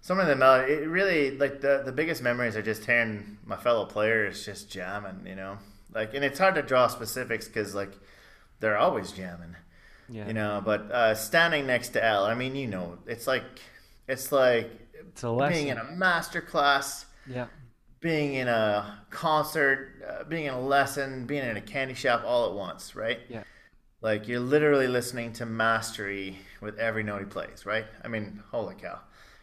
some 0.00 0.20
of 0.20 0.28
the 0.28 0.36
melody. 0.36 0.74
It 0.74 0.88
really 0.88 1.36
like 1.36 1.60
the 1.60 1.82
the 1.84 1.92
biggest 1.92 2.22
memories 2.22 2.56
are 2.56 2.62
just 2.62 2.84
hearing 2.84 3.38
my 3.44 3.56
fellow 3.56 3.84
players 3.84 4.44
just 4.44 4.70
jamming. 4.70 5.26
You 5.26 5.34
know, 5.34 5.58
like, 5.96 6.14
and 6.14 6.24
it's 6.24 6.38
hard 6.38 6.54
to 6.54 6.62
draw 6.62 6.86
specifics 6.86 7.48
because 7.48 7.74
like 7.74 7.92
they're 8.60 8.78
always 8.78 9.10
jamming. 9.12 9.56
Yeah, 10.08 10.28
You 10.28 10.34
know, 10.34 10.62
but 10.64 10.82
uh, 10.92 11.14
standing 11.16 11.66
next 11.66 11.88
to 11.90 12.04
Al, 12.04 12.24
I 12.24 12.34
mean, 12.34 12.54
you 12.54 12.68
know, 12.68 12.98
it's 13.06 13.26
like 13.26 13.42
it's 14.06 14.30
like 14.30 14.70
it's 14.94 15.22
being 15.22 15.68
in 15.68 15.78
a 15.78 15.84
master 15.96 16.40
class. 16.40 17.06
yeah, 17.28 17.46
being 18.00 18.34
in 18.34 18.46
a 18.46 19.00
concert, 19.10 19.88
uh, 20.08 20.22
being 20.24 20.44
in 20.44 20.54
a 20.54 20.60
lesson, 20.60 21.26
being 21.26 21.44
in 21.44 21.56
a 21.56 21.60
candy 21.60 21.94
shop 21.94 22.22
all 22.24 22.48
at 22.48 22.54
once, 22.54 22.94
right? 22.94 23.18
Yeah. 23.28 23.42
Like 24.00 24.28
you're 24.28 24.38
literally 24.38 24.86
listening 24.86 25.32
to 25.34 25.46
mastery 25.46 26.38
with 26.60 26.78
every 26.78 27.02
note 27.02 27.18
he 27.20 27.24
plays, 27.24 27.66
right? 27.66 27.86
I 28.04 28.08
mean, 28.08 28.42
holy 28.52 28.76
cow. 28.76 29.00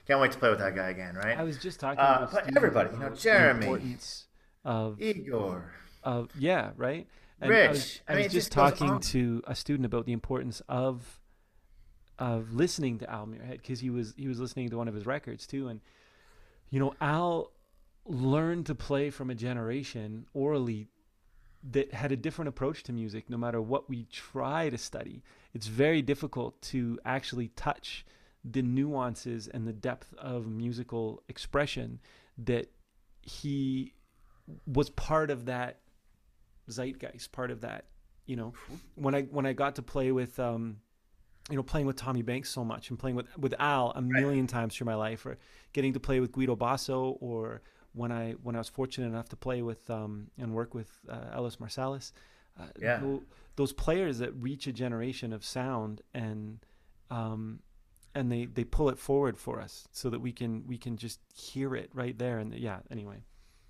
Can't 0.07 0.21
wait 0.21 0.31
to 0.33 0.37
play 0.37 0.49
with 0.49 0.59
that 0.59 0.75
guy 0.75 0.89
again, 0.89 1.15
right? 1.15 1.37
I 1.37 1.43
was 1.43 1.57
just 1.57 1.79
talking 1.79 1.99
Uh, 1.99 2.29
but 2.31 2.55
everybody, 2.55 2.89
you 2.93 2.99
know, 2.99 3.09
Jeremy. 3.09 3.65
importance 3.65 4.25
of 4.63 5.01
Igor. 5.01 5.73
Of 6.03 6.29
yeah, 6.37 6.71
right. 6.77 7.07
I 7.41 7.47
was, 7.47 7.51
Rich. 7.51 8.01
I 8.07 8.11
I 8.11 8.15
mean, 8.15 8.23
was 8.25 8.33
just 8.33 8.47
just 8.47 8.51
talking 8.51 8.99
to 8.99 9.43
a 9.45 9.55
student 9.55 9.85
about 9.85 10.05
the 10.05 10.13
importance 10.13 10.61
of 10.69 11.19
of 12.19 12.53
listening 12.53 12.99
to 12.99 13.09
Al 13.09 13.25
Muirhead 13.27 13.57
because 13.57 13.79
he 13.79 13.89
was 13.89 14.13
he 14.17 14.27
was 14.27 14.39
listening 14.39 14.69
to 14.69 14.77
one 14.77 14.87
of 14.87 14.93
his 14.93 15.05
records 15.05 15.47
too, 15.47 15.67
and 15.67 15.81
you 16.69 16.79
know 16.79 16.93
Al 17.01 17.51
learned 18.05 18.65
to 18.67 18.75
play 18.75 19.09
from 19.09 19.29
a 19.29 19.35
generation 19.35 20.25
orally 20.33 20.87
that 21.71 21.93
had 21.93 22.11
a 22.11 22.17
different 22.17 22.49
approach 22.49 22.83
to 22.83 22.91
music 22.91 23.29
no 23.29 23.37
matter 23.37 23.61
what 23.61 23.89
we 23.89 24.03
try 24.11 24.69
to 24.69 24.77
study 24.77 25.23
it's 25.53 25.67
very 25.67 26.01
difficult 26.01 26.61
to 26.61 26.99
actually 27.05 27.47
touch 27.49 28.05
the 28.43 28.61
nuances 28.61 29.47
and 29.47 29.65
the 29.65 29.73
depth 29.73 30.13
of 30.17 30.47
musical 30.47 31.23
expression 31.29 31.99
that 32.37 32.67
he 33.21 33.93
was 34.67 34.89
part 34.89 35.31
of 35.31 35.45
that 35.45 35.79
zeitgeist 36.69 37.31
part 37.31 37.51
of 37.51 37.61
that 37.61 37.85
you 38.25 38.37
know? 38.37 38.53
When 38.95 39.13
i 39.15 39.23
when 39.23 39.45
i 39.45 39.51
got 39.53 39.75
to 39.75 39.81
play 39.81 40.11
with 40.13 40.39
um 40.39 40.77
you 41.49 41.57
know 41.57 41.63
playing 41.63 41.87
with 41.87 41.97
tommy 41.97 42.21
banks 42.21 42.49
so 42.49 42.63
much 42.63 42.89
and 42.89 42.97
playing 42.97 43.17
with 43.17 43.27
with 43.37 43.53
al 43.59 43.91
a 43.95 44.01
million 44.01 44.47
times 44.47 44.75
through 44.75 44.85
my 44.85 44.95
life 44.95 45.25
or 45.25 45.37
getting 45.73 45.91
to 45.93 45.99
play 45.99 46.21
with 46.21 46.31
guido 46.31 46.55
basso 46.55 47.17
or 47.19 47.61
when 47.91 48.13
i 48.13 48.31
when 48.43 48.55
i 48.55 48.59
was 48.59 48.69
fortunate 48.69 49.07
enough 49.07 49.27
to 49.27 49.35
play 49.35 49.61
with 49.61 49.89
um 49.89 50.27
and 50.37 50.53
work 50.53 50.73
with 50.73 50.89
uh, 51.09 51.25
ellis 51.33 51.57
marsalis 51.57 52.13
uh, 52.57 52.67
Yeah. 52.79 53.01
those 53.57 53.73
players 53.73 54.19
that 54.19 54.31
reach 54.35 54.67
a 54.67 54.71
generation 54.71 55.33
of 55.33 55.43
sound 55.43 56.01
and 56.13 56.65
um 57.11 57.59
and 58.15 58.31
they 58.31 58.45
they 58.45 58.63
pull 58.63 58.87
it 58.89 58.97
forward 58.97 59.37
for 59.37 59.59
us 59.59 59.85
so 59.91 60.09
that 60.11 60.21
we 60.21 60.31
can 60.31 60.65
we 60.65 60.77
can 60.77 60.95
just 60.95 61.19
hear 61.35 61.75
it 61.75 61.89
right 61.93 62.17
there 62.17 62.39
and 62.39 62.53
yeah 62.53 62.79
anyway 62.89 63.17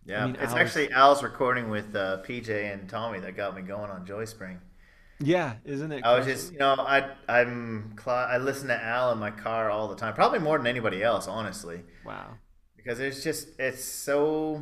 Yeah, 0.06 0.26
mean, 0.26 0.36
it's 0.36 0.52
Al's- 0.52 0.54
actually 0.56 0.92
Al's 0.92 1.24
recording 1.24 1.70
with 1.70 1.96
uh, 1.96 2.22
PJ 2.24 2.74
and 2.74 2.90
Tommy 2.90 3.20
that 3.20 3.36
got 3.36 3.56
me 3.56 3.62
going 3.62 3.90
on 3.90 4.06
Joy 4.06 4.26
Spring. 4.26 4.60
yeah 5.20 5.56
isn't 5.64 5.92
it 5.92 6.04
I 6.04 6.18
was 6.18 6.26
just, 6.26 6.54
you 6.54 6.60
know, 6.60 6.76
I 6.78 7.12
I'm 7.30 7.96
I 8.06 8.38
listen 8.38 8.68
to 8.68 8.84
Al 8.84 9.12
in 9.12 9.20
my 9.20 9.32
car 9.32 9.70
all 9.70 9.88
the 9.88 9.96
time, 9.96 10.14
probably 10.14 10.40
more 10.40 10.58
than 10.58 10.68
anybody 10.68 11.02
else, 11.04 11.28
honestly. 11.28 11.82
wow. 12.06 12.38
Because 12.76 13.00
it's 13.00 13.24
just 13.24 13.48
it's 13.60 13.84
so 13.84 14.62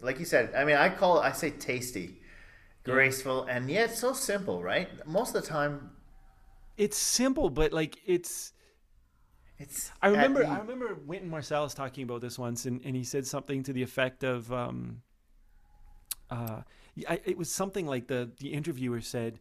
like 0.00 0.18
you 0.18 0.24
said 0.24 0.52
i 0.56 0.64
mean 0.64 0.76
i 0.76 0.88
call 0.88 1.20
i 1.20 1.30
say 1.30 1.50
tasty 1.50 2.18
graceful 2.82 3.44
and 3.44 3.70
yet 3.70 3.96
so 3.96 4.12
simple 4.12 4.60
right? 4.62 4.88
Most 5.06 5.34
of 5.34 5.42
the 5.42 5.48
time 5.48 5.90
it's 6.76 6.96
simple 6.98 7.48
but 7.50 7.72
like 7.72 7.98
it's 8.04 8.52
it's 9.62 9.90
I 10.02 10.08
remember 10.08 10.44
I 10.44 10.58
remember 10.58 10.96
Wynton 11.06 11.30
Marsalis 11.30 11.74
talking 11.74 12.04
about 12.04 12.20
this 12.20 12.38
once, 12.38 12.66
and, 12.66 12.80
and 12.84 12.94
he 12.96 13.04
said 13.04 13.26
something 13.26 13.62
to 13.64 13.72
the 13.72 13.82
effect 13.82 14.24
of, 14.24 14.52
um, 14.52 15.02
uh, 16.30 16.62
I, 17.08 17.20
it 17.24 17.36
was 17.36 17.50
something 17.50 17.86
like 17.86 18.06
the 18.08 18.30
the 18.38 18.52
interviewer 18.52 19.00
said, 19.00 19.40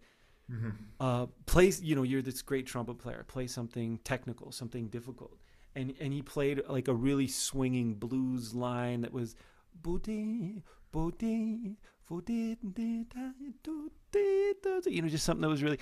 Mm-hmm. 0.51 0.69
uh, 0.99 1.28
play 1.45 1.72
you 1.82 1.95
know 1.95 2.03
you're 2.03 2.22
this 2.22 2.41
great 2.41 2.65
trumpet 2.65 2.97
player, 2.97 3.24
play 3.26 3.47
something 3.47 3.99
technical, 4.03 4.51
something 4.51 4.88
difficult, 4.88 5.38
and 5.76 5.93
and 6.01 6.11
he 6.11 6.22
played 6.22 6.61
like 6.67 6.89
a 6.89 6.93
really 6.93 7.28
swinging 7.28 7.93
blues 7.93 8.53
line 8.53 8.99
that 9.01 9.13
was, 9.13 9.36
"Booty, 9.82 10.61
booty, 10.91 11.78
booty, 12.09 12.57
dee, 12.74 13.05
da, 13.05 13.32
do, 13.63 13.91
dee, 14.11 14.53
do," 14.61 14.82
you 14.88 15.01
know 15.01 15.07
just 15.07 15.24
something 15.24 15.41
that 15.41 15.47
was 15.47 15.63
really 15.63 15.80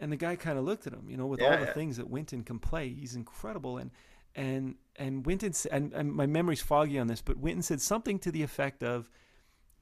and 0.00 0.10
the 0.10 0.16
guy 0.16 0.34
kind 0.34 0.58
of 0.58 0.64
looked 0.64 0.86
at 0.86 0.92
him, 0.92 1.08
you 1.08 1.16
know, 1.16 1.26
with 1.26 1.42
all 1.42 1.50
the 1.50 1.66
yeah. 1.66 1.72
things 1.72 1.98
that 1.98 2.08
Wynton 2.08 2.42
can 2.42 2.58
play, 2.58 2.88
he's 2.88 3.14
incredible. 3.14 3.78
And 3.78 3.90
and 4.34 4.76
and 4.96 5.24
Wynton 5.26 5.52
and, 5.70 5.92
and 5.92 6.12
my 6.12 6.26
memory's 6.26 6.62
foggy 6.62 6.98
on 6.98 7.06
this, 7.06 7.20
but 7.20 7.36
Wynton 7.36 7.62
said 7.62 7.80
something 7.80 8.18
to 8.20 8.32
the 8.32 8.42
effect 8.42 8.82
of 8.82 9.10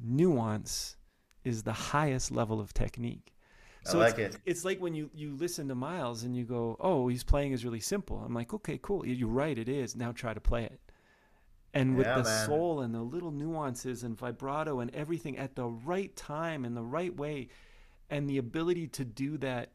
nuance 0.01 0.97
is 1.45 1.63
the 1.63 1.73
highest 1.73 2.31
level 2.31 2.61
of 2.61 2.75
technique. 2.75 3.35
So 3.85 3.99
like 3.99 4.19
it's, 4.19 4.37
it. 4.37 4.43
It's 4.45 4.65
like 4.65 4.81
when 4.81 4.95
you 4.95 5.11
you 5.15 5.37
listen 5.37 5.69
to 5.69 5.75
Miles 5.75 6.25
and 6.25 6.37
you 6.37 6.45
go, 6.45 6.77
"Oh, 6.81 7.09
he's 7.09 7.25
playing 7.25 7.53
is 7.53 7.65
really 7.65 7.81
simple." 7.81 8.19
I'm 8.19 8.35
like, 8.35 8.53
"Okay, 8.53 8.79
cool. 8.83 9.07
You're 9.07 9.29
right. 9.29 9.57
It 9.57 9.69
is. 9.69 9.97
Now 9.97 10.13
try 10.13 10.35
to 10.35 10.41
play 10.41 10.65
it." 10.65 10.81
And 11.75 11.97
with 11.97 12.07
Yeah, 12.07 12.19
the 12.19 12.25
man. 12.25 12.47
soul 12.47 12.81
and 12.81 12.95
the 12.95 13.03
little 13.03 13.31
nuances 13.31 14.03
and 14.03 14.17
vibrato 14.17 14.81
and 14.81 14.95
everything 14.95 15.39
at 15.39 15.55
the 15.55 15.67
right 15.67 16.15
time 16.17 16.65
and 16.65 16.77
the 16.77 16.83
right 16.83 17.15
way, 17.15 17.49
and 18.11 18.29
the 18.29 18.39
ability 18.39 18.89
to 18.89 19.05
do 19.05 19.39
that 19.39 19.73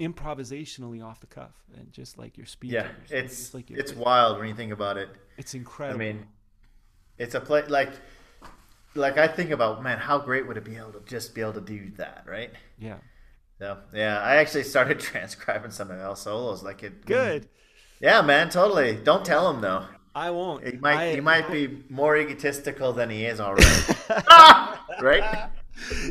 improvisationally 0.00 1.04
off 1.04 1.20
the 1.20 1.26
cuff 1.26 1.52
and 1.76 1.92
just 1.92 2.18
like 2.18 2.36
your 2.36 2.46
speed. 2.46 2.72
Yeah, 2.72 2.88
it's 3.10 3.54
like 3.54 3.70
it's 3.70 3.92
wild 3.94 4.38
when 4.38 4.48
you 4.48 4.54
think 4.54 4.72
about 4.72 4.96
it. 4.96 5.08
it's 5.36 5.54
incredible. 5.54 6.00
I 6.00 6.04
mean, 6.04 6.26
it's 7.18 7.34
a 7.34 7.40
play 7.40 7.66
like 7.66 7.90
like 8.94 9.18
I 9.18 9.28
think 9.28 9.50
about 9.50 9.82
man, 9.82 9.98
how 9.98 10.18
great 10.18 10.46
would 10.48 10.56
it 10.56 10.64
be 10.64 10.76
able 10.76 10.92
to 10.92 11.00
just 11.06 11.34
be 11.34 11.40
able 11.42 11.52
to 11.54 11.60
do 11.60 11.90
that, 11.98 12.24
right? 12.26 12.50
yeah, 12.78 12.96
So 13.58 13.78
yeah, 13.94 14.18
I 14.20 14.36
actually 14.36 14.64
started 14.64 14.98
transcribing 15.10 15.70
some 15.70 15.90
of 15.90 15.98
Al 16.00 16.16
solos. 16.16 16.62
Like 16.62 16.82
it. 16.82 17.04
good. 17.06 17.48
Yeah, 18.00 18.22
man, 18.22 18.48
totally. 18.48 18.96
Don't 18.96 19.24
tell 19.24 19.50
him 19.50 19.60
though. 19.60 19.84
I 20.14 20.30
won't. 20.30 20.66
He 20.66 20.76
might 20.78 20.98
I- 20.98 21.14
he 21.14 21.20
might 21.20 21.50
be 21.52 21.84
more 21.88 22.16
egotistical 22.16 22.92
than 22.92 23.10
he 23.10 23.26
is 23.26 23.38
already. 23.38 23.66
right? 25.02 25.50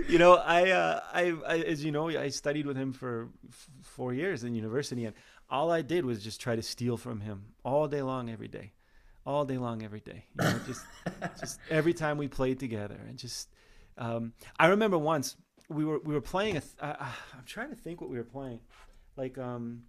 you 0.07 0.17
know, 0.17 0.35
I, 0.35 0.71
uh, 0.71 1.01
I, 1.13 1.33
I, 1.45 1.57
as 1.59 1.83
you 1.83 1.91
know, 1.91 2.07
I 2.09 2.29
studied 2.29 2.65
with 2.65 2.77
him 2.77 2.93
for 2.93 3.27
four 3.99 4.13
years 4.13 4.45
in 4.45 4.55
university, 4.55 5.03
and 5.05 5.13
all 5.49 5.69
I 5.71 5.81
did 5.81 6.05
was 6.05 6.23
just 6.23 6.39
try 6.39 6.55
to 6.55 6.61
steal 6.61 6.95
from 6.95 7.19
him 7.19 7.37
all 7.65 7.85
day 7.89 8.01
long, 8.01 8.29
every 8.29 8.47
day, 8.47 8.71
all 9.25 9.43
day 9.43 9.57
long, 9.57 9.83
every 9.83 9.99
day. 9.99 10.23
You 10.39 10.45
know, 10.45 10.59
just, 10.65 10.85
just 11.41 11.59
every 11.69 11.93
time 11.93 12.17
we 12.17 12.29
played 12.29 12.59
together, 12.59 12.97
and 13.09 13.17
just, 13.17 13.49
um, 13.97 14.31
I 14.57 14.67
remember 14.67 14.97
once 14.97 15.35
we 15.67 15.83
were 15.83 15.99
we 15.99 16.13
were 16.13 16.21
playing 16.21 16.55
a. 16.55 16.61
Th- 16.61 16.73
I, 16.81 16.91
I- 16.91 17.15
I'm 17.37 17.45
trying 17.45 17.71
to 17.71 17.75
think 17.75 17.99
what 17.99 18.09
we 18.09 18.17
were 18.17 18.23
playing, 18.37 18.61
like, 19.17 19.37
um, 19.37 19.83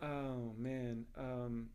oh 0.00 0.54
man, 0.56 1.06
um, 1.18 1.70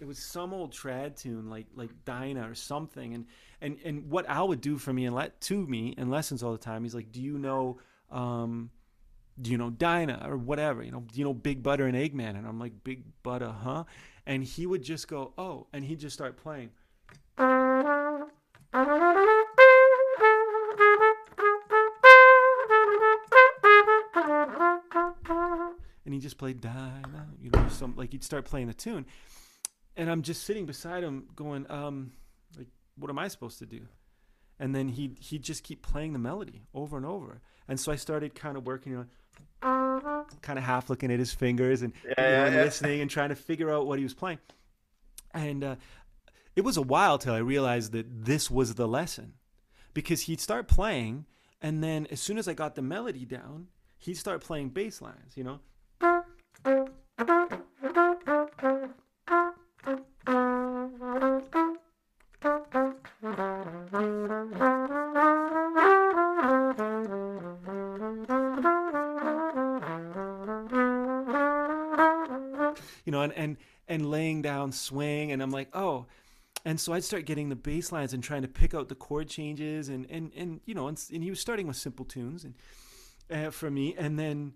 it 0.00 0.06
was 0.06 0.18
some 0.18 0.54
old 0.54 0.72
trad 0.72 1.20
tune 1.20 1.50
like 1.50 1.66
like 1.74 1.90
Dinah 2.06 2.48
or 2.48 2.54
something 2.54 3.14
and 3.14 3.26
and 3.60 3.78
and 3.84 4.08
what 4.10 4.26
Al 4.26 4.48
would 4.48 4.60
do 4.62 4.78
for 4.78 4.92
me 4.92 5.04
and 5.06 5.14
let 5.14 5.40
to 5.42 5.66
me 5.66 5.94
in 5.98 6.08
lessons 6.08 6.42
all 6.42 6.52
the 6.52 6.58
time 6.58 6.84
he's 6.84 6.94
like 6.94 7.10
do 7.10 7.20
you 7.20 7.36
know 7.36 7.78
um 8.10 8.70
you 9.42 9.58
know 9.58 9.70
Dinah 9.70 10.26
or 10.28 10.36
whatever 10.36 10.82
you 10.82 10.90
know 10.90 11.04
you 11.14 11.24
know 11.24 11.34
Big 11.34 11.62
Butter 11.62 11.86
and 11.86 11.96
Eggman 11.96 12.36
and 12.36 12.46
I'm 12.46 12.58
like 12.58 12.84
Big 12.84 13.04
Butter 13.22 13.50
huh 13.50 13.84
and 14.26 14.42
he 14.44 14.66
would 14.66 14.82
just 14.82 15.08
go 15.08 15.32
oh 15.38 15.66
and 15.72 15.84
he'd 15.84 16.00
just 16.00 16.14
start 16.14 16.36
playing 16.36 16.70
and 26.04 26.14
he 26.14 26.18
just 26.18 26.38
played 26.38 26.60
Dinah 26.60 27.28
you 27.40 27.50
know 27.50 27.68
some 27.68 27.94
like 27.96 28.12
he'd 28.12 28.24
start 28.24 28.44
playing 28.44 28.66
the 28.66 28.74
tune 28.74 29.06
and 29.98 30.08
I'm 30.08 30.22
just 30.22 30.44
sitting 30.44 30.64
beside 30.64 31.02
him 31.02 31.26
going, 31.34 31.66
um, 31.68 32.12
like, 32.56 32.68
what 32.96 33.10
am 33.10 33.18
I 33.18 33.26
supposed 33.26 33.58
to 33.58 33.66
do? 33.66 33.88
And 34.60 34.74
then 34.74 34.88
he 34.88 35.16
he'd 35.20 35.42
just 35.42 35.64
keep 35.64 35.82
playing 35.82 36.12
the 36.12 36.18
melody 36.18 36.62
over 36.72 36.96
and 36.96 37.04
over. 37.04 37.42
And 37.66 37.78
so 37.78 37.92
I 37.92 37.96
started 37.96 38.34
kind 38.34 38.56
of 38.56 38.64
working 38.64 38.96
on 38.96 39.08
kind 39.60 40.58
of 40.58 40.64
half 40.64 40.88
looking 40.88 41.10
at 41.12 41.18
his 41.18 41.32
fingers 41.32 41.82
and, 41.82 41.92
you 42.04 42.08
know, 42.10 42.14
Yeah, 42.22 42.44
and 42.46 42.54
yeah. 42.54 42.62
listening 42.62 43.00
and 43.00 43.10
trying 43.10 43.30
to 43.30 43.34
figure 43.34 43.70
out 43.70 43.86
what 43.86 43.98
he 43.98 44.04
was 44.04 44.14
playing. 44.14 44.38
And 45.34 45.64
uh, 45.64 45.76
it 46.56 46.62
was 46.62 46.76
a 46.76 46.82
while 46.82 47.18
till 47.18 47.34
I 47.34 47.38
realized 47.38 47.92
that 47.92 48.06
this 48.24 48.50
was 48.50 48.74
the 48.74 48.88
lesson 48.88 49.34
because 49.94 50.22
he'd 50.22 50.40
start 50.40 50.68
playing 50.68 51.26
and 51.60 51.82
then 51.82 52.06
as 52.10 52.20
soon 52.20 52.38
as 52.38 52.46
I 52.46 52.54
got 52.54 52.76
the 52.76 52.82
melody 52.82 53.24
down, 53.24 53.66
he'd 53.98 54.16
start 54.16 54.40
playing 54.40 54.68
bass 54.70 55.02
lines, 55.02 55.36
you 55.36 55.42
know? 55.42 55.58
Swing, 74.72 75.32
and 75.32 75.42
I'm 75.42 75.50
like, 75.50 75.68
oh, 75.74 76.06
and 76.64 76.78
so 76.78 76.92
I'd 76.92 77.04
start 77.04 77.24
getting 77.24 77.48
the 77.48 77.56
bass 77.56 77.92
lines 77.92 78.12
and 78.12 78.22
trying 78.22 78.42
to 78.42 78.48
pick 78.48 78.74
out 78.74 78.88
the 78.88 78.94
chord 78.94 79.28
changes, 79.28 79.88
and 79.88 80.06
and 80.10 80.32
and 80.36 80.60
you 80.64 80.74
know, 80.74 80.88
and, 80.88 81.02
and 81.12 81.22
he 81.22 81.30
was 81.30 81.40
starting 81.40 81.66
with 81.66 81.76
simple 81.76 82.04
tunes, 82.04 82.44
and 82.44 82.54
uh, 83.30 83.50
for 83.50 83.70
me, 83.70 83.94
and 83.96 84.18
then 84.18 84.54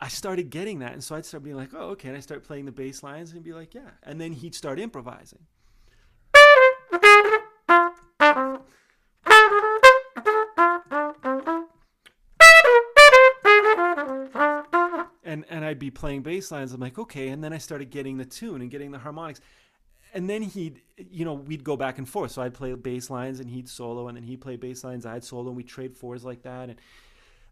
I 0.00 0.08
started 0.08 0.50
getting 0.50 0.80
that, 0.80 0.92
and 0.92 1.02
so 1.02 1.14
I'd 1.14 1.26
start 1.26 1.44
being 1.44 1.56
like, 1.56 1.70
oh, 1.74 1.90
okay, 1.90 2.08
and 2.08 2.16
I 2.16 2.20
start 2.20 2.44
playing 2.44 2.64
the 2.64 2.72
bass 2.72 3.02
lines, 3.02 3.32
and 3.32 3.42
be 3.42 3.52
like, 3.52 3.74
yeah, 3.74 3.90
and 4.02 4.20
then 4.20 4.32
he'd 4.32 4.54
start 4.54 4.80
improvising. 4.80 5.46
And 15.50 15.64
I'd 15.64 15.78
be 15.78 15.90
playing 15.90 16.22
bass 16.22 16.50
lines. 16.50 16.72
I'm 16.72 16.80
like, 16.80 16.98
okay, 16.98 17.28
and 17.28 17.42
then 17.42 17.52
I 17.52 17.58
started 17.58 17.90
getting 17.90 18.16
the 18.16 18.24
tune 18.24 18.60
and 18.60 18.70
getting 18.70 18.90
the 18.90 18.98
harmonics, 18.98 19.40
and 20.12 20.28
then 20.28 20.42
he'd, 20.42 20.80
you 20.96 21.24
know, 21.24 21.34
we'd 21.34 21.64
go 21.64 21.76
back 21.76 21.98
and 21.98 22.08
forth. 22.08 22.30
So 22.32 22.42
I'd 22.42 22.54
play 22.54 22.72
bass 22.74 23.10
lines 23.10 23.40
and 23.40 23.50
he'd 23.50 23.68
solo, 23.68 24.08
and 24.08 24.16
then 24.16 24.24
he'd 24.24 24.40
play 24.40 24.56
bass 24.56 24.84
lines, 24.84 25.06
I'd 25.06 25.24
solo, 25.24 25.48
and 25.48 25.56
we 25.56 25.64
trade 25.64 25.96
fours 25.96 26.24
like 26.24 26.42
that, 26.42 26.68
and 26.68 26.80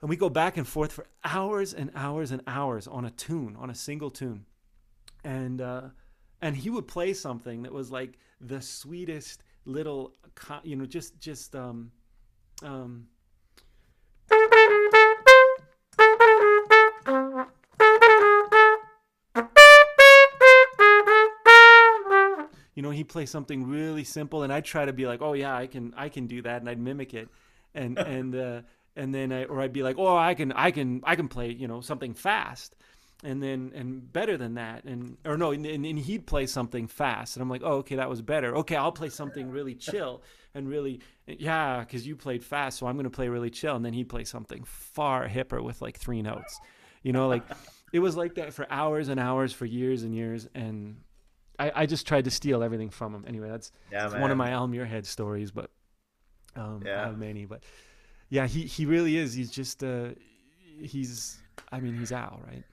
and 0.01 0.09
we 0.09 0.17
go 0.17 0.29
back 0.29 0.57
and 0.57 0.67
forth 0.67 0.93
for 0.93 1.07
hours 1.25 1.73
and 1.75 1.91
hours 1.95 2.33
and 2.33 2.43
hours 2.47 2.89
on 2.89 3.05
a 3.05 3.11
tune, 3.11 3.57
on 3.59 3.71
a 3.71 3.75
single 3.75 4.11
tune, 4.11 4.47
and 5.25 5.61
uh, 5.61 5.83
and 6.41 6.57
he 6.57 6.71
would 6.71 6.89
play 6.89 7.13
something 7.15 7.63
that 7.63 7.73
was 7.73 7.91
like 7.91 8.19
the 8.41 8.61
sweetest 8.61 9.45
little, 9.65 10.15
you 10.65 10.77
know, 10.77 10.87
just 10.87 11.21
just 11.21 11.55
um, 11.55 11.93
um. 12.63 13.07
You 22.75 22.83
know 22.83 22.91
he 22.91 23.05
plays 23.05 23.31
something 23.31 23.67
really 23.67 24.05
simple 24.05 24.43
and 24.43 24.53
i'd 24.53 24.65
try 24.65 24.85
to 24.85 24.93
be 24.93 25.07
like 25.07 25.21
oh 25.23 25.33
yeah 25.33 25.55
i 25.55 25.67
can 25.67 25.93
i 25.97 26.09
can 26.09 26.27
do 26.27 26.43
that 26.43 26.61
and 26.61 26.69
i'd 26.69 26.81
mimic 26.81 27.15
it. 27.15 27.29
And 27.75 27.99
and 27.99 28.35
uh 28.35 28.63
and 28.97 29.15
then 29.15 29.33
I, 29.33 29.45
or 29.45 29.61
i'd 29.61 29.73
be 29.73 29.83
like 29.83 29.97
oh 29.99 30.17
i 30.17 30.35
can 30.35 30.53
i 30.53 30.71
can 30.71 31.01
i 31.05 31.17
can 31.17 31.29
play 31.29 31.51
you 31.51 31.69
know 31.69 31.81
something 31.81 32.15
fast. 32.15 32.75
And 33.25 33.41
then 33.41 33.71
and 33.73 34.13
better 34.13 34.37
than 34.37 34.55
that 34.55 34.83
and 34.83 35.17
or 35.25 35.37
no 35.37 35.53
and, 35.53 35.65
and, 35.65 35.87
and 35.87 35.97
he'd 35.97 36.27
play 36.27 36.47
something 36.47 36.89
fast 36.89 37.37
and 37.37 37.43
i'm 37.43 37.49
like 37.49 37.63
oh 37.65 37.75
okay 37.77 37.97
that 37.97 38.11
was 38.11 38.21
better. 38.21 38.57
Okay 38.57 38.75
i'll 38.75 38.93
play 38.93 39.11
something 39.11 39.49
really 39.59 39.75
chill 39.75 40.23
and 40.55 40.69
really 40.69 41.01
yeah 41.27 41.81
because 41.81 42.05
you 42.05 42.17
played 42.17 42.43
fast 42.43 42.79
so 42.79 42.87
i'm 42.87 42.97
going 42.97 43.05
to 43.05 43.11
play 43.11 43.29
really 43.29 43.51
chill. 43.51 43.77
And 43.77 43.85
then 43.85 43.93
he'd 43.93 44.09
play 44.09 44.25
something 44.25 44.65
far 44.65 45.29
hipper 45.29 45.63
with 45.63 45.81
like 45.81 45.99
three 45.99 46.21
notes 46.21 46.61
you 47.05 47.13
know 47.13 47.29
like 47.29 47.45
it 47.93 48.01
was 48.01 48.17
like 48.17 48.35
that 48.35 48.55
for 48.55 48.67
hours 48.71 49.09
and 49.09 49.21
hours 49.21 49.53
for 49.53 49.67
years 49.67 50.03
and 50.03 50.15
years 50.15 50.49
and 50.55 50.97
I, 51.59 51.73
I 51.75 51.87
just 51.87 52.07
tried 52.07 52.25
to 52.25 52.31
steal 52.31 52.63
everything 52.63 52.91
from 52.91 53.15
him. 53.15 53.25
Anyway, 53.27 53.49
that's, 53.49 53.73
Yeah, 53.91 54.09
that's 54.09 54.15
one 54.15 54.31
of 54.31 54.39
my 54.39 54.51
Al 54.51 54.69
Muirhead 54.69 55.07
stories, 55.07 55.51
but 55.51 55.71
um, 56.57 56.91
I 56.97 57.01
Yeah. 57.01 57.09
have 57.09 57.19
many. 57.19 57.47
But 57.47 57.65
yeah, 58.31 58.47
he, 58.47 58.63
he 58.65 58.87
really 58.87 59.17
is. 59.17 59.35
He's 59.35 59.51
just 59.51 59.85
uh, 59.85 60.11
he's 60.81 61.43
I 61.73 61.81
mean 61.81 61.95
he's 61.95 62.13
Al, 62.13 62.43
right? 62.47 62.65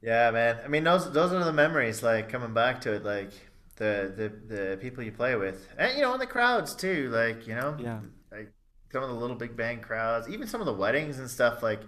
Yeah, 0.00 0.30
man. 0.32 0.60
I 0.64 0.68
mean, 0.68 0.84
those 0.84 1.12
those 1.12 1.32
are 1.32 1.44
the 1.44 1.52
memories. 1.52 2.02
Like 2.02 2.28
coming 2.28 2.52
back 2.54 2.80
to 2.82 2.92
it, 2.94 3.04
like 3.04 3.30
the 3.76 4.12
the 4.16 4.54
the 4.54 4.76
people 4.80 5.02
you 5.04 5.12
play 5.12 5.36
with, 5.36 5.68
and 5.78 5.94
you 5.96 6.02
know, 6.02 6.12
and 6.12 6.20
the 6.20 6.26
crowds 6.26 6.74
too. 6.74 7.08
Like 7.10 7.46
you 7.46 7.54
know, 7.54 7.78
Yeah. 7.78 8.00
like 8.30 8.52
some 8.92 9.02
of 9.02 9.08
the 9.10 9.14
little 9.14 9.36
big 9.36 9.56
band 9.56 9.82
crowds, 9.82 10.28
even 10.28 10.48
some 10.48 10.60
of 10.60 10.66
the 10.66 10.72
weddings 10.72 11.18
and 11.18 11.30
stuff. 11.30 11.62
Like 11.62 11.82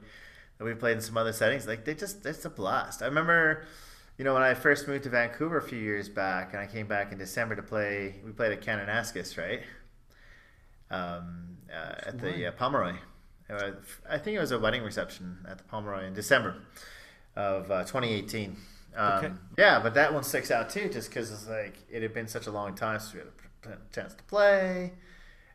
that 0.59 0.65
we 0.65 0.75
played 0.75 0.97
in 0.97 1.03
some 1.03 1.17
other 1.17 1.33
settings. 1.33 1.67
Like 1.67 1.85
they 1.85 1.95
just 1.95 2.25
it's 2.27 2.45
a 2.45 2.51
blast. 2.51 3.03
I 3.03 3.07
remember. 3.07 3.65
You 4.17 4.25
know, 4.25 4.35
when 4.35 4.43
I 4.43 4.55
first 4.55 4.87
moved 4.87 5.05
to 5.05 5.11
Vancouver 5.11 5.59
a 5.59 5.63
few 5.63 5.79
years 5.79 6.09
back, 6.09 6.53
and 6.53 6.61
I 6.61 6.67
came 6.67 6.87
back 6.87 7.11
in 7.11 7.19
December 7.19 7.57
to 7.57 7.63
play, 7.63 8.15
we 8.25 8.31
played 8.31 8.53
at 8.53 8.63
Kananaskis, 8.63 9.37
right? 9.37 9.63
Um, 10.91 11.57
uh, 11.73 11.95
at 12.07 12.21
the 12.21 12.47
uh, 12.47 12.53
Pomeroy. 12.53 12.95
I 14.09 14.19
think 14.19 14.37
it 14.37 14.41
was 14.41 14.53
a 14.53 14.59
wedding 14.59 14.83
reception 14.83 15.39
at 15.49 15.59
the 15.59 15.65
Pomeroy 15.65 16.07
in 16.07 16.15
December 16.15 16.57
of 17.37 17.71
uh, 17.71 17.83
2018. 17.85 18.57
Um, 18.97 19.13
Okay. 19.19 19.33
Yeah, 19.59 19.81
but 19.81 19.95
that 19.95 20.15
one 20.15 20.23
sticks 20.23 20.51
out 20.51 20.71
too, 20.71 20.89
just 20.89 21.09
because 21.11 21.33
it's 21.33 21.49
like 21.49 21.77
it 21.91 22.03
had 22.03 22.15
been 22.15 22.29
such 22.29 22.47
a 22.47 22.53
long 22.53 22.75
time 22.75 23.01
since 23.01 23.13
we 23.15 23.21
had 23.21 23.77
a 23.77 23.95
chance 23.95 24.15
to 24.15 24.23
play. 24.25 24.93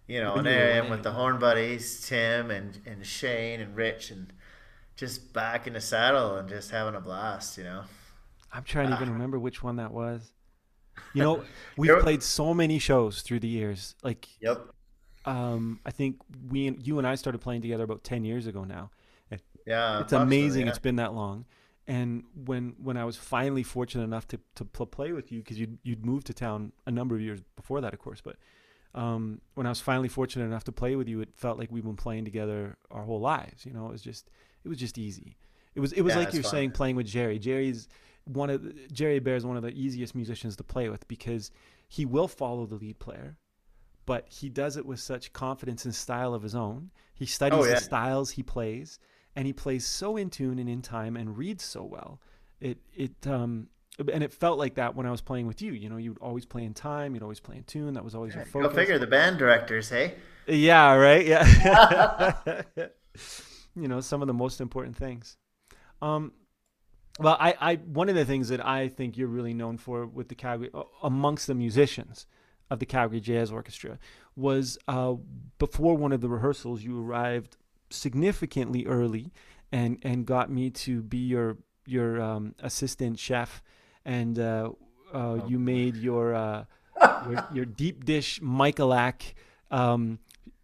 You 0.07 0.21
know, 0.21 0.33
and 0.35 0.45
you 0.45 0.51
there 0.51 0.73
I 0.73 0.77
am 0.77 0.89
with 0.89 1.03
the 1.03 1.11
Horn 1.11 1.39
Buddies, 1.39 2.05
Tim 2.07 2.51
and 2.51 2.79
and 2.85 3.05
Shane 3.05 3.61
and 3.61 3.75
Rich, 3.75 4.11
and 4.11 4.33
just 4.95 5.31
back 5.33 5.67
in 5.67 5.73
the 5.73 5.81
saddle 5.81 6.35
and 6.35 6.49
just 6.49 6.71
having 6.71 6.95
a 6.95 6.99
blast. 6.99 7.57
You 7.57 7.63
know. 7.63 7.83
I'm 8.51 8.63
trying 8.63 8.89
to 8.89 8.95
even 8.95 9.09
Ah. 9.09 9.13
remember 9.13 9.37
which 9.39 9.61
one 9.63 9.75
that 9.77 9.91
was. 9.91 10.33
You 11.13 11.23
know, 11.23 11.43
we've 11.77 11.89
You're- 11.89 12.01
played 12.01 12.23
so 12.23 12.53
many 12.53 12.79
shows 12.79 13.21
through 13.21 13.39
the 13.41 13.47
years. 13.47 13.95
Like, 14.03 14.27
Yep. 14.41 14.67
um, 15.25 15.79
I 15.85 15.91
think 15.91 16.17
we, 16.49 16.67
and 16.67 16.85
you 16.85 16.97
and 16.97 17.07
I 17.07 17.15
started 17.15 17.39
playing 17.39 17.61
together 17.61 17.83
about 17.83 18.03
ten 18.03 18.23
years 18.25 18.47
ago 18.47 18.63
now. 18.63 18.91
Yeah, 19.65 20.01
it's 20.01 20.13
amazing 20.13 20.63
yeah. 20.63 20.69
it's 20.69 20.79
been 20.79 20.95
that 20.95 21.13
long. 21.13 21.45
And 21.85 22.23
when 22.45 22.75
when 22.81 22.97
I 22.97 23.05
was 23.05 23.17
finally 23.17 23.61
fortunate 23.61 24.03
enough 24.03 24.27
to 24.29 24.39
to 24.55 24.65
play 24.65 25.11
with 25.11 25.31
you, 25.31 25.39
because 25.39 25.59
you'd 25.59 25.77
you'd 25.83 26.03
moved 26.05 26.25
to 26.27 26.33
town 26.33 26.71
a 26.87 26.91
number 26.91 27.13
of 27.15 27.21
years 27.21 27.39
before 27.55 27.79
that, 27.81 27.93
of 27.93 27.99
course, 27.99 28.19
but 28.21 28.37
um, 28.95 29.41
when 29.53 29.67
I 29.67 29.69
was 29.69 29.79
finally 29.79 30.07
fortunate 30.09 30.45
enough 30.45 30.63
to 30.63 30.71
play 30.71 30.95
with 30.95 31.07
you, 31.07 31.21
it 31.21 31.29
felt 31.35 31.59
like 31.59 31.71
we've 31.71 31.83
been 31.83 31.95
playing 31.97 32.25
together 32.25 32.77
our 32.89 33.03
whole 33.03 33.19
lives. 33.19 33.63
You 33.65 33.73
know, 33.73 33.85
it 33.87 33.91
was 33.91 34.01
just 34.01 34.31
it 34.63 34.69
was 34.69 34.77
just 34.79 34.97
easy. 34.97 35.37
It 35.75 35.81
was 35.81 35.91
it 35.93 36.01
was 36.01 36.13
yeah, 36.13 36.19
like 36.19 36.33
you're 36.33 36.41
fun. 36.43 36.51
saying 36.51 36.71
playing 36.71 36.95
with 36.95 37.05
Jerry. 37.05 37.37
Jerry's 37.37 37.87
one 38.31 38.49
of 38.49 38.63
the, 38.63 38.73
Jerry 38.91 39.19
Bear 39.19 39.35
is 39.35 39.45
one 39.45 39.57
of 39.57 39.63
the 39.63 39.69
easiest 39.69 40.15
musicians 40.15 40.55
to 40.57 40.63
play 40.63 40.89
with 40.89 41.07
because 41.07 41.51
he 41.87 42.05
will 42.05 42.27
follow 42.27 42.65
the 42.65 42.75
lead 42.75 42.99
player, 42.99 43.37
but 44.05 44.27
he 44.29 44.49
does 44.49 44.77
it 44.77 44.85
with 44.85 44.99
such 44.99 45.33
confidence 45.33 45.85
and 45.85 45.93
style 45.93 46.33
of 46.33 46.43
his 46.43 46.55
own. 46.55 46.91
He 47.13 47.25
studies 47.25 47.59
oh, 47.59 47.65
yeah. 47.65 47.75
the 47.75 47.81
styles 47.81 48.31
he 48.31 48.43
plays, 48.43 48.99
and 49.35 49.45
he 49.45 49.53
plays 49.53 49.85
so 49.85 50.17
in 50.17 50.29
tune 50.29 50.59
and 50.59 50.69
in 50.69 50.81
time 50.81 51.17
and 51.17 51.37
reads 51.37 51.63
so 51.63 51.83
well. 51.83 52.21
It 52.59 52.77
it 52.95 53.25
um 53.25 53.69
and 54.13 54.23
it 54.23 54.31
felt 54.31 54.57
like 54.57 54.75
that 54.75 54.95
when 54.95 55.05
I 55.05 55.11
was 55.11 55.21
playing 55.21 55.47
with 55.47 55.61
you. 55.61 55.73
You 55.73 55.89
know, 55.89 55.97
you'd 55.97 56.17
always 56.19 56.45
play 56.45 56.63
in 56.63 56.73
time, 56.73 57.13
you'd 57.13 57.23
always 57.23 57.39
play 57.39 57.57
in 57.57 57.63
tune. 57.63 57.93
That 57.95 58.03
was 58.03 58.15
always 58.15 58.33
your 58.33 58.45
focus. 58.45 58.69
Go 58.69 58.75
figure, 58.75 58.99
the 58.99 59.07
band 59.07 59.37
directors, 59.37 59.89
hey? 59.89 60.15
Yeah, 60.47 60.93
right. 60.93 61.25
Yeah. 61.25 62.61
you 63.75 63.87
know, 63.87 63.99
some 63.99 64.21
of 64.21 64.27
the 64.27 64.33
most 64.33 64.61
important 64.61 64.95
things. 64.95 65.37
Um, 66.01 66.31
well, 67.19 67.37
I, 67.39 67.55
I, 67.59 67.75
one 67.75 68.09
of 68.09 68.15
the 68.15 68.25
things 68.25 68.49
that 68.49 68.65
I 68.65 68.87
think 68.87 69.17
you're 69.17 69.27
really 69.27 69.53
known 69.53 69.77
for 69.77 70.05
with 70.05 70.29
the 70.29 70.35
Calgary, 70.35 70.69
amongst 71.03 71.47
the 71.47 71.55
musicians 71.55 72.27
of 72.69 72.79
the 72.79 72.85
Calgary 72.85 73.19
Jazz 73.19 73.51
Orchestra, 73.51 73.97
was 74.35 74.77
uh, 74.87 75.15
before 75.57 75.95
one 75.95 76.11
of 76.11 76.21
the 76.21 76.29
rehearsals, 76.29 76.83
you 76.83 77.01
arrived 77.01 77.57
significantly 77.89 78.85
early, 78.85 79.31
and 79.71 79.99
and 80.03 80.25
got 80.25 80.49
me 80.49 80.69
to 80.69 81.01
be 81.01 81.17
your 81.17 81.57
your 81.85 82.21
um, 82.21 82.55
assistant 82.61 83.17
chef 83.19 83.61
and 84.05 84.39
uh, 84.39 84.71
uh, 85.13 85.17
oh. 85.17 85.47
you 85.47 85.59
made 85.59 85.95
your, 85.95 86.33
uh, 86.33 86.65
your, 87.29 87.47
your 87.53 87.65
deep 87.65 88.05
dish 88.05 88.39
Michalak. 88.41 89.33
Um, 89.71 90.19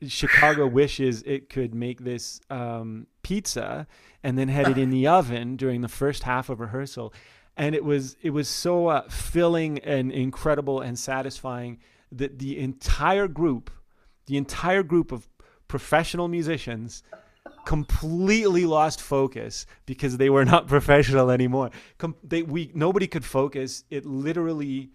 Chicago 0.08 0.68
wishes 0.68 1.24
it 1.24 1.50
could 1.50 1.74
make 1.74 2.04
this 2.04 2.40
um, 2.50 3.08
pizza 3.24 3.88
and 4.24 4.38
then 4.38 4.48
had 4.48 4.68
it 4.68 4.78
in 4.78 4.90
the 4.90 5.08
oven 5.20 5.56
during 5.56 5.82
the 5.82 5.88
first 5.88 6.24
half 6.24 6.50
of 6.50 6.60
rehearsal, 6.60 7.14
and 7.58 7.74
it 7.76 7.84
was 7.84 8.18
it 8.22 8.32
was 8.32 8.48
so 8.48 8.88
uh, 8.88 9.10
filling 9.10 9.80
and 9.80 10.12
incredible 10.12 10.82
and 10.82 10.98
satisfying 11.00 11.80
that 12.12 12.40
the 12.40 12.60
entire 12.60 13.28
group, 13.28 13.72
the 14.28 14.38
entire 14.38 14.84
group 14.84 15.12
of 15.12 15.28
professional 15.68 16.28
musicians 16.28 17.04
completely 17.66 18.66
lost 18.66 19.02
focus 19.02 19.66
because 19.86 20.18
they 20.18 20.30
were 20.30 20.46
not 20.46 20.68
professional 20.76 21.30
anymore. 21.32 21.72
Com- 21.98 22.16
they, 22.24 22.44
we 22.44 22.72
nobody 22.74 23.08
could 23.08 23.26
focus. 23.26 23.84
It 23.90 24.06
literally, 24.06 24.92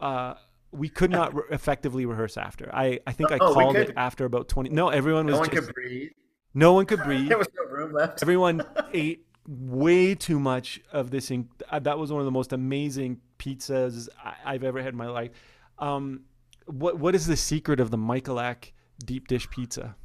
uh, 0.00 0.34
we 0.72 0.88
could 0.88 1.10
not 1.10 1.34
re- 1.34 1.42
effectively 1.50 2.06
rehearse 2.06 2.36
after. 2.36 2.70
I, 2.74 3.00
I 3.06 3.12
think 3.12 3.32
I 3.32 3.38
oh, 3.40 3.54
called 3.54 3.76
it 3.76 3.92
after 3.96 4.24
about 4.24 4.48
twenty. 4.48 4.70
No, 4.70 4.88
everyone 4.88 5.26
was. 5.26 5.34
No 5.34 5.40
one 5.40 5.50
just, 5.50 5.66
could 5.66 5.74
breathe. 5.74 6.10
No 6.54 6.72
one 6.72 6.86
could 6.86 7.02
breathe. 7.02 7.28
there 7.28 7.38
was 7.38 7.48
no 7.54 7.70
room 7.70 7.92
left. 7.92 8.22
Everyone 8.22 8.62
ate 8.92 9.26
way 9.46 10.14
too 10.14 10.40
much 10.40 10.80
of 10.92 11.10
this. 11.10 11.30
In- 11.30 11.48
uh, 11.70 11.78
that 11.80 11.98
was 11.98 12.12
one 12.12 12.20
of 12.20 12.24
the 12.24 12.32
most 12.32 12.52
amazing 12.52 13.20
pizzas 13.38 14.08
I- 14.22 14.52
have 14.52 14.64
ever 14.64 14.80
had 14.80 14.94
in 14.94 14.96
my 14.96 15.08
life. 15.08 15.30
Um, 15.78 16.22
what 16.66 16.98
what 16.98 17.14
is 17.14 17.26
the 17.26 17.36
secret 17.36 17.80
of 17.80 17.90
the 17.90 17.98
Michalak 17.98 18.72
deep 19.04 19.28
dish 19.28 19.48
pizza? 19.50 19.96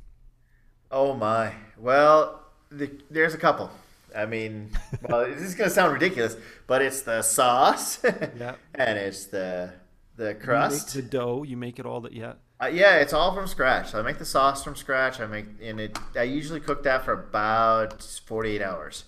Oh 0.91 1.13
my. 1.13 1.53
Well, 1.77 2.41
the, 2.69 2.91
there's 3.09 3.33
a 3.33 3.38
couple. 3.38 3.71
I 4.15 4.25
mean, 4.25 4.71
well, 5.03 5.25
this 5.25 5.41
is 5.41 5.55
gonna 5.55 5.69
sound 5.69 5.93
ridiculous, 5.93 6.35
but 6.67 6.81
it's 6.81 7.01
the 7.01 7.21
sauce, 7.21 7.99
yeah, 8.03 8.55
and 8.75 8.97
it's 8.97 9.25
the 9.25 9.73
the 10.15 10.35
crust, 10.35 10.93
the 10.93 11.01
dough. 11.01 11.43
You 11.43 11.57
make 11.57 11.79
it 11.79 11.85
all 11.85 12.01
that, 12.01 12.13
yeah. 12.13 12.33
Uh, 12.61 12.67
yeah, 12.67 12.97
it's 12.97 13.13
all 13.13 13.33
from 13.33 13.47
scratch. 13.47 13.91
So 13.91 13.99
I 13.99 14.01
make 14.03 14.19
the 14.19 14.25
sauce 14.25 14.63
from 14.63 14.75
scratch. 14.75 15.19
I 15.19 15.25
make 15.25 15.45
and 15.61 15.79
it. 15.79 15.97
I 16.15 16.23
usually 16.23 16.59
cook 16.59 16.83
that 16.83 17.03
for 17.05 17.13
about 17.13 18.03
forty 18.25 18.55
eight 18.55 18.61
hours. 18.61 19.05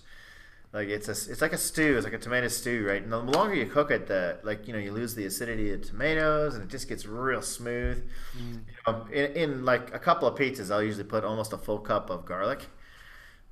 Like 0.72 0.88
it's 0.88 1.06
a, 1.06 1.12
it's 1.12 1.40
like 1.40 1.52
a 1.52 1.56
stew. 1.56 1.94
It's 1.96 2.04
like 2.04 2.14
a 2.14 2.18
tomato 2.18 2.48
stew, 2.48 2.84
right? 2.88 3.00
And 3.00 3.12
the 3.12 3.18
longer 3.18 3.54
you 3.54 3.66
cook 3.66 3.92
it, 3.92 4.08
the 4.08 4.40
like 4.42 4.66
you 4.66 4.72
know 4.72 4.80
you 4.80 4.90
lose 4.90 5.14
the 5.14 5.24
acidity 5.24 5.72
of 5.72 5.82
tomatoes, 5.82 6.56
and 6.56 6.64
it 6.64 6.68
just 6.68 6.88
gets 6.88 7.06
real 7.06 7.42
smooth. 7.42 8.04
Mm. 8.36 8.64
You 8.66 8.92
know, 8.92 9.06
in, 9.12 9.32
in 9.36 9.64
like 9.64 9.94
a 9.94 10.00
couple 10.00 10.26
of 10.26 10.36
pizzas, 10.36 10.72
I'll 10.72 10.82
usually 10.82 11.04
put 11.04 11.22
almost 11.22 11.52
a 11.52 11.58
full 11.58 11.78
cup 11.78 12.10
of 12.10 12.26
garlic. 12.26 12.66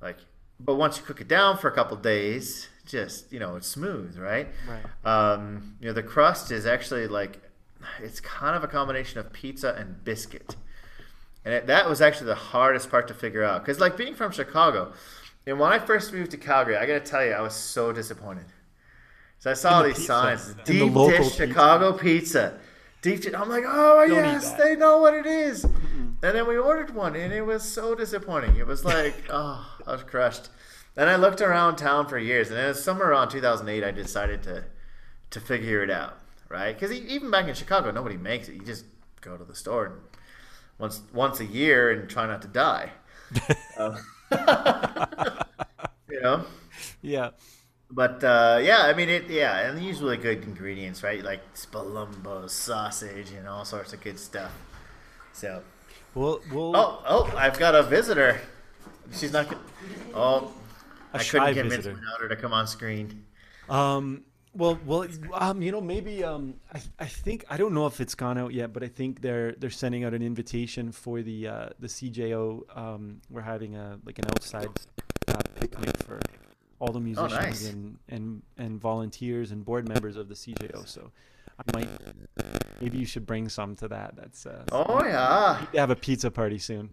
Like, 0.01 0.17
but 0.59 0.75
once 0.75 0.97
you 0.97 1.03
cook 1.03 1.21
it 1.21 1.29
down 1.29 1.57
for 1.57 1.69
a 1.69 1.73
couple 1.73 1.95
days, 1.95 2.67
just 2.85 3.31
you 3.31 3.39
know 3.39 3.55
it's 3.55 3.67
smooth, 3.67 4.17
right? 4.17 4.47
Right. 4.67 5.31
Um, 5.33 5.75
you 5.79 5.87
know 5.87 5.93
the 5.93 6.03
crust 6.03 6.51
is 6.51 6.65
actually 6.65 7.07
like 7.07 7.41
it's 8.01 8.19
kind 8.19 8.55
of 8.55 8.63
a 8.63 8.67
combination 8.67 9.19
of 9.19 9.31
pizza 9.33 9.75
and 9.77 10.03
biscuit, 10.03 10.55
and 11.45 11.53
it, 11.53 11.67
that 11.67 11.89
was 11.89 12.01
actually 12.01 12.27
the 12.27 12.35
hardest 12.35 12.89
part 12.89 13.07
to 13.07 13.13
figure 13.13 13.43
out 13.43 13.63
because 13.63 13.79
like 13.79 13.97
being 13.97 14.15
from 14.15 14.31
Chicago 14.31 14.93
and 15.45 15.59
when 15.59 15.71
I 15.71 15.79
first 15.79 16.13
moved 16.13 16.31
to 16.31 16.37
Calgary, 16.37 16.77
I 16.77 16.85
got 16.85 16.93
to 16.93 17.11
tell 17.11 17.25
you, 17.25 17.31
I 17.31 17.41
was 17.41 17.53
so 17.53 17.91
disappointed. 17.91 18.45
So 19.39 19.51
I 19.51 19.55
saw 19.55 19.83
these 19.83 19.95
pizza. 19.95 20.07
signs, 20.07 20.55
deep 20.63 20.93
the 20.93 21.07
dish 21.07 21.35
Chicago 21.35 21.91
pizza. 21.91 22.57
Deep 23.01 23.21
dish. 23.21 23.33
I'm 23.33 23.49
like, 23.49 23.65
oh 23.67 24.07
Don't 24.07 24.15
yes, 24.15 24.53
they 24.53 24.77
know 24.77 24.99
what 24.99 25.13
it 25.13 25.25
is. 25.25 25.65
And 25.65 26.17
then 26.21 26.47
we 26.47 26.55
ordered 26.55 26.95
one, 26.95 27.17
and 27.17 27.33
it 27.33 27.41
was 27.41 27.63
so 27.63 27.93
disappointing. 27.93 28.55
It 28.55 28.65
was 28.65 28.85
like, 28.85 29.13
oh, 29.29 29.69
I 29.85 29.91
was 29.91 30.03
crushed. 30.03 30.47
Then 30.95 31.07
I 31.07 31.15
looked 31.15 31.41
around 31.41 31.77
town 31.77 32.07
for 32.07 32.17
years, 32.17 32.49
and 32.49 32.57
then 32.57 32.65
it 32.65 32.69
was 32.69 32.83
somewhere 32.83 33.09
around 33.09 33.29
2008, 33.29 33.83
I 33.83 33.91
decided 33.91 34.43
to 34.43 34.65
to 35.31 35.39
figure 35.39 35.83
it 35.83 35.89
out, 35.89 36.19
right? 36.47 36.73
Because 36.73 36.91
even 36.91 37.31
back 37.31 37.47
in 37.47 37.55
Chicago, 37.55 37.89
nobody 37.89 38.17
makes 38.17 38.47
it. 38.47 38.53
You 38.53 38.61
just 38.61 38.85
go 39.21 39.35
to 39.35 39.43
the 39.43 39.55
store 39.55 39.99
once 40.77 41.01
once 41.13 41.39
a 41.39 41.45
year 41.45 41.91
and 41.91 42.09
try 42.09 42.27
not 42.27 42.41
to 42.43 42.47
die. 42.47 42.91
uh, 43.77 43.97
you 46.09 46.21
know? 46.21 46.45
Yeah. 47.01 47.31
But 47.89 48.23
uh, 48.23 48.59
yeah, 48.61 48.81
I 48.83 48.93
mean 48.93 49.09
it. 49.09 49.29
Yeah, 49.29 49.69
and 49.69 49.83
usually 49.83 50.17
good 50.17 50.43
ingredients, 50.43 51.03
right? 51.03 51.23
Like 51.23 51.41
Spolumbo 51.53 52.49
sausage 52.49 53.31
and 53.31 53.47
all 53.47 53.65
sorts 53.65 53.93
of 53.93 54.01
good 54.01 54.17
stuff. 54.19 54.51
So, 55.31 55.61
we'll, 56.15 56.41
we'll 56.51 56.75
oh 56.75 57.03
oh, 57.07 57.33
I've 57.37 57.59
got 57.59 57.75
a 57.75 57.83
visitor. 57.83 58.41
She's 59.11 59.31
not. 59.31 59.47
Oh, 60.15 60.51
I 61.13 61.23
couldn't 61.23 61.53
convince 61.53 61.85
visitor. 61.85 62.01
her 62.19 62.27
to 62.27 62.35
come 62.35 62.53
on 62.53 62.67
screen. 62.67 63.25
Um, 63.69 64.23
well, 64.55 64.77
well, 64.85 65.07
um, 65.33 65.61
you 65.61 65.71
know, 65.71 65.81
maybe 65.81 66.23
um, 66.23 66.55
I, 66.73 66.81
I 66.99 67.05
think 67.05 67.43
I 67.49 67.57
don't 67.57 67.73
know 67.73 67.87
if 67.87 67.99
it's 67.99 68.13
gone 68.13 68.37
out 68.37 68.53
yet, 68.53 68.71
but 68.71 68.83
I 68.83 68.87
think 68.87 69.21
they're 69.21 69.53
they're 69.53 69.71
sending 69.71 70.03
out 70.03 70.13
an 70.13 70.21
invitation 70.21 70.91
for 70.91 71.21
the 71.21 71.47
uh, 71.47 71.69
the 71.79 71.87
CJO. 71.87 72.77
Um, 72.77 73.21
we're 73.31 73.41
having 73.41 73.75
a 73.75 73.99
like 74.05 74.19
an 74.19 74.25
outside 74.27 74.69
uh, 75.27 75.41
picnic 75.59 75.97
for 76.03 76.19
all 76.79 76.91
the 76.91 76.99
oh, 76.99 77.01
musicians 77.01 77.33
oh, 77.33 77.41
nice. 77.41 77.69
and, 77.69 77.97
and 78.09 78.41
and 78.57 78.79
volunteers 78.79 79.51
and 79.51 79.65
board 79.65 79.87
members 79.87 80.17
of 80.17 80.29
the 80.29 80.35
CJO. 80.35 80.87
So 80.87 81.11
I 81.57 81.77
might 81.77 81.89
maybe 82.79 82.99
you 82.99 83.05
should 83.05 83.25
bring 83.25 83.49
some 83.49 83.75
to 83.77 83.87
that. 83.87 84.15
That's 84.15 84.45
uh, 84.45 84.65
oh 84.71 85.03
yeah, 85.03 85.65
have 85.73 85.89
a 85.89 85.95
pizza 85.95 86.29
party 86.29 86.59
soon. 86.59 86.91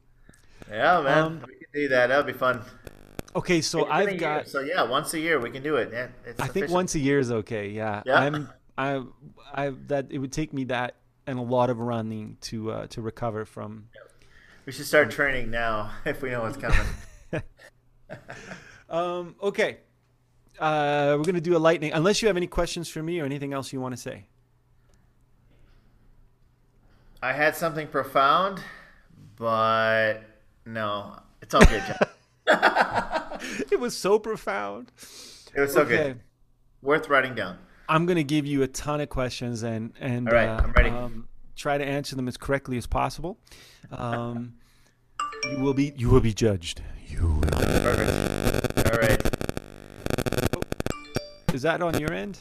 Yeah, 0.71 1.03
man, 1.03 1.19
um, 1.19 1.45
we 1.47 1.55
can 1.57 1.67
do 1.75 1.89
that. 1.89 2.07
That'll 2.07 2.25
be 2.25 2.33
fun. 2.33 2.63
Okay, 3.35 3.61
so 3.61 3.89
I've 3.89 4.19
got. 4.19 4.49
So 4.49 4.61
yeah, 4.61 4.83
once 4.83 5.15
a 5.15 5.21
year 5.21 5.39
we 5.39 5.51
can 5.51 5.63
do 5.63 5.77
it. 5.77 5.91
Yeah, 5.93 6.09
I 6.39 6.49
think 6.49 6.69
once 6.69 6.95
a 6.95 6.99
year 6.99 7.19
is 7.19 7.31
okay. 7.31 7.69
Yeah, 7.69 8.03
yeah. 8.05 8.19
I'm. 8.19 8.49
I. 8.77 9.03
I. 9.53 9.73
That 9.87 10.07
it 10.11 10.19
would 10.19 10.33
take 10.33 10.53
me 10.53 10.65
that 10.65 10.97
and 11.27 11.39
a 11.39 11.43
lot 11.43 11.71
of 11.71 11.79
running 11.79 12.37
to 12.43 12.73
uh, 12.73 12.87
to 12.89 13.01
recover 13.01 13.45
from. 13.45 13.89
We 14.67 14.73
should 14.73 14.87
start 14.87 15.11
training 15.11 15.51
now 15.51 15.91
if 16.05 16.23
we 16.23 16.31
know 16.31 16.43
what's 16.43 16.57
coming. 16.57 16.87
um. 18.91 19.37
Okay. 19.43 19.79
Uh, 20.59 21.15
we're 21.17 21.25
gonna 21.25 21.41
do 21.41 21.57
a 21.57 21.59
lightning. 21.59 21.93
Unless 21.93 22.23
you 22.23 22.29
have 22.29 22.37
any 22.37 22.49
questions 22.49 22.89
for 22.89 23.03
me 23.03 23.21
or 23.21 23.25
anything 23.25 23.53
else 23.53 23.73
you 23.73 23.81
want 23.81 23.95
to 23.95 24.01
say. 24.01 24.27
I 27.23 27.33
had 27.33 27.55
something 27.55 27.87
profound, 27.87 28.61
but 29.37 30.23
no, 30.67 31.19
it's 31.43 31.55
all 31.55 31.61
good, 31.61 31.83
John. 31.87 32.09
it 33.81 33.83
was 33.83 33.97
so 33.97 34.19
profound. 34.19 34.93
It 35.55 35.61
was 35.61 35.73
so 35.73 35.81
okay. 35.81 35.97
good. 35.97 36.21
Worth 36.83 37.09
writing 37.09 37.35
down. 37.35 37.59
I'm 37.89 38.05
gonna 38.05 38.23
give 38.23 38.45
you 38.45 38.63
a 38.63 38.69
ton 38.69 39.01
of 39.01 39.09
questions 39.09 39.63
and 39.63 39.95
and 39.99 40.31
right, 40.31 40.49
uh, 40.49 40.61
I'm 40.63 40.73
ready. 40.73 40.91
Um, 40.91 41.29
try 41.57 41.79
to 41.79 41.85
answer 41.85 42.15
them 42.15 42.29
as 42.29 42.37
correctly 42.37 42.77
as 42.77 42.87
possible. 42.87 43.39
Um, 43.91 44.55
you 45.51 45.61
will 45.61 45.73
be 45.73 45.95
you 45.97 46.11
will 46.11 46.21
be 46.21 46.35
judged. 46.35 46.83
You. 47.09 47.41
Perfect. 47.41 48.87
All 48.87 49.01
right. 49.01 49.21
Oh, 50.55 51.55
is 51.55 51.63
that 51.63 51.81
on 51.81 51.99
your 51.99 52.13
end? 52.13 52.39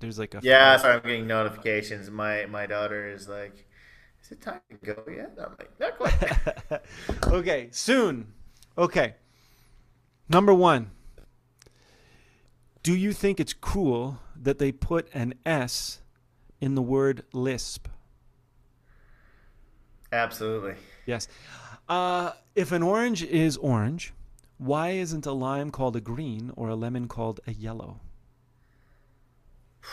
There's 0.00 0.18
like 0.18 0.34
a. 0.34 0.40
Yeah, 0.42 0.78
sorry, 0.78 0.94
I'm 0.94 1.02
getting 1.02 1.26
notifications. 1.26 2.10
My 2.10 2.46
my 2.46 2.64
daughter 2.64 3.08
is 3.08 3.28
like, 3.28 3.66
"Is 4.22 4.32
it 4.32 4.40
time 4.40 4.60
to 4.70 4.94
go 4.94 5.04
yet?" 5.06 5.36
I'm 5.38 5.54
like, 5.58 5.78
"Not 5.78 5.98
quite." 5.98 6.80
okay, 7.26 7.68
soon. 7.72 8.32
Okay. 8.78 9.14
Number 10.28 10.52
one, 10.52 10.90
do 12.82 12.94
you 12.94 13.12
think 13.12 13.40
it's 13.40 13.54
cruel 13.54 14.18
that 14.36 14.58
they 14.58 14.72
put 14.72 15.08
an 15.14 15.34
S 15.46 16.00
in 16.60 16.74
the 16.74 16.82
word 16.82 17.24
lisp? 17.32 17.88
Absolutely. 20.12 20.74
Yes. 21.06 21.28
Uh, 21.88 22.32
if 22.54 22.72
an 22.72 22.82
orange 22.82 23.22
is 23.22 23.56
orange, 23.56 24.12
why 24.58 24.90
isn't 24.90 25.24
a 25.24 25.32
lime 25.32 25.70
called 25.70 25.96
a 25.96 26.00
green 26.00 26.52
or 26.56 26.68
a 26.68 26.74
lemon 26.74 27.08
called 27.08 27.40
a 27.46 27.52
yellow? 27.52 28.00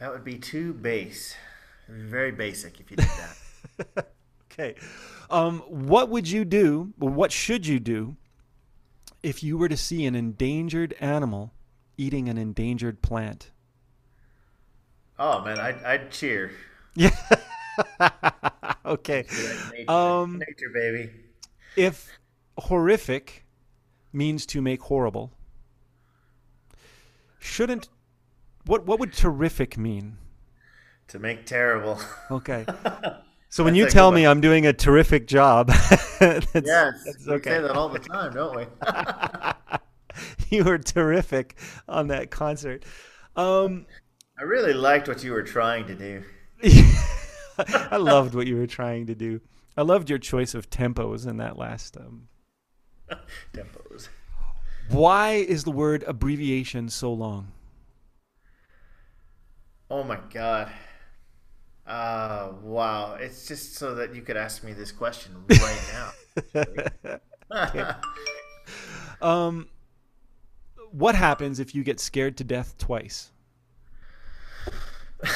That 0.00 0.12
would 0.12 0.24
be 0.24 0.38
too 0.38 0.74
base. 0.74 1.34
Very 1.88 2.32
basic 2.32 2.78
if 2.80 2.90
you 2.90 2.96
did 2.96 3.08
that. 3.86 4.06
Okay. 4.52 4.76
Um, 5.30 5.60
what 5.68 6.08
would 6.10 6.28
you 6.30 6.44
do, 6.44 6.92
what 6.98 7.32
should 7.32 7.66
you 7.66 7.80
do, 7.80 8.16
if 9.22 9.42
you 9.42 9.58
were 9.58 9.68
to 9.68 9.76
see 9.76 10.04
an 10.06 10.14
endangered 10.14 10.94
animal 11.00 11.52
eating 11.96 12.28
an 12.28 12.38
endangered 12.38 13.02
plant? 13.02 13.50
oh 15.18 15.40
man, 15.44 15.58
I'd, 15.58 15.82
I'd 15.84 16.10
cheer. 16.10 16.52
Yeah. 16.94 17.10
okay. 18.86 19.26
Nature, 19.72 19.88
Um, 19.88 20.38
nature, 20.38 20.70
baby. 20.72 21.10
If 21.76 22.18
horrific 22.58 23.44
means 24.12 24.46
to 24.46 24.60
make 24.62 24.82
horrible, 24.82 25.32
shouldn't 27.38 27.88
what 28.66 28.86
what 28.86 28.98
would 29.00 29.12
terrific 29.12 29.78
mean? 29.78 30.18
To 31.08 31.18
make 31.18 31.46
terrible. 31.46 31.98
Okay. 32.30 32.66
So 33.54 33.62
when 33.62 33.74
That's 33.74 33.84
you 33.84 33.88
tell 33.88 34.10
me. 34.10 34.26
I'm 34.26 34.40
doing 34.40 34.66
a 34.66 34.72
terrific 34.72 35.28
job, 35.28 35.68
that's, 36.18 36.52
yes, 36.52 37.04
that's 37.04 37.24
we 37.24 37.34
okay. 37.34 37.50
say 37.50 37.60
that 37.60 37.70
all 37.70 37.88
the 37.88 38.00
time, 38.00 38.34
don't 38.34 38.56
we? 38.56 38.66
you 40.56 40.64
were 40.64 40.76
terrific 40.76 41.56
on 41.88 42.08
that 42.08 42.32
concert. 42.32 42.84
Um, 43.36 43.86
I 44.36 44.42
really 44.42 44.72
liked 44.72 45.06
what 45.06 45.22
you 45.22 45.30
were 45.30 45.44
trying 45.44 45.86
to 45.86 45.94
do. 45.94 46.24
I 47.92 47.96
loved 47.96 48.34
what 48.34 48.48
you 48.48 48.56
were 48.56 48.66
trying 48.66 49.06
to 49.06 49.14
do. 49.14 49.40
I 49.76 49.82
loved 49.82 50.10
your 50.10 50.18
choice 50.18 50.54
of 50.54 50.68
tempos 50.68 51.24
in 51.24 51.36
that 51.36 51.56
last. 51.56 51.96
Um, 51.96 52.26
Tempos. 53.52 54.08
why 54.88 55.34
is 55.34 55.62
the 55.62 55.70
word 55.70 56.02
abbreviation 56.08 56.88
so 56.88 57.12
long? 57.12 57.52
Oh 59.88 60.02
my 60.02 60.18
god. 60.32 60.72
Uh, 61.86 62.52
wow. 62.62 63.14
It's 63.14 63.46
just 63.46 63.74
so 63.74 63.94
that 63.94 64.14
you 64.14 64.22
could 64.22 64.36
ask 64.36 64.64
me 64.64 64.72
this 64.72 64.92
question 64.92 65.44
right 65.48 66.12
now. 67.52 68.00
Um, 69.20 69.68
what 70.90 71.14
happens 71.14 71.58
if 71.58 71.74
you 71.74 71.82
get 71.82 71.98
scared 71.98 72.36
to 72.36 72.44
death 72.44 72.76
twice? 72.76 73.32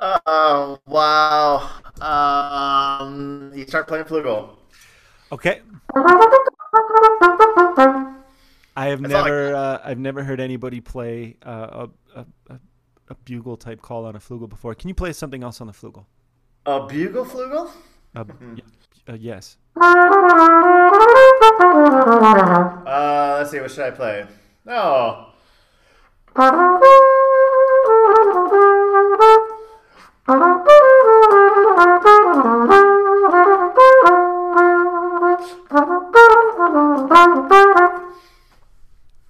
oh, 0.00 0.78
wow. 0.86 1.70
Um, 2.00 3.52
you 3.54 3.66
start 3.66 3.88
playing 3.88 4.04
flugel. 4.04 4.56
Okay. 5.30 5.60
I 8.76 8.86
have 8.86 9.02
That's 9.02 9.14
all 9.14 9.24
I 9.24 9.24
never, 9.24 9.54
uh, 9.54 9.80
I've 9.84 9.98
never 9.98 10.24
heard 10.24 10.40
anybody 10.40 10.80
play 10.80 11.36
uh, 11.44 11.88
a, 12.16 12.20
a, 12.20 12.26
a, 12.48 12.58
a 13.08 13.14
bugle 13.14 13.56
type 13.56 13.80
call 13.82 14.04
on 14.06 14.14
a 14.16 14.18
flugel 14.18 14.48
before. 14.48 14.74
Can 14.74 14.88
you 14.88 14.94
play 14.94 15.12
something 15.12 15.42
else 15.42 15.60
on 15.60 15.66
the 15.66 15.72
flugel? 15.72 16.04
A 16.66 16.86
bugle 16.86 17.24
flugel? 17.24 17.70
Uh, 18.14 18.24
uh, 19.08 19.14
yes. 19.14 19.56
Uh, 22.86 23.36
let's 23.38 23.50
see. 23.50 23.60
What 23.60 23.70
should 23.70 23.84
I 23.84 23.90
play? 23.90 24.26
Oh, 24.66 25.32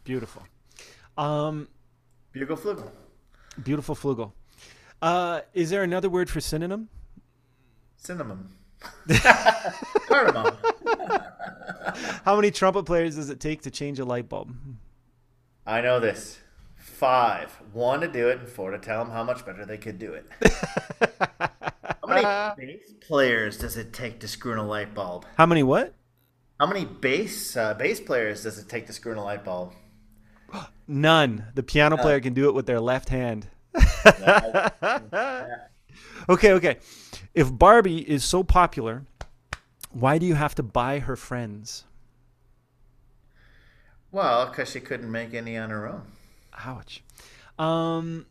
Beautiful. 0.05 0.43
Um, 1.17 1.69
bugle 2.33 2.57
flugel. 2.57 2.91
Beautiful 3.63 3.95
flugel. 3.95 4.33
Uh, 5.01 5.41
is 5.55 5.71
there 5.71 5.83
another 5.83 6.09
word 6.09 6.29
for 6.29 6.41
synonym? 6.41 6.89
Cinnamon. 7.97 8.49
Cardamom. 10.09 10.57
How 12.25 12.37
many 12.37 12.51
trumpet 12.51 12.85
players 12.85 13.17
does 13.17 13.31
it 13.31 13.41
take 13.41 13.63
to 13.63 13.71
change 13.71 13.99
a 13.99 14.05
light 14.05 14.29
bulb? 14.29 14.55
I 15.67 15.81
know 15.81 16.01
this. 16.01 16.39
Five. 16.77 17.51
One 17.73 18.01
to 18.01 18.09
do 18.09 18.29
it, 18.29 18.39
and 18.41 18.49
four 18.49 18.71
to 18.71 18.79
tell 18.79 19.05
them 19.05 19.13
how 19.13 19.25
much 19.25 19.45
better 19.45 19.65
they 19.65 19.79
could 19.79 19.99
do 19.99 20.13
it. 20.15 20.27
how 21.81 22.07
many 22.07 22.67
bass 22.67 22.93
players 23.01 23.59
does 23.59 23.77
it 23.77 23.93
take 23.93 24.21
to 24.21 24.29
screw 24.29 24.53
in 24.53 24.59
a 24.59 24.67
light 24.67 24.95
bulb? 24.95 25.27
How 25.37 25.47
many 25.47 25.63
what? 25.63 25.95
How 26.59 26.67
many 26.67 26.85
bass 26.85 27.57
uh, 27.57 27.75
bass 27.75 28.01
players 28.01 28.43
does 28.43 28.59
it 28.59 28.69
take 28.69 28.87
to 28.87 28.93
screw 28.93 29.13
in 29.13 29.19
a 29.19 29.25
light 29.25 29.45
bulb? 29.45 29.73
None. 30.87 31.45
The 31.55 31.63
piano 31.63 31.97
player 31.97 32.21
can 32.21 32.35
do 32.35 32.49
it 32.49 32.55
with 32.55 32.67
their 32.67 32.81
left 32.81 33.09
hand. 33.11 33.47
Okay, 36.29 36.53
okay. 36.53 36.77
If 37.35 37.57
Barbie 37.57 38.09
is 38.09 38.23
so 38.23 38.43
popular, 38.43 39.05
why 39.91 40.19
do 40.19 40.27
you 40.27 40.35
have 40.35 40.55
to 40.57 40.63
buy 40.63 40.99
her 40.99 41.17
friends? 41.17 41.85
Well, 44.13 44.47
because 44.47 44.71
she 44.71 44.81
couldn't 44.81 45.11
make 45.11 45.33
any 45.33 45.57
on 45.57 45.71
her 45.71 45.89
own. 45.89 46.03
Ouch. 46.67 47.03
Um, 47.59 48.27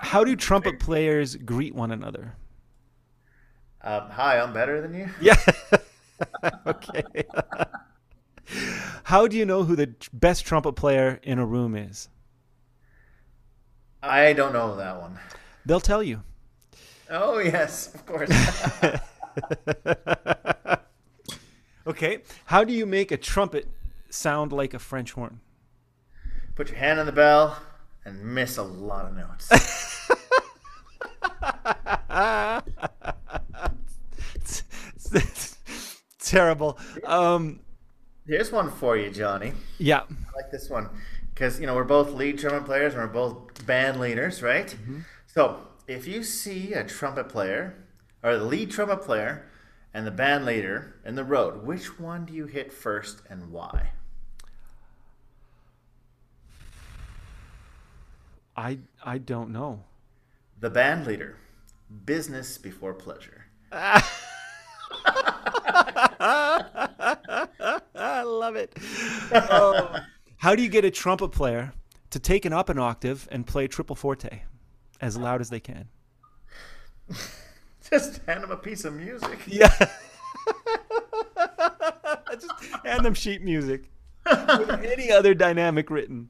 how 0.00 0.24
do 0.24 0.34
trumpet 0.34 0.80
players 0.80 1.36
greet 1.36 1.74
one 1.74 1.90
another? 1.90 2.34
Um, 3.82 4.08
hi, 4.10 4.38
I'm 4.38 4.52
better 4.52 4.80
than 4.80 4.94
you. 4.94 5.08
Yeah. 5.20 5.36
okay. 6.66 7.04
How 9.04 9.26
do 9.26 9.36
you 9.36 9.44
know 9.44 9.64
who 9.64 9.76
the 9.76 9.94
best 10.12 10.44
trumpet 10.46 10.72
player 10.72 11.20
in 11.22 11.38
a 11.38 11.46
room 11.46 11.74
is? 11.74 12.08
I 14.02 14.32
don't 14.32 14.52
know 14.52 14.76
that 14.76 15.00
one. 15.00 15.18
They'll 15.64 15.80
tell 15.80 16.02
you. 16.02 16.22
Oh 17.10 17.38
yes, 17.38 17.94
of 17.94 18.06
course. 18.06 18.30
Okay. 21.84 22.20
How 22.44 22.62
do 22.62 22.72
you 22.72 22.86
make 22.86 23.10
a 23.10 23.16
trumpet 23.16 23.66
sound 24.08 24.52
like 24.52 24.72
a 24.72 24.78
French 24.78 25.12
horn? 25.12 25.40
Put 26.54 26.68
your 26.68 26.78
hand 26.78 27.00
on 27.00 27.06
the 27.06 27.12
bell 27.12 27.60
and 28.04 28.24
miss 28.24 28.56
a 28.56 28.62
lot 28.62 29.06
of 29.06 29.16
notes. 29.16 29.48
It's- 34.34 34.62
it's- 35.14 35.56
it's 35.66 35.96
terrible. 36.18 36.78
Um, 37.04 37.60
Here's 38.26 38.52
one 38.52 38.70
for 38.70 38.96
you, 38.96 39.10
Johnny. 39.10 39.52
yeah. 39.78 40.02
I 40.02 40.36
like 40.36 40.50
this 40.50 40.70
one 40.70 40.88
because 41.34 41.60
you 41.60 41.66
know 41.66 41.74
we're 41.74 41.84
both 41.84 42.12
lead 42.12 42.38
trumpet 42.38 42.64
players 42.64 42.94
and 42.94 43.02
we're 43.02 43.08
both 43.08 43.66
band 43.66 43.98
leaders, 43.98 44.42
right? 44.42 44.68
Mm-hmm. 44.68 45.00
So 45.26 45.58
if 45.88 46.06
you 46.06 46.22
see 46.22 46.72
a 46.72 46.84
trumpet 46.84 47.28
player 47.28 47.74
or 48.22 48.38
the 48.38 48.44
lead 48.44 48.70
trumpet 48.70 49.02
player 49.02 49.48
and 49.92 50.06
the 50.06 50.10
band 50.10 50.44
leader 50.44 50.94
in 51.04 51.16
the 51.16 51.24
road, 51.24 51.64
which 51.64 51.98
one 51.98 52.24
do 52.24 52.32
you 52.32 52.46
hit 52.46 52.72
first 52.72 53.22
and 53.28 53.50
why? 53.50 53.90
I 58.56 58.78
I 59.04 59.18
don't 59.18 59.50
know. 59.50 59.82
The 60.60 60.70
band 60.70 61.06
leader. 61.06 61.36
Business 62.04 62.56
before 62.56 62.94
pleasure. 62.94 63.46
I 68.12 68.22
love 68.22 68.56
it. 68.56 68.76
Oh. 69.32 69.96
How 70.38 70.56
do 70.56 70.62
you 70.62 70.68
get 70.68 70.84
a 70.84 70.90
trumpet 70.90 71.28
player 71.28 71.72
to 72.10 72.18
take 72.18 72.44
an 72.44 72.52
up 72.52 72.68
an 72.68 72.78
octave 72.78 73.28
and 73.30 73.46
play 73.46 73.68
triple 73.68 73.94
forte 73.94 74.40
as 75.00 75.16
loud 75.16 75.40
as 75.40 75.50
they 75.50 75.60
can? 75.60 75.86
Just 77.90 78.20
hand 78.26 78.42
them 78.42 78.50
a 78.50 78.56
piece 78.56 78.84
of 78.84 78.94
music. 78.94 79.38
Yeah. 79.46 79.72
Just 82.32 82.50
hand 82.84 83.04
them 83.04 83.14
sheet 83.14 83.42
music. 83.42 83.84
With 84.26 84.84
any 84.84 85.12
other 85.12 85.34
dynamic 85.34 85.90
written. 85.90 86.28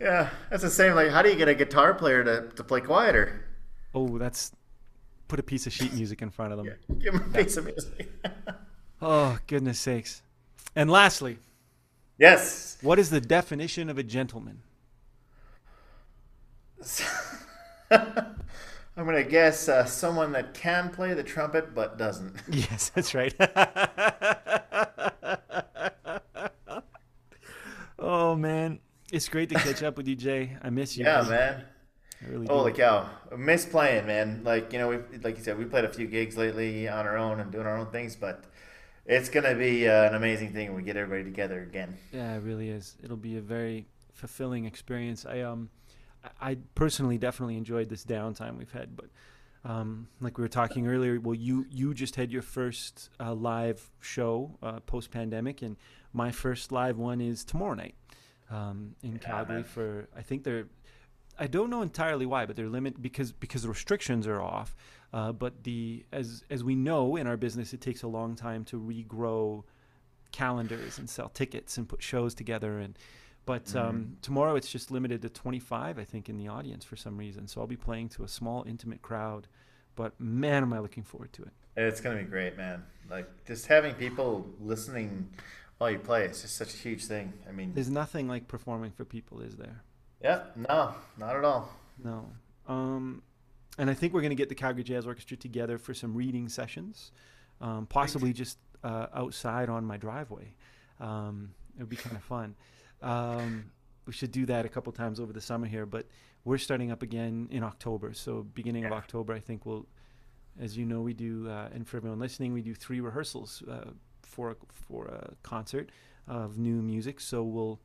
Yeah, 0.00 0.30
that's 0.50 0.62
the 0.62 0.70
same. 0.70 0.94
Like, 0.94 1.10
how 1.10 1.22
do 1.22 1.28
you 1.28 1.36
get 1.36 1.48
a 1.48 1.54
guitar 1.54 1.94
player 1.94 2.22
to, 2.22 2.50
to 2.54 2.62
play 2.62 2.80
quieter? 2.80 3.44
Oh, 3.94 4.18
that's 4.18 4.52
put 5.26 5.40
a 5.40 5.42
piece 5.42 5.66
of 5.66 5.72
sheet 5.72 5.92
music 5.94 6.22
in 6.22 6.30
front 6.30 6.52
of 6.52 6.58
them. 6.58 6.72
Give 6.98 7.14
them 7.14 7.32
a 7.34 7.42
piece 7.42 7.56
of 7.56 7.64
music. 7.64 8.12
Oh, 9.00 9.38
goodness 9.46 9.78
sakes. 9.78 10.22
And 10.76 10.90
lastly, 10.90 11.38
yes. 12.18 12.76
what 12.82 12.98
is 12.98 13.10
the 13.10 13.20
definition 13.20 13.88
of 13.88 13.98
a 13.98 14.02
gentleman? 14.02 14.62
I'm 17.90 19.04
gonna 19.04 19.22
guess 19.22 19.68
uh, 19.68 19.84
someone 19.84 20.32
that 20.32 20.54
can 20.54 20.90
play 20.90 21.14
the 21.14 21.22
trumpet 21.22 21.74
but 21.74 21.98
doesn't. 21.98 22.36
Yes, 22.50 22.90
that's 22.94 23.14
right. 23.14 23.34
oh 27.98 28.34
man, 28.34 28.80
it's 29.12 29.28
great 29.28 29.48
to 29.50 29.54
catch 29.54 29.82
up 29.82 29.96
with 29.96 30.08
you, 30.08 30.16
Jay. 30.16 30.56
I 30.62 30.70
miss 30.70 30.96
you. 30.96 31.04
Yeah, 31.04 31.22
man. 31.22 31.64
I 32.20 32.28
really 32.28 32.48
Holy 32.48 32.72
do. 32.72 32.78
cow, 32.78 33.08
I 33.30 33.36
miss 33.36 33.64
playing, 33.64 34.06
man. 34.06 34.42
Like 34.44 34.72
you 34.72 34.80
know, 34.80 34.88
we 34.88 35.18
like 35.18 35.38
you 35.38 35.44
said, 35.44 35.58
we 35.58 35.64
played 35.64 35.84
a 35.84 35.92
few 35.92 36.08
gigs 36.08 36.36
lately 36.36 36.88
on 36.88 37.06
our 37.06 37.16
own 37.16 37.38
and 37.38 37.52
doing 37.52 37.66
our 37.66 37.78
own 37.78 37.86
things, 37.86 38.16
but 38.16 38.44
it's 39.08 39.28
gonna 39.28 39.54
be 39.54 39.88
uh, 39.88 40.04
an 40.04 40.14
amazing 40.14 40.52
thing 40.52 40.68
when 40.68 40.76
we 40.76 40.82
get 40.84 40.96
everybody 40.96 41.24
together 41.28 41.60
again. 41.62 41.96
Yeah, 42.12 42.36
it 42.36 42.42
really 42.42 42.68
is. 42.68 42.96
It'll 43.02 43.16
be 43.16 43.36
a 43.36 43.40
very 43.40 43.86
fulfilling 44.12 44.64
experience. 44.66 45.26
I 45.26 45.40
um, 45.40 45.70
I- 46.40 46.58
personally 46.74 47.18
definitely 47.18 47.56
enjoyed 47.56 47.88
this 47.88 48.04
downtime 48.04 48.58
we've 48.58 48.70
had, 48.72 48.96
but 48.96 49.06
um, 49.64 50.06
like 50.20 50.38
we 50.38 50.42
were 50.42 50.48
talking 50.48 50.86
earlier, 50.86 51.18
well, 51.20 51.34
you 51.34 51.66
you 51.70 51.94
just 51.94 52.14
had 52.16 52.30
your 52.30 52.42
first 52.42 53.10
uh, 53.18 53.34
live 53.34 53.90
show 54.00 54.56
uh, 54.62 54.80
post 54.80 55.10
pandemic, 55.10 55.62
and 55.62 55.76
my 56.12 56.30
first 56.30 56.70
live 56.70 56.96
one 56.98 57.20
is 57.20 57.44
tomorrow 57.44 57.74
night 57.74 57.94
um, 58.50 58.94
in 59.02 59.12
Yeah, 59.12 59.18
Calgary 59.18 59.54
man. 59.56 59.64
for 59.64 60.08
I 60.16 60.22
think 60.22 60.44
they're. 60.44 60.66
I 61.40 61.46
don't 61.46 61.70
know 61.70 61.82
entirely 61.82 62.26
why, 62.26 62.46
but 62.46 62.56
they're 62.56 62.68
limit 62.68 63.00
because 63.00 63.30
because 63.32 63.62
the 63.62 63.68
restrictions 63.68 64.26
are 64.26 64.42
off. 64.42 64.74
Uh, 65.12 65.32
but 65.32 65.64
the 65.64 66.04
as 66.12 66.44
as 66.50 66.62
we 66.62 66.74
know 66.74 67.16
in 67.16 67.26
our 67.26 67.36
business, 67.36 67.72
it 67.72 67.80
takes 67.80 68.02
a 68.02 68.08
long 68.08 68.34
time 68.34 68.64
to 68.66 68.78
regrow 68.78 69.64
calendars 70.32 70.98
and 70.98 71.08
sell 71.08 71.28
tickets 71.30 71.78
and 71.78 71.88
put 71.88 72.02
shows 72.02 72.34
together 72.34 72.78
and 72.78 72.98
but 73.46 73.74
um, 73.74 74.18
tomorrow 74.20 74.56
it's 74.56 74.70
just 74.70 74.90
limited 74.90 75.22
to 75.22 75.30
25 75.30 75.98
i 75.98 76.04
think 76.04 76.28
in 76.28 76.36
the 76.36 76.46
audience 76.48 76.84
for 76.84 76.96
some 76.96 77.16
reason 77.16 77.46
so 77.48 77.62
i'll 77.62 77.66
be 77.66 77.76
playing 77.78 78.10
to 78.10 78.24
a 78.24 78.28
small 78.28 78.62
intimate 78.68 79.00
crowd 79.00 79.48
but 79.96 80.12
man 80.20 80.62
am 80.62 80.72
i 80.74 80.78
looking 80.78 81.02
forward 81.02 81.32
to 81.32 81.40
it 81.42 81.52
It's 81.78 82.02
gonna 82.02 82.18
be 82.18 82.24
great, 82.24 82.58
man. 82.58 82.84
Like 83.10 83.26
just 83.46 83.66
having 83.68 83.94
people 83.94 84.46
listening 84.60 85.30
while 85.78 85.90
you 85.92 85.98
play, 85.98 86.24
it's 86.24 86.42
just 86.42 86.56
such 86.56 86.74
a 86.74 86.76
huge 86.76 87.04
thing. 87.06 87.32
I 87.48 87.52
mean, 87.52 87.72
there's 87.72 87.88
nothing 87.88 88.28
like 88.28 88.48
performing 88.48 88.90
for 88.90 89.04
people 89.06 89.40
is 89.40 89.56
there 89.56 89.82
yeah, 90.22 90.40
no, 90.56 90.94
not 91.16 91.36
at 91.36 91.44
all. 91.44 91.70
no 92.02 92.26
um, 92.66 93.22
and 93.78 93.88
i 93.88 93.94
think 93.94 94.12
we're 94.12 94.20
going 94.20 94.30
to 94.30 94.36
get 94.36 94.48
the 94.48 94.54
calgary 94.54 94.84
jazz 94.84 95.06
orchestra 95.06 95.36
together 95.36 95.78
for 95.78 95.94
some 95.94 96.14
reading 96.14 96.48
sessions 96.48 97.12
um, 97.60 97.86
possibly 97.86 98.32
just 98.32 98.58
uh, 98.84 99.06
outside 99.14 99.68
on 99.68 99.84
my 99.84 99.96
driveway. 99.96 100.54
Um, 101.00 101.50
it 101.76 101.80
would 101.80 101.88
be 101.88 101.96
kind 101.96 102.16
of 102.16 102.22
fun. 102.22 102.54
Um, 103.02 103.70
we 104.06 104.12
should 104.12 104.32
do 104.32 104.46
that 104.46 104.64
a 104.64 104.68
couple 104.68 104.92
times 104.92 105.20
over 105.20 105.32
the 105.32 105.40
summer 105.40 105.66
here 105.66 105.86
but 105.86 106.06
we're 106.44 106.58
starting 106.58 106.90
up 106.90 107.02
again 107.02 107.46
in 107.50 107.62
october. 107.62 108.14
So 108.14 108.42
beginning 108.54 108.84
of 108.86 108.92
october 108.92 109.34
i 109.34 109.38
think 109.38 109.66
we'll 109.66 109.86
as 110.58 110.76
you 110.76 110.84
know 110.84 111.02
we 111.02 111.12
do 111.12 111.48
uh, 111.48 111.68
and 111.72 111.86
for 111.86 111.98
everyone 111.98 112.18
listening 112.18 112.52
we 112.52 112.62
do 112.62 112.74
three 112.74 113.00
rehearsals 113.00 113.62
uh, 113.70 113.90
for 114.22 114.50
a, 114.52 114.56
for 114.72 115.06
a 115.06 115.34
concert 115.42 115.90
of 116.26 116.58
new 116.58 116.82
music. 116.82 117.20
So 117.20 117.42
we'll 117.42 117.80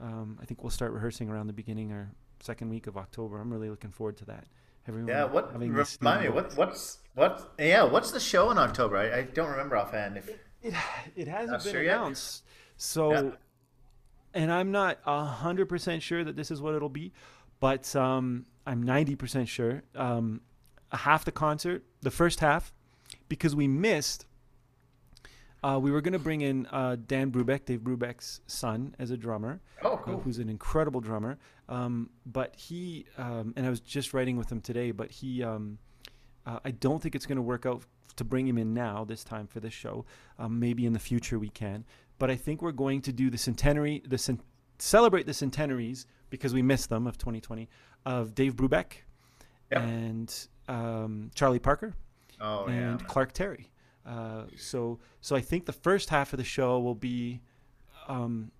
um, 0.00 0.38
i 0.40 0.44
think 0.44 0.62
we'll 0.62 0.70
start 0.70 0.92
rehearsing 0.92 1.28
around 1.28 1.48
the 1.48 1.52
beginning 1.52 1.92
or 1.92 2.12
second 2.40 2.70
week 2.70 2.86
of 2.86 2.96
october. 2.96 3.38
I'm 3.40 3.52
really 3.52 3.68
looking 3.68 3.90
forward 3.90 4.16
to 4.18 4.24
that 4.26 4.46
everyone 4.88 5.08
Yeah, 5.08 5.24
what 5.24 5.50
having 5.52 5.72
remind 5.72 6.22
me? 6.22 6.28
What 6.28 6.56
what's 6.56 6.98
what? 7.14 7.54
Yeah, 7.58 7.84
what's 7.84 8.10
the 8.10 8.20
show 8.20 8.50
in 8.50 8.58
October? 8.58 8.96
I, 8.96 9.18
I 9.18 9.22
don't 9.22 9.50
remember 9.50 9.76
offhand. 9.76 10.16
If 10.16 10.28
It 10.28 10.74
it 11.14 11.28
hasn't 11.28 11.62
been 11.64 11.72
sure 11.72 11.82
yet? 11.82 11.96
announced. 11.96 12.44
So, 12.76 13.12
Yeah. 13.12 13.30
and 14.34 14.52
I'm 14.52 14.70
not 14.72 14.98
hundred 15.04 15.68
percent 15.68 16.02
sure 16.02 16.24
that 16.24 16.36
this 16.36 16.50
is 16.50 16.60
what 16.60 16.74
it'll 16.74 16.88
be, 16.88 17.12
but 17.60 17.94
um, 17.96 18.46
I'm 18.66 18.82
ninety 18.82 19.16
percent 19.16 19.48
sure. 19.48 19.82
Um, 19.94 20.40
half 20.92 21.24
the 21.24 21.32
concert, 21.32 21.84
the 22.02 22.10
first 22.10 22.40
half, 22.40 22.72
because 23.28 23.54
we 23.56 23.66
missed. 23.68 24.26
Uh, 25.64 25.78
we 25.80 25.90
were 25.90 26.00
going 26.00 26.12
to 26.12 26.18
bring 26.18 26.42
in 26.42 26.66
uh, 26.66 26.96
Dan 27.06 27.32
Brubeck, 27.32 27.64
Dave 27.64 27.80
Brubeck's 27.80 28.40
son, 28.46 28.94
as 29.00 29.10
a 29.10 29.16
drummer, 29.16 29.60
oh, 29.82 29.94
uh, 29.94 29.96
cool. 29.96 30.20
who's 30.20 30.38
an 30.38 30.48
incredible 30.48 31.00
drummer. 31.00 31.38
Um, 31.68 32.10
but 32.24 32.54
he, 32.56 33.06
um, 33.18 33.52
and 33.56 33.66
I 33.66 33.70
was 33.70 33.80
just 33.80 34.14
writing 34.14 34.36
with 34.36 34.50
him 34.50 34.60
today, 34.60 34.90
but 34.92 35.10
he, 35.10 35.42
um, 35.42 35.78
uh, 36.46 36.60
I 36.64 36.70
don't 36.70 37.02
think 37.02 37.14
it's 37.14 37.26
going 37.26 37.36
to 37.36 37.42
work 37.42 37.66
out 37.66 37.82
to 38.16 38.24
bring 38.24 38.46
him 38.46 38.56
in 38.56 38.72
now, 38.72 39.04
this 39.04 39.24
time 39.24 39.46
for 39.46 39.60
this 39.60 39.72
show. 39.74 40.04
Um, 40.38 40.58
maybe 40.60 40.86
in 40.86 40.92
the 40.92 40.98
future 40.98 41.38
we 41.38 41.48
can. 41.48 41.84
But 42.18 42.30
I 42.30 42.36
think 42.36 42.62
we're 42.62 42.72
going 42.72 43.02
to 43.02 43.12
do 43.12 43.28
the 43.30 43.36
centenary, 43.38 44.02
the 44.06 44.16
cen- 44.16 44.40
celebrate 44.78 45.26
the 45.26 45.34
centenaries 45.34 46.06
because 46.30 46.54
we 46.54 46.62
missed 46.62 46.88
them 46.88 47.06
of 47.06 47.18
2020 47.18 47.68
of 48.06 48.34
Dave 48.34 48.54
Brubeck 48.56 48.92
Yep. 49.72 49.82
and 49.82 50.46
um, 50.68 51.30
Charlie 51.34 51.58
Parker 51.58 51.94
Oh 52.40 52.66
yeah. 52.68 52.74
and 52.92 53.06
Clark 53.08 53.32
Terry. 53.32 53.70
Uh, 54.06 54.44
so, 54.56 55.00
so 55.20 55.34
I 55.34 55.40
think 55.40 55.66
the 55.66 55.72
first 55.72 56.08
half 56.10 56.32
of 56.32 56.36
the 56.38 56.44
show 56.44 56.78
will 56.78 56.94
be 56.94 57.40
um, 58.08 58.52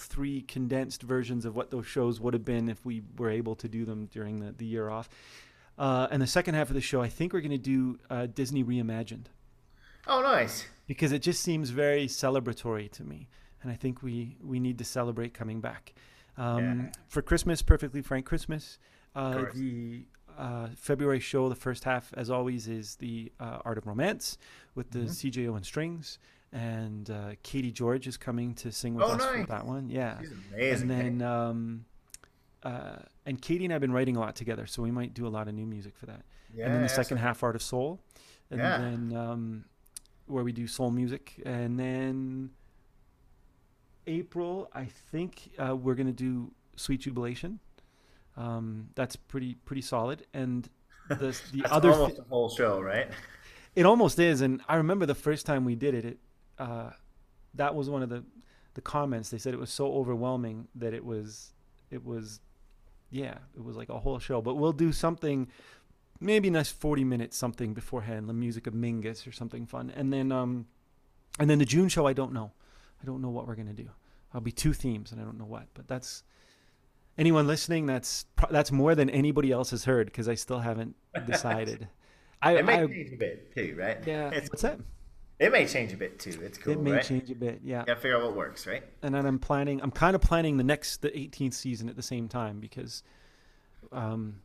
three 0.00 0.42
condensed 0.42 1.02
versions 1.02 1.44
of 1.44 1.54
what 1.56 1.70
those 1.70 1.86
shows 1.86 2.20
would 2.20 2.34
have 2.34 2.44
been 2.44 2.68
if 2.68 2.84
we 2.84 3.02
were 3.18 3.30
able 3.30 3.54
to 3.56 3.68
do 3.68 3.84
them 3.84 4.06
during 4.06 4.40
the, 4.40 4.52
the 4.52 4.64
year 4.66 4.90
off. 4.90 5.08
Uh, 5.78 6.08
and 6.10 6.20
the 6.20 6.26
second 6.26 6.54
half 6.54 6.68
of 6.68 6.74
the 6.74 6.80
show, 6.80 7.00
I 7.00 7.08
think 7.08 7.32
we're 7.32 7.40
going 7.40 7.50
to 7.52 7.56
do 7.58 7.98
uh, 8.10 8.26
Disney 8.26 8.62
Reimagined 8.64 9.26
Oh, 10.06 10.20
nice. 10.22 10.66
because 10.86 11.12
it 11.12 11.22
just 11.22 11.42
seems 11.42 11.70
very 11.70 12.06
celebratory 12.06 12.90
to 12.92 13.04
me, 13.04 13.28
and 13.62 13.70
I 13.70 13.74
think 13.76 14.02
we 14.02 14.36
we 14.42 14.60
need 14.60 14.78
to 14.78 14.84
celebrate 14.84 15.32
coming 15.34 15.60
back. 15.60 15.94
Um, 16.36 16.58
Yeah. 16.58 16.92
For 17.08 17.22
Christmas, 17.22 17.62
perfectly 17.62 18.02
frank 18.02 18.26
Christmas. 18.26 18.78
Uh, 19.14 19.44
the 19.54 20.04
uh, 20.38 20.68
February 20.76 21.20
show, 21.20 21.48
the 21.48 21.54
first 21.54 21.84
half, 21.84 22.12
as 22.16 22.30
always, 22.30 22.68
is 22.68 22.96
the 22.96 23.30
uh, 23.40 23.58
Art 23.64 23.76
of 23.78 23.86
Romance 23.86 24.38
with 24.74 24.90
the 24.92 25.00
Mhm. 25.00 25.10
CJO 25.10 25.56
and 25.56 25.66
strings, 25.66 26.18
and 26.52 27.08
uh, 27.10 27.30
Katie 27.42 27.70
George 27.72 28.06
is 28.06 28.16
coming 28.16 28.54
to 28.56 28.72
sing 28.72 28.94
with 28.94 29.04
Oh, 29.04 29.12
us 29.12 29.24
for 29.24 29.46
that 29.46 29.66
one. 29.66 29.88
Yeah, 29.90 30.18
She's 30.20 30.32
amazing. 30.52 30.90
and 30.90 31.20
then 31.20 31.22
um, 31.28 31.84
uh, 32.62 32.96
and 33.26 33.40
Katie 33.40 33.64
and 33.64 33.72
I've 33.74 33.80
been 33.80 33.92
writing 33.92 34.16
a 34.16 34.20
lot 34.20 34.34
together, 34.36 34.66
so 34.66 34.82
we 34.82 34.90
might 34.90 35.14
do 35.14 35.26
a 35.26 35.28
lot 35.30 35.48
of 35.48 35.54
new 35.54 35.66
music 35.66 35.96
for 35.96 36.06
that. 36.06 36.22
Yeah, 36.54 36.64
and 36.66 36.74
then 36.74 36.82
the 36.82 36.88
second 36.88 37.18
half 37.18 37.42
art 37.42 37.54
of 37.56 37.62
soul. 37.62 38.00
And 38.50 38.58
Yeah. 38.60 38.78
then 38.78 39.16
um, 39.16 39.64
where 40.26 40.42
we 40.44 40.52
do 40.52 40.66
soul 40.66 40.90
music. 40.90 41.40
And 41.46 41.78
then 41.78 42.50
april 44.06 44.68
i 44.72 44.84
think 44.84 45.50
uh, 45.58 45.76
we're 45.76 45.94
going 45.94 46.06
to 46.06 46.12
do 46.12 46.50
sweet 46.76 47.00
jubilation. 47.00 47.60
Um, 48.36 48.88
that's 48.94 49.14
pretty 49.16 49.56
pretty 49.66 49.82
solid. 49.82 50.24
And 50.32 50.68
the, 51.08 51.16
the 51.52 51.60
That's 51.62 51.72
other 51.72 51.92
almost 51.92 52.18
a 52.18 52.22
whole 52.22 52.48
show, 52.48 52.80
right? 52.80 53.08
it 53.76 53.84
almost 53.84 54.18
is. 54.18 54.40
And 54.40 54.62
i 54.68 54.76
remember 54.76 55.04
the 55.06 55.14
first 55.14 55.44
time 55.46 55.64
we 55.64 55.74
did 55.74 55.94
it, 55.94 56.04
it 56.04 56.18
uh, 56.60 56.90
that 57.54 57.74
was 57.74 57.88
one 57.90 58.02
of 58.02 58.08
the 58.08 58.24
the 58.74 58.80
comments. 58.80 59.30
They 59.30 59.38
said 59.38 59.54
it 59.54 59.60
was 59.60 59.70
so 59.70 59.92
overwhelming 59.94 60.68
that 60.76 60.94
it 60.94 61.04
was 61.04 61.52
it 61.90 62.04
was 62.04 62.40
yeah 63.10 63.38
it 63.56 63.64
was 63.64 63.76
like 63.76 63.88
a 63.88 63.98
whole 63.98 64.18
show. 64.18 64.40
But 64.40 64.54
we'll 64.54 64.72
do 64.72 64.92
something 64.92 65.48
maybe 66.20 66.48
a 66.48 66.50
nice 66.50 66.70
40 66.70 67.02
minutes 67.02 67.36
something 67.36 67.72
beforehand 67.74 68.28
the 68.28 68.34
music 68.34 68.66
of 68.66 68.74
mingus 68.74 69.26
or 69.26 69.32
something 69.32 69.66
fun. 69.66 69.90
And 69.96 70.12
then 70.12 70.30
um 70.30 70.66
and 71.38 71.48
then 71.48 71.58
the 71.58 71.64
june 71.64 71.88
show 71.88 72.06
i 72.06 72.12
don't 72.12 72.32
know. 72.32 72.52
I 73.02 73.06
don't 73.06 73.22
know 73.22 73.30
what 73.30 73.46
we're 73.48 73.54
going 73.54 73.74
to 73.74 73.82
do. 73.82 73.88
I'll 74.34 74.40
be 74.40 74.52
two 74.52 74.72
themes 74.72 75.10
and 75.10 75.20
i 75.20 75.24
don't 75.24 75.38
know 75.38 75.46
what 75.46 75.66
but 75.74 75.88
that's 75.88 76.22
anyone 77.18 77.46
listening 77.48 77.86
that's 77.86 78.26
that's 78.50 78.70
more 78.70 78.94
than 78.94 79.10
anybody 79.10 79.50
else 79.50 79.70
has 79.70 79.84
heard 79.84 80.06
because 80.06 80.28
i 80.28 80.34
still 80.36 80.60
haven't 80.60 80.94
decided. 81.26 81.88
I, 82.42 82.56
It 82.58 82.64
may 82.64 82.74
I 82.82 82.86
change 82.86 83.12
a 83.12 83.16
bit 83.16 83.54
too, 83.54 83.74
right? 83.78 83.98
yeah. 84.06 84.30
It's, 84.36 84.48
what's 84.50 84.62
that 84.62 84.78
it 85.40 85.50
may 85.50 85.66
change 85.66 85.92
a 85.92 85.96
bit 85.96 86.18
too. 86.20 86.38
It's 86.42 86.58
cool, 86.58 86.74
it 86.74 86.80
may 86.80 86.92
right? 86.92 87.04
change 87.04 87.30
a 87.30 87.34
bit 87.34 87.60
yeah 87.64 87.84
Gotta 87.84 88.00
figure 88.00 88.16
out 88.18 88.22
what 88.22 88.36
works, 88.36 88.66
right? 88.66 88.84
and 89.02 89.12
then 89.14 89.26
I'm 89.26 89.38
planning. 89.40 89.80
I'm 89.82 89.90
kind 89.90 90.14
of 90.14 90.20
planning 90.20 90.56
the 90.56 90.64
next, 90.64 91.02
the 91.02 91.08
18th 91.10 91.54
season 91.54 91.88
at 91.88 91.96
the 91.96 92.02
same 92.02 92.28
time 92.28 92.60
because, 92.60 93.02
um, 93.92 94.40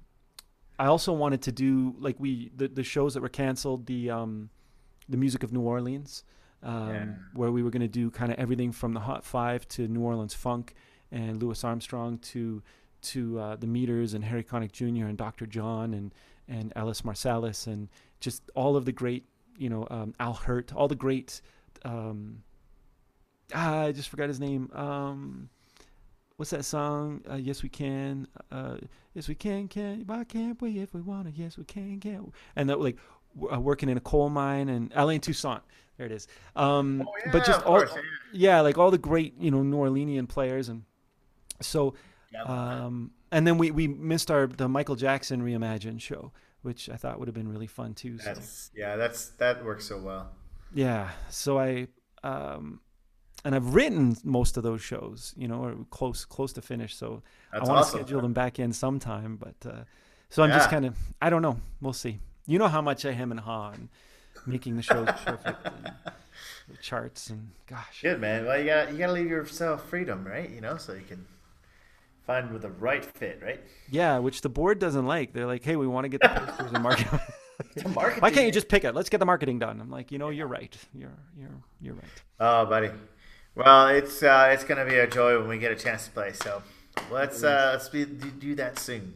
I 0.78 0.88
also 0.88 1.14
wanted 1.14 1.42
to 1.44 1.52
do 1.52 1.96
like 2.00 2.16
we 2.20 2.52
the, 2.56 2.68
the 2.68 2.84
shows 2.84 3.14
that 3.14 3.22
were 3.22 3.30
canceled, 3.30 3.86
the 3.86 4.10
um, 4.10 4.50
the 5.08 5.18
music 5.18 5.44
of 5.44 5.54
New 5.54 5.62
Orleans, 5.62 6.24
um, 6.64 6.90
Yeah. 6.90 7.06
where 7.34 7.52
we 7.52 7.64
were 7.64 7.70
going 7.70 7.82
to 7.82 7.88
do 7.88 8.10
kind 8.12 8.32
of 8.32 8.38
everything 8.40 8.72
from 8.72 8.94
the 8.94 9.00
Hot 9.02 9.24
Five 9.24 9.68
to 9.70 9.88
New 9.88 10.02
Orleans 10.02 10.34
funk 10.34 10.74
and 11.12 11.42
Louis 11.42 11.64
Armstrong 11.64 12.18
to 12.20 12.62
to 13.04 13.40
uh, 13.40 13.56
the 13.56 13.68
Meters 13.68 14.14
and 14.16 14.26
Harry 14.26 14.44
Connick 14.44 14.72
Jr. 14.72 15.06
and 15.06 15.18
Dr. 15.18 15.46
John 15.46 15.94
and 15.94 16.14
and 16.48 16.74
Ellis 16.76 17.02
Marsalis 17.04 17.68
and 17.68 17.88
just 18.20 18.50
all 18.56 18.76
of 18.76 18.86
the 18.86 18.92
great, 18.92 19.26
you 19.58 19.70
know, 19.70 19.88
um, 19.90 20.14
Al 20.20 20.34
Hirt, 20.34 20.74
all 20.74 20.88
the 20.88 20.96
great. 20.96 21.42
Um, 21.84 22.44
ah, 23.54 23.82
I 23.84 23.92
just 23.92 24.10
forgot 24.10 24.28
his 24.28 24.40
name. 24.40 24.70
Um, 24.74 25.50
what's 26.38 26.52
that 26.52 26.66
song? 26.66 27.22
Uh, 27.30 27.36
yes, 27.36 27.64
we 27.64 27.70
can. 27.70 28.28
Uh, 28.52 28.78
yes, 29.14 29.28
we 29.28 29.36
can. 29.36 29.68
Can 29.68 30.04
why 30.06 30.24
can't 30.24 30.62
we 30.62 30.80
if 30.80 30.94
we 30.94 31.02
wanna? 31.02 31.32
Yes, 31.36 31.58
we 31.58 31.64
can. 31.64 32.00
Can 32.00 32.32
and 32.56 32.70
that 32.70 32.80
like 32.80 32.98
uh, 33.52 33.60
working 33.60 33.90
in 33.90 33.98
a 33.98 34.02
coal 34.02 34.30
mine 34.30 34.70
and 34.70 34.92
Allen 34.96 35.20
Toussaint. 35.20 35.62
There 35.98 36.06
it 36.06 36.12
is. 36.12 36.28
Um, 36.56 37.04
Oh, 37.08 37.12
yeah, 37.26 37.32
but 37.32 37.46
just 37.46 37.62
all, 37.64 37.78
course, 37.80 37.92
yeah. 37.96 38.02
yeah, 38.56 38.62
like 38.62 38.78
all 38.78 38.92
the 38.92 38.98
great 38.98 39.34
you 39.40 39.52
know 39.52 39.62
New 39.64 39.78
Orleanian 39.78 40.28
players 40.28 40.68
and 40.70 40.84
so 41.62 41.94
Yeah. 42.34 42.44
um, 42.44 43.12
and 43.32 43.46
then 43.48 43.58
we, 43.58 43.72
we 43.72 43.88
missed 43.88 44.30
our 44.32 44.48
the 44.48 44.68
Michael 44.68 44.96
Jackson 44.96 45.42
reimagined 45.42 46.02
show, 46.02 46.32
which 46.66 46.90
I 46.90 46.98
thought 46.98 47.20
would 47.20 47.28
have 47.28 47.36
been 47.36 47.48
really 47.48 47.68
fun 47.68 47.94
too. 47.94 48.18
So. 48.18 48.26
That's 48.26 48.72
yeah, 48.76 48.96
that's 48.96 49.30
that 49.38 49.64
works 49.64 49.86
so 49.86 50.00
well. 50.00 50.32
Yeah, 50.74 51.12
so 51.30 51.60
I 51.60 51.88
um, 52.24 52.80
and 53.46 53.54
I've 53.54 53.76
written 53.76 54.18
most 54.24 54.58
of 54.58 54.64
those 54.64 54.82
shows, 54.82 55.34
you 55.38 55.48
know, 55.48 55.64
or 55.64 55.76
close 55.92 56.26
close 56.26 56.52
to 56.54 56.62
finish. 56.62 56.96
So 56.96 57.22
That's 57.54 57.64
I 57.64 57.68
want 57.72 57.82
awesome. 57.82 58.00
to 58.00 58.04
schedule 58.04 58.22
them 58.22 58.34
back 58.34 58.58
in 58.58 58.74
sometime, 58.74 59.38
but 59.38 59.70
uh, 59.70 59.84
so 60.30 60.42
I'm 60.44 60.50
just 60.50 60.70
kind 60.70 60.86
of 60.86 60.98
I 61.22 61.30
don't 61.30 61.44
know. 61.44 61.58
We'll 61.80 61.94
see. 61.94 62.20
You 62.48 62.58
know 62.58 62.68
how 62.68 62.82
much 62.82 63.06
I 63.06 63.12
hem 63.12 63.32
and 63.32 63.40
haw 63.40 63.72
and 63.72 63.90
making 64.46 64.76
the 64.76 64.82
shows 64.82 65.08
perfect 65.24 65.66
and 65.66 65.92
the 66.70 66.78
charts 66.82 67.30
and 67.30 67.52
gosh. 67.68 68.02
Good 68.02 68.20
man. 68.20 68.46
Well, 68.46 68.60
you 68.60 68.66
got 68.66 68.92
you 68.92 68.98
got 68.98 69.08
to 69.08 69.14
leave 69.14 69.30
yourself 69.30 69.88
freedom, 69.88 70.26
right? 70.26 70.50
You 70.50 70.62
know, 70.62 70.78
so 70.78 70.94
you 70.94 71.06
can 71.08 71.26
find 72.26 72.52
with 72.52 72.64
the 72.64 72.72
right 72.72 73.06
fit, 73.06 73.42
right? 73.44 73.62
Yeah, 73.90 74.20
which 74.20 74.42
the 74.42 74.50
board 74.50 74.80
doesn't 74.80 75.06
like. 75.06 75.34
They're 75.34 75.46
like, 75.46 75.64
"Hey, 75.64 75.76
we 75.76 75.88
want 75.88 76.06
to 76.06 76.10
get 76.10 76.22
the 76.22 76.30
posters 76.46 76.72
and 76.72 76.84
market. 76.84 77.08
Marketing. 77.94 78.22
Why 78.22 78.32
can't 78.32 78.46
you 78.46 78.52
just 78.52 78.68
pick 78.68 78.84
it? 78.84 78.94
Let's 78.94 79.10
get 79.10 79.20
the 79.20 79.26
marketing 79.26 79.60
done." 79.60 79.80
I'm 79.80 79.90
like, 79.90 80.12
"You 80.12 80.18
know, 80.18 80.30
you're 80.30 80.48
right. 80.48 80.76
You're 80.94 81.18
you're 81.38 81.62
you're 81.82 81.96
right." 81.96 82.24
Oh, 82.40 82.66
buddy. 82.66 82.92
Well, 83.56 83.88
it's 83.90 84.22
uh, 84.22 84.50
it's 84.52 84.64
gonna 84.64 84.86
be 84.86 84.96
a 84.96 85.08
joy 85.08 85.40
when 85.40 85.48
we 85.48 85.58
get 85.58 85.72
a 85.72 85.76
chance 85.76 86.06
to 86.06 86.12
play. 86.12 86.34
So 86.34 86.62
let's 87.12 87.44
uh, 87.44 87.70
let's 87.74 87.90
be, 87.90 88.06
do 88.06 88.30
do 88.32 88.56
that 88.56 88.80
soon. 88.80 89.14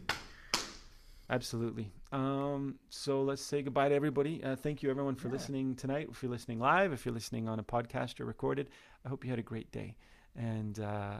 Absolutely. 1.29 1.91
Um, 2.11 2.75
so 2.89 3.21
let's 3.21 3.41
say 3.41 3.61
goodbye 3.61 3.89
to 3.89 3.95
everybody. 3.95 4.43
Uh, 4.43 4.55
thank 4.55 4.81
you, 4.81 4.89
everyone, 4.89 5.15
for 5.15 5.29
listening 5.29 5.75
tonight. 5.75 6.07
If 6.09 6.23
you're 6.23 6.31
listening 6.31 6.59
live, 6.59 6.91
if 6.91 7.05
you're 7.05 7.13
listening 7.13 7.47
on 7.47 7.59
a 7.59 7.63
podcast 7.63 8.19
or 8.19 8.25
recorded, 8.25 8.69
I 9.05 9.09
hope 9.09 9.23
you 9.23 9.29
had 9.29 9.37
a 9.37 9.43
great 9.43 9.71
day. 9.71 9.95
And 10.35 10.79
uh, 10.79 11.17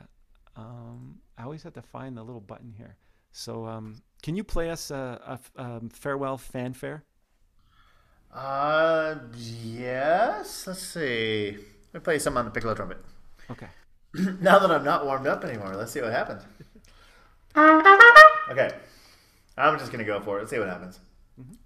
um, 0.59 1.19
I 1.37 1.43
always 1.43 1.63
have 1.63 1.73
to 1.73 1.81
find 1.81 2.17
the 2.17 2.23
little 2.23 2.41
button 2.41 2.73
here. 2.77 2.97
So 3.31 3.65
um, 3.65 4.01
can 4.21 4.35
you 4.35 4.43
play 4.43 4.69
us 4.69 4.91
a 4.91 5.39
um, 5.55 5.89
farewell 5.89 6.37
fanfare? 6.37 7.03
Uh, 8.33 9.15
yes. 9.35 10.67
Let's 10.67 10.83
see. 10.83 11.57
Let 11.93 12.01
me 12.01 12.03
play 12.03 12.19
some 12.19 12.37
on 12.37 12.45
the 12.45 12.51
piccolo 12.51 12.75
trumpet. 12.75 12.97
Okay. 13.49 13.67
now 14.41 14.59
that 14.59 14.71
I'm 14.71 14.83
not 14.83 15.05
warmed 15.05 15.27
up 15.27 15.43
anymore, 15.43 15.75
let's 15.75 15.91
see 15.91 16.01
what 16.01 16.11
happens. 16.11 16.43
Okay. 18.49 18.71
I'm 19.57 19.77
just 19.77 19.91
gonna 19.91 20.03
go 20.03 20.19
for 20.19 20.37
it. 20.37 20.39
Let's 20.41 20.51
see 20.51 20.57
what 20.57 20.69
happens. 20.69 20.99
Awesome. 21.39 21.57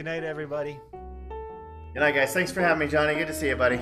Good 0.00 0.06
night, 0.06 0.24
everybody. 0.24 0.80
Good 1.92 2.00
night, 2.00 2.14
guys. 2.14 2.32
Thanks 2.32 2.50
for 2.50 2.62
having 2.62 2.78
me, 2.78 2.90
Johnny. 2.90 3.14
Good 3.16 3.26
to 3.26 3.34
see 3.34 3.48
you, 3.48 3.56
buddy. 3.56 3.78